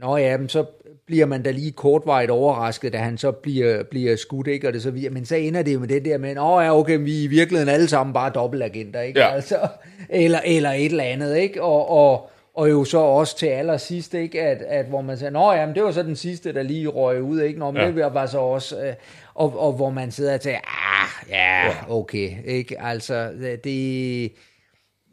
Nå 0.00 0.16
ja, 0.16 0.36
men 0.36 0.48
så 0.48 0.64
bliver 1.06 1.26
man 1.26 1.42
da 1.42 1.50
lige 1.50 1.72
kortvarigt 1.72 2.30
overrasket, 2.30 2.92
da 2.92 2.98
han 2.98 3.18
så 3.18 3.32
bliver, 3.32 3.82
bliver 3.82 4.16
skudt, 4.16 4.46
ikke? 4.46 4.66
Og 4.66 4.72
det 4.72 4.82
så 4.82 4.90
videre. 4.90 5.10
Men 5.10 5.26
så 5.26 5.36
ender 5.36 5.62
det 5.62 5.74
jo 5.74 5.78
med 5.78 5.88
det 5.88 6.04
der 6.04 6.18
med, 6.18 6.30
åh 6.30 6.64
ja, 6.64 6.78
okay, 6.78 6.98
vi 6.98 7.20
er 7.20 7.24
i 7.24 7.26
virkeligheden 7.26 7.74
alle 7.74 7.88
sammen 7.88 8.14
bare 8.14 8.30
dobbeltagenter, 8.30 9.00
ikke? 9.00 9.20
Ja. 9.20 9.34
Altså, 9.34 9.68
eller, 10.08 10.40
eller 10.44 10.70
et 10.70 10.84
eller 10.84 11.04
andet, 11.04 11.36
ikke? 11.36 11.62
Og, 11.62 11.88
og, 11.88 12.30
og 12.56 12.70
jo 12.70 12.84
så 12.84 12.98
også 12.98 13.38
til 13.38 13.46
allersidst, 13.46 14.14
ikke? 14.14 14.42
At, 14.42 14.62
at 14.62 14.86
hvor 14.86 15.00
man 15.00 15.18
siger, 15.18 15.30
nå 15.30 15.52
ja, 15.52 15.66
men 15.66 15.74
det 15.74 15.82
var 15.82 15.90
så 15.90 16.02
den 16.02 16.16
sidste, 16.16 16.54
der 16.54 16.62
lige 16.62 16.88
røg 16.88 17.22
ud, 17.22 17.40
ikke? 17.40 17.58
Nå, 17.58 17.70
men 17.70 17.82
ja. 17.82 17.86
det 17.86 18.14
var 18.14 18.26
så 18.26 18.38
også... 18.38 18.86
Øh, 18.86 18.94
og, 19.34 19.60
og 19.60 19.72
hvor 19.72 19.90
man 19.90 20.10
sidder 20.10 20.34
og 20.34 20.40
tænker, 20.40 20.60
ah, 20.60 21.30
ja, 21.30 21.74
okay, 21.88 22.30
ikke? 22.44 22.82
Altså, 22.82 23.32
det... 23.64 24.22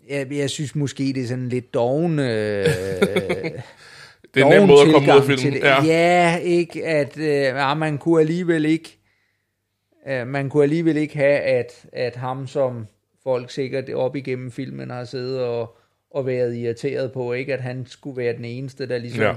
jeg, 0.09 0.31
jeg 0.31 0.49
synes 0.49 0.75
måske, 0.75 1.03
det 1.03 1.23
er 1.23 1.27
sådan 1.27 1.49
lidt 1.49 1.73
doven... 1.73 2.19
Øh, 2.19 2.65
Det 4.33 4.41
er 4.41 4.45
en 4.45 4.51
nem 4.51 4.67
måde 4.67 4.81
at 4.81 4.93
komme 4.93 5.13
ud 5.13 5.17
af 5.17 5.23
filmen. 5.23 5.61
Ja. 5.61 5.83
ja, 5.83 6.37
ikke 6.37 6.85
at 6.85 7.17
øh, 7.17 7.25
ja, 7.25 7.73
man 7.73 7.97
kunne 7.97 8.21
alligevel 8.21 8.65
ikke 8.65 8.99
øh, 10.07 10.27
man 10.27 10.49
kunne 10.49 10.63
alligevel 10.63 10.97
ikke 10.97 11.15
have, 11.15 11.39
at, 11.39 11.85
at 11.93 12.15
ham 12.15 12.47
som 12.47 12.87
folk 13.23 13.51
sikkert 13.51 13.89
op 13.89 14.15
igennem 14.15 14.51
filmen 14.51 14.89
har 14.89 15.05
siddet 15.05 15.41
og, 15.41 15.77
og 16.13 16.25
været 16.25 16.55
irriteret 16.55 17.11
på, 17.11 17.33
ikke 17.33 17.53
at 17.53 17.61
han 17.61 17.85
skulle 17.87 18.17
være 18.17 18.33
den 18.37 18.45
eneste, 18.45 18.87
der 18.87 18.97
ligesom 18.97 19.21
Ja. 19.21 19.33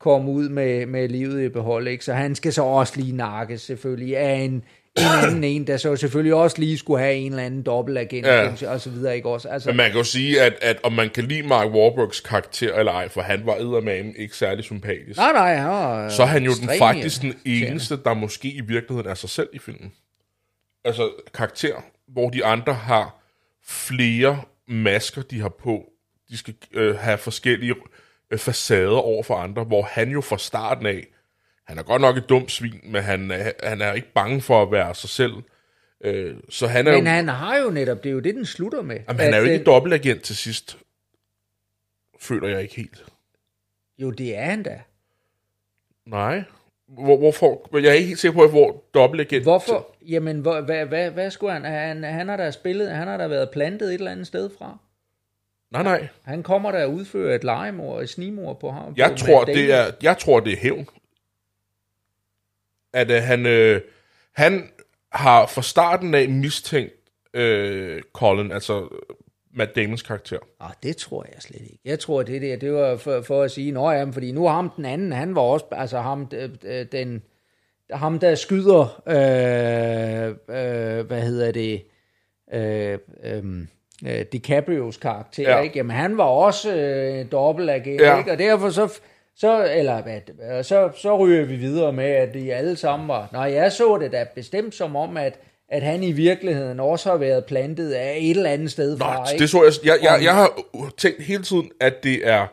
kom 0.00 0.28
ud 0.28 0.48
med, 0.48 0.86
med 0.86 1.08
livet 1.08 1.44
i 1.44 1.48
behold, 1.48 1.88
ikke? 1.88 2.04
så 2.04 2.12
han 2.12 2.34
skal 2.34 2.52
så 2.52 2.62
også 2.62 2.92
lige 3.00 3.16
nakkes 3.16 3.60
selvfølgelig 3.62 4.16
af 4.16 4.34
en, 4.34 4.50
en 4.98 5.04
anden 5.22 5.44
en, 5.44 5.66
der 5.66 5.76
så 5.76 5.96
selvfølgelig 5.96 6.34
også 6.34 6.58
lige 6.58 6.78
skulle 6.78 7.00
have 7.02 7.14
en 7.14 7.32
eller 7.32 7.44
anden 7.44 7.62
dobbeltagent 7.62 8.26
Ja. 8.26 8.52
og 8.72 8.80
så 8.80 8.90
videre, 8.90 9.16
ikke 9.16 9.28
også? 9.28 9.48
Altså, 9.48 9.68
Men 9.68 9.76
man 9.76 9.86
kan 9.90 9.98
jo 9.98 10.04
sige, 10.04 10.40
at, 10.42 10.54
at 10.62 10.78
om 10.82 10.92
man 10.92 11.10
kan 11.10 11.24
lide 11.24 11.42
Mark 11.48 11.68
Wahlbergs 11.72 12.20
karakter 12.20 12.74
eller 12.74 12.92
ej, 12.92 13.08
for 13.08 13.20
han 13.20 13.46
var 13.46 13.54
eddermame 13.56 14.12
ikke 14.16 14.36
særlig 14.36 14.64
sympatisk, 14.64 15.18
nej, 15.18 15.32
nej, 15.32 15.54
han 15.54 15.68
var, 15.68 16.08
så 16.08 16.22
er 16.22 16.26
han 16.26 16.42
jo 16.44 16.52
den 16.60 16.68
faktisk 16.78 17.22
den 17.22 17.34
eneste, 17.44 17.96
der 18.04 18.14
måske 18.14 18.48
i 18.48 18.60
virkeligheden 18.60 19.10
er 19.10 19.14
sig 19.14 19.30
selv 19.30 19.48
i 19.52 19.58
filmen. 19.58 19.92
Altså 20.84 21.10
karakter, 21.34 21.74
hvor 22.08 22.30
de 22.30 22.44
andre 22.44 22.72
har 22.74 23.20
flere 23.66 24.40
masker, 24.68 25.22
de 25.22 25.40
har 25.40 25.48
på. 25.48 25.84
De 26.28 26.36
skal 26.36 26.54
øh, 26.72 26.96
have 26.96 27.18
forskellige 27.18 27.74
øh, 28.30 28.38
facader 28.38 28.96
over 28.96 29.22
for 29.22 29.34
andre, 29.34 29.64
hvor 29.64 29.82
han 29.82 30.10
jo 30.10 30.20
fra 30.20 30.38
starten 30.38 30.86
af, 30.86 31.06
han 31.66 31.78
er 31.78 31.82
godt 31.82 32.02
nok 32.02 32.16
et 32.16 32.28
dumt 32.28 32.50
svin, 32.52 32.80
men 32.84 33.02
han, 33.02 33.30
er- 33.30 33.52
han 33.68 33.80
er 33.82 33.92
ikke 33.92 34.12
bange 34.14 34.40
for 34.40 34.62
at 34.62 34.72
være 34.72 34.94
sig 34.94 35.10
selv. 35.10 35.32
Øh, 36.04 36.36
så 36.48 36.66
han 36.66 36.86
er 36.86 36.92
Men 36.92 37.04
jo, 37.04 37.10
han 37.10 37.28
har 37.28 37.56
jo 37.56 37.70
netop, 37.70 38.02
det 38.04 38.08
er 38.08 38.12
jo 38.12 38.20
det, 38.20 38.34
den 38.34 38.46
slutter 38.46 38.82
med. 38.82 38.96
jamen, 39.08 39.20
han 39.20 39.34
er 39.34 39.38
jo 39.38 39.44
ikke 39.44 39.56
den- 39.58 39.66
dobbeltagent 39.66 40.22
til 40.22 40.36
sidst. 40.36 40.78
Føler 42.20 42.48
jeg 42.48 42.62
ikke 42.62 42.74
helt. 42.76 43.04
Jo, 43.98 44.10
det 44.10 44.36
er 44.36 44.44
han 44.44 44.62
da. 44.62 44.80
Nej. 46.06 46.42
Hvor, 46.88 47.16
hvorfor? 47.16 47.78
Jeg 47.78 47.88
er 47.88 47.92
ikke 47.92 48.06
helt 48.08 48.18
sikker 48.20 48.38
på, 48.38 48.48
hvor 48.48 48.84
dobbeltagent... 48.94 49.42
Hvorfor? 49.42 49.96
Jamen, 50.02 50.40
hvor, 50.40 50.60
hvad, 50.60 50.86
hvad, 50.86 51.10
hvad 51.10 51.30
skulle 51.30 51.52
han? 51.52 51.64
han? 51.64 52.04
Han 52.04 52.28
har 52.28 52.36
da 52.36 52.50
spillet, 52.50 52.90
han 52.90 53.08
har 53.08 53.16
da 53.16 53.26
været 53.26 53.50
plantet 53.50 53.88
et 53.88 53.94
eller 53.94 54.10
andet 54.10 54.26
sted 54.26 54.50
fra. 54.58 54.78
Nej, 55.74 55.82
nej. 55.82 56.08
Han 56.24 56.42
kommer 56.42 56.70
der 56.70 56.84
og 56.84 56.92
udfører 56.92 57.34
et 57.34 57.44
legemord, 57.44 58.02
et 58.02 58.08
snimord 58.08 58.60
på 58.60 58.70
ham. 58.70 58.94
Jeg 58.96 59.10
på 59.10 59.16
tror, 59.16 59.44
det 59.44 59.72
er, 59.72 59.90
jeg 60.02 60.18
tror, 60.18 60.40
det 60.40 60.52
er 60.52 60.56
hævn. 60.56 60.88
At 62.92 63.10
øh, 63.10 63.22
han, 63.22 63.46
øh, 63.46 63.80
han 64.32 64.70
har 65.12 65.46
fra 65.46 65.62
starten 65.62 66.14
af 66.14 66.28
mistænkt 66.28 66.94
øh, 67.34 68.02
Colin, 68.12 68.52
altså 68.52 68.80
øh, 68.80 69.16
Matt 69.54 69.76
Damons 69.76 70.02
karakter. 70.02 70.38
Ah, 70.60 70.70
det 70.82 70.96
tror 70.96 71.26
jeg 71.34 71.42
slet 71.42 71.62
ikke. 71.62 71.78
Jeg 71.84 71.98
tror, 71.98 72.22
det 72.22 72.42
der, 72.42 72.56
det 72.56 72.72
var 72.72 72.96
for, 72.96 73.22
for 73.22 73.42
at 73.42 73.50
sige, 73.50 73.72
nå 73.72 73.90
ja, 73.90 74.04
fordi 74.04 74.32
nu 74.32 74.46
ham 74.46 74.70
den 74.76 74.84
anden, 74.84 75.12
han 75.12 75.34
var 75.34 75.40
også, 75.40 75.66
altså 75.72 76.00
ham, 76.00 76.28
øh, 76.64 76.86
den, 76.92 77.22
ham 77.90 78.18
der 78.18 78.34
skyder, 78.34 79.02
øh, 79.06 80.28
øh, 80.28 81.06
hvad 81.06 81.22
hedder 81.22 81.52
det, 81.52 81.86
øh, 82.52 82.98
øh, 83.24 83.66
øh, 84.06 84.24
DiCaprios 84.32 84.96
karakter, 84.96 85.50
Ja. 85.50 85.60
ikke? 85.60 85.78
Jamen 85.78 85.96
han 85.96 86.18
var 86.18 86.24
også 86.24 86.76
øh, 86.76 87.32
dobbeltagent, 87.32 88.00
Ja. 88.00 88.18
ikke? 88.18 88.32
Og 88.32 88.38
derfor 88.38 88.70
så, 88.70 88.98
så, 89.36 89.68
eller 89.74 90.02
hvad, 90.02 90.62
så, 90.62 90.90
så 90.96 91.16
ryger 91.18 91.44
vi 91.44 91.56
videre 91.56 91.92
med, 91.92 92.04
at 92.04 92.34
de 92.34 92.54
alle 92.54 92.76
sammen 92.76 93.08
var, 93.08 93.28
nej, 93.32 93.52
jeg 93.52 93.72
så 93.72 93.98
det 93.98 94.12
da 94.12 94.26
bestemt 94.34 94.74
som 94.74 94.96
om, 94.96 95.16
at, 95.16 95.38
at 95.68 95.82
han 95.82 96.02
i 96.02 96.12
virkeligheden 96.12 96.80
også 96.80 97.10
har 97.10 97.16
været 97.16 97.44
plantet 97.44 97.92
af 97.92 98.16
et 98.20 98.30
eller 98.30 98.50
andet 98.50 98.70
sted 98.70 98.98
Nå, 98.98 99.04
fra, 99.04 99.30
ikke? 99.32 99.42
det 99.42 99.50
så 99.50 99.64
jeg, 99.64 99.72
jeg, 99.84 99.98
jeg, 100.02 100.24
jeg 100.24 100.34
har 100.34 100.50
tænkt 100.96 101.22
hele 101.22 101.42
tiden, 101.42 101.70
at 101.80 102.04
det 102.04 102.28
er 102.28 102.46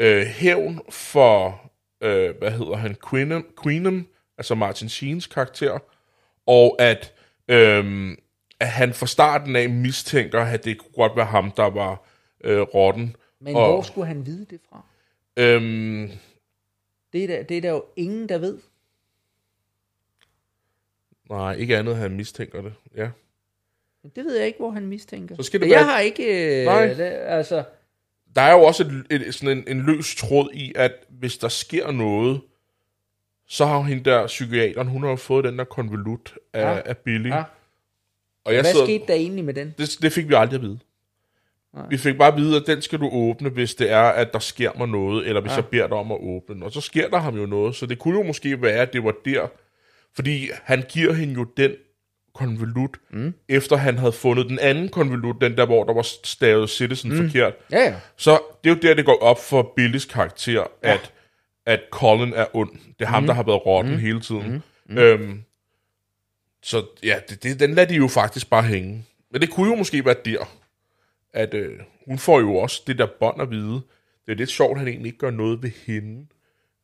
øh, 0.00 0.22
hævn 0.22 0.80
for, 0.90 1.60
øh, 2.02 2.34
hvad 2.38 2.50
hedder 2.50 2.76
han, 2.76 2.96
Queenum, 3.10 3.46
Queenum, 3.62 4.06
altså 4.38 4.54
Martin 4.54 4.88
Sheens 4.88 5.26
karakter, 5.26 5.78
og 6.46 6.76
at, 6.78 7.12
øh, 7.48 8.10
at 8.60 8.68
han 8.68 8.94
fra 8.94 9.06
starten 9.06 9.56
af 9.56 9.70
mistænker, 9.70 10.40
at 10.40 10.64
det 10.64 10.78
kunne 10.78 10.92
godt 10.94 11.16
være 11.16 11.26
ham, 11.26 11.50
der 11.50 11.70
var 11.70 12.02
øh, 12.44 12.60
rotten. 12.60 13.16
Men 13.40 13.56
Og- 13.56 13.66
hvor 13.72 13.82
skulle 13.82 14.06
han 14.06 14.26
vide 14.26 14.46
det 14.50 14.60
fra? 14.70 14.84
Øhm, 15.36 16.10
Det 17.12 17.24
er, 17.24 17.26
der, 17.26 17.42
det 17.42 17.56
er 17.56 17.60
der 17.60 17.70
jo 17.70 17.84
ingen, 17.96 18.28
der 18.28 18.38
ved. 18.38 18.58
nej, 21.30 21.52
ikke 21.54 21.76
andet, 21.78 21.96
han 21.96 22.10
mistænker 22.16 22.62
det. 22.62 22.74
Ja. 22.96 23.10
Det 24.16 24.24
ved 24.24 24.36
jeg 24.36 24.46
ikke, 24.46 24.58
hvor 24.58 24.70
han 24.70 24.86
mistænker. 24.86 25.36
Så 25.36 25.42
skal 25.42 25.60
det 25.60 25.68
jeg 25.68 25.74
være- 25.76 25.84
har 25.84 25.98
ikke... 26.00 26.58
øh, 26.60 26.64
Nej. 26.64 26.86
Det, 26.86 27.00
altså, 27.10 27.64
Der 28.34 28.42
er 28.42 28.52
jo 28.52 28.60
også 28.62 28.82
et, 29.10 29.22
et, 29.26 29.34
sådan 29.34 29.58
en, 29.58 29.64
en 29.68 29.80
løs 29.86 30.16
tråd 30.16 30.48
i, 30.54 30.72
at 30.76 30.92
hvis 31.08 31.38
der 31.38 31.48
sker 31.48 31.90
noget, 31.90 32.40
så 33.46 33.64
har 33.66 33.80
hende 33.82 34.04
der 34.04 34.26
psykiateren, 34.26 34.88
hun 34.88 35.02
har 35.02 35.10
jo 35.10 35.16
fået 35.16 35.44
den 35.44 35.58
der 35.58 35.64
konvolut 35.64 36.34
af. 36.52 36.60
Ja. 36.76 36.80
af 36.84 36.98
Billy. 36.98 37.28
Ja. 37.30 37.42
Og 38.44 38.54
jeg 38.54 38.62
hvad 38.62 38.72
sidder, 38.72 38.86
skete 38.86 39.04
der 39.08 39.14
egentlig 39.14 39.44
med 39.44 39.54
den? 39.54 39.74
det, 39.78 39.96
det 40.02 40.12
fik 40.12 40.28
vi 40.28 40.34
aldrig 40.34 40.56
at 40.56 40.62
vide. 40.62 40.78
Nej. 41.74 41.86
Vi 41.90 41.96
fik 41.96 42.18
bare 42.18 42.32
at 42.32 42.36
vide, 42.36 42.56
at 42.56 42.62
den 42.66 42.82
skal 42.82 43.00
du 43.00 43.08
åbne, 43.12 43.48
hvis 43.48 43.74
det 43.74 43.90
er, 43.90 44.02
at 44.02 44.32
der 44.32 44.38
sker 44.38 44.70
mig 44.78 44.88
noget, 44.88 45.26
eller 45.26 45.40
hvis 45.40 45.50
ja. 45.50 45.56
Jeg 45.56 45.66
beder 45.66 45.86
dig 45.86 45.96
om 45.96 46.12
at 46.12 46.18
åbne 46.20 46.54
den. 46.54 46.62
Og 46.62 46.72
så 46.72 46.80
sker 46.80 47.08
der 47.08 47.18
ham 47.18 47.36
jo 47.36 47.46
noget, 47.46 47.74
så 47.74 47.86
det 47.86 47.98
kunne 47.98 48.18
jo 48.18 48.22
måske 48.22 48.62
være, 48.62 48.82
at 48.82 48.92
det 48.92 49.04
var 49.04 49.14
der. 49.24 49.46
Fordi 50.14 50.50
han 50.64 50.84
giver 50.88 51.12
hende 51.12 51.34
jo 51.34 51.44
den 51.56 51.72
konvolut, 52.34 52.96
mm. 53.10 53.34
efter 53.48 53.76
han 53.76 53.98
havde 53.98 54.12
fundet 54.12 54.48
den 54.48 54.58
anden 54.58 54.88
konvolut, 54.88 55.36
den 55.40 55.56
der, 55.56 55.66
hvor 55.66 55.84
der 55.84 55.94
var 55.94 56.06
stavet 56.24 56.70
Citizen 56.70 57.10
mm. 57.10 57.16
forkert. 57.16 57.54
Ja, 57.72 57.80
ja. 57.80 57.94
Så 58.16 58.38
det 58.64 58.70
er 58.70 58.74
jo 58.74 58.80
der, 58.82 58.94
det 58.94 59.04
går 59.04 59.22
op 59.22 59.38
for 59.38 59.72
Billys 59.76 60.04
karakter, 60.04 60.64
ja. 60.82 60.92
at, 60.92 61.12
at 61.66 61.80
Colin 61.90 62.32
er 62.32 62.46
ond. 62.52 62.70
Det 62.98 63.04
er 63.04 63.06
ham, 63.06 63.22
mm. 63.22 63.26
der 63.26 63.34
har 63.34 63.42
været 63.42 63.66
rotten 63.66 63.92
mm. 63.92 63.98
hele 63.98 64.20
tiden. 64.20 64.62
Mm. 64.88 64.98
Øhm, 64.98 65.42
så 66.64 66.86
ja, 67.02 67.20
det, 67.28 67.42
det, 67.42 67.60
den 67.60 67.74
lader 67.74 67.88
de 67.88 67.94
jo 67.94 68.08
faktisk 68.08 68.50
bare 68.50 68.62
hænge. 68.62 69.04
Men 69.30 69.40
det 69.40 69.50
kunne 69.50 69.70
jo 69.70 69.76
måske 69.76 70.04
være 70.04 70.16
der, 70.24 70.58
at 71.32 71.54
øh, 71.54 71.80
hun 72.06 72.18
får 72.18 72.40
jo 72.40 72.56
også 72.56 72.82
det 72.86 72.98
der 72.98 73.06
bånd 73.20 73.42
at 73.42 73.50
vide. 73.50 73.82
Det 74.26 74.32
er 74.32 74.34
lidt 74.34 74.50
sjovt, 74.50 74.72
at 74.72 74.78
han 74.78 74.88
egentlig 74.88 75.06
ikke 75.06 75.18
gør 75.18 75.30
noget 75.30 75.62
ved 75.62 75.70
hende, 75.86 76.26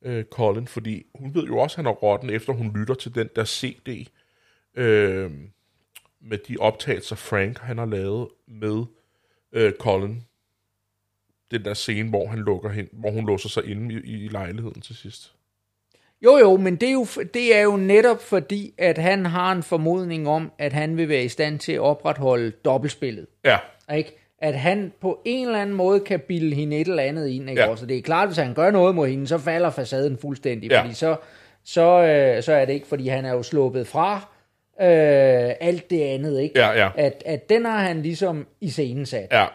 øh, 0.01 0.25
Colin, 0.25 0.67
fordi 0.67 1.05
hun 1.15 1.35
ved 1.35 1.43
jo 1.43 1.57
også, 1.57 1.73
at 1.73 1.77
han 1.77 1.85
er 1.85 1.91
rotten, 1.91 2.29
efter 2.29 2.53
hun 2.53 2.73
lytter 2.75 2.93
til 2.93 3.15
den 3.15 3.29
der 3.35 3.45
CD, 3.45 4.07
øh, 4.75 5.31
med 6.21 6.37
de 6.37 6.57
optagelser, 6.59 7.15
Frank 7.15 7.57
han 7.57 7.77
har 7.77 7.85
lavet 7.85 8.27
med 8.47 8.85
øh, 9.51 9.73
Colin 9.79 10.23
den 11.51 11.65
der 11.65 11.73
scene, 11.73 12.09
hvor 12.09 12.27
han 12.27 12.39
lukker 12.39 12.69
hen, 12.69 12.89
hvor 12.91 13.11
hun 13.11 13.27
låser 13.27 13.49
sig 13.49 13.65
inde 13.65 13.95
i, 13.95 14.25
i 14.25 14.27
lejligheden 14.27 14.81
til 14.81 14.95
sidst. 14.95 15.35
Jo, 16.25 16.37
jo, 16.37 16.57
men 16.57 16.75
det 16.75 16.89
er 16.89 16.93
jo, 16.93 17.05
det 17.33 17.55
er 17.57 17.61
jo 17.61 17.75
netop 17.75 18.21
fordi, 18.21 18.73
at 18.77 18.97
han 18.97 19.25
har 19.25 19.51
en 19.51 19.63
formodning 19.63 20.27
om, 20.29 20.51
at 20.59 20.73
han 20.73 20.97
vil 20.97 21.09
være 21.09 21.23
i 21.23 21.27
stand 21.29 21.59
til 21.59 21.71
at 21.71 21.79
opretholde 21.79 22.51
dobbeltspillet. 22.51 23.27
Ja, 23.45 23.57
Ikke? 23.95 24.17
At 24.41 24.55
han 24.55 24.93
på 25.01 25.21
en 25.25 25.45
eller 25.47 25.61
anden 25.61 25.75
måde 25.75 25.99
kan 25.99 26.19
bilde 26.19 26.55
hende 26.55 26.77
et 26.77 26.87
eller 26.87 27.03
andet 27.03 27.27
ind. 27.27 27.49
Ikke? 27.49 27.61
Ja. 27.61 27.75
Så 27.75 27.85
det 27.85 27.97
er 27.97 28.01
klart, 28.01 28.27
hvis 28.27 28.37
han 28.37 28.53
gør 28.53 28.71
noget 28.71 28.95
mod 28.95 29.07
hende, 29.07 29.27
så 29.27 29.37
falder 29.37 29.69
facaden 29.69 30.17
fuldstændig. 30.17 30.71
Ja. 30.71 30.81
Fordi 30.81 30.93
så, 30.93 31.15
så, 31.63 32.01
øh, 32.03 32.43
så 32.43 32.53
er 32.53 32.65
det 32.65 32.73
ikke, 32.73 32.87
fordi 32.87 33.07
han 33.07 33.25
er 33.25 33.31
jo 33.33 33.43
sluppet 33.43 33.87
fra 33.87 34.15
øh, 34.81 35.53
alt 35.59 35.89
det 35.89 36.01
andet. 36.03 36.39
Ikke? 36.39 36.59
ja, 36.59 36.71
ja, 36.71 36.89
At, 36.95 37.23
at 37.25 37.49
den 37.49 37.65
har 37.65 37.77
han 37.77 38.01
ligesom 38.01 38.47
i 38.61 38.69
scenen 38.69 39.05
sat. 39.05 39.31
ja. 39.31 39.45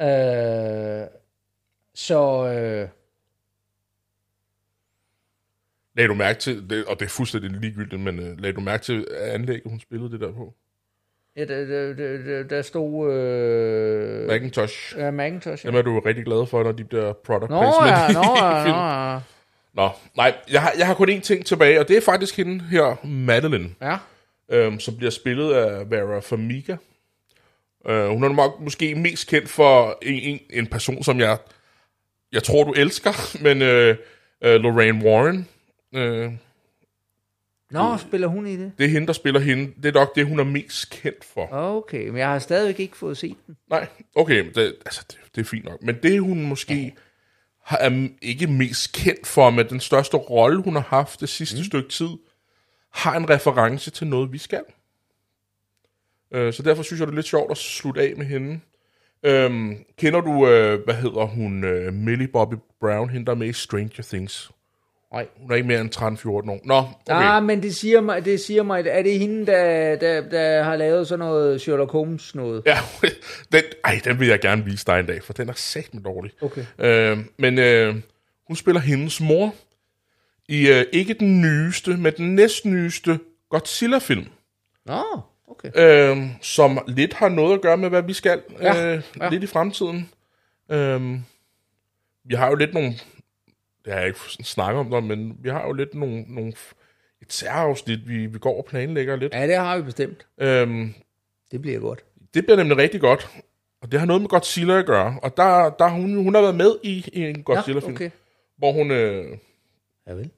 Øh, 0.00 1.06
så 1.94 2.46
øh, 2.46 2.88
Lagde 5.96 6.08
du 6.08 6.14
mærke 6.14 6.38
til, 6.38 6.70
det, 6.70 6.84
og 6.84 7.00
det 7.00 7.04
er 7.06 7.10
fuldstændig 7.10 7.50
ligegyldigt, 7.50 8.00
men 8.00 8.18
uh, 8.18 8.38
lagde 8.40 8.52
du 8.52 8.60
mærke 8.60 8.82
til 8.82 9.06
anlægget, 9.20 9.70
hun 9.70 9.80
spillede 9.80 10.12
det 10.12 10.20
der 10.20 10.32
på? 10.32 10.54
ja, 11.36 11.44
der, 11.44 11.64
der, 11.64 11.92
der, 12.22 12.42
der 12.42 12.62
stod 12.62 13.12
øh, 13.12 14.26
Macintosh. 14.26 14.94
ja, 14.98 15.10
Macintosh. 15.10 15.64
Ja. 15.64 15.70
Dem 15.70 15.76
er 15.78 15.82
du 15.82 16.00
rigtig 16.00 16.24
glad 16.24 16.46
for, 16.46 16.62
når 16.62 16.72
de 16.72 16.84
bliver 16.84 17.12
product 17.12 17.50
Nå 17.50 17.60
placement 17.60 17.90
ja, 17.90 18.12
nå 18.20 18.46
ja, 18.46 18.64
film. 18.64 18.76
nå 18.76 19.12
ja. 19.12 19.18
Nå, 19.74 19.90
nej, 20.16 20.34
jeg 20.52 20.62
har, 20.62 20.72
jeg 20.78 20.86
har 20.86 20.94
kun 20.94 21.10
én 21.10 21.20
ting 21.20 21.46
tilbage, 21.46 21.80
og 21.80 21.88
det 21.88 21.96
er 21.96 22.00
faktisk 22.00 22.36
hende 22.36 22.64
her, 22.64 23.06
Madeline, 23.06 23.70
Ja, 23.82 23.96
øhm, 24.48 24.80
som 24.80 24.96
bliver 24.96 25.10
spillet 25.10 25.52
af 25.52 25.90
Vera 25.90 26.20
Farmiga. 26.20 26.76
Øh, 27.88 28.08
hun 28.08 28.24
er 28.24 28.28
nok 28.28 28.60
måske 28.60 28.94
mest 28.94 29.28
kendt 29.28 29.48
for 29.48 29.98
en, 30.02 30.14
en, 30.14 30.38
en 30.50 30.66
person, 30.66 31.02
som 31.02 31.20
jeg, 31.20 31.38
jeg 32.32 32.42
tror, 32.42 32.64
du 32.64 32.72
elsker, 32.72 33.12
men 33.44 33.62
øh, 33.62 33.96
øh, 34.44 34.60
Lorraine 34.60 35.04
Warren. 35.04 35.48
Øh, 35.94 36.32
Nå, 37.70 37.96
spiller 37.96 38.28
hun 38.28 38.46
i 38.46 38.56
det? 38.56 38.72
det 38.78 38.84
er 38.84 38.88
hende, 38.88 39.06
der 39.06 39.12
spiller 39.12 39.40
hende. 39.40 39.72
Det 39.82 39.88
er 39.88 39.92
nok 39.92 40.16
det, 40.16 40.26
hun 40.26 40.40
er 40.40 40.44
mest 40.44 40.90
kendt 40.90 41.24
for. 41.24 41.48
Okay, 41.52 42.08
men 42.08 42.16
jeg 42.16 42.28
har 42.28 42.38
stadigvæk 42.38 42.80
ikke 42.80 42.96
fået 42.96 43.16
set 43.16 43.36
den. 43.46 43.56
Nej, 43.70 43.88
okay, 44.14 44.40
men 44.40 44.54
det, 44.54 44.76
altså, 44.86 45.04
det, 45.10 45.18
det 45.34 45.40
er 45.40 45.44
fint 45.44 45.64
nok. 45.64 45.82
Men 45.82 45.96
det, 46.02 46.20
hun 46.20 46.46
måske 46.46 46.94
har, 47.64 47.78
er 47.78 48.08
ikke 48.22 48.46
mest 48.46 48.92
kendt 48.92 49.26
for, 49.26 49.50
med 49.50 49.64
den 49.64 49.80
største 49.80 50.16
rolle, 50.16 50.62
hun 50.62 50.74
har 50.74 50.86
haft 50.88 51.20
det 51.20 51.28
sidste 51.28 51.56
mm. 51.56 51.64
stykke 51.64 51.88
tid, 51.88 52.10
har 52.90 53.16
en 53.16 53.30
reference 53.30 53.90
til 53.90 54.06
noget, 54.06 54.32
vi 54.32 54.38
skal. 54.38 54.62
Øh, 56.32 56.52
så 56.52 56.62
derfor 56.62 56.82
synes 56.82 57.00
jeg, 57.00 57.06
det 57.06 57.12
er 57.12 57.16
lidt 57.16 57.26
sjovt 57.26 57.50
at 57.50 57.56
slutte 57.56 58.00
af 58.00 58.14
med 58.16 58.26
hende. 58.26 58.60
Øhm, 59.22 59.84
kender 59.98 60.20
du, 60.20 60.48
øh, 60.48 60.84
hvad 60.84 60.94
hedder 60.94 61.24
hun, 61.24 61.64
øh, 61.64 61.92
Millie 61.92 62.28
Bobby 62.28 62.54
Brown, 62.80 63.10
hende 63.10 63.26
der 63.26 63.32
er 63.32 63.36
med 63.36 63.48
i 63.48 63.52
Stranger 63.52 64.02
Things? 64.02 64.50
Nej. 65.14 65.26
Hun 65.40 65.50
er 65.50 65.54
ikke 65.54 65.68
mere 65.68 65.80
end 65.80 65.96
13-14 65.96 66.28
år. 66.28 66.60
Nå, 66.64 66.74
okay. 66.76 66.86
Ah, 67.08 67.42
men 67.42 67.62
det 67.62 67.76
siger 67.76 68.00
mig, 68.00 68.24
det 68.24 68.40
siger 68.40 68.62
mig, 68.62 68.86
er 68.86 69.02
det 69.02 69.18
hende, 69.18 69.46
der, 69.46 69.96
der, 69.96 70.28
der 70.28 70.62
har 70.62 70.76
lavet 70.76 71.08
sådan 71.08 71.18
noget 71.18 71.60
Sherlock 71.60 71.92
Holmes 71.92 72.34
noget? 72.34 72.62
Ja, 72.66 72.78
den, 73.52 73.62
ej, 73.84 74.00
den 74.04 74.20
vil 74.20 74.28
jeg 74.28 74.40
gerne 74.40 74.64
vise 74.64 74.86
dig 74.86 75.00
en 75.00 75.06
dag, 75.06 75.22
for 75.22 75.32
den 75.32 75.48
er 75.48 75.52
sagt 75.52 75.94
med 75.94 76.02
dårlig. 76.02 76.32
Okay. 76.42 76.64
Øh, 76.78 77.18
men 77.38 77.58
øh, 77.58 77.94
hun 78.46 78.56
spiller 78.56 78.80
hendes 78.80 79.20
mor 79.20 79.54
i 80.48 80.68
øh, 80.68 80.84
ikke 80.92 81.14
den 81.14 81.40
nyeste, 81.40 81.90
men 81.96 82.12
den 82.16 82.34
næstnyeste 82.34 83.18
Godzilla-film, 83.50 84.26
Nå, 84.86 85.02
okay. 85.48 85.70
øh, 85.76 86.26
som 86.40 86.78
lidt 86.86 87.14
har 87.14 87.28
noget 87.28 87.54
at 87.54 87.60
gøre 87.60 87.76
med, 87.76 87.88
hvad 87.88 88.02
vi 88.02 88.12
skal 88.12 88.42
Ja, 88.60 88.86
øh, 88.86 89.02
ja. 89.20 89.28
lidt 89.28 89.42
i 89.42 89.46
fremtiden. 89.46 90.10
Øh, 90.70 91.18
vi 92.24 92.34
har 92.34 92.48
jo 92.48 92.54
lidt 92.54 92.74
nogle, 92.74 92.94
det 93.84 93.92
har 93.92 94.00
jeg 94.00 94.08
ikke 94.08 94.18
snakket 94.42 94.80
om 94.80 94.90
det, 94.90 95.04
men 95.04 95.36
vi 95.42 95.48
har 95.48 95.66
jo 95.66 95.72
lidt 95.72 95.94
nogle, 95.94 96.24
nogle 96.28 96.52
et 97.22 97.32
særafsnit, 97.32 98.08
vi, 98.08 98.26
vi 98.26 98.38
går 98.38 98.58
og 98.58 98.64
planlægger 98.64 99.16
lidt. 99.16 99.34
Ja, 99.34 99.46
det 99.46 99.56
har 99.56 99.76
vi 99.76 99.82
bestemt. 99.82 100.26
Øh, 100.38 100.86
Det 101.52 101.62
bliver 101.62 101.80
godt. 101.80 102.04
det 102.34 102.44
bliver 102.44 102.56
nemlig 102.56 102.76
rigtig 102.76 103.00
godt, 103.00 103.28
og 103.82 103.92
det 103.92 104.00
har 104.00 104.06
noget 104.06 104.22
med 104.22 104.28
Godzilla 104.28 104.78
at 104.78 104.86
gøre. 104.86 105.18
Og 105.22 105.36
der, 105.36 105.70
der 105.70 105.88
hun, 105.88 106.14
hun 106.24 106.34
har 106.34 106.42
været 106.42 106.54
med 106.54 106.76
i, 106.82 107.04
i 107.12 107.22
en 107.24 107.42
Godzilla-film, 107.42 107.92
Ja, 107.92 107.96
okay. 107.96 108.10
hvor 108.56 108.72
hun... 108.72 108.90
Øh, 108.90 109.38
Ja, 110.06 110.12
vel. 110.12 110.30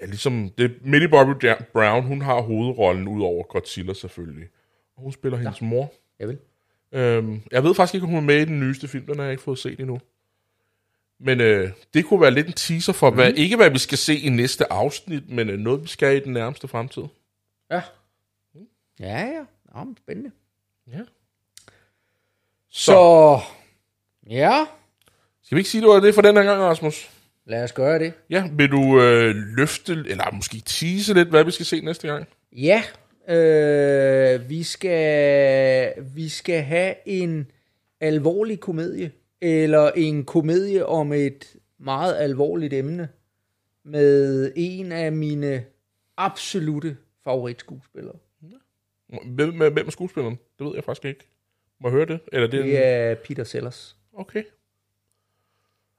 Ja, 0.00 0.04
ligesom 0.06 0.50
det, 0.58 0.72
Millie 0.84 1.08
Bobby 1.08 1.44
Ja- 1.44 1.62
Brown, 1.72 2.02
hun 2.02 2.22
har 2.22 2.40
hovedrollen 2.40 3.08
ud 3.08 3.22
over 3.22 3.42
Godzilla 3.44 3.94
selvfølgelig. 3.94 4.48
Og 4.96 5.02
hun 5.02 5.12
spiller 5.12 5.38
hendes 5.38 5.62
mor. 5.62 5.92
Ja, 6.20 6.24
vel. 6.24 6.38
Øhm, 6.92 7.42
jeg 7.52 7.64
ved 7.64 7.74
faktisk 7.74 7.94
ikke, 7.94 8.04
om 8.04 8.10
hun 8.10 8.18
er 8.18 8.26
med 8.26 8.40
i 8.40 8.44
den 8.44 8.60
nyeste 8.60 8.88
film, 8.88 9.06
den 9.06 9.16
har 9.16 9.22
jeg 9.24 9.30
ikke 9.32 9.42
fået 9.42 9.58
set 9.58 9.80
endnu. 9.80 10.00
Men 11.20 11.40
øh, 11.40 11.70
det 11.94 12.04
kunne 12.04 12.20
være 12.20 12.30
lidt 12.30 12.46
en 12.46 12.52
teaser 12.52 12.92
for, 12.92 13.10
hvad, 13.10 13.32
ikke 13.32 13.56
hvad 13.56 13.70
vi 13.70 13.78
skal 13.78 13.98
se 13.98 14.18
i 14.18 14.28
næste 14.28 14.72
afsnit, 14.72 15.30
men 15.30 15.50
øh, 15.50 15.58
noget, 15.58 15.82
vi 15.82 15.88
skal 15.88 16.16
i 16.16 16.20
den 16.20 16.32
nærmeste 16.32 16.68
fremtid. 16.68 17.02
Ja. 17.70 17.82
Ja, 19.00 19.18
ja. 19.26 19.44
Nå, 19.74 19.84
men 19.84 19.96
spændende. 19.96 20.30
Ja. 20.92 20.98
Så, 22.70 22.84
Så, 22.92 23.38
ja, 24.30 24.64
skal 25.42 25.56
vi 25.56 25.60
ikke 25.60 25.70
sige, 25.70 25.80
det 25.80 25.88
var 25.88 26.00
det 26.00 26.14
for 26.14 26.22
den 26.22 26.36
her 26.36 26.42
gang, 26.42 26.62
Rasmus? 26.62 27.10
lad 27.46 27.64
os 27.64 27.72
gøre 27.72 27.98
det. 27.98 28.12
Ja, 28.30 28.48
vil 28.52 28.70
du 28.70 29.02
øh, 29.02 29.34
løfte, 29.34 30.04
eller 30.06 30.32
måske 30.32 30.62
tease 30.66 31.14
lidt, 31.14 31.28
hvad 31.28 31.44
vi 31.44 31.50
skal 31.50 31.66
se 31.66 31.80
næste 31.80 32.08
gang? 32.08 32.26
Ja, 32.52 32.82
øh, 33.28 34.48
vi, 34.48 34.62
skal, 34.62 35.92
vi 36.14 36.28
skal 36.28 36.62
have 36.62 36.94
en 37.06 37.50
alvorlig 38.00 38.60
komedie, 38.60 39.10
eller 39.40 39.90
en 39.90 40.24
komedie 40.24 40.86
om 40.86 41.12
et 41.12 41.56
meget 41.78 42.16
alvorligt 42.16 42.72
emne, 42.72 43.08
med 43.84 44.52
en 44.56 44.92
af 44.92 45.12
mine 45.12 45.64
absolute 46.16 46.96
favoritskuespillere. 47.24 48.16
Hvem, 49.24 49.58
hvem 49.58 49.86
er 49.86 49.90
skuespilleren? 49.90 50.38
Det 50.58 50.66
ved 50.66 50.74
jeg 50.74 50.84
faktisk 50.84 51.04
ikke. 51.04 51.28
Må 51.80 51.88
jeg 51.88 51.92
høre 51.92 52.06
det? 52.06 52.20
Eller 52.32 52.46
det, 52.48 52.64
Det 52.64 52.84
er 52.84 53.14
Peter 53.14 53.44
Sellers. 53.44 53.96
Okay. 54.12 54.42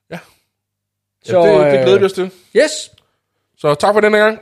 Ja. 0.09 0.19
Så, 1.23 1.39
ja 1.39 1.65
det, 1.65 1.71
det 1.71 1.79
øh, 1.79 1.83
glæder 1.83 1.99
vi 1.99 2.05
os 2.05 2.13
til. 2.13 2.31
Yes! 2.55 2.91
Så 3.57 3.75
tak 3.75 3.93
for 3.93 4.01
denne 4.01 4.17
gang. 4.17 4.39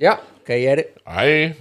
Ja, 0.00 0.14
kan 0.46 0.60
I 0.60 0.62
have 0.62 0.76
det? 0.76 0.86
Hej. 1.06 1.52